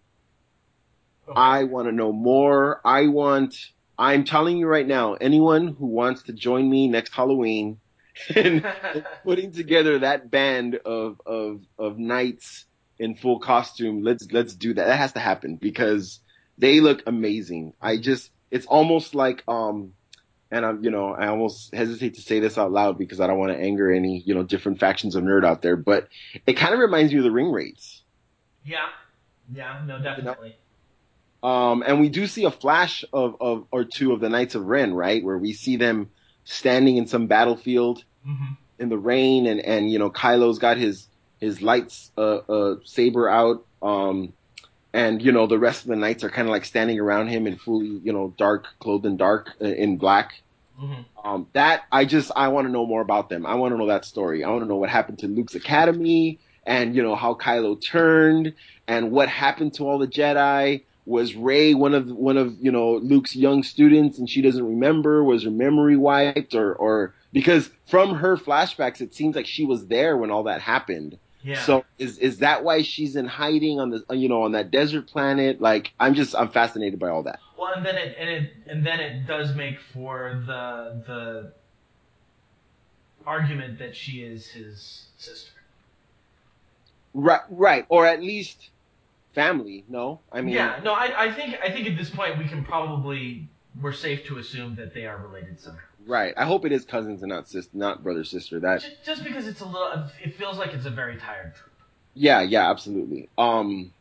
Okay. 1.28 1.38
I 1.40 1.64
want 1.64 1.88
to 1.88 1.92
know 1.92 2.12
more. 2.12 2.80
I 2.84 3.08
want, 3.08 3.56
I'm 3.98 4.24
telling 4.24 4.58
you 4.58 4.66
right 4.66 4.86
now, 4.86 5.14
anyone 5.14 5.68
who 5.68 5.86
wants 5.86 6.24
to 6.24 6.32
join 6.32 6.68
me 6.68 6.88
next 6.88 7.14
Halloween 7.14 7.78
and 8.34 8.66
putting 9.24 9.52
together 9.52 10.00
that 10.00 10.30
band 10.30 10.76
of, 10.76 11.20
of, 11.24 11.62
of 11.78 11.98
knights 11.98 12.66
in 12.98 13.14
full 13.14 13.38
costume, 13.38 14.02
let's, 14.02 14.26
let's 14.32 14.54
do 14.54 14.74
that. 14.74 14.86
That 14.86 14.98
has 14.98 15.12
to 15.12 15.20
happen 15.20 15.56
because 15.56 16.20
they 16.58 16.80
look 16.80 17.02
amazing. 17.06 17.74
I 17.80 17.96
just, 17.96 18.30
it's 18.50 18.66
almost 18.66 19.14
like, 19.14 19.42
um, 19.48 19.92
and 20.50 20.64
I'm, 20.64 20.82
you 20.82 20.90
know, 20.90 21.14
I 21.14 21.28
almost 21.28 21.74
hesitate 21.74 22.14
to 22.14 22.22
say 22.22 22.40
this 22.40 22.56
out 22.56 22.72
loud 22.72 22.98
because 22.98 23.20
I 23.20 23.26
don't 23.26 23.38
want 23.38 23.52
to 23.52 23.58
anger 23.58 23.92
any, 23.92 24.22
you 24.24 24.34
know, 24.34 24.42
different 24.42 24.80
factions 24.80 25.14
of 25.14 25.24
nerd 25.24 25.44
out 25.44 25.62
there, 25.62 25.76
but 25.76 26.08
it 26.46 26.54
kind 26.54 26.72
of 26.72 26.80
reminds 26.80 27.12
me 27.12 27.18
of 27.18 27.24
the 27.24 27.30
Ringwraiths. 27.30 28.00
yeah, 28.64 28.88
yeah, 29.52 29.82
no, 29.86 30.00
definitely. 30.00 30.56
Um, 31.42 31.84
and 31.86 32.00
we 32.00 32.08
do 32.08 32.26
see 32.26 32.44
a 32.44 32.50
flash 32.50 33.04
of, 33.12 33.36
of, 33.40 33.66
or 33.70 33.84
two 33.84 34.12
of 34.12 34.20
the 34.20 34.28
Knights 34.28 34.54
of 34.54 34.64
Ren, 34.66 34.92
right? 34.94 35.22
Where 35.22 35.38
we 35.38 35.52
see 35.52 35.76
them 35.76 36.10
standing 36.44 36.96
in 36.96 37.06
some 37.06 37.26
battlefield 37.26 38.04
hmm 38.24 38.54
in 38.80 38.88
the 38.90 38.96
rain 38.98 39.46
and, 39.46 39.58
and, 39.58 39.90
you 39.90 39.98
know, 39.98 40.08
Kylo's 40.08 40.60
got 40.60 40.76
his, 40.76 41.08
his 41.40 41.60
lights, 41.60 42.12
uh, 42.16 42.36
uh, 42.36 42.76
saber 42.84 43.28
out. 43.28 43.66
Um, 43.82 44.32
and, 44.92 45.22
you 45.22 45.32
know, 45.32 45.46
the 45.46 45.58
rest 45.58 45.82
of 45.82 45.88
the 45.88 45.96
knights 45.96 46.24
are 46.24 46.30
kind 46.30 46.48
of 46.48 46.52
like 46.52 46.64
standing 46.64 46.98
around 46.98 47.28
him 47.28 47.46
in 47.46 47.56
fully, 47.56 47.86
you 48.02 48.12
know, 48.12 48.34
dark, 48.38 48.66
clothed 48.80 49.06
in 49.06 49.16
dark, 49.16 49.50
uh, 49.60 49.66
in 49.66 49.98
black. 49.98 50.42
hmm 50.78 51.02
Um, 51.24 51.48
that 51.52 51.82
I 51.92 52.04
just 52.04 52.30
I 52.36 52.48
want 52.48 52.66
to 52.66 52.72
know 52.72 52.86
more 52.86 53.02
about 53.02 53.28
them. 53.28 53.46
I 53.46 53.54
want 53.54 53.72
to 53.74 53.78
know 53.78 53.86
that 53.88 54.04
story. 54.04 54.44
I 54.44 54.50
want 54.50 54.62
to 54.62 54.68
know 54.68 54.76
what 54.76 54.90
happened 54.90 55.18
to 55.20 55.26
Luke's 55.28 55.54
academy 55.54 56.40
and 56.66 56.94
you 56.94 57.02
know 57.02 57.16
how 57.16 57.34
Kylo 57.34 57.80
turned 57.80 58.54
and 58.86 59.10
what 59.10 59.28
happened 59.28 59.74
to 59.74 59.88
all 59.88 59.98
the 59.98 60.06
Jedi. 60.06 60.84
Was 61.06 61.34
Rey 61.34 61.74
one 61.74 61.94
of 61.94 62.08
one 62.10 62.36
of 62.36 62.56
you 62.60 62.70
know 62.70 62.96
Luke's 62.96 63.34
young 63.36 63.62
students 63.62 64.18
and 64.18 64.28
she 64.28 64.42
doesn't 64.42 64.64
remember? 64.64 65.24
Was 65.24 65.44
her 65.44 65.50
memory 65.50 65.96
wiped 65.96 66.54
or 66.54 66.74
or 66.74 67.14
because 67.32 67.70
from 67.86 68.14
her 68.16 68.36
flashbacks 68.36 69.00
it 69.00 69.14
seems 69.14 69.34
like 69.36 69.46
she 69.46 69.64
was 69.64 69.86
there 69.86 70.16
when 70.16 70.30
all 70.30 70.44
that 70.44 70.60
happened. 70.62 71.18
Yeah. 71.42 71.62
So 71.62 71.84
is 71.98 72.18
is 72.18 72.38
that 72.38 72.64
why 72.64 72.82
she's 72.82 73.16
in 73.16 73.26
hiding 73.26 73.78
on 73.80 73.90
the 73.90 74.16
you 74.16 74.28
know 74.28 74.42
on 74.42 74.52
that 74.52 74.70
desert 74.70 75.06
planet? 75.06 75.60
Like 75.60 75.92
I'm 75.98 76.14
just 76.14 76.34
I'm 76.34 76.48
fascinated 76.48 76.98
by 76.98 77.08
all 77.08 77.22
that. 77.24 77.38
Well, 77.58 77.72
and 77.74 77.84
then 77.86 77.96
it 77.96 78.16
and 78.18 78.28
it 78.28 78.52
and 78.66 78.86
then 78.86 79.00
it 79.00 79.26
does 79.26 79.54
make 79.54 79.78
for 79.92 80.42
the 80.46 81.02
the 81.06 81.52
argument 83.26 83.78
that 83.78 83.94
she 83.94 84.22
is 84.22 84.46
his 84.46 85.06
sister. 85.16 85.52
Right, 87.14 87.40
right, 87.50 87.86
or 87.88 88.06
at 88.06 88.20
least 88.20 88.70
family. 89.34 89.84
No, 89.88 90.20
I 90.32 90.40
mean, 90.40 90.54
yeah, 90.54 90.80
no, 90.82 90.92
I, 90.92 91.26
I 91.26 91.32
think 91.32 91.56
I 91.62 91.70
think 91.70 91.86
at 91.86 91.96
this 91.96 92.10
point 92.10 92.38
we 92.38 92.46
can 92.46 92.64
probably 92.64 93.48
we're 93.80 93.92
safe 93.92 94.26
to 94.26 94.38
assume 94.38 94.74
that 94.76 94.94
they 94.94 95.06
are 95.06 95.16
related 95.18 95.60
somehow. 95.60 95.80
Right. 96.08 96.34
I 96.36 96.44
hope 96.44 96.64
it 96.64 96.72
is 96.72 96.84
cousins 96.84 97.22
and 97.22 97.30
not 97.30 97.48
sister, 97.48 97.70
not 97.74 98.02
brother 98.02 98.24
sister. 98.24 98.58
That, 98.58 98.80
Just, 98.80 99.04
just 99.04 99.24
because 99.24 99.46
it's 99.46 99.60
a 99.60 99.64
little, 99.64 100.04
it 100.22 100.34
feels 100.34 100.58
like 100.58 100.74
it's 100.74 100.86
a 100.86 100.90
very 100.90 101.16
tired 101.16 101.54
troop. 101.54 101.72
yeah, 102.14 102.40
yeah, 102.40 102.68
absolutely. 102.70 103.28
Um, 103.38 103.92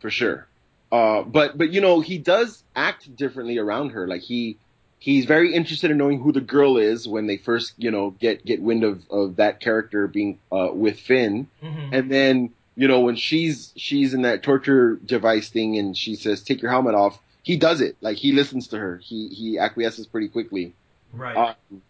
for 0.00 0.08
sure. 0.10 0.46
Uh, 0.92 1.22
but 1.22 1.58
but 1.58 1.70
you 1.72 1.80
know 1.80 2.00
he 2.00 2.16
does 2.16 2.62
act 2.76 3.14
differently 3.16 3.58
around 3.58 3.90
her. 3.90 4.06
Like 4.06 4.22
he 4.22 4.56
he's 5.00 5.24
very 5.24 5.52
interested 5.52 5.90
in 5.90 5.98
knowing 5.98 6.20
who 6.20 6.30
the 6.32 6.40
girl 6.40 6.78
is 6.78 7.08
when 7.08 7.26
they 7.26 7.36
first 7.38 7.74
you 7.76 7.90
know 7.90 8.10
get 8.10 8.44
get 8.46 8.62
wind 8.62 8.84
of 8.84 9.02
of 9.10 9.36
that 9.36 9.58
character 9.60 10.06
being 10.06 10.38
uh 10.52 10.68
with 10.72 11.00
Finn. 11.00 11.48
Mm-hmm. 11.62 11.92
And 11.92 12.10
then, 12.10 12.50
you 12.76 12.86
know, 12.86 13.00
when 13.00 13.16
she's 13.16 13.72
she's 13.76 14.14
in 14.14 14.22
that 14.22 14.44
torture 14.44 14.94
device 15.04 15.48
thing 15.48 15.76
and 15.76 15.96
she 15.96 16.14
says, 16.14 16.40
Take 16.42 16.62
your 16.62 16.70
helmet 16.70 16.94
off, 16.94 17.18
he 17.42 17.56
does 17.56 17.80
it. 17.80 17.96
Like 18.00 18.16
he 18.16 18.30
listens 18.32 18.68
to 18.68 18.78
her. 18.78 18.98
He 18.98 19.26
he 19.28 19.58
acquiesces 19.58 20.06
pretty 20.06 20.28
quickly. 20.28 20.72
Right. 21.12 21.36
Um, 21.36 21.82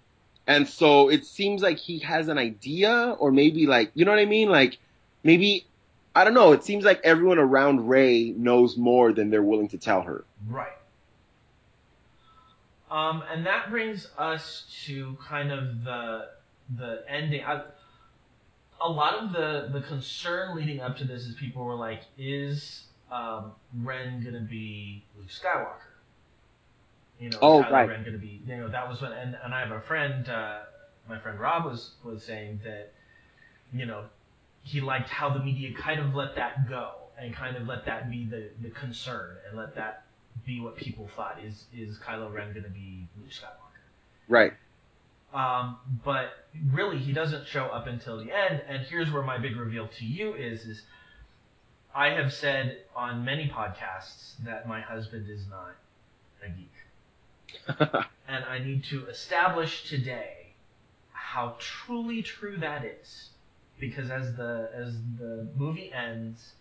and 0.46 0.68
so 0.68 1.08
it 1.08 1.26
seems 1.26 1.62
like 1.62 1.78
he 1.78 1.98
has 2.00 2.28
an 2.28 2.38
idea 2.38 3.16
or 3.18 3.32
maybe 3.32 3.66
like 3.66 3.90
you 3.94 4.04
know 4.04 4.12
what 4.12 4.20
I 4.20 4.26
mean? 4.26 4.48
Like 4.48 4.78
maybe 5.22 5.66
I 6.14 6.24
don't 6.24 6.34
know, 6.34 6.52
it 6.52 6.64
seems 6.64 6.84
like 6.84 7.00
everyone 7.04 7.38
around 7.38 7.88
Rey 7.88 8.32
knows 8.36 8.76
more 8.76 9.12
than 9.12 9.30
they're 9.30 9.42
willing 9.42 9.68
to 9.68 9.78
tell 9.78 10.02
her. 10.02 10.24
Right. 10.48 10.72
Um, 12.90 13.22
and 13.30 13.44
that 13.46 13.70
brings 13.70 14.08
us 14.16 14.64
to 14.86 15.18
kind 15.26 15.52
of 15.52 15.84
the 15.84 16.28
the 16.76 17.02
ending. 17.08 17.42
I, 17.44 17.62
a 18.80 18.88
lot 18.88 19.14
of 19.14 19.32
the 19.32 19.68
the 19.72 19.80
concern 19.86 20.56
leading 20.56 20.80
up 20.80 20.96
to 20.98 21.04
this 21.04 21.26
is 21.26 21.34
people 21.34 21.64
were 21.64 21.74
like, 21.74 22.02
is 22.16 22.84
um, 23.10 23.52
Ren 23.82 24.22
gonna 24.24 24.40
be 24.40 25.04
Luke 25.16 25.28
Skywalker? 25.28 25.85
You 27.18 27.30
know, 27.30 27.38
Oh, 27.40 27.62
Kylo 27.62 27.70
right. 27.70 27.88
Ren 27.88 28.04
gonna 28.04 28.18
be? 28.18 28.42
You 28.46 28.56
know, 28.58 28.68
that 28.68 28.88
was 28.88 29.00
when. 29.00 29.12
And, 29.12 29.36
and 29.42 29.54
I 29.54 29.60
have 29.60 29.70
a 29.72 29.80
friend, 29.80 30.28
uh, 30.28 30.60
my 31.08 31.18
friend 31.18 31.38
Rob 31.38 31.64
was 31.64 31.92
was 32.04 32.22
saying 32.24 32.60
that, 32.64 32.92
you 33.72 33.86
know, 33.86 34.04
he 34.62 34.80
liked 34.80 35.08
how 35.08 35.30
the 35.30 35.38
media 35.38 35.72
kind 35.76 36.00
of 36.00 36.14
let 36.14 36.34
that 36.36 36.68
go 36.68 36.92
and 37.18 37.34
kind 37.34 37.56
of 37.56 37.66
let 37.66 37.86
that 37.86 38.10
be 38.10 38.26
the, 38.26 38.50
the 38.60 38.70
concern 38.70 39.36
and 39.48 39.56
let 39.56 39.74
that 39.76 40.04
be 40.44 40.60
what 40.60 40.76
people 40.76 41.08
thought 41.16 41.38
is 41.42 41.64
is 41.74 41.98
Kylo 41.98 42.32
Ren 42.32 42.52
going 42.52 42.64
to 42.64 42.70
be 42.70 43.08
Luke 43.18 43.30
Skywalker. 43.30 43.80
Right. 44.28 44.52
Um, 45.32 45.76
but 46.04 46.30
really, 46.72 46.98
he 46.98 47.12
doesn't 47.12 47.46
show 47.46 47.66
up 47.66 47.86
until 47.86 48.18
the 48.18 48.32
end. 48.32 48.62
And 48.68 48.86
here's 48.86 49.10
where 49.10 49.22
my 49.22 49.38
big 49.38 49.56
reveal 49.56 49.88
to 49.98 50.04
you 50.04 50.34
is: 50.34 50.64
is 50.66 50.82
I 51.94 52.10
have 52.10 52.32
said 52.32 52.78
on 52.94 53.24
many 53.24 53.48
podcasts 53.48 54.34
that 54.44 54.68
my 54.68 54.80
husband 54.80 55.28
is 55.30 55.46
not. 55.48 55.74
and 58.28 58.44
I 58.44 58.58
need 58.58 58.84
to 58.84 59.06
establish 59.06 59.88
today 59.88 60.52
how 61.12 61.56
truly 61.58 62.22
true 62.22 62.56
that 62.58 62.84
is. 62.84 63.30
Because 63.78 64.10
as 64.10 64.34
the 64.36 64.70
as 64.74 64.94
the 65.18 65.46
movie 65.56 65.92
ends 65.92 66.52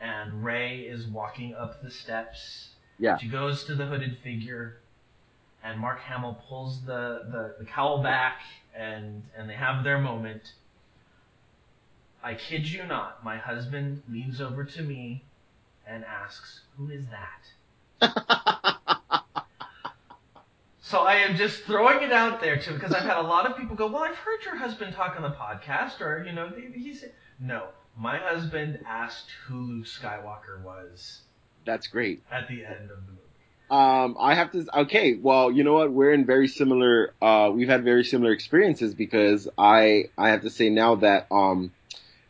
and 0.00 0.42
Rey 0.42 0.78
is 0.80 1.06
walking 1.06 1.54
up 1.54 1.82
the 1.82 1.90
steps, 1.90 2.70
Yeah. 2.98 3.18
she 3.18 3.28
goes 3.28 3.64
to 3.64 3.74
the 3.74 3.84
hooded 3.86 4.16
figure 4.22 4.78
and 5.62 5.78
Mark 5.78 6.00
Hamill 6.00 6.42
pulls 6.48 6.80
the, 6.86 7.26
the, 7.30 7.56
the 7.58 7.64
cowl 7.66 8.02
back 8.02 8.40
and 8.74 9.22
and 9.36 9.50
they 9.50 9.54
have 9.54 9.84
their 9.84 9.98
moment. 9.98 10.54
I 12.22 12.34
kid 12.34 12.66
you 12.66 12.84
not, 12.86 13.22
my 13.24 13.36
husband 13.36 14.02
leans 14.10 14.40
over 14.40 14.64
to 14.64 14.82
me 14.82 15.24
and 15.86 16.04
asks, 16.04 16.60
Who 16.78 16.88
is 16.90 17.04
that? 18.00 18.76
So 20.90 21.02
I 21.02 21.18
am 21.18 21.36
just 21.36 21.62
throwing 21.62 22.02
it 22.02 22.10
out 22.10 22.40
there 22.40 22.58
too, 22.58 22.74
because 22.74 22.92
I've 22.92 23.04
had 23.04 23.18
a 23.18 23.22
lot 23.22 23.48
of 23.48 23.56
people 23.56 23.76
go, 23.76 23.86
"Well, 23.86 24.02
I've 24.02 24.16
heard 24.16 24.44
your 24.44 24.56
husband 24.56 24.92
talk 24.92 25.14
on 25.14 25.22
the 25.22 25.30
podcast," 25.30 26.00
or 26.00 26.24
you 26.26 26.32
know, 26.32 26.48
he 26.48 26.92
said, 26.92 27.12
"No, 27.38 27.68
my 27.96 28.18
husband 28.18 28.80
asked 28.84 29.30
who 29.46 29.60
Luke 29.60 29.86
Skywalker 29.86 30.60
was 30.64 31.20
That's 31.64 31.86
great. 31.86 32.24
at 32.32 32.48
the 32.48 32.64
end 32.64 32.90
of 32.90 33.06
the 33.06 33.12
movie." 33.12 33.20
Um, 33.70 34.16
I 34.18 34.34
have 34.34 34.50
to. 34.50 34.66
Okay, 34.80 35.14
well, 35.14 35.52
you 35.52 35.62
know 35.62 35.74
what? 35.74 35.92
We're 35.92 36.12
in 36.12 36.26
very 36.26 36.48
similar. 36.48 37.14
Uh, 37.22 37.52
we've 37.54 37.68
had 37.68 37.84
very 37.84 38.02
similar 38.02 38.32
experiences 38.32 38.92
because 38.92 39.46
I 39.56 40.06
I 40.18 40.30
have 40.30 40.42
to 40.42 40.50
say 40.50 40.70
now 40.70 40.96
that 40.96 41.28
um, 41.30 41.70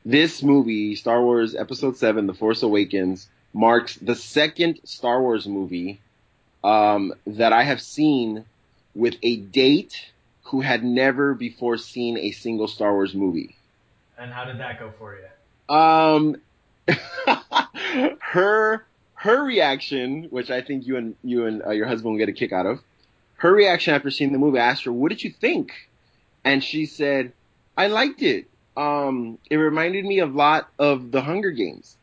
this 0.05 0.43
movie, 0.43 0.97
Star 0.97 1.23
Wars 1.23 1.55
Episode 1.55 1.97
Seven: 1.97 2.27
The 2.27 2.35
Force 2.35 2.63
Awakens, 2.63 3.27
marks 3.55 3.97
the 3.97 4.15
second 4.15 4.81
Star 4.85 5.23
Wars 5.23 5.47
movie 5.49 6.03
um, 6.63 7.15
that 7.27 7.53
I 7.53 7.63
have 7.63 7.81
seen 7.81 8.45
with 8.95 9.17
a 9.23 9.37
date 9.37 10.11
who 10.45 10.61
had 10.61 10.83
never 10.85 11.35
before 11.35 11.77
seen 11.77 12.19
a 12.19 12.33
single 12.33 12.69
Star 12.69 12.93
Wars 12.93 13.15
movie. 13.15 13.55
And 14.19 14.33
how 14.33 14.45
did 14.45 14.59
that 14.59 14.79
go 14.79 14.93
for 14.99 15.17
you? 15.17 15.75
Um, 15.75 16.37
her 18.19 18.85
her 19.15 19.45
reaction, 19.45 20.25
which 20.31 20.51
I 20.51 20.63
think 20.63 20.87
you 20.87 20.97
and 20.97 21.15
you 21.23 21.47
and 21.47 21.63
uh, 21.65 21.71
your 21.71 21.87
husband 21.87 22.13
will 22.13 22.19
get 22.19 22.29
a 22.29 22.33
kick 22.33 22.53
out 22.53 22.67
of, 22.67 22.81
her 23.37 23.53
reaction 23.53 23.95
after 23.95 24.11
seeing 24.11 24.33
the 24.33 24.39
movie, 24.39 24.59
I 24.59 24.69
asked 24.71 24.85
her, 24.85 24.93
"What 24.93 25.11
did 25.11 25.23
you 25.23 25.31
think?" 25.31 25.89
And 26.45 26.63
she 26.65 26.87
said, 26.87 27.33
"I 27.77 27.87
liked 27.87 28.23
it. 28.23 28.47
Um, 28.77 29.39
it 29.49 29.57
reminded 29.57 30.05
me 30.05 30.19
a 30.19 30.27
lot 30.27 30.69
of 30.79 31.11
the 31.11 31.23
Hunger 31.23 31.51
Games." 31.51 31.97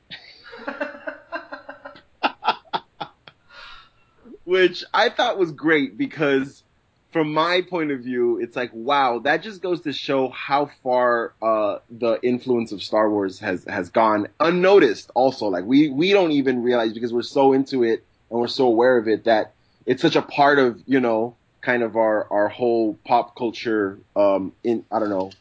Which 4.48 4.86
I 4.94 5.10
thought 5.10 5.38
was 5.38 5.52
great 5.52 5.98
because 5.98 6.64
from 7.12 7.34
my 7.34 7.64
point 7.70 7.92
of 7.92 8.00
view, 8.00 8.40
it's 8.40 8.56
like, 8.56 8.72
wow, 8.74 9.20
that 9.20 9.44
just 9.44 9.62
goes 9.62 9.82
to 9.82 9.92
show 9.92 10.30
how 10.30 10.72
far, 10.84 11.34
uh, 11.42 11.80
the 11.90 12.18
influence 12.24 12.72
of 12.72 12.82
Star 12.82 13.10
Wars 13.12 13.40
has, 13.40 13.66
has 13.66 13.90
gone 13.90 14.28
unnoticed 14.40 15.12
also. 15.16 15.48
Like 15.48 15.66
we, 15.66 15.90
we 15.90 16.14
don't 16.14 16.32
even 16.32 16.64
realize 16.64 16.94
because 16.94 17.12
we're 17.12 17.24
so 17.24 17.52
into 17.52 17.84
it 17.84 18.06
and 18.32 18.40
we're 18.40 18.48
so 18.48 18.68
aware 18.68 18.98
of 18.98 19.10
it 19.10 19.26
that 19.26 19.54
it's 19.86 20.02
such 20.02 20.16
a 20.16 20.22
part 20.22 20.60
of, 20.60 20.82
you 20.86 21.02
know, 21.02 21.36
kind 21.62 21.84
of 21.84 21.98
our, 21.98 22.26
our 22.32 22.48
whole 22.48 22.98
pop 23.06 23.36
culture, 23.36 24.00
um, 24.16 24.54
in, 24.64 24.86
I 24.90 25.00
don't 25.00 25.10
know, 25.10 25.32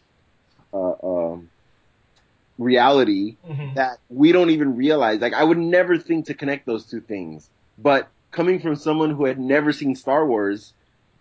uh, 0.73 1.07
um, 1.35 1.51
reality 2.59 3.37
Mhm. 3.49 3.75
that 3.75 3.99
we 4.09 4.33
don't 4.33 4.51
even 4.51 4.77
realize. 4.77 5.21
Like 5.21 5.35
I 5.35 5.45
would 5.45 5.59
never 5.59 5.97
think 5.99 6.27
to 6.27 6.35
connect 6.35 6.67
those 6.67 6.87
two 6.87 7.01
things. 7.01 7.49
But 7.79 8.09
coming 8.37 8.61
from 8.61 8.77
someone 8.77 9.11
who 9.11 9.25
had 9.25 9.41
never 9.41 9.73
seen 9.73 9.97
Star 9.97 10.25
Wars, 10.27 10.73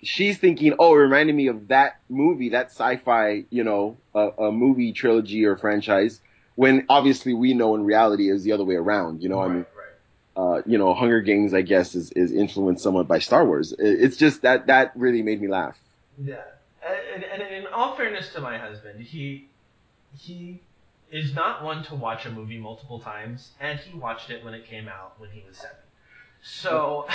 she's 0.03 0.37
thinking, 0.37 0.75
"Oh, 0.77 0.93
it 0.93 0.97
reminded 0.97 1.35
me 1.35 1.47
of 1.47 1.69
that 1.69 1.99
movie, 2.09 2.49
that 2.49 2.67
sci-fi, 2.67 3.45
you 3.49 3.63
know, 3.63 3.97
a, 4.13 4.29
a 4.37 4.51
movie 4.51 4.91
trilogy 4.91 5.45
or 5.45 5.55
franchise." 5.55 6.21
When 6.55 6.85
obviously 6.87 7.33
we 7.33 7.53
know 7.53 7.75
in 7.75 7.83
reality 7.83 8.29
is 8.29 8.43
the 8.43 8.51
other 8.53 8.63
way 8.63 8.75
around. 8.75 9.23
You 9.23 9.29
know, 9.29 9.41
I 9.41 9.47
mean, 9.47 9.65
right. 9.75 10.57
uh, 10.57 10.61
you 10.65 10.77
know, 10.77 10.93
Hunger 10.93 11.19
Games, 11.19 11.53
I 11.53 11.63
guess, 11.63 11.95
is, 11.95 12.11
is 12.11 12.31
influenced 12.31 12.81
somewhat 12.81 13.09
by 13.09 13.19
Star 13.19 13.45
Wars. 13.45 13.73
It's 13.77 14.15
just 14.15 14.43
that 14.43 14.67
that 14.67 14.91
really 14.95 15.21
made 15.21 15.41
me 15.41 15.47
laugh. 15.47 15.77
Yeah, 16.17 16.37
and, 17.13 17.23
and 17.23 17.41
in 17.41 17.67
all 17.67 17.95
fairness 17.95 18.31
to 18.33 18.41
my 18.41 18.57
husband, 18.57 19.01
he 19.01 19.49
he 20.17 20.61
is 21.11 21.33
not 21.33 21.63
one 21.63 21.83
to 21.85 21.95
watch 21.95 22.25
a 22.25 22.31
movie 22.31 22.57
multiple 22.57 22.99
times, 22.99 23.51
and 23.59 23.79
he 23.79 23.97
watched 23.97 24.29
it 24.29 24.43
when 24.43 24.53
it 24.53 24.65
came 24.65 24.87
out 24.87 25.19
when 25.19 25.29
he 25.29 25.43
was 25.47 25.57
seven. 25.57 25.77
So, 26.45 27.07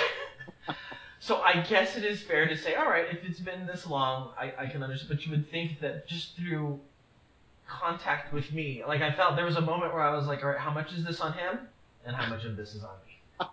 so 1.20 1.40
I 1.40 1.60
guess 1.60 1.96
it 1.96 2.04
is 2.04 2.20
fair 2.20 2.48
to 2.48 2.56
say, 2.56 2.74
all 2.74 2.88
right, 2.88 3.06
if 3.12 3.24
it's 3.24 3.38
been 3.38 3.64
this 3.66 3.86
long, 3.86 4.32
I, 4.38 4.52
I 4.58 4.66
can 4.66 4.82
understand. 4.82 5.08
But 5.08 5.24
you 5.24 5.30
would 5.30 5.50
think 5.50 5.80
that 5.80 6.08
just 6.08 6.36
through 6.36 6.80
contact 7.68 8.32
with 8.32 8.52
me, 8.52 8.82
like 8.86 9.02
I 9.02 9.12
felt 9.12 9.36
there 9.36 9.44
was 9.44 9.56
a 9.56 9.60
moment 9.60 9.94
where 9.94 10.02
I 10.02 10.14
was 10.16 10.26
like, 10.26 10.42
all 10.42 10.50
right, 10.50 10.58
how 10.58 10.72
much 10.72 10.92
is 10.92 11.04
this 11.04 11.20
on 11.20 11.32
him, 11.32 11.60
and 12.04 12.16
how 12.16 12.28
much 12.28 12.44
of 12.44 12.56
this 12.56 12.74
is 12.74 12.82
on 12.82 12.90
me? 13.06 13.46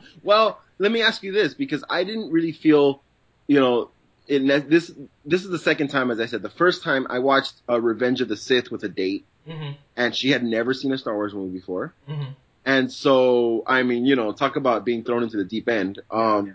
Well, 0.22 0.60
let 0.78 0.92
me 0.92 1.02
ask 1.02 1.22
you 1.22 1.32
this 1.32 1.54
because 1.54 1.84
I 1.88 2.04
didn't 2.04 2.30
really 2.30 2.52
feel, 2.52 3.02
you 3.46 3.60
know, 3.60 3.90
in 4.26 4.46
this 4.46 4.92
this 5.24 5.44
is 5.44 5.50
the 5.50 5.58
second 5.58 5.88
time, 5.88 6.10
as 6.10 6.20
I 6.20 6.26
said. 6.26 6.42
The 6.42 6.50
first 6.50 6.82
time 6.82 7.06
I 7.08 7.18
watched 7.18 7.54
uh, 7.68 7.80
Revenge 7.80 8.20
of 8.20 8.28
the 8.28 8.36
Sith 8.36 8.70
with 8.70 8.82
a 8.84 8.88
date, 8.88 9.26
hmm 9.46 9.72
and 9.96 10.14
she 10.14 10.30
had 10.30 10.44
never 10.44 10.72
seen 10.74 10.92
a 10.92 10.98
Star 10.98 11.14
Wars 11.14 11.34
movie 11.34 11.58
before, 11.58 11.94
hmm 12.06 12.32
and 12.68 12.92
so 12.92 13.64
I 13.66 13.82
mean, 13.82 14.04
you 14.06 14.14
know, 14.20 14.30
talk 14.32 14.54
about 14.56 14.84
being 14.84 15.02
thrown 15.04 15.22
into 15.24 15.38
the 15.42 15.44
deep 15.54 15.68
end. 15.68 15.94
Um, 16.10 16.46
Yeah. 16.46 16.52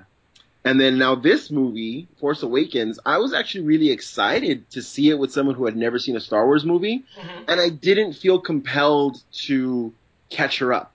And 0.66 0.80
then 0.80 0.98
now 0.98 1.16
this 1.16 1.52
movie, 1.52 2.08
Force 2.22 2.42
Awakens, 2.42 2.98
I 3.06 3.18
was 3.18 3.34
actually 3.34 3.66
really 3.66 3.92
excited 3.92 4.58
to 4.76 4.82
see 4.82 5.10
it 5.10 5.20
with 5.20 5.34
someone 5.34 5.56
who 5.56 5.66
had 5.66 5.76
never 5.76 6.00
seen 6.00 6.16
a 6.16 6.22
Star 6.22 6.46
Wars 6.46 6.64
movie, 6.64 6.98
hmm 7.20 7.40
and 7.50 7.60
I 7.60 7.68
didn't 7.88 8.14
feel 8.14 8.40
compelled 8.40 9.16
to 9.48 9.92
catch 10.30 10.60
her 10.60 10.72
up 10.80 10.88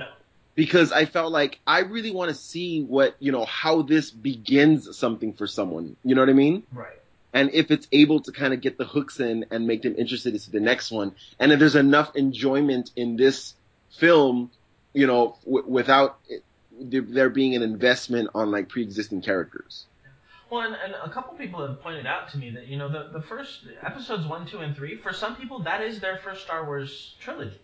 No. 0.00 0.08
because 0.56 0.90
I 0.90 1.04
felt 1.16 1.30
like 1.40 1.60
I 1.76 1.80
really 1.94 2.10
want 2.18 2.30
to 2.30 2.34
see 2.50 2.82
what, 2.94 3.14
you 3.20 3.30
know, 3.36 3.44
how 3.44 3.82
this 3.82 4.10
begins 4.10 4.80
something 5.04 5.32
for 5.38 5.46
someone. 5.46 5.86
You 6.02 6.14
know 6.16 6.22
what 6.22 6.30
I 6.36 6.38
mean? 6.46 6.64
Right. 6.72 6.98
And 7.32 7.46
if 7.60 7.70
it's 7.70 7.86
able 7.92 8.18
to 8.26 8.32
kind 8.32 8.52
of 8.54 8.60
get 8.60 8.74
the 8.76 8.84
hooks 8.94 9.20
in 9.20 9.36
and 9.52 9.66
make 9.70 9.82
them 9.82 9.94
interested 9.96 10.32
to 10.32 10.38
see 10.40 10.50
the 10.50 10.66
next 10.72 10.90
one. 10.90 11.14
And 11.38 11.52
if 11.52 11.58
there's 11.60 11.76
enough 11.76 12.10
enjoyment 12.16 12.90
in 12.96 13.16
this 13.16 13.54
film, 14.02 14.50
you 14.92 15.06
know, 15.06 15.36
w- 15.44 15.66
without 15.66 16.18
it, 16.28 16.42
there- 16.80 17.02
there 17.02 17.30
being 17.30 17.54
an 17.54 17.62
investment 17.62 18.30
on 18.34 18.50
like 18.50 18.68
pre-existing 18.68 19.22
characters. 19.22 19.86
Well, 20.50 20.60
and, 20.66 20.74
and 20.84 20.94
a 21.02 21.08
couple 21.08 21.32
people 21.38 21.66
have 21.66 21.80
pointed 21.80 22.04
out 22.06 22.30
to 22.32 22.38
me 22.38 22.50
that 22.50 22.66
you 22.66 22.76
know 22.76 22.88
the 22.90 23.08
the 23.12 23.22
first 23.22 23.60
episodes 23.82 24.26
one, 24.26 24.46
two, 24.46 24.58
and 24.58 24.76
three 24.76 24.96
for 24.96 25.12
some 25.12 25.36
people 25.36 25.60
that 25.60 25.80
is 25.82 26.00
their 26.00 26.18
first 26.18 26.42
Star 26.42 26.66
Wars 26.66 27.14
trilogy, 27.20 27.58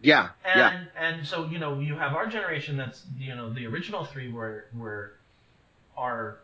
Yeah. 0.00 0.30
and 0.44 0.58
yeah. 0.58 0.84
and 0.98 1.26
so 1.26 1.46
you 1.46 1.58
know 1.60 1.78
you 1.78 1.94
have 1.94 2.14
our 2.14 2.26
generation 2.26 2.76
that's 2.76 3.02
you 3.16 3.34
know 3.36 3.52
the 3.52 3.64
original 3.66 4.04
three 4.04 4.30
were 4.32 4.64
were 4.76 5.12
our 5.96 6.38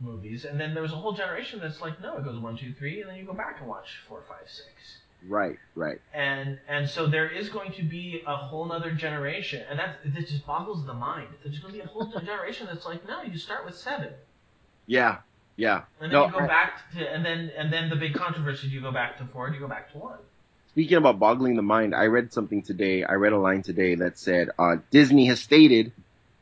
movies, 0.00 0.44
and 0.44 0.58
then 0.58 0.74
there 0.74 0.82
was 0.82 0.90
a 0.92 0.96
whole 0.96 1.12
generation 1.12 1.60
that's 1.60 1.80
like 1.80 2.00
no, 2.02 2.16
it 2.16 2.24
goes 2.24 2.40
one, 2.40 2.56
two, 2.56 2.72
three, 2.72 3.00
and 3.00 3.08
then 3.08 3.16
you 3.16 3.24
go 3.24 3.32
back 3.32 3.58
and 3.60 3.68
watch 3.68 3.98
four, 4.08 4.22
five, 4.28 4.48
six, 4.48 4.66
Right. 5.28 5.58
Right. 5.74 6.00
and 6.12 6.58
and 6.68 6.88
so 6.88 7.06
there 7.06 7.28
is 7.28 7.48
going 7.48 7.72
to 7.72 7.82
be 7.82 8.22
a 8.26 8.36
whole 8.36 8.64
nother 8.66 8.90
generation, 8.92 9.62
and 9.70 9.78
that 9.78 9.96
that 10.04 10.26
just 10.28 10.44
boggles 10.46 10.84
the 10.86 10.94
mind. 10.94 11.28
There's 11.44 11.58
going 11.60 11.74
to 11.74 11.78
be 11.80 11.84
a 11.84 11.88
whole 11.88 12.06
generation 12.06 12.66
that's 12.70 12.84
like 12.86 13.06
no, 13.06 13.22
you 13.22 13.38
start 13.38 13.64
with 13.64 13.76
seven. 13.76 14.12
Yeah. 14.86 15.18
Yeah. 15.56 15.82
And 16.00 16.10
then 16.10 16.12
No, 16.12 16.26
you 16.26 16.32
go 16.32 16.38
I- 16.40 16.46
back 16.46 16.92
to, 16.94 17.08
and 17.08 17.24
then 17.24 17.52
and 17.56 17.72
then 17.72 17.88
the 17.90 17.96
big 17.96 18.14
controversy: 18.14 18.68
you 18.68 18.80
go 18.80 18.90
back 18.92 19.18
to 19.18 19.24
four? 19.26 19.48
You 19.50 19.60
go 19.60 19.68
back 19.68 19.92
to 19.92 19.98
one? 19.98 20.18
Speaking 20.70 20.96
about 20.96 21.18
boggling 21.18 21.54
the 21.56 21.62
mind, 21.62 21.94
I 21.94 22.06
read 22.06 22.32
something 22.32 22.62
today. 22.62 23.04
I 23.04 23.12
read 23.14 23.34
a 23.34 23.38
line 23.38 23.62
today 23.62 23.94
that 23.96 24.18
said, 24.18 24.48
uh, 24.58 24.76
Disney 24.90 25.26
has 25.26 25.38
stated 25.38 25.92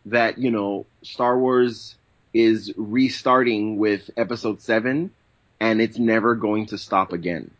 that, 0.06 0.38
you 0.38 0.52
know, 0.52 0.86
Star 1.02 1.36
Wars 1.36 1.96
is 2.32 2.72
restarting 2.76 3.76
with 3.78 4.08
episode 4.16 4.62
seven 4.62 5.10
and 5.58 5.80
it's 5.80 5.98
never 5.98 6.36
going 6.36 6.66
to 6.66 6.78
stop 6.78 7.12
again. 7.12 7.50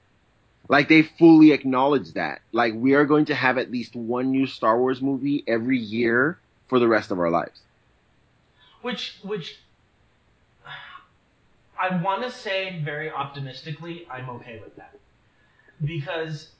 Like 0.70 0.88
they 0.88 1.02
fully 1.02 1.51
acknowledge 1.51 2.12
that. 2.12 2.42
Like 2.52 2.74
we 2.76 2.94
are 2.94 3.05
going 3.05 3.24
to 3.24 3.34
have 3.34 3.59
at 3.59 3.72
least 3.72 3.97
one 3.97 4.30
new 4.30 4.47
Star 4.47 4.78
Wars 4.78 5.02
movie 5.02 5.42
every 5.48 5.78
year 5.78 6.38
for 6.68 6.78
the 6.78 6.86
rest 6.86 7.10
of 7.10 7.18
our 7.18 7.28
lives. 7.28 7.60
Which 8.80 9.18
which 9.24 9.59
I 11.76 12.01
want 12.01 12.22
to 12.22 12.30
say 12.30 12.80
very 12.84 13.10
optimistically, 13.10 14.06
I'm 14.09 14.30
okay 14.30 14.60
with 14.62 14.76
that 14.76 14.94
because 15.84 16.51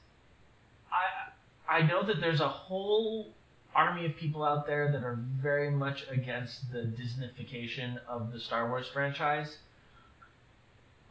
I 0.91 1.79
I 1.79 1.81
know 1.83 2.03
that 2.03 2.19
there's 2.19 2.41
a 2.41 2.49
whole 2.49 3.29
army 3.73 4.05
of 4.05 4.17
people 4.17 4.43
out 4.43 4.67
there 4.67 4.91
that 4.91 5.05
are 5.05 5.19
very 5.41 5.71
much 5.71 6.05
against 6.11 6.69
the 6.73 6.79
Disneyfication 6.79 7.97
of 8.09 8.33
the 8.33 8.41
Star 8.41 8.67
Wars 8.67 8.89
franchise, 8.89 9.59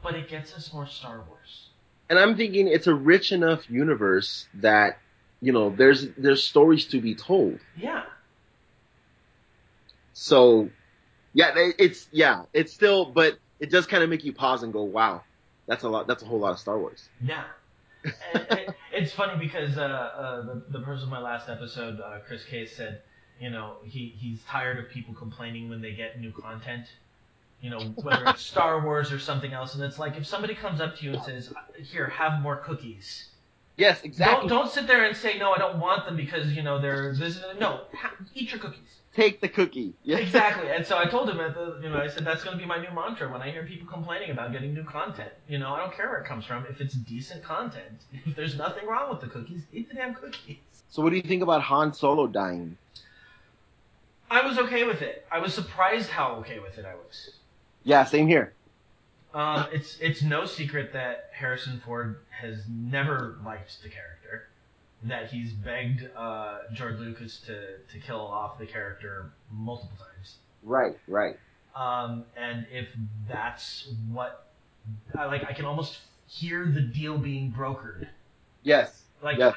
but 0.03 0.15
it 0.15 0.29
gets 0.29 0.53
us 0.55 0.71
more 0.71 0.87
Star 0.87 1.25
Wars. 1.27 1.70
And 2.11 2.19
I'm 2.19 2.37
thinking 2.37 2.69
it's 2.69 2.87
a 2.89 2.95
rich 2.95 3.33
enough 3.33 3.71
universe 3.71 4.47
that, 4.55 4.99
you 5.41 5.53
know, 5.53 5.71
there's, 5.71 6.09
there's 6.19 6.43
stories 6.45 6.85
to 6.89 7.01
be 7.01 7.15
told. 7.15 7.59
Yeah. 7.77 8.03
So, 10.13 10.69
Yeah, 11.33 11.53
it's 11.79 12.09
yeah, 12.13 12.43
it's 12.53 12.73
still, 12.73 13.07
but 13.07 13.39
it 13.59 13.71
does 13.71 13.87
kind 13.87 14.03
of 14.03 14.11
make 14.11 14.25
you 14.25 14.33
pause 14.33 14.63
and 14.63 14.73
go, 14.73 14.83
"Wow, 14.83 15.23
that's 15.67 15.85
a 15.85 15.89
lot. 15.89 16.07
That's 16.07 16.23
a 16.23 16.27
whole 16.27 16.41
lot 16.41 16.53
of 16.53 16.59
Star 16.59 16.79
Wars." 16.79 17.09
Yeah. 17.23 17.45
it, 18.35 18.75
it's 18.93 19.13
funny 19.13 19.39
because 19.39 19.79
uh, 19.79 19.83
uh, 19.83 20.43
the, 20.43 20.63
the 20.71 20.81
person 20.81 21.05
in 21.05 21.11
my 21.11 21.21
last 21.21 21.49
episode, 21.49 22.01
uh, 22.01 22.19
Chris 22.27 22.45
Case, 22.45 22.77
said, 22.77 23.03
you 23.39 23.51
know, 23.51 23.77
he, 23.85 24.15
he's 24.19 24.43
tired 24.43 24.79
of 24.79 24.91
people 24.91 25.15
complaining 25.15 25.69
when 25.69 25.81
they 25.81 25.93
get 25.93 26.19
new 26.21 26.33
content. 26.33 26.87
You 27.61 27.71
know, 27.71 27.81
whether 28.03 28.25
it's 28.27 28.43
Star 28.43 28.81
Wars 28.83 29.13
or 29.13 29.19
something 29.19 29.53
else, 29.53 29.75
and 29.75 29.85
it's 29.85 29.99
like 29.99 30.17
if 30.17 30.27
somebody 30.27 30.55
comes 30.55 30.81
up 30.81 30.97
to 30.97 31.05
you 31.05 31.13
and 31.13 31.23
says, 31.23 31.53
"Here, 31.93 32.09
have 32.09 32.41
more 32.41 32.57
cookies." 32.57 33.27
Yes, 33.77 34.01
exactly. 34.03 34.49
Don't 34.49 34.59
don't 34.59 34.71
sit 34.73 34.87
there 34.87 35.05
and 35.05 35.17
say 35.17 35.39
no. 35.39 35.53
I 35.53 35.59
don't 35.59 35.79
want 35.79 36.07
them 36.07 36.17
because 36.17 36.53
you 36.53 36.63
know 36.63 36.81
they're 36.81 37.15
this. 37.15 37.43
No, 37.59 37.83
ha- 37.95 38.13
eat 38.35 38.51
your 38.51 38.61
cookies. 38.61 39.01
Take 39.15 39.41
the 39.41 39.49
cookie. 39.49 39.95
Yeah. 40.05 40.19
Exactly. 40.19 40.69
And 40.71 40.87
so 40.87 40.97
I 40.97 41.07
told 41.07 41.29
him 41.29 41.41
at 41.41 41.55
the, 41.55 41.81
you 41.83 41.89
know, 41.89 41.99
I 41.99 42.07
said 42.07 42.25
that's 42.25 42.45
going 42.45 42.57
to 42.57 42.63
be 42.63 42.67
my 42.67 42.79
new 42.79 42.95
mantra 42.95 43.31
when 43.31 43.43
I 43.43 43.51
hear 43.51 43.65
people 43.65 43.89
complaining 43.89 44.31
about 44.31 44.53
getting 44.53 44.73
new 44.73 44.85
content. 44.85 45.33
You 45.49 45.59
know, 45.59 45.73
I 45.75 45.79
don't 45.81 45.93
care 45.93 46.09
where 46.09 46.21
it 46.21 46.27
comes 46.27 46.45
from. 46.45 46.65
If 46.71 46.81
it's 46.81 46.95
decent 46.95 47.43
content, 47.43 48.03
if 48.25 48.37
there's 48.37 48.57
nothing 48.57 48.87
wrong 48.87 49.11
with 49.11 49.21
the 49.21 49.27
cookies, 49.27 49.63
eat 49.73 49.89
the 49.89 49.97
damn 49.97 50.15
cookies. 50.15 50.59
So 50.91 51.03
what 51.03 51.11
do 51.11 51.17
you 51.17 51.23
think 51.23 51.43
about 51.43 51.63
Han 51.63 51.93
Solo 51.93 52.29
dying? 52.29 52.77
I 54.31 54.47
was 54.47 54.59
okay 54.59 54.85
with 54.85 55.03
it. 55.03 55.27
I 55.31 55.41
was 55.41 55.55
surprised 55.55 56.09
how 56.09 56.37
okay 56.37 56.61
with 56.61 56.79
it 56.79 56.85
I 56.85 56.95
was. 56.95 57.31
Yeah, 57.91 58.05
same 58.05 58.29
here. 58.29 58.53
Um, 59.35 59.67
it's 59.73 59.99
it's 60.01 60.23
no 60.23 60.47
secret 60.47 60.93
that 60.93 61.31
Harrison 61.33 61.83
Ford 61.85 62.19
has 62.31 62.63
never 62.69 63.37
liked 63.45 63.83
the 63.83 63.89
character. 63.89 64.49
That 65.03 65.27
he's 65.27 65.53
begged 65.53 66.09
uh, 66.17 66.59
George 66.73 67.01
Lucas 67.01 67.41
to, 67.47 67.79
to 67.79 67.99
kill 67.99 68.21
off 68.21 68.61
the 68.61 68.67
character 68.67 69.33
multiple 69.51 69.97
times. 69.99 70.37
Right, 70.63 70.97
right. 71.09 71.37
Um, 71.75 72.27
and 72.37 72.65
if 72.71 72.87
that's 73.29 73.89
what, 74.13 74.47
I, 75.19 75.25
like, 75.25 75.45
I 75.49 75.53
can 75.53 75.65
almost 75.65 75.99
hear 76.29 76.67
the 76.67 76.83
deal 76.83 77.19
being 77.19 77.51
brokered. 77.51 78.07
Yes. 78.63 79.03
Like, 79.21 79.39
yes. 79.39 79.55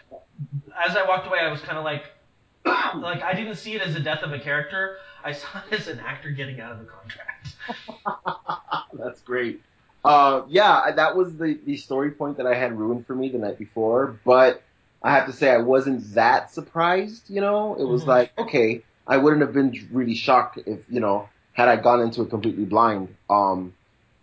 as 0.87 0.95
I 0.95 1.05
walked 1.07 1.27
away, 1.27 1.39
I 1.39 1.51
was 1.51 1.61
kind 1.61 1.77
of 1.77 1.83
like, 1.83 2.05
like 2.65 3.21
I 3.21 3.33
didn't 3.33 3.55
see 3.55 3.75
it 3.75 3.81
as 3.83 3.95
a 3.95 3.99
death 3.99 4.23
of 4.23 4.31
a 4.31 4.39
character. 4.39 4.97
I 5.23 5.33
saw 5.33 5.61
it 5.69 5.79
as 5.79 5.87
an 5.87 5.99
actor 5.99 6.31
getting 6.31 6.59
out 6.61 6.71
of 6.71 6.79
the 6.79 6.85
contract. 6.85 7.32
That's 8.93 9.21
great. 9.21 9.61
Uh, 10.03 10.43
yeah, 10.49 10.91
that 10.91 11.15
was 11.15 11.35
the, 11.37 11.59
the 11.65 11.77
story 11.77 12.11
point 12.11 12.37
that 12.37 12.45
I 12.45 12.55
had 12.55 12.77
ruined 12.77 13.07
for 13.07 13.15
me 13.15 13.29
the 13.29 13.37
night 13.37 13.57
before, 13.57 14.19
but 14.25 14.61
I 15.01 15.11
have 15.11 15.27
to 15.27 15.33
say 15.33 15.49
I 15.49 15.57
wasn't 15.57 16.13
that 16.13 16.51
surprised, 16.51 17.29
you 17.29 17.41
know? 17.41 17.75
It 17.75 17.85
was 17.85 18.01
mm-hmm. 18.01 18.09
like, 18.09 18.37
okay, 18.37 18.83
I 19.07 19.17
wouldn't 19.17 19.41
have 19.41 19.53
been 19.53 19.87
really 19.91 20.15
shocked 20.15 20.59
if, 20.65 20.79
you 20.89 20.99
know, 20.99 21.29
had 21.53 21.67
I 21.67 21.75
gone 21.77 22.01
into 22.01 22.21
it 22.23 22.29
completely 22.29 22.65
blind. 22.65 23.15
Um, 23.29 23.73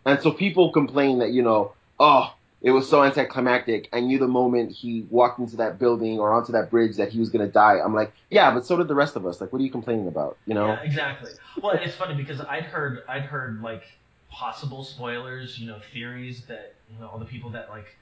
and 0.04 0.20
so 0.20 0.32
people 0.32 0.72
complain 0.72 1.18
that, 1.18 1.32
you 1.32 1.42
know, 1.42 1.72
oh, 1.98 2.34
it 2.62 2.70
was 2.70 2.88
so 2.88 3.02
anticlimactic. 3.02 3.88
I 3.92 4.00
knew 4.00 4.18
the 4.18 4.28
moment 4.28 4.72
he 4.72 5.06
walked 5.08 5.38
into 5.38 5.56
that 5.56 5.78
building 5.78 6.18
or 6.18 6.32
onto 6.32 6.52
that 6.52 6.70
bridge 6.70 6.96
that 6.96 7.10
he 7.10 7.18
was 7.18 7.30
going 7.30 7.46
to 7.46 7.52
die. 7.52 7.78
I'm 7.82 7.94
like, 7.94 8.12
yeah, 8.30 8.52
but 8.52 8.66
so 8.66 8.76
did 8.76 8.88
the 8.88 8.94
rest 8.94 9.16
of 9.16 9.24
us. 9.24 9.40
Like, 9.40 9.52
what 9.52 9.60
are 9.60 9.64
you 9.64 9.70
complaining 9.70 10.08
about? 10.08 10.36
You 10.46 10.54
know? 10.54 10.66
Yeah, 10.66 10.82
exactly. 10.82 11.30
Well, 11.62 11.72
it's 11.72 11.94
funny 11.94 12.14
because 12.14 12.40
I'd 12.40 12.64
heard, 12.64 13.02
I'd 13.08 13.22
heard 13.22 13.62
like 13.62 13.84
possible 14.30 14.84
spoilers, 14.84 15.58
you 15.58 15.68
know, 15.68 15.78
theories 15.92 16.42
that, 16.48 16.74
you 16.92 17.00
know, 17.00 17.08
all 17.08 17.18
the 17.18 17.24
people 17.24 17.50
that 17.50 17.70
like 17.70 17.96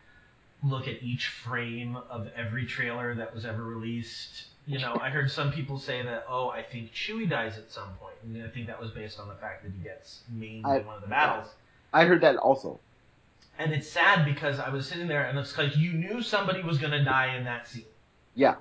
look 0.62 0.88
at 0.88 1.02
each 1.02 1.28
frame 1.28 1.96
of 2.10 2.28
every 2.36 2.66
trailer 2.66 3.14
that 3.14 3.34
was 3.34 3.44
ever 3.44 3.62
released. 3.62 4.46
You 4.66 4.78
know, 4.78 4.98
I 5.00 5.08
heard 5.08 5.30
some 5.30 5.52
people 5.52 5.78
say 5.78 6.02
that, 6.02 6.26
oh, 6.28 6.50
I 6.50 6.62
think 6.62 6.92
Chewie 6.92 7.30
dies 7.30 7.56
at 7.56 7.70
some 7.70 7.88
point, 8.00 8.16
and 8.22 8.44
I 8.44 8.48
think 8.48 8.66
that 8.66 8.78
was 8.78 8.90
based 8.90 9.18
on 9.18 9.28
the 9.28 9.34
fact 9.34 9.62
that 9.62 9.72
he 9.72 9.78
gets 9.82 10.20
maimed 10.30 10.66
I, 10.66 10.78
in 10.78 10.86
one 10.86 10.96
of 10.96 11.00
the 11.00 11.08
battles. 11.08 11.48
I 11.92 12.04
heard 12.04 12.20
that 12.20 12.36
also. 12.36 12.78
And 13.58 13.72
it's 13.72 13.88
sad 13.88 14.24
because 14.24 14.60
I 14.60 14.68
was 14.68 14.86
sitting 14.86 15.08
there, 15.08 15.24
and 15.24 15.38
it's 15.38 15.58
like 15.58 15.76
you 15.76 15.92
knew 15.92 16.22
somebody 16.22 16.62
was 16.62 16.78
going 16.78 16.92
to 16.92 17.02
die 17.02 17.36
in 17.36 17.44
that 17.44 17.66
scene. 17.66 17.84
Yeah. 18.34 18.56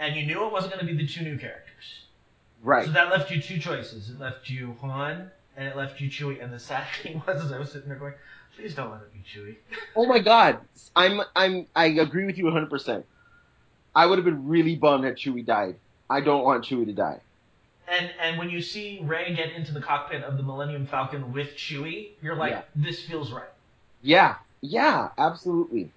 And 0.00 0.16
you 0.16 0.26
knew 0.26 0.44
it 0.44 0.52
wasn't 0.52 0.74
going 0.74 0.84
to 0.86 0.92
be 0.92 0.98
the 0.98 1.08
two 1.08 1.22
new 1.22 1.38
characters. 1.38 2.06
Right. 2.62 2.86
So 2.86 2.92
that 2.92 3.10
left 3.10 3.30
you 3.30 3.40
two 3.40 3.58
choices. 3.58 4.10
It 4.10 4.18
left 4.18 4.50
you 4.50 4.76
Han, 4.80 5.30
and 5.56 5.68
it 5.68 5.76
left 5.76 6.00
you 6.00 6.10
Chewie. 6.10 6.42
And 6.42 6.52
the 6.52 6.58
sad 6.58 6.86
thing 7.02 7.22
was, 7.26 7.44
as 7.44 7.52
I 7.52 7.58
was 7.58 7.70
sitting 7.70 7.88
there 7.88 7.98
going, 7.98 8.14
Please 8.56 8.74
don't 8.74 8.90
let 8.90 9.00
it 9.00 9.12
be 9.12 9.20
Chewie. 9.20 9.56
oh 9.96 10.06
my 10.06 10.18
god, 10.18 10.58
I'm 10.94 11.22
I'm 11.34 11.66
I 11.74 11.86
agree 11.86 12.26
with 12.26 12.36
you 12.36 12.44
100. 12.44 12.68
percent 12.68 13.06
I 13.94 14.06
would 14.06 14.18
have 14.18 14.24
been 14.24 14.48
really 14.48 14.74
bummed 14.74 15.04
had 15.04 15.16
Chewie 15.16 15.44
died. 15.44 15.76
I 16.08 16.20
don't 16.20 16.44
want 16.44 16.64
Chewie 16.64 16.86
to 16.86 16.92
die. 16.92 17.20
And 17.88 18.10
and 18.20 18.38
when 18.38 18.50
you 18.50 18.60
see 18.60 19.00
Rey 19.02 19.34
get 19.34 19.52
into 19.52 19.72
the 19.72 19.80
cockpit 19.80 20.22
of 20.22 20.36
the 20.36 20.42
Millennium 20.42 20.86
Falcon 20.86 21.32
with 21.32 21.56
Chewie, 21.56 22.10
you're 22.20 22.36
like, 22.36 22.52
yeah. 22.52 22.62
this 22.76 23.02
feels 23.02 23.32
right. 23.32 23.48
Yeah, 24.02 24.36
yeah, 24.60 25.10
absolutely. 25.16 25.90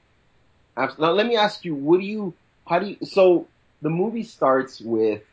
Absolutely. 0.77 1.06
Now 1.06 1.14
let 1.14 1.27
me 1.27 1.36
ask 1.36 1.65
you, 1.65 1.76
what 1.76 1.99
do 1.99 2.06
you, 2.06 2.34
how 2.68 2.80
do 2.80 2.88
you? 2.88 3.06
So 3.06 3.48
the 3.82 3.90
movie 3.90 4.23
starts 4.23 4.80
with 4.80 5.23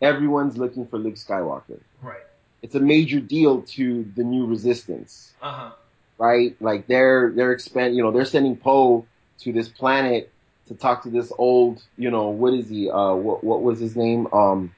everyone's 0.00 0.56
looking 0.56 0.86
for 0.86 0.98
Luke 0.98 1.16
Skywalker. 1.16 1.80
Right. 2.02 2.20
It's 2.62 2.74
a 2.74 2.80
major 2.80 3.20
deal 3.20 3.62
to 3.62 4.04
the 4.16 4.24
new 4.24 4.46
Resistance. 4.46 5.32
Uh 5.42 5.52
huh 5.52 5.70
right? 6.18 6.56
Like 6.60 6.86
they're 6.86 7.32
they're 7.34 7.52
expand, 7.52 7.96
you 7.96 8.02
know, 8.02 8.10
they're 8.10 8.24
sending 8.24 8.56
Poe 8.56 9.06
to 9.40 9.52
this 9.52 9.68
planet 9.68 10.30
to 10.66 10.74
talk 10.74 11.04
to 11.04 11.10
this 11.10 11.32
old, 11.38 11.82
you 11.96 12.10
know, 12.10 12.28
what 12.28 12.52
is 12.52 12.68
he? 12.68 12.90
Uh, 12.90 13.14
what 13.14 13.42
what 13.42 13.62
was 13.62 13.78
his 13.78 13.96
name? 13.96 14.26
Um, 14.32 14.74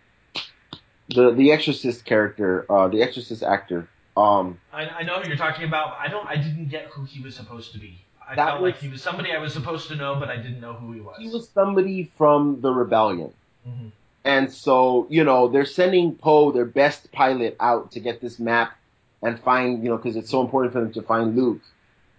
the 1.09 1.33
the 1.33 1.51
Exorcist 1.51 2.05
character, 2.05 2.71
uh, 2.71 2.89
the 2.89 3.03
Exorcist 3.03 3.43
actor. 3.43 3.89
Um, 4.17 4.59
I, 4.73 4.87
I 4.87 5.03
know 5.03 5.21
who 5.21 5.29
you're 5.29 5.37
talking 5.37 5.65
about. 5.65 5.97
I 5.99 6.09
don't. 6.09 6.27
I 6.27 6.37
didn't 6.37 6.69
get 6.69 6.87
who 6.87 7.05
he 7.05 7.21
was 7.21 7.35
supposed 7.35 7.73
to 7.73 7.79
be. 7.79 7.99
I 8.29 8.35
felt 8.35 8.61
was, 8.61 8.73
like 8.73 8.81
he 8.81 8.89
was 8.89 9.03
somebody 9.03 9.33
I 9.33 9.39
was 9.39 9.53
supposed 9.53 9.89
to 9.89 9.97
know, 9.97 10.17
but 10.17 10.29
I 10.29 10.37
didn't 10.37 10.61
know 10.61 10.75
who 10.75 10.93
he 10.93 11.01
was. 11.01 11.17
He 11.19 11.29
was 11.29 11.49
somebody 11.49 12.13
from 12.17 12.61
the 12.61 12.71
rebellion. 12.71 13.33
Mm-hmm. 13.67 13.89
And 14.25 14.53
so, 14.53 15.07
you 15.09 15.25
know, 15.25 15.49
they're 15.49 15.65
sending 15.65 16.15
Poe, 16.15 16.53
their 16.53 16.67
best 16.67 17.11
pilot, 17.11 17.57
out 17.59 17.93
to 17.93 18.01
get 18.01 18.21
this 18.21 18.39
map 18.39 18.77
and 19.23 19.41
find, 19.41 19.83
you 19.83 19.91
know, 19.91 19.97
because 19.97 20.17
it's 20.17 20.31
so 20.31 20.43
important 20.43 20.73
for 20.73 20.81
them 20.81 20.93
to 20.93 21.03
find 21.03 21.37
Luke. 21.37 21.63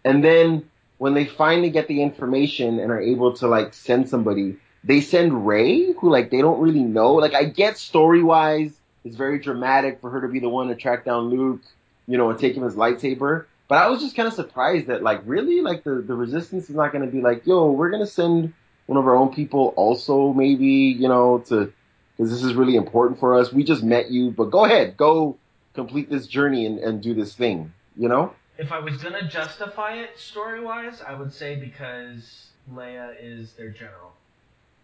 And 0.04 0.24
then 0.24 0.70
when 0.98 1.14
they 1.14 1.26
finally 1.26 1.70
get 1.70 1.88
the 1.88 2.02
information 2.02 2.80
and 2.80 2.92
are 2.92 3.00
able 3.00 3.34
to 3.38 3.48
like 3.48 3.74
send 3.74 4.10
somebody, 4.10 4.58
they 4.84 5.02
send 5.02 5.46
Rey, 5.48 5.94
who 5.94 6.12
like 6.12 6.32
they 6.32 6.42
don't 6.42 6.60
really 6.60 6.84
know. 6.84 7.14
Like 7.14 7.36
I 7.36 7.46
get 7.46 7.78
story 7.78 8.24
wise, 8.24 8.72
it's 9.04 9.16
very 9.16 9.40
dramatic 9.40 10.02
for 10.02 10.10
her 10.10 10.22
to 10.22 10.28
be 10.28 10.40
the 10.40 10.50
one 10.50 10.68
to 10.68 10.76
track 10.76 11.06
down 11.06 11.30
Luke, 11.30 11.62
you 12.07 12.18
know, 12.18 12.30
and 12.30 12.40
take 12.40 12.56
him 12.56 12.64
his 12.64 12.76
lightsaber. 12.76 13.45
But 13.68 13.78
I 13.78 13.88
was 13.88 14.02
just 14.02 14.15
kind 14.15 14.28
of 14.28 14.34
surprised 14.34 14.88
that 14.88 15.02
like 15.02 15.22
really 15.26 15.61
like 15.61 15.84
the 15.84 15.95
the 15.95 16.14
resistance 16.14 16.69
is 16.69 16.76
not 16.76 16.91
going 16.91 17.06
to 17.06 17.11
be 17.11 17.22
like, 17.22 17.45
yo, 17.45 17.72
we're 17.72 17.90
going 17.90 18.03
to 18.03 18.11
send 18.11 18.53
one 18.86 18.98
of 18.98 19.07
our 19.07 19.15
own 19.15 19.34
people 19.34 19.73
also 19.78 20.34
maybe, 20.34 20.65
you 20.65 21.07
know, 21.07 21.40
to 21.48 21.72
because 22.18 22.32
this 22.32 22.44
is 22.44 22.53
really 22.53 22.76
important 22.76 23.19
for 23.19 23.40
us. 23.40 23.52
We 23.53 23.64
just 23.64 23.84
met 23.84 24.11
you, 24.11 24.32
but 24.32 24.52
go 24.52 24.65
ahead, 24.65 24.98
go 24.98 25.38
complete 25.73 26.10
this 26.10 26.28
journey 26.28 26.65
and, 26.65 26.80
and 26.80 27.02
do 27.02 27.14
this 27.14 27.34
thing, 27.34 27.73
you 27.95 28.10
know? 28.10 28.34
If 28.57 28.72
I 28.72 28.80
was 28.80 28.98
gonna 28.98 29.28
justify 29.28 29.95
it 29.95 30.19
story 30.19 30.64
wise, 30.64 31.02
I 31.02 31.14
would 31.14 31.34
say 31.34 31.56
because 31.56 32.49
Leia 32.72 33.15
is 33.19 33.53
their 33.53 33.69
general, 33.69 34.11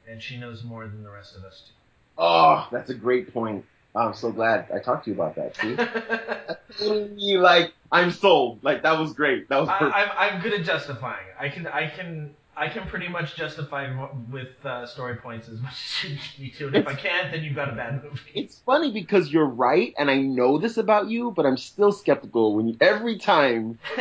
and 0.09 0.23
she 0.23 0.37
knows 0.37 0.63
more 0.63 0.87
than 0.87 1.03
the 1.03 1.11
rest 1.11 1.35
of 1.35 1.43
us 1.43 1.63
do. 1.67 1.73
Oh, 2.17 2.67
that's 2.71 2.89
a 2.89 2.95
great 2.95 3.33
point. 3.33 3.65
I'm 3.97 4.13
so 4.13 4.31
glad 4.31 4.67
I 4.73 4.79
talked 4.79 5.05
to 5.05 5.11
you 5.11 5.15
about 5.15 5.35
that. 5.35 6.59
See, 6.75 7.37
like 7.37 7.73
I'm 7.91 8.11
sold. 8.11 8.63
Like 8.63 8.83
that 8.83 8.99
was 8.99 9.13
great. 9.13 9.49
That 9.49 9.59
was. 9.59 9.69
I, 9.69 9.79
I'm 9.79 10.09
I'm 10.17 10.41
good 10.41 10.53
at 10.53 10.65
justifying. 10.65 11.25
I 11.39 11.49
can 11.49 11.67
I 11.67 11.89
can 11.89 12.35
I 12.55 12.69
can 12.69 12.87
pretty 12.87 13.07
much 13.07 13.35
justify 13.35 13.87
with 14.31 14.65
uh, 14.65 14.87
story 14.87 15.15
points 15.15 15.47
as 15.47 15.59
much 15.59 15.73
as 16.05 16.11
you 16.11 16.45
need 16.45 16.55
to. 16.55 16.67
And 16.67 16.75
if 16.75 16.87
I 16.87 16.95
can't, 16.95 17.31
then 17.31 17.43
you've 17.43 17.55
got 17.55 17.69
a 17.69 17.75
bad 17.75 18.03
movie. 18.03 18.19
It's 18.33 18.59
funny 18.65 18.91
because 18.91 19.31
you're 19.31 19.45
right, 19.45 19.93
and 19.97 20.09
I 20.09 20.17
know 20.17 20.57
this 20.57 20.77
about 20.77 21.07
you, 21.07 21.31
but 21.31 21.45
I'm 21.45 21.57
still 21.57 21.91
skeptical 21.91 22.55
when 22.55 22.67
you, 22.67 22.77
every 22.81 23.19
time 23.19 23.77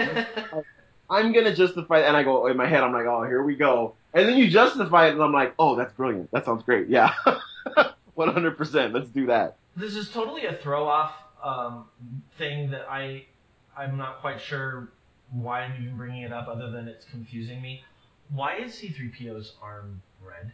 I'm 1.11 1.33
gonna 1.33 1.55
justify, 1.55 2.01
and 2.01 2.17
I 2.17 2.23
go 2.23 2.47
in 2.47 2.57
my 2.57 2.67
head, 2.67 2.83
I'm 2.83 2.93
like, 2.93 3.07
oh, 3.07 3.25
here 3.25 3.43
we 3.43 3.57
go, 3.57 3.95
and 4.15 4.27
then 4.27 4.39
you 4.39 4.49
justify 4.49 5.09
it, 5.09 5.13
and 5.13 5.23
I'm 5.23 5.33
like, 5.33 5.55
oh, 5.59 5.77
that's 5.77 5.93
brilliant. 5.93 6.31
That 6.31 6.47
sounds 6.47 6.63
great. 6.65 6.89
Yeah, 6.89 7.13
100%. 8.17 8.93
Let's 8.93 9.09
do 9.11 9.27
that. 9.27 9.57
This 9.77 9.95
is 9.95 10.11
totally 10.11 10.47
a 10.47 10.55
throw 10.55 10.89
off 10.89 11.13
um, 11.43 11.85
thing 12.39 12.71
that 12.71 12.87
I 12.91 13.27
I'm 13.77 13.97
not 13.99 14.21
quite 14.21 14.41
sure 14.41 14.89
why 15.31 15.63
I'm 15.63 15.83
even 15.83 15.97
bringing 15.97 16.23
it 16.23 16.33
up, 16.33 16.49
other 16.49 16.71
than 16.71 16.89
it's 16.89 17.05
confusing 17.11 17.61
me. 17.61 17.83
Why 18.31 18.57
is 18.57 18.73
C3PO's 18.73 19.53
arm 19.63 20.03
red? 20.25 20.53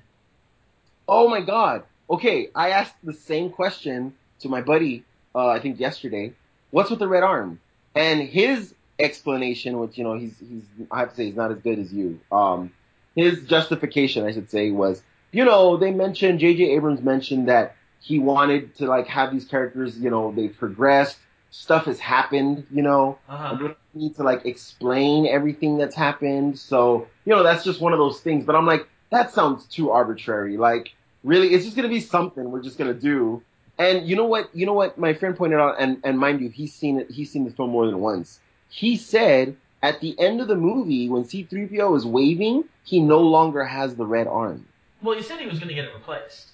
Oh 1.08 1.28
my 1.28 1.40
god. 1.40 1.84
Okay, 2.10 2.48
I 2.54 2.70
asked 2.70 2.96
the 3.04 3.12
same 3.12 3.50
question 3.50 4.14
to 4.40 4.48
my 4.48 4.60
buddy, 4.60 5.04
uh, 5.34 5.48
I 5.48 5.60
think 5.60 5.78
yesterday. 5.78 6.32
What's 6.70 6.90
with 6.90 6.98
the 6.98 7.08
red 7.08 7.22
arm? 7.22 7.60
And 7.94 8.22
his 8.22 8.74
explanation, 8.98 9.78
which, 9.78 9.96
you 9.96 10.04
know, 10.04 10.14
he's, 10.18 10.34
he's, 10.38 10.62
I 10.90 11.00
have 11.00 11.10
to 11.10 11.16
say 11.16 11.26
he's 11.26 11.36
not 11.36 11.52
as 11.52 11.58
good 11.58 11.78
as 11.78 11.92
you. 11.92 12.20
Um, 12.30 12.72
his 13.14 13.42
justification, 13.42 14.24
I 14.24 14.32
should 14.32 14.50
say, 14.50 14.70
was, 14.70 15.02
you 15.30 15.44
know, 15.44 15.76
they 15.76 15.90
mentioned, 15.90 16.40
J.J. 16.40 16.64
Abrams 16.72 17.02
mentioned 17.02 17.48
that 17.48 17.76
he 18.02 18.18
wanted 18.18 18.74
to 18.76 18.86
like 18.86 19.06
have 19.06 19.32
these 19.32 19.44
characters, 19.46 19.98
you 19.98 20.10
know, 20.10 20.32
they 20.32 20.48
progressed 20.48 21.18
stuff 21.52 21.84
has 21.84 22.00
happened, 22.00 22.66
you 22.72 22.82
know, 22.82 23.18
Uh-huh. 23.28 23.54
we 23.60 23.66
don't 23.68 23.76
need 23.94 24.16
to 24.16 24.22
like 24.22 24.46
explain 24.46 25.26
everything 25.26 25.76
that's 25.76 25.94
happened. 25.94 26.58
So, 26.58 27.06
you 27.26 27.34
know, 27.34 27.42
that's 27.42 27.62
just 27.62 27.80
one 27.80 27.92
of 27.92 27.98
those 27.98 28.20
things. 28.20 28.44
But 28.44 28.56
I'm 28.56 28.66
like, 28.66 28.88
that 29.10 29.32
sounds 29.32 29.66
too 29.66 29.90
arbitrary. 29.90 30.56
Like, 30.56 30.94
really, 31.22 31.48
it's 31.48 31.64
just 31.64 31.76
gonna 31.76 31.88
be 31.88 32.00
something 32.00 32.50
we're 32.50 32.62
just 32.62 32.78
gonna 32.78 32.94
do. 32.94 33.42
And 33.78 34.08
you 34.08 34.16
know 34.16 34.24
what? 34.24 34.54
You 34.54 34.66
know 34.66 34.72
what? 34.72 34.96
My 34.98 35.12
friend 35.14 35.36
pointed 35.36 35.58
out, 35.60 35.76
and 35.78 36.00
and 36.04 36.18
mind 36.18 36.40
you, 36.40 36.48
he's 36.48 36.72
seen 36.74 36.98
it. 37.00 37.10
He's 37.10 37.30
seen 37.30 37.44
the 37.44 37.50
film 37.50 37.70
more 37.70 37.86
than 37.86 38.00
once. 38.00 38.40
He 38.70 38.96
said 38.96 39.56
at 39.82 40.00
the 40.00 40.18
end 40.18 40.40
of 40.40 40.48
the 40.48 40.54
movie, 40.56 41.08
when 41.08 41.24
C-3PO 41.24 41.96
is 41.96 42.06
waving, 42.06 42.64
he 42.84 43.00
no 43.00 43.20
longer 43.20 43.64
has 43.64 43.94
the 43.96 44.06
red 44.06 44.26
arm. 44.26 44.66
Well, 45.02 45.16
he 45.16 45.22
said 45.22 45.40
he 45.40 45.46
was 45.46 45.58
going 45.58 45.68
to 45.68 45.74
get 45.74 45.86
it 45.86 45.94
replaced. 45.94 46.51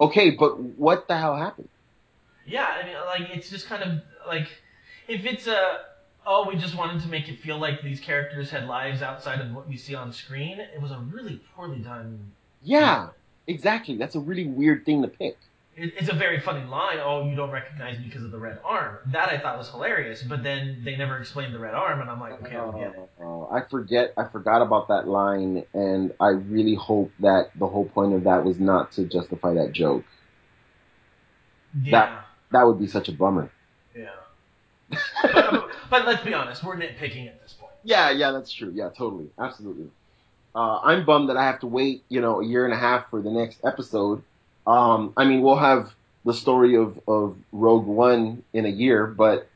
Okay, 0.00 0.30
but 0.30 0.60
what 0.60 1.08
the 1.08 1.16
hell 1.16 1.36
happened? 1.36 1.68
Yeah, 2.46 2.66
I 2.66 2.86
mean, 2.86 2.96
like 3.06 3.36
it's 3.36 3.50
just 3.50 3.66
kind 3.66 3.82
of 3.82 4.00
like 4.26 4.48
if 5.08 5.26
it's 5.26 5.46
a 5.46 5.80
oh, 6.26 6.46
we 6.46 6.56
just 6.56 6.76
wanted 6.76 7.02
to 7.02 7.08
make 7.08 7.28
it 7.28 7.40
feel 7.40 7.58
like 7.58 7.82
these 7.82 8.00
characters 8.00 8.50
had 8.50 8.66
lives 8.66 9.02
outside 9.02 9.40
of 9.40 9.52
what 9.52 9.68
we 9.68 9.76
see 9.76 9.94
on 9.94 10.12
screen. 10.12 10.60
It 10.60 10.80
was 10.80 10.90
a 10.90 10.98
really 10.98 11.40
poorly 11.54 11.78
done. 11.78 12.32
Yeah, 12.62 13.08
exactly. 13.46 13.96
That's 13.96 14.14
a 14.14 14.20
really 14.20 14.46
weird 14.46 14.84
thing 14.84 15.02
to 15.02 15.08
pick. 15.08 15.38
It, 15.78 15.94
it's 15.96 16.08
a 16.08 16.14
very 16.14 16.40
funny 16.40 16.64
line. 16.68 16.98
Oh, 17.00 17.28
you 17.28 17.36
don't 17.36 17.50
recognize 17.50 17.98
me 17.98 18.04
because 18.06 18.24
of 18.24 18.32
the 18.32 18.38
red 18.38 18.58
arm. 18.64 18.98
That 19.12 19.28
I 19.28 19.38
thought 19.38 19.56
was 19.58 19.70
hilarious, 19.70 20.22
but 20.22 20.42
then 20.42 20.82
they 20.84 20.96
never 20.96 21.18
explained 21.18 21.54
the 21.54 21.58
red 21.58 21.74
arm, 21.74 22.00
and 22.00 22.10
I'm 22.10 22.20
like, 22.20 22.42
okay, 22.42 22.56
I 22.56 22.70
get 22.72 22.94
it. 22.94 23.10
Uh, 23.20 23.46
I 23.46 23.62
forget. 23.70 24.12
I 24.16 24.24
forgot 24.28 24.60
about 24.60 24.88
that 24.88 25.06
line, 25.06 25.64
and 25.74 26.12
I 26.20 26.28
really 26.28 26.74
hope 26.74 27.12
that 27.20 27.50
the 27.54 27.66
whole 27.68 27.84
point 27.86 28.12
of 28.14 28.24
that 28.24 28.44
was 28.44 28.58
not 28.58 28.92
to 28.92 29.04
justify 29.04 29.54
that 29.54 29.72
joke. 29.72 30.04
Yeah, 31.82 32.22
That 32.50 32.64
would 32.64 32.78
be 32.78 32.86
such 32.86 33.08
a 33.08 33.12
bummer. 33.12 33.50
yeah. 33.94 34.06
but, 35.22 35.68
but 35.90 36.06
let's 36.06 36.24
be 36.24 36.32
honest, 36.34 36.64
we're 36.64 36.76
nitpicking 36.76 37.28
at 37.28 37.40
this 37.42 37.52
point. 37.52 37.72
Yeah, 37.84 38.10
yeah, 38.10 38.32
that's 38.32 38.52
true. 38.52 38.72
Yeah, 38.74 38.88
totally, 38.96 39.28
absolutely. 39.38 39.90
Uh, 40.54 40.80
I'm 40.80 41.04
bummed 41.04 41.28
that 41.28 41.36
I 41.36 41.44
have 41.44 41.60
to 41.60 41.66
wait, 41.66 42.04
you 42.08 42.20
know, 42.20 42.40
a 42.40 42.44
year 42.44 42.64
and 42.64 42.72
a 42.74 42.76
half 42.78 43.10
for 43.10 43.20
the 43.20 43.30
next 43.30 43.58
episode. 43.64 44.22
Um, 44.68 45.14
I 45.16 45.24
mean, 45.24 45.40
we'll 45.40 45.56
have 45.56 45.92
the 46.24 46.34
story 46.34 46.76
of 46.76 47.00
of 47.08 47.36
Rogue 47.52 47.86
One 47.86 48.42
in 48.52 48.66
a 48.66 48.68
year, 48.68 49.06
but 49.06 49.48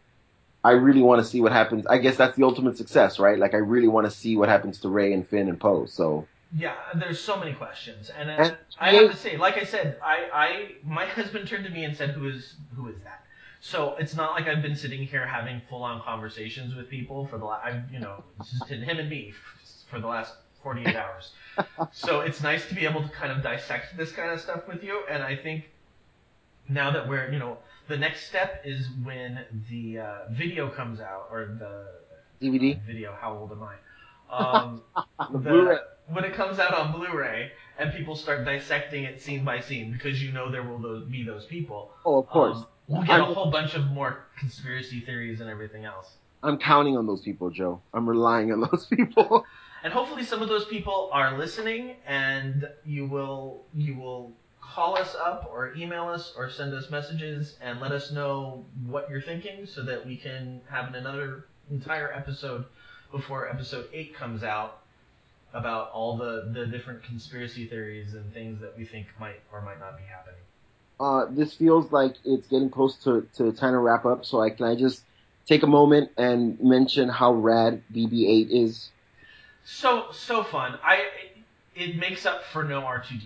I 0.64 0.72
really 0.72 1.02
want 1.02 1.20
to 1.22 1.28
see 1.28 1.40
what 1.40 1.52
happens. 1.52 1.86
I 1.86 1.98
guess 1.98 2.16
that's 2.16 2.36
the 2.36 2.44
ultimate 2.44 2.78
success, 2.78 3.18
right? 3.18 3.38
Like, 3.38 3.52
I 3.52 3.58
really 3.58 3.88
want 3.88 4.06
to 4.06 4.10
see 4.10 4.36
what 4.36 4.48
happens 4.48 4.80
to 4.80 4.88
Rey 4.88 5.12
and 5.12 5.28
Finn 5.28 5.48
and 5.48 5.60
Poe. 5.60 5.86
So, 5.86 6.26
Yeah, 6.56 6.74
there's 6.94 7.20
so 7.20 7.36
many 7.38 7.52
questions, 7.54 8.10
and, 8.10 8.30
uh, 8.30 8.34
And- 8.38 8.56
I 8.78 8.92
have 8.94 9.10
to 9.10 9.16
say, 9.16 9.36
like 9.36 9.56
I 9.58 9.64
said, 9.64 9.98
I, 10.02 10.28
I 10.32 10.72
my 10.84 11.06
husband 11.18 11.46
turned 11.48 11.64
to 11.64 11.70
me 11.70 11.84
and 11.84 11.96
said, 11.96 12.10
"Who 12.10 12.28
is 12.28 12.54
who 12.74 12.88
is 12.88 12.96
that?" 13.04 13.24
So 13.60 13.94
it's 13.98 14.16
not 14.16 14.32
like 14.32 14.48
I've 14.48 14.60
been 14.62 14.76
sitting 14.76 15.06
here 15.06 15.26
having 15.26 15.60
full 15.68 15.82
on 15.82 16.02
conversations 16.02 16.74
with 16.74 16.88
people 16.90 17.26
for 17.26 17.38
the 17.38 17.44
last, 17.44 17.64
I've 17.64 17.92
you 17.92 18.00
know 18.00 18.24
it's 18.40 18.50
just 18.50 18.68
him 18.68 18.98
and 18.98 19.08
me 19.08 19.32
for 19.88 20.00
the 20.00 20.08
last 20.08 20.34
48 20.62 20.96
hours. 20.96 21.32
so 21.92 22.20
it's 22.20 22.42
nice 22.42 22.66
to 22.68 22.74
be 22.74 22.84
able 22.86 23.02
to 23.02 23.08
kind 23.10 23.32
of 23.32 23.42
dissect 23.42 23.96
this 23.96 24.12
kind 24.12 24.30
of 24.30 24.40
stuff 24.40 24.66
with 24.68 24.82
you, 24.82 25.02
and 25.10 25.22
I 25.22 25.36
think 25.36 25.64
now 26.68 26.90
that 26.92 27.08
we're 27.08 27.30
you 27.32 27.38
know 27.38 27.58
the 27.88 27.96
next 27.96 28.26
step 28.28 28.62
is 28.64 28.88
when 29.04 29.40
the 29.70 29.98
uh, 29.98 30.14
video 30.30 30.68
comes 30.70 31.00
out 31.00 31.28
or 31.30 31.56
the 31.58 31.86
DVD, 32.46 32.80
video. 32.86 33.14
How 33.20 33.34
old 33.36 33.52
am 33.52 33.62
I? 33.62 33.74
Um, 34.34 34.82
the 35.32 35.38
the- 35.38 35.80
when 36.08 36.24
it 36.24 36.34
comes 36.34 36.58
out 36.58 36.74
on 36.74 36.92
Blu-ray 36.92 37.52
and 37.78 37.92
people 37.92 38.16
start 38.16 38.44
dissecting 38.44 39.04
it 39.04 39.22
scene 39.22 39.44
by 39.44 39.60
scene 39.60 39.92
because 39.92 40.22
you 40.22 40.32
know 40.32 40.50
there 40.50 40.62
will 40.62 40.78
those, 40.78 41.04
be 41.04 41.22
those 41.24 41.44
people. 41.46 41.90
Oh, 42.04 42.18
of 42.18 42.26
course. 42.28 42.56
um, 42.56 42.66
we'll 42.88 43.02
get 43.02 43.20
a 43.20 43.24
I'm- 43.24 43.32
whole 43.34 43.50
bunch 43.50 43.74
of 43.74 43.86
more 43.90 44.24
conspiracy 44.38 45.00
theories 45.00 45.40
and 45.40 45.48
everything 45.48 45.84
else. 45.84 46.16
I'm 46.42 46.58
counting 46.58 46.96
on 46.96 47.06
those 47.06 47.20
people, 47.22 47.50
Joe. 47.50 47.80
I'm 47.94 48.08
relying 48.08 48.50
on 48.52 48.60
those 48.62 48.86
people. 48.96 49.44
And 49.84 49.92
hopefully 49.92 50.22
some 50.24 50.42
of 50.42 50.48
those 50.48 50.64
people 50.66 51.10
are 51.12 51.36
listening 51.36 51.96
and 52.06 52.68
you 52.84 53.06
will 53.06 53.64
you 53.74 53.96
will 53.96 54.32
call 54.60 54.96
us 54.96 55.14
up 55.16 55.48
or 55.52 55.74
email 55.74 56.08
us 56.08 56.32
or 56.36 56.48
send 56.48 56.72
us 56.72 56.88
messages 56.90 57.56
and 57.60 57.80
let 57.80 57.92
us 57.92 58.10
know 58.12 58.64
what 58.86 59.10
you're 59.10 59.20
thinking 59.20 59.66
so 59.66 59.82
that 59.82 60.06
we 60.06 60.16
can 60.16 60.60
have 60.70 60.94
another 60.94 61.46
entire 61.70 62.12
episode 62.12 62.64
before 63.10 63.48
episode 63.48 63.88
8 63.92 64.14
comes 64.14 64.42
out 64.44 64.78
about 65.52 65.90
all 65.90 66.16
the, 66.16 66.50
the 66.54 66.66
different 66.66 67.02
conspiracy 67.02 67.66
theories 67.66 68.14
and 68.14 68.32
things 68.32 68.60
that 68.60 68.76
we 68.78 68.84
think 68.86 69.08
might 69.20 69.40
or 69.52 69.60
might 69.60 69.78
not 69.80 69.98
be 69.98 70.04
happening. 70.04 70.40
uh, 71.00 71.26
this 71.30 71.54
feels 71.54 71.92
like 71.92 72.14
it's 72.24 72.46
getting 72.48 72.70
close 72.70 72.96
to, 73.04 73.26
to 73.36 73.52
time 73.52 73.72
to 73.72 73.78
wrap 73.78 74.06
up. 74.06 74.24
So 74.24 74.40
I 74.40 74.50
can 74.50 74.66
I 74.66 74.76
just 74.76 75.02
take 75.46 75.62
a 75.64 75.66
moment 75.66 76.12
and 76.16 76.60
mention 76.62 77.08
how 77.10 77.34
rad 77.34 77.82
BB-8 77.92 78.48
is. 78.50 78.91
So 79.64 80.06
so 80.12 80.42
fun. 80.42 80.78
I 80.82 81.04
it, 81.74 81.96
makes 81.96 82.26
up 82.26 82.42
for 82.52 82.64
no 82.64 82.82
R2D2. 82.82 83.22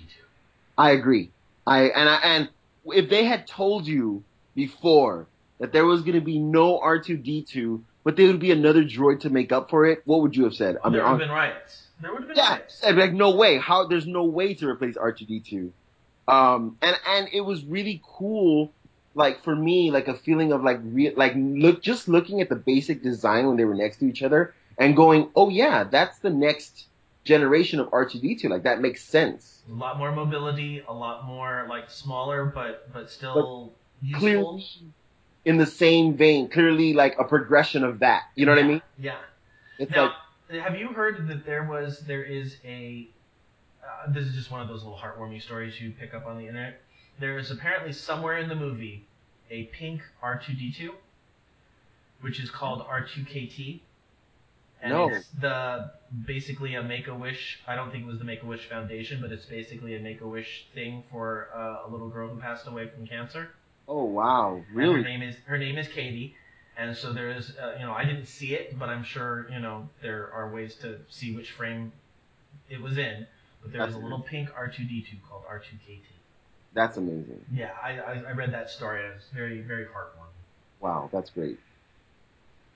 I 0.78 0.90
agree. 0.90 1.30
I 1.66 1.84
and 1.84 2.08
I 2.08 2.16
and 2.16 2.48
if 2.86 3.08
they 3.08 3.24
had 3.24 3.46
told 3.46 3.86
you 3.86 4.22
before 4.54 5.26
that 5.58 5.72
there 5.72 5.84
was 5.84 6.02
going 6.02 6.14
to 6.14 6.20
be 6.20 6.38
no 6.38 6.78
R2D2, 6.78 7.80
but 8.04 8.16
there 8.16 8.26
would 8.26 8.40
be 8.40 8.52
another 8.52 8.84
droid 8.84 9.20
to 9.20 9.30
make 9.30 9.50
up 9.52 9.70
for 9.70 9.86
it, 9.86 10.02
what 10.04 10.20
would 10.20 10.36
you 10.36 10.44
have 10.44 10.54
said? 10.54 10.76
I 10.84 10.88
mean, 10.88 10.98
there 10.98 11.02
would 11.04 11.10
have 11.10 11.18
been 11.18 11.30
riots. 11.30 11.86
There 12.00 12.12
would 12.12 12.20
have 12.20 12.28
been 12.28 12.36
yeah, 12.36 12.50
riots. 12.50 12.82
I'd 12.84 12.94
be 12.94 13.00
like 13.00 13.12
no 13.14 13.34
way. 13.34 13.58
How? 13.58 13.86
There's 13.86 14.06
no 14.06 14.24
way 14.24 14.54
to 14.54 14.68
replace 14.68 14.96
R2D2. 14.96 15.70
Um, 16.28 16.76
and 16.82 16.96
and 17.06 17.28
it 17.32 17.40
was 17.40 17.64
really 17.64 18.02
cool. 18.04 18.70
Like 19.14 19.42
for 19.42 19.56
me, 19.56 19.90
like 19.90 20.08
a 20.08 20.14
feeling 20.14 20.52
of 20.52 20.62
like 20.62 20.78
real, 20.82 21.14
like 21.16 21.32
look, 21.34 21.82
just 21.82 22.06
looking 22.06 22.42
at 22.42 22.50
the 22.50 22.56
basic 22.56 23.02
design 23.02 23.46
when 23.46 23.56
they 23.56 23.64
were 23.64 23.74
next 23.74 23.96
to 23.98 24.06
each 24.06 24.22
other 24.22 24.54
and 24.78 24.96
going, 24.96 25.30
oh 25.34 25.48
yeah, 25.48 25.84
that's 25.84 26.18
the 26.18 26.30
next 26.30 26.86
generation 27.24 27.80
of 27.80 27.88
R2D2. 27.90 28.48
Like 28.48 28.62
that 28.64 28.80
makes 28.80 29.02
sense. 29.02 29.62
A 29.70 29.74
lot 29.74 29.98
more 29.98 30.12
mobility, 30.12 30.82
a 30.86 30.92
lot 30.92 31.26
more 31.26 31.66
like 31.68 31.90
smaller, 31.90 32.44
but 32.44 32.92
but 32.92 33.10
still 33.10 33.72
useful. 34.02 34.20
Clearly 34.20 34.66
in 35.46 35.58
the 35.58 35.66
same 35.66 36.14
vein, 36.14 36.48
clearly 36.48 36.92
like 36.92 37.16
a 37.18 37.24
progression 37.24 37.84
of 37.84 38.00
that. 38.00 38.24
You 38.34 38.44
know 38.44 38.52
what 38.52 38.64
I 38.64 38.66
mean? 38.66 38.82
Yeah. 38.98 39.16
It's 39.78 39.90
Now, 39.92 40.16
like, 40.50 40.60
have 40.60 40.76
you 40.76 40.88
heard 40.88 41.28
that 41.28 41.46
there 41.46 41.64
was 41.64 42.00
there 42.00 42.24
is 42.24 42.56
a 42.64 43.08
uh, 43.82 44.10
this 44.12 44.26
is 44.26 44.34
just 44.34 44.50
one 44.50 44.60
of 44.60 44.68
those 44.68 44.82
little 44.82 44.98
heartwarming 44.98 45.40
stories 45.40 45.80
you 45.80 45.92
pick 45.92 46.12
up 46.12 46.26
on 46.26 46.36
the 46.36 46.46
internet. 46.46 46.82
There 47.20 47.38
is 47.38 47.50
apparently 47.50 47.92
somewhere 47.92 48.38
in 48.38 48.48
the 48.48 48.56
movie 48.56 49.06
a 49.50 49.64
pink 49.64 50.02
R2D2, 50.22 50.90
which 52.20 52.40
is 52.40 52.50
called 52.50 52.84
R2KT. 52.84 53.80
And 54.86 54.94
No. 54.94 55.08
it's 55.08 55.26
the 55.40 55.90
basically 56.26 56.76
a 56.76 56.82
Make 56.82 57.08
a 57.08 57.14
Wish. 57.14 57.58
I 57.66 57.74
don't 57.74 57.90
think 57.90 58.04
it 58.04 58.06
was 58.06 58.18
the 58.20 58.24
Make 58.24 58.42
a 58.44 58.46
Wish 58.46 58.68
Foundation, 58.68 59.20
but 59.20 59.32
it's 59.32 59.46
basically 59.46 59.96
a 59.96 60.00
Make 60.00 60.20
a 60.20 60.26
Wish 60.28 60.68
thing 60.74 61.02
for 61.10 61.48
uh, 61.54 61.86
a 61.86 61.90
little 61.90 62.08
girl 62.08 62.28
who 62.28 62.40
passed 62.40 62.66
away 62.68 62.88
from 62.88 63.06
cancer. 63.06 63.50
oh 63.88 64.04
wow, 64.04 64.54
And 64.54 64.64
her 64.68 64.72
really? 64.74 65.02
name 65.02 65.22
is 65.22 65.34
her 65.46 65.58
name 65.58 65.76
is 65.76 65.88
Katie, 65.88 66.36
and 66.78 66.96
so 66.96 67.12
there 67.12 67.30
is 67.30 67.56
uh, 67.60 67.74
you 67.80 67.84
know 67.84 67.92
I 67.92 68.04
didn't 68.04 68.26
see 68.26 68.54
it, 68.54 68.78
but 68.78 68.88
I'm 68.88 69.02
sure 69.02 69.48
you 69.50 69.58
know 69.58 69.88
there 70.02 70.30
are 70.32 70.50
ways 70.52 70.76
to 70.76 70.98
see 71.08 71.34
which 71.34 71.50
frame 71.50 71.90
it 72.70 72.80
was 72.80 72.96
in. 72.96 73.26
But 73.62 73.72
there 73.72 73.84
was 73.84 73.96
a 73.96 73.98
little 73.98 74.20
pink 74.20 74.50
R2D2 74.50 75.08
called 75.28 75.42
R2KT. 75.50 76.02
That's 76.72 76.96
amazing. 76.96 77.44
Yeah, 77.52 77.70
I, 77.82 77.98
I, 77.98 78.12
I 78.28 78.32
read 78.32 78.52
that 78.52 78.70
story. 78.70 79.04
It 79.04 79.14
was 79.14 79.24
very 79.34 79.62
very 79.62 79.86
heartwarming. 79.86 80.38
Wow, 80.78 81.08
that's 81.12 81.30
great. 81.30 81.58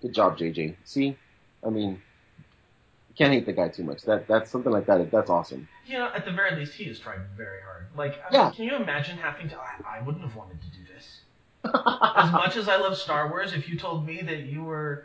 Good 0.03 0.15
job, 0.15 0.39
JJ. 0.39 0.75
See, 0.85 1.17
I 1.65 1.71
mean, 1.71 1.91
you 1.91 3.15
can't 3.17 3.33
hate 3.33 3.47
the 3.47 3.53
guy 3.53 3.69
too 3.69 3.85
much. 3.85 4.03
That 4.03 4.27
that's 4.27 4.51
something 4.51 4.73
like 4.73 4.87
that. 4.87 5.11
That's 5.11 5.31
awesome. 5.31 5.69
You 5.87 5.99
know, 5.99 6.11
at 6.15 6.25
the 6.25 6.33
very 6.33 6.57
least, 6.57 6.75
he 6.75 6.85
has 6.85 6.99
tried 6.99 7.21
very 7.37 7.61
hard. 7.63 7.87
Like, 7.97 8.15
I 8.31 8.33
Yeah. 8.33 8.45
mean, 8.47 8.53
can 8.55 8.65
you 8.65 8.77
imagine 8.77 9.17
having 9.19 9.49
to? 9.51 9.57
I, 9.57 9.99
I 9.99 10.03
wouldn't 10.03 10.25
have 10.25 10.37
wanted 10.37 10.59
to 10.63 10.69
do 10.69 10.85
this. 10.95 11.21
as 11.65 12.33
much 12.33 12.57
as 12.57 12.69
I 12.69 12.77
love 12.77 12.97
Star 12.97 13.29
Wars, 13.29 13.53
if 13.53 13.69
you 13.69 13.77
told 13.79 14.07
me 14.07 14.23
that 14.23 14.45
you 14.45 14.63
were, 14.63 15.05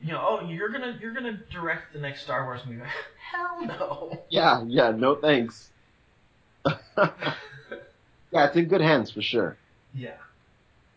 you 0.00 0.12
know, 0.12 0.20
oh, 0.22 0.46
you're 0.48 0.68
gonna 0.68 0.98
you're 1.00 1.14
gonna 1.14 1.40
direct 1.50 1.92
the 1.92 1.98
next 1.98 2.22
Star 2.22 2.44
Wars 2.44 2.60
movie, 2.66 2.82
hell 3.32 3.64
no. 3.66 4.22
yeah, 4.30 4.62
yeah. 4.66 4.90
No 4.92 5.16
thanks. 5.16 5.70
yeah, 6.96 8.46
it's 8.46 8.56
in 8.56 8.66
good 8.66 8.80
hands 8.80 9.10
for 9.10 9.22
sure. 9.22 9.56
Yeah. 9.94 10.10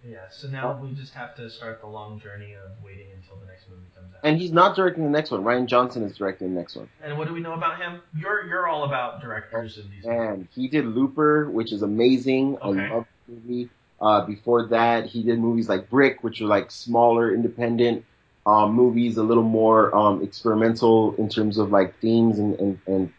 Yeah. 0.07 0.29
So 0.31 0.47
now 0.47 0.79
we 0.81 0.93
just 0.93 1.13
have 1.13 1.35
to 1.37 1.49
start 1.49 1.81
the 1.81 1.87
long 1.87 2.19
journey 2.19 2.53
of 2.53 2.71
waiting 2.83 3.07
until 3.15 3.37
the 3.37 3.47
next 3.47 3.69
movie 3.69 3.81
comes 3.95 3.97
out. 3.97 3.98
And 4.23 4.37
he's 4.39 4.51
not 4.51 4.75
directing 4.75 5.03
the 5.03 5.09
next 5.09 5.31
one. 5.31 5.43
Rian 5.43 5.65
Johnson 5.65 6.03
is 6.03 6.17
directing 6.17 6.53
the 6.53 6.59
next 6.59 6.75
one. 6.75 6.89
And 7.03 7.17
what 7.17 7.27
do 7.27 7.33
we 7.33 7.39
know 7.39 7.53
about 7.53 7.79
him? 7.79 8.01
You're 8.15 8.45
you're 8.47 8.67
all 8.67 8.83
about 8.83 9.21
directors 9.21 9.77
in 9.77 9.89
these. 9.89 10.05
movies. 10.05 10.19
And 10.19 10.47
he 10.53 10.67
did 10.67 10.85
Looper, 10.85 11.49
which 11.49 11.71
is 11.71 11.81
amazing. 11.81 12.57
Okay. 12.57 12.81
I 12.81 12.93
love 12.93 13.05
the 13.27 13.35
movie. 13.35 13.69
Uh, 14.01 14.25
before 14.25 14.67
that, 14.67 15.05
he 15.07 15.23
did 15.23 15.39
movies 15.39 15.67
like 15.67 15.89
Brick, 15.89 16.23
which 16.23 16.39
were 16.39 16.47
like 16.47 16.71
smaller, 16.71 17.33
independent 17.33 18.05
um, 18.45 18.73
movies, 18.73 19.17
a 19.17 19.23
little 19.23 19.43
more 19.43 19.95
um, 19.95 20.23
experimental 20.23 21.15
in 21.15 21.27
terms 21.29 21.57
of 21.57 21.71
like 21.71 21.99
themes 21.99 22.39
and 22.39 22.57
and, 22.59 22.79
and 22.87 23.13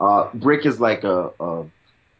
uh, 0.00 0.30
Brick 0.34 0.66
is 0.66 0.80
like 0.80 1.04
a, 1.04 1.30
a 1.38 1.64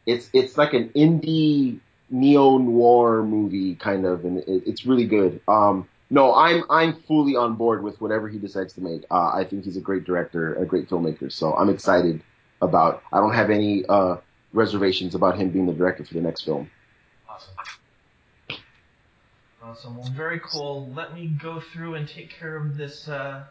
it's 0.07 0.31
it's 0.33 0.59
like 0.59 0.75
an 0.75 0.91
indie 0.91 1.81
neo 2.11 2.59
noir 2.59 3.23
movie 3.23 3.75
kind 3.75 4.05
of, 4.05 4.25
and 4.25 4.39
it, 4.39 4.63
it's 4.67 4.85
really 4.87 5.07
good. 5.07 5.41
Um, 5.49 5.89
no, 6.13 6.35
I'm 6.35 6.63
I'm 6.69 6.93
fully 7.09 7.37
on 7.37 7.55
board 7.55 7.83
with 7.83 7.99
whatever 7.99 8.29
he 8.29 8.39
decides 8.39 8.75
to 8.75 8.83
make. 8.83 9.05
Uh, 9.11 9.33
I 9.35 9.47
think 9.49 9.65
he's 9.65 9.79
a 9.79 9.81
great 9.81 10.05
director, 10.05 10.55
a 10.57 10.67
great 10.67 10.87
filmmaker. 10.91 11.33
So 11.33 11.55
I'm 11.55 11.71
excited 11.71 12.23
about. 12.61 13.03
I 13.11 13.19
don't 13.19 13.33
have 13.33 13.49
any 13.49 13.87
uh, 13.87 14.17
reservations 14.53 15.15
about 15.15 15.39
him 15.39 15.49
being 15.49 15.65
the 15.65 15.73
director 15.73 16.05
for 16.05 16.13
the 16.13 16.21
next 16.21 16.43
film. 16.43 16.71
Awesome. 17.27 17.55
Awesome. 19.63 19.97
Well, 19.97 20.13
very 20.15 20.39
cool. 20.45 20.93
Let 20.95 21.15
me 21.15 21.29
go 21.29 21.61
through 21.73 21.95
and 21.95 22.07
take 22.07 22.29
care 22.29 22.57
of 22.57 22.77
this. 22.77 23.09
Uh, 23.09 23.45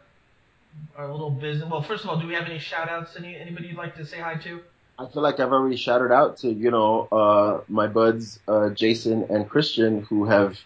our 0.96 1.10
little 1.10 1.30
business. 1.30 1.68
Well, 1.68 1.82
first 1.82 2.04
of 2.04 2.10
all, 2.10 2.20
do 2.20 2.28
we 2.28 2.34
have 2.34 2.46
any 2.46 2.60
shout 2.60 2.88
outs? 2.88 3.16
Any 3.18 3.34
anybody 3.34 3.68
you'd 3.68 3.76
like 3.76 3.96
to 3.96 4.06
say 4.06 4.20
hi 4.20 4.36
to? 4.36 4.60
I 5.00 5.08
feel 5.08 5.22
like 5.22 5.40
I've 5.40 5.50
already 5.50 5.76
shouted 5.76 6.12
out 6.12 6.36
to 6.38 6.52
you 6.52 6.70
know 6.70 7.08
uh, 7.10 7.60
my 7.66 7.88
buds 7.88 8.38
uh, 8.46 8.70
Jason 8.70 9.26
and 9.30 9.48
Christian 9.48 10.02
who 10.02 10.26
have 10.26 10.56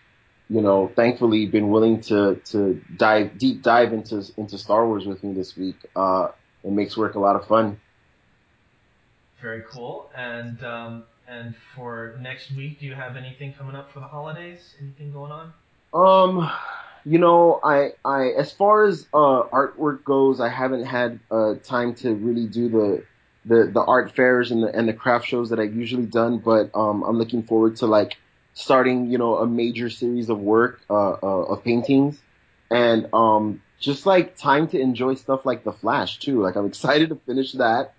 you 0.48 0.60
know 0.60 0.90
thankfully 0.94 1.46
been 1.46 1.70
willing 1.70 2.00
to 2.00 2.36
to 2.44 2.80
dive 2.96 3.38
deep 3.38 3.62
dive 3.62 3.92
into 3.92 4.24
into 4.36 4.58
Star 4.58 4.86
Wars 4.86 5.06
with 5.06 5.22
me 5.24 5.32
this 5.32 5.56
week. 5.56 5.76
Uh, 5.94 6.28
it 6.64 6.70
makes 6.70 6.96
work 6.96 7.14
a 7.14 7.20
lot 7.20 7.36
of 7.36 7.46
fun. 7.46 7.80
Very 9.40 9.62
cool. 9.70 10.10
And 10.16 10.62
um, 10.64 11.04
and 11.28 11.54
for 11.74 12.16
next 12.20 12.52
week, 12.52 12.80
do 12.80 12.86
you 12.86 12.94
have 12.94 13.16
anything 13.16 13.52
coming 13.52 13.74
up 13.74 13.92
for 13.92 14.00
the 14.00 14.06
holidays? 14.06 14.74
Anything 14.80 15.12
going 15.12 15.32
on? 15.32 15.52
Um, 15.92 16.50
you 17.04 17.18
know, 17.18 17.60
I, 17.62 17.92
I, 18.04 18.30
as 18.36 18.52
far 18.52 18.84
as, 18.84 19.06
uh, 19.14 19.44
artwork 19.44 20.04
goes, 20.04 20.40
I 20.40 20.48
haven't 20.48 20.84
had, 20.84 21.20
uh, 21.30 21.54
time 21.62 21.94
to 21.96 22.14
really 22.14 22.46
do 22.46 22.68
the, 22.68 23.04
the, 23.44 23.70
the 23.72 23.80
art 23.80 24.14
fairs 24.14 24.50
and 24.50 24.62
the, 24.62 24.76
and 24.76 24.88
the 24.88 24.92
craft 24.92 25.26
shows 25.26 25.50
that 25.50 25.60
I've 25.60 25.74
usually 25.74 26.06
done, 26.06 26.38
but, 26.38 26.70
um, 26.74 27.02
I'm 27.04 27.16
looking 27.16 27.44
forward 27.44 27.76
to 27.76 27.86
like 27.86 28.16
starting, 28.56 29.10
you 29.10 29.18
know, 29.18 29.36
a 29.36 29.46
major 29.46 29.90
series 29.90 30.28
of 30.30 30.40
work, 30.40 30.80
uh, 30.90 31.12
uh 31.12 31.42
of 31.52 31.62
paintings 31.62 32.18
and, 32.70 33.08
um, 33.12 33.62
just 33.78 34.06
like 34.06 34.36
time 34.36 34.66
to 34.68 34.80
enjoy 34.80 35.14
stuff 35.14 35.44
like 35.44 35.62
The 35.62 35.72
Flash 35.72 36.18
too. 36.18 36.42
Like 36.42 36.56
I'm 36.56 36.66
excited 36.72 37.10
to 37.10 37.16
finish 37.16 37.52
that. 37.52 37.94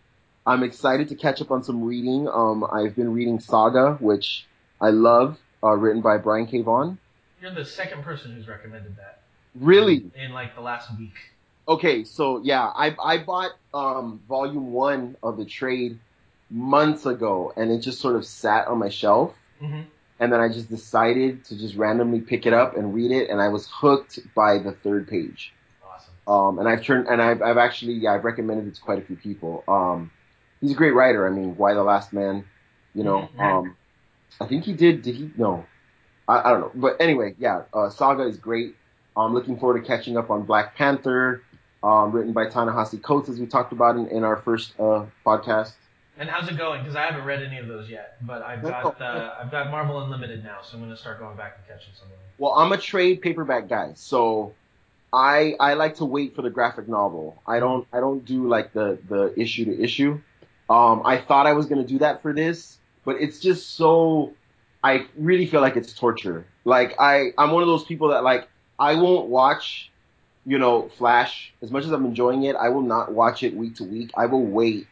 I'm 0.46 0.64
excited 0.64 1.10
to 1.10 1.16
catch 1.16 1.42
up 1.42 1.52
on 1.52 1.64
some 1.64 1.84
reading. 1.84 2.28
Um, 2.28 2.64
I've 2.64 2.96
been 2.96 3.14
reading 3.14 3.40
Saga, 3.40 3.98
which 4.00 4.46
I 4.82 4.90
love, 4.90 5.38
uh, 5.64 5.76
written 5.76 6.02
by 6.02 6.18
Brian 6.18 6.48
K. 6.48 6.62
Vaughan. 6.62 6.98
You're 7.42 7.54
the 7.54 7.66
second 7.66 8.04
person 8.04 8.34
who's 8.34 8.48
recommended 8.48 8.96
that. 8.98 9.22
Really? 9.56 9.98
In, 9.98 10.12
in 10.16 10.34
like 10.34 10.56
the 10.56 10.62
last 10.62 10.90
week. 10.98 11.14
Okay, 11.68 12.06
so 12.06 12.42
yeah, 12.44 12.62
I 12.64 12.96
I 13.04 13.18
bought 13.18 13.52
um 13.74 14.22
volume 14.28 14.72
one 14.72 15.18
of 15.22 15.38
the 15.38 15.46
trade 15.46 16.00
months 16.50 17.06
ago, 17.06 17.54
and 17.56 17.72
it 17.72 17.80
just 17.80 18.00
sort 18.00 18.16
of 18.16 18.26
sat 18.26 18.68
on 18.68 18.80
my 18.80 18.90
shelf. 18.90 19.36
Mm-hmm. 19.62 19.82
And 20.20 20.32
then 20.34 20.40
I 20.40 20.48
just 20.50 20.70
decided 20.70 21.46
to 21.46 21.58
just 21.58 21.76
randomly 21.76 22.22
pick 22.22 22.46
it 22.46 22.54
up 22.54 22.76
and 22.76 22.94
read 22.94 23.12
it, 23.12 23.30
and 23.30 23.40
I 23.42 23.50
was 23.50 23.68
hooked 23.72 24.20
by 24.34 24.58
the 24.58 24.72
third 24.72 25.08
page. 25.08 25.54
Awesome. 25.86 26.14
Um, 26.28 26.60
and 26.60 26.68
I've 26.68 26.84
turned, 26.84 27.08
and 27.08 27.22
I've, 27.22 27.42
I've 27.42 27.58
actually, 27.58 27.94
yeah, 27.94 28.14
I've 28.14 28.24
recommended 28.26 28.68
it 28.68 28.76
to 28.76 28.82
quite 28.82 28.98
a 28.98 29.02
few 29.02 29.16
people. 29.16 29.64
Um, 29.68 30.10
he's 30.60 30.72
a 30.72 30.76
great 30.76 30.96
writer. 30.96 31.28
I 31.28 31.30
mean, 31.30 31.56
Y 31.56 31.74
the 31.74 31.84
Last 31.84 32.14
Man, 32.14 32.46
you 32.96 33.04
know, 33.04 33.30
Mhm. 33.38 33.42
um, 33.42 33.76
I 34.42 34.48
think 34.48 34.64
he 34.64 34.74
did, 34.74 35.04
did 35.04 35.16
he? 35.16 35.32
No. 35.38 35.66
I, 36.28 36.50
I 36.50 36.52
don't 36.52 36.62
know. 36.62 36.72
But 36.74 36.98
anyway, 37.00 37.36
yeah, 37.38 37.64
uh, 37.74 37.90
Saga 37.90 38.24
is 38.24 38.38
great. 38.38 38.76
I'm 39.16 39.34
looking 39.34 39.58
forward 39.60 39.82
to 39.82 39.88
catching 39.88 40.18
up 40.18 40.30
on 40.30 40.44
Black 40.44 40.76
Panther, 40.76 41.42
um, 41.84 42.12
written 42.12 42.34
by 42.34 42.48
Ta-Nehisi 42.50 43.02
Coates, 43.02 43.30
as 43.30 43.40
we 43.40 43.46
talked 43.46 43.72
about 43.72 43.96
in, 43.96 44.08
in 44.08 44.24
our 44.24 44.38
first, 44.38 44.74
uh, 44.80 45.06
podcast. 45.26 45.74
And 46.20 46.30
how's 46.30 46.50
it 46.50 46.58
going? 46.58 46.82
Because 46.82 46.96
I 46.96 47.06
haven't 47.06 47.26
read 47.26 47.44
any 47.44 47.58
of 47.58 47.68
those 47.68 47.90
yet, 47.90 48.18
but 48.26 48.42
I've 48.42 48.62
got 48.64 49.00
uh, 49.02 49.36
I've 49.40 49.52
got 49.52 49.70
Marvel 49.70 50.02
Unlimited 50.02 50.44
now, 50.44 50.60
so 50.64 50.78
I'm 50.78 50.84
gonna 50.84 50.98
start 50.98 51.20
going 51.20 51.38
back 51.38 51.58
and 51.58 51.68
catching 51.68 51.94
some 51.94 52.06
of 52.06 52.12
them. 52.12 52.20
Well, 52.40 52.54
I'm 52.54 52.72
a 52.72 52.78
trade 52.78 53.22
paperback 53.22 53.68
guy, 53.70 53.92
so 53.96 54.54
I 55.14 55.56
I 55.60 55.76
like 55.76 55.96
to 55.98 56.06
wait 56.06 56.36
for 56.36 56.42
the 56.42 56.50
graphic 56.50 56.88
novel. 56.88 57.42
I 57.46 57.60
don't 57.60 57.88
I 57.94 58.00
don't 58.00 58.26
do 58.26 58.48
like 58.48 58.74
the 58.74 58.98
the 59.08 59.34
issue 59.40 59.66
to 59.66 59.80
issue. 59.84 60.20
Um, 60.70 61.04
I 61.06 61.18
thought 61.18 61.46
I 61.46 61.54
was 61.54 61.68
gonna 61.68 61.86
do 61.86 62.00
that 62.00 62.22
for 62.22 62.34
this, 62.34 62.78
but 63.06 63.18
it's 63.22 63.40
just 63.40 63.76
so. 63.76 64.34
I 64.84 65.08
really 65.18 65.48
feel 65.48 65.62
like 65.62 65.76
it's 65.76 65.94
torture. 65.94 66.46
Like 66.66 66.96
I 67.00 67.32
I'm 67.38 67.52
one 67.52 67.62
of 67.62 67.68
those 67.68 67.84
people 67.84 68.10
that 68.10 68.24
like 68.24 68.48
I 68.80 68.96
won't 68.96 69.28
watch, 69.28 69.92
you 70.46 70.58
know, 70.58 70.90
Flash 70.98 71.54
as 71.62 71.72
much 71.72 71.86
as 71.86 71.92
I'm 71.92 72.06
enjoying 72.06 72.44
it. 72.44 72.56
I 72.56 72.70
will 72.70 72.82
not 72.82 73.14
watch 73.14 73.44
it 73.44 73.56
week 73.56 73.76
to 73.76 73.84
week. 73.84 74.12
I 74.16 74.26
will 74.26 74.44
wait, 74.44 74.88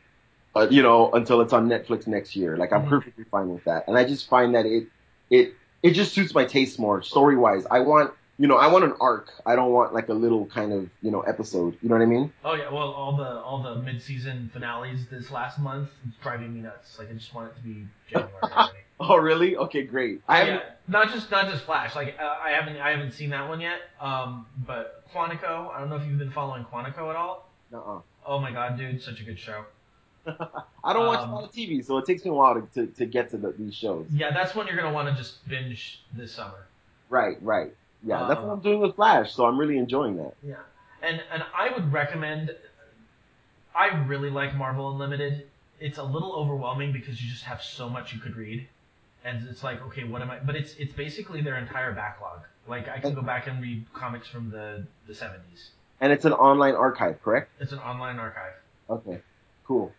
uh, 0.56 0.68
you 0.70 0.82
know, 0.82 1.12
until 1.12 1.42
it's 1.42 1.54
on 1.54 1.68
Netflix 1.68 2.08
next 2.08 2.36
year. 2.36 2.58
Like 2.58 2.72
I'm 2.74 2.86
Mhm. 2.86 2.90
perfectly 2.90 3.26
fine 3.26 3.50
with 3.50 3.64
that, 3.66 3.88
and 3.88 3.98
I 3.98 4.06
just 4.06 4.30
find 4.30 4.56
that 4.56 4.66
it 4.66 4.88
it 5.30 5.54
it 5.84 5.92
just 5.92 6.14
suits 6.14 6.34
my 6.34 6.46
taste 6.46 6.80
more 6.80 7.02
story 7.02 7.36
wise. 7.38 7.66
I 7.70 7.80
want 7.82 8.12
you 8.38 8.48
know 8.48 8.58
I 8.58 8.68
want 8.68 8.84
an 8.86 8.94
arc. 9.00 9.32
I 9.46 9.56
don't 9.56 9.72
want 9.72 9.94
like 9.94 10.10
a 10.10 10.14
little 10.14 10.46
kind 10.46 10.72
of 10.74 10.90
you 11.02 11.12
know 11.12 11.22
episode. 11.22 11.78
You 11.82 11.90
know 11.90 11.96
what 11.96 12.02
I 12.02 12.06
mean? 12.08 12.32
Oh 12.44 12.54
yeah, 12.56 12.72
well 12.72 12.92
all 12.92 13.16
the 13.18 13.40
all 13.42 13.62
the 13.64 13.76
mid 13.76 14.02
season 14.02 14.50
finales 14.54 15.06
this 15.12 15.32
last 15.32 15.60
month 15.60 15.90
it's 16.08 16.18
driving 16.18 16.54
me 16.54 16.62
nuts. 16.62 16.98
Like 17.00 17.10
I 17.10 17.14
just 17.14 17.34
want 17.34 17.52
it 17.52 17.56
to 17.58 17.62
be 17.62 17.88
January 18.10 18.32
already. 18.44 18.80
Oh 19.00 19.18
really? 19.18 19.58
Okay, 19.58 19.84
great. 19.84 20.22
I 20.28 20.38
haven't. 20.38 20.54
yeah, 20.56 20.62
not 20.88 21.12
just 21.12 21.30
not 21.32 21.50
just 21.52 21.66
Flash. 21.66 21.96
Like 21.96 22.16
uh, 22.20 22.24
I 22.42 22.52
haven't 22.52 22.78
I 22.78 22.92
haven't 22.92 23.12
seen 23.14 23.32
that 23.32 23.50
one 23.50 23.60
yet. 23.62 23.80
Um, 24.00 24.46
but 24.66 25.04
Quantico. 25.14 25.70
I 25.74 25.80
don't 25.80 25.90
know 25.90 25.98
if 25.98 26.08
you've 26.08 26.18
been 26.20 26.32
following 26.32 26.64
Quantico 26.66 27.10
at 27.10 27.16
all. 27.18 27.50
Uh-uh. 27.74 28.00
Oh 28.26 28.40
my 28.40 28.52
god, 28.52 28.78
dude, 28.78 29.02
such 29.02 29.20
a 29.20 29.24
good 29.24 29.38
show. 29.40 29.66
I 30.84 30.94
don't 30.94 31.08
watch 31.08 31.20
Um, 31.20 31.30
a 31.30 31.36
lot 31.36 31.44
of 31.46 31.52
TV, 31.52 31.84
so 31.86 31.98
it 31.98 32.06
takes 32.06 32.24
me 32.26 32.32
a 32.32 32.34
while 32.34 32.56
to 32.56 32.68
to, 32.76 32.88
to 32.88 33.06
get 33.06 33.30
to 33.32 33.38
the, 33.38 33.52
these 33.52 33.76
shows. 33.76 34.08
Yeah, 34.12 34.32
that's 34.32 34.56
when 34.56 34.68
you're 34.68 34.76
gonna 34.76 34.94
want 34.94 35.08
to 35.10 35.16
just 35.16 35.48
binge 35.48 36.02
this 36.14 36.32
summer. 36.32 36.68
Right, 37.10 37.38
right. 37.42 37.74
Yeah, 38.04 38.26
that's 38.28 38.40
Um, 38.40 38.48
what 38.48 38.54
I'm 38.54 38.60
doing 38.62 38.80
with 38.80 38.96
Flash, 38.96 39.34
so 39.34 39.46
I'm 39.46 39.58
really 39.58 39.78
enjoying 39.78 40.18
that. 40.18 40.34
Yeah, 40.44 40.56
and 41.02 41.22
and 41.32 41.44
I 41.58 41.70
would 41.74 41.92
recommend. 41.92 42.56
I 43.76 43.88
really 44.06 44.30
like 44.30 44.56
Marvel 44.56 44.92
Unlimited. 44.92 45.48
It's 45.80 45.98
a 45.98 46.04
little 46.04 46.34
overwhelming 46.34 46.94
because 46.94 47.22
you 47.22 47.30
just 47.30 47.44
have 47.44 47.62
so 47.62 47.90
much 47.90 48.14
you 48.14 48.20
could 48.20 48.36
read, 48.38 48.68
and 49.24 49.46
it's 49.50 49.64
like, 49.64 49.82
okay, 49.88 50.06
what 50.06 50.22
am 50.22 50.32
I? 50.32 50.40
But 50.40 50.56
it's 50.56 50.76
it's 50.76 50.94
basically 50.94 51.42
their 51.42 51.58
entire 51.58 51.94
backlog. 51.94 52.42
Like 52.68 52.88
I 52.88 53.00
can 53.00 53.14
go 53.14 53.22
back 53.22 53.48
and 53.48 53.62
read 53.62 53.86
comics 53.94 54.28
from 54.28 54.50
the 54.50 54.86
the 55.08 55.14
seventies. 55.14 55.72
And 56.02 56.12
it's 56.12 56.26
an 56.26 56.34
online 56.34 56.76
archive, 56.76 57.22
correct? 57.22 57.50
It's 57.60 57.72
an 57.72 57.80
online 57.80 58.20
archive. 58.20 58.54
Okay, 58.90 59.22
cool. 59.66 59.94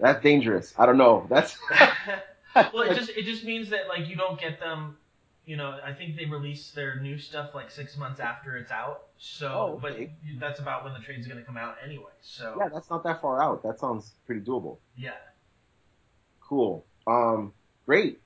That's 0.00 0.22
dangerous. 0.22 0.72
I 0.78 0.86
don't 0.86 0.98
know. 0.98 1.26
That's 1.28 1.56
well, 2.72 2.82
it 2.90 2.94
just 2.96 3.10
it 3.10 3.24
just 3.24 3.44
means 3.44 3.70
that 3.70 3.88
like 3.88 4.06
you 4.08 4.16
don't 4.16 4.38
get 4.40 4.60
them. 4.60 4.96
You 5.44 5.56
know, 5.56 5.78
I 5.82 5.94
think 5.94 6.16
they 6.16 6.26
release 6.26 6.72
their 6.72 7.00
new 7.00 7.16
stuff 7.18 7.54
like 7.54 7.70
six 7.70 7.96
months 7.96 8.20
after 8.20 8.58
it's 8.58 8.70
out. 8.70 9.04
So, 9.16 9.48
Oh, 9.48 9.78
but 9.80 9.92
okay. 9.92 10.12
you- 10.22 10.38
that's 10.38 10.60
about 10.60 10.84
when 10.84 10.92
the 10.92 11.00
trade's 11.00 11.26
going 11.26 11.38
to 11.40 11.44
come 11.44 11.56
out 11.56 11.76
anyway. 11.82 12.12
So, 12.20 12.54
yeah, 12.60 12.68
that's 12.68 12.90
not 12.90 13.02
that 13.04 13.22
far 13.22 13.42
out. 13.42 13.62
That 13.62 13.80
sounds 13.80 14.12
pretty 14.26 14.42
doable. 14.42 14.76
yeah. 14.96 15.12
Cool. 16.40 16.84
Um, 17.06 17.52
great. 17.86 18.20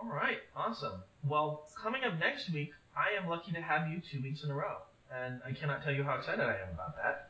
All 0.00 0.08
right, 0.08 0.38
awesome. 0.56 1.02
Well, 1.26 1.68
coming 1.80 2.04
up 2.04 2.18
next 2.18 2.50
week, 2.52 2.72
I 2.96 3.20
am 3.20 3.28
lucky 3.28 3.52
to 3.52 3.60
have 3.60 3.88
you 3.88 4.00
two 4.00 4.20
weeks 4.22 4.42
in 4.44 4.50
a 4.50 4.54
row, 4.54 4.76
and 5.12 5.40
I 5.44 5.52
cannot 5.52 5.82
tell 5.82 5.92
you 5.92 6.02
how 6.04 6.14
excited 6.16 6.40
I 6.40 6.54
am 6.54 6.74
about 6.74 6.96
that. 6.96 7.29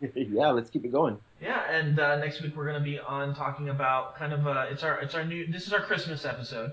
yeah, 0.14 0.48
let's 0.50 0.70
keep 0.70 0.84
it 0.84 0.92
going. 0.92 1.18
Yeah, 1.40 1.62
and 1.70 1.98
uh, 1.98 2.16
next 2.16 2.42
week 2.42 2.56
we're 2.56 2.64
going 2.66 2.78
to 2.78 2.84
be 2.84 2.98
on 2.98 3.34
talking 3.34 3.68
about 3.68 4.16
kind 4.16 4.32
of 4.32 4.46
uh, 4.46 4.66
it's 4.70 4.82
our 4.82 4.98
it's 5.00 5.14
our 5.14 5.24
new 5.24 5.46
this 5.50 5.66
is 5.66 5.72
our 5.72 5.80
Christmas 5.80 6.24
episode, 6.24 6.72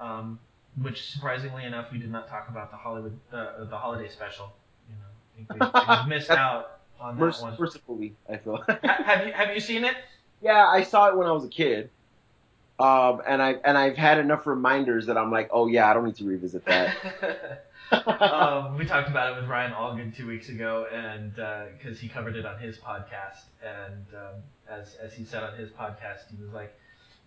um, 0.00 0.38
which 0.80 1.10
surprisingly 1.12 1.64
enough 1.64 1.92
we 1.92 1.98
did 1.98 2.10
not 2.10 2.28
talk 2.28 2.48
about 2.48 2.70
the 2.70 2.76
Hollywood 2.76 3.18
uh, 3.32 3.64
the 3.64 3.76
holiday 3.76 4.08
special. 4.08 4.52
You 4.88 4.96
know, 4.96 5.52
I 5.54 5.60
think 5.60 5.98
we, 5.98 6.04
we 6.04 6.16
missed 6.16 6.30
out 6.30 6.80
on 7.00 7.16
that 7.16 7.20
Merc- 7.20 7.42
one. 7.42 7.56
mercifully, 7.58 8.14
I 8.28 8.36
feel. 8.36 8.56
Ha- 8.56 8.78
have 9.04 9.26
you 9.26 9.32
have 9.32 9.54
you 9.54 9.60
seen 9.60 9.84
it? 9.84 9.94
yeah, 10.42 10.66
I 10.66 10.82
saw 10.82 11.08
it 11.08 11.16
when 11.16 11.26
I 11.26 11.32
was 11.32 11.44
a 11.44 11.48
kid. 11.48 11.90
Um, 12.78 13.20
and 13.26 13.42
I 13.42 13.56
and 13.62 13.76
I've 13.76 13.96
had 13.98 14.16
enough 14.18 14.46
reminders 14.46 15.06
that 15.06 15.18
I'm 15.18 15.30
like, 15.30 15.50
oh 15.52 15.66
yeah, 15.66 15.90
I 15.90 15.92
don't 15.92 16.06
need 16.06 16.16
to 16.16 16.24
revisit 16.24 16.64
that. 16.64 17.66
um, 17.92 18.76
we 18.78 18.86
talked 18.86 19.08
about 19.08 19.32
it 19.32 19.40
with 19.40 19.48
Ryan 19.50 19.72
Allgood 19.72 20.16
two 20.16 20.26
weeks 20.26 20.48
ago, 20.48 20.86
and 20.92 21.34
because 21.76 21.98
he 21.98 22.08
covered 22.08 22.36
it 22.36 22.46
on 22.46 22.58
his 22.58 22.78
podcast, 22.78 23.44
and 23.64 24.06
um, 24.14 24.42
as 24.68 24.94
as 24.94 25.12
he 25.12 25.24
said 25.24 25.42
on 25.42 25.56
his 25.56 25.70
podcast, 25.70 26.28
he 26.30 26.42
was 26.42 26.52
like, 26.52 26.74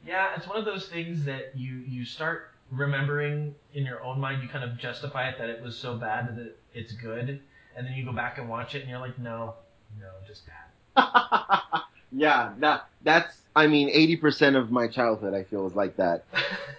"Yeah, 0.05 0.35
it's 0.35 0.47
one 0.47 0.57
of 0.57 0.65
those 0.65 0.87
things 0.87 1.25
that 1.25 1.55
you 1.55 1.75
you 1.75 2.05
start 2.05 2.51
remembering 2.71 3.55
in 3.73 3.85
your 3.85 4.01
own 4.03 4.19
mind. 4.19 4.41
You 4.41 4.49
kind 4.49 4.63
of 4.63 4.77
justify 4.77 5.29
it 5.29 5.37
that 5.37 5.49
it 5.49 5.61
was 5.61 5.77
so 5.77 5.97
bad 5.97 6.35
that 6.37 6.55
it's 6.73 6.93
good, 6.93 7.41
and 7.75 7.85
then 7.85 7.93
you 7.93 8.05
go 8.05 8.13
back 8.13 8.37
and 8.37 8.47
watch 8.47 8.75
it, 8.75 8.81
and 8.81 8.89
you're 8.89 8.99
like, 8.99 9.19
no, 9.19 9.55
no, 9.99 10.09
just 10.27 10.43
bad." 10.47 11.81
yeah, 12.11 12.53
that 12.59 12.87
that's 13.01 13.35
I 13.55 13.67
mean, 13.67 13.89
eighty 13.89 14.15
percent 14.15 14.55
of 14.55 14.71
my 14.71 14.87
childhood 14.87 15.33
I 15.33 15.43
feel 15.43 15.65
is 15.67 15.75
like 15.75 15.97
that. 15.97 16.25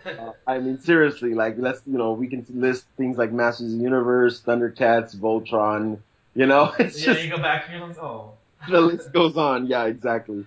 Uh, 0.05 0.32
I 0.46 0.59
mean, 0.59 0.78
seriously, 0.82 1.32
like 1.32 1.55
let's 1.56 1.80
you 1.86 1.96
know 1.96 2.12
we 2.12 2.28
can 2.28 2.44
list 2.51 2.84
things 2.98 3.16
like 3.16 3.32
Masters 3.32 3.72
of 3.72 3.78
the 3.78 3.82
Universe, 3.82 4.42
Thundercats, 4.42 5.16
Voltron. 5.16 5.96
You 6.34 6.44
know, 6.44 6.74
it's 6.78 7.01
yeah, 7.01 7.14
just 7.14 7.24
you 7.24 7.30
go 7.30 7.38
back 7.38 7.64
and 7.70 7.78
you're 7.78 7.88
like, 7.88 7.96
oh. 7.96 8.34
the 8.68 8.82
list 8.82 9.14
goes 9.14 9.38
on. 9.38 9.66
Yeah, 9.66 9.86
exactly. 9.86 10.44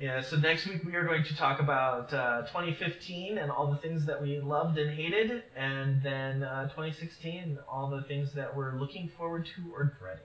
Yeah, 0.00 0.22
so 0.22 0.36
next 0.36 0.66
week 0.66 0.84
we 0.84 0.94
are 0.96 1.04
going 1.04 1.22
to 1.22 1.36
talk 1.36 1.60
about 1.60 2.12
uh, 2.12 2.42
2015 2.42 3.38
and 3.38 3.50
all 3.50 3.70
the 3.70 3.76
things 3.76 4.06
that 4.06 4.20
we 4.20 4.40
loved 4.40 4.76
and 4.76 4.90
hated, 4.90 5.44
and 5.56 6.02
then 6.02 6.42
uh, 6.42 6.64
2016, 6.64 7.58
all 7.68 7.90
the 7.90 8.02
things 8.02 8.32
that 8.32 8.56
we're 8.56 8.72
looking 8.72 9.08
forward 9.16 9.46
to 9.54 9.62
or 9.72 9.94
dreading. 9.98 10.22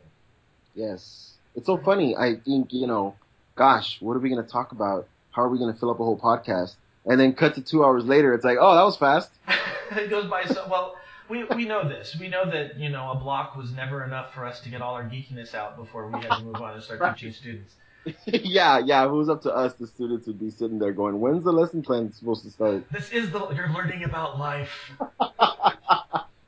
Yes. 0.74 1.34
It's 1.56 1.68
so 1.68 1.78
funny. 1.78 2.16
I 2.16 2.36
think, 2.36 2.74
you 2.74 2.88
know, 2.88 3.16
gosh, 3.56 4.02
what 4.02 4.16
are 4.16 4.20
we 4.20 4.30
going 4.30 4.44
to 4.44 4.52
talk 4.52 4.72
about? 4.72 5.08
How 5.40 5.46
are 5.46 5.50
we 5.50 5.58
going 5.58 5.74
to 5.74 5.80
fill 5.80 5.90
up 5.90 6.02
a 6.02 6.04
whole 6.04 6.20
podcast? 6.20 6.76
And 7.06 7.18
then 7.18 7.32
cut 7.32 7.56
to 7.56 7.62
two 7.62 7.86
hours 7.86 8.04
later, 8.04 8.34
it's 8.34 8.44
like, 8.44 8.58
oh, 8.60 8.76
that 8.76 8.84
was 8.84 8.98
fast. 8.98 9.30
it 9.92 10.10
goes 10.10 10.30
by 10.30 10.44
so 10.44 10.68
well. 10.70 10.98
We, 11.30 11.46
we 11.46 11.64
know 11.64 11.88
this. 11.88 12.14
We 12.20 12.28
know 12.28 12.52
that 12.52 12.78
you 12.78 12.90
know 12.90 13.12
a 13.12 13.16
block 13.16 13.56
was 13.56 13.72
never 13.72 14.04
enough 14.04 14.34
for 14.34 14.46
us 14.46 14.60
to 14.62 14.70
get 14.70 14.82
all 14.82 14.96
our 14.96 15.06
geekiness 15.06 15.56
out 15.56 15.78
before 15.78 16.08
we 16.08 16.20
had 16.20 16.40
to 16.40 16.44
move 16.44 16.58
on 16.58 16.74
and 16.74 16.84
start 16.84 17.00
Right. 17.00 17.16
teaching 17.16 17.32
students. 17.32 17.74
yeah, 18.26 18.80
yeah. 18.80 19.06
If 19.06 19.12
it 19.12 19.14
was 19.14 19.30
up 19.30 19.42
to 19.44 19.56
us, 19.56 19.76
the 19.76 19.88
students 19.88 20.28
would 20.28 20.42
be 20.42 20.50
sitting 20.50 20.78
there 20.78 20.92
going, 20.92 21.22
when's 21.22 21.46
the 21.46 21.54
lesson 21.54 21.84
plan 21.84 22.12
supposed 22.12 22.44
to 22.44 22.52
start? 22.52 22.84
This 22.92 23.10
is 23.12 23.32
the 23.32 23.48
you're 23.52 23.70
learning 23.70 24.04
about 24.04 24.38
life. 24.38 24.92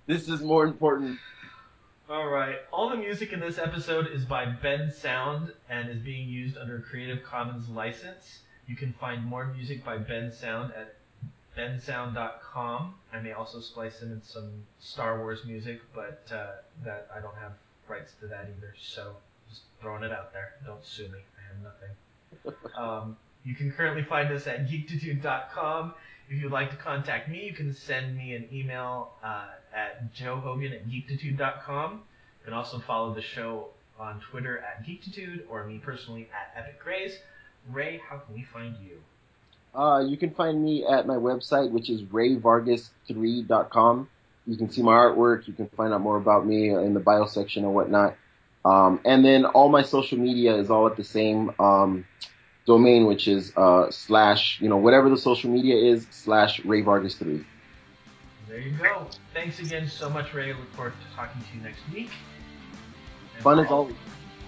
This 0.06 0.28
is 0.28 0.42
more 0.42 0.66
important. 0.66 1.18
All 2.10 2.28
right. 2.28 2.58
All 2.74 2.90
the 2.90 2.98
music 2.98 3.32
in 3.32 3.40
this 3.40 3.58
episode 3.58 4.08
is 4.12 4.26
by 4.26 4.48
Bensound 4.48 5.54
and 5.70 5.90
is 5.90 6.00
being 6.00 6.28
used 6.28 6.58
under 6.58 6.76
a 6.76 6.82
Creative 6.82 7.24
Commons 7.24 7.70
license. 7.70 8.40
You 8.72 8.78
can 8.78 8.94
find 9.02 9.26
more 9.26 9.48
music 9.48 9.84
by 9.84 9.98
Bensound 9.98 10.72
at 10.78 10.96
bensound.com. 11.58 12.94
I 13.12 13.20
may 13.20 13.34
also 13.34 13.60
splice 13.60 14.02
in 14.02 14.22
some 14.24 14.64
Star 14.80 15.20
Wars 15.20 15.44
music, 15.46 15.82
but 15.94 16.26
uh, 16.32 16.52
that 16.86 17.10
I 17.14 17.20
don't 17.20 17.36
have 17.36 17.52
rights 17.90 18.14
to 18.22 18.28
that 18.28 18.50
either. 18.58 18.74
So 18.82 19.18
just 19.50 19.64
throwing 19.82 20.04
it 20.04 20.14
out 20.14 20.32
there. 20.32 20.54
Don't 20.66 20.86
sue 20.86 21.10
me. 21.10 21.20
I 21.38 21.54
have 21.54 21.62
nothing. 21.62 22.56
Um, 22.78 23.18
you 23.44 23.54
can 23.56 23.74
currently 23.74 24.04
find 24.04 24.32
us 24.32 24.48
at 24.48 24.70
geektitude.com. 24.70 25.94
If 26.30 26.42
you'd 26.42 26.54
like 26.54 26.70
to 26.70 26.78
contact 26.78 27.28
me, 27.28 27.44
you 27.44 27.54
can 27.54 27.76
send 27.76 28.16
me 28.16 28.36
an 28.36 28.48
email 28.54 29.12
uh, 29.22 29.48
at 29.76 30.16
joehogan 30.16 30.72
at 30.74 30.88
geektitude.com. 30.88 31.92
You 31.92 32.46
can 32.46 32.54
also 32.54 32.80
follow 32.80 33.14
the 33.14 33.22
show 33.22 33.68
on 34.00 34.22
Twitter 34.32 34.60
at 34.60 34.86
geektitude 34.86 35.42
or 35.50 35.66
me 35.66 35.80
personally 35.80 36.30
at 36.32 36.58
Epic 36.58 36.80
Grays. 36.82 37.18
Ray, 37.70 38.02
how 38.10 38.18
can 38.18 38.34
we 38.34 38.44
find 38.44 38.76
you? 38.84 39.80
Uh, 39.80 40.00
you 40.00 40.18
can 40.18 40.32
find 40.32 40.64
me 40.64 40.86
at 40.86 41.08
my 41.08 41.16
website, 41.16 41.72
which 41.72 41.90
is 41.90 42.02
rayvargas3.com. 42.04 44.10
You 44.48 44.58
can 44.58 44.70
see 44.70 44.82
my 44.82 44.94
artwork. 44.94 45.48
You 45.48 45.54
can 45.54 45.68
find 45.70 45.94
out 45.94 46.02
more 46.02 46.18
about 46.18 46.46
me 46.46 46.72
in 46.72 46.94
the 46.94 47.00
bio 47.00 47.26
section 47.26 47.64
or 47.64 47.74
whatnot. 47.74 48.16
Um, 48.66 49.00
and 49.06 49.24
then 49.24 49.46
all 49.46 49.70
my 49.70 49.84
social 49.84 50.18
media 50.18 50.56
is 50.56 50.70
all 50.70 50.88
at 50.88 50.98
the 50.98 51.04
same 51.04 51.52
um, 51.60 52.06
domain, 52.66 53.06
which 53.06 53.28
is 53.28 53.54
uh, 53.56 53.90
slash, 53.92 54.60
you 54.62 54.70
know, 54.70 54.78
whatever 54.78 55.10
the 55.10 55.18
social 55.18 55.50
media 55.50 55.76
is, 55.76 56.06
slash 56.12 56.62
rayvargas3. 56.62 57.46
There 58.50 58.60
you 58.60 58.72
go. 58.72 59.08
Thanks 59.34 59.60
again 59.60 59.88
so 59.88 60.10
much, 60.10 60.34
Ray. 60.34 60.54
Look 60.54 60.72
forward 60.74 60.94
to 61.10 61.16
talking 61.16 61.42
to 61.42 61.58
you 61.58 61.64
next 61.64 61.80
week. 61.94 62.10
And 63.36 63.44
Fun 63.44 63.60
as 63.60 63.68
all- 63.68 63.78
always. 63.78 63.96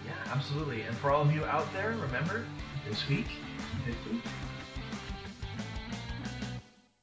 Yeah, 0.06 0.34
absolutely. 0.34 0.81
And 0.81 0.98
for 0.98 1.11
all 1.11 1.22
of 1.22 1.34
you 1.34 1.45
out 1.45 1.72
there, 1.72 1.95
remember, 2.02 2.44
this 2.89 3.07
week. 3.07 3.26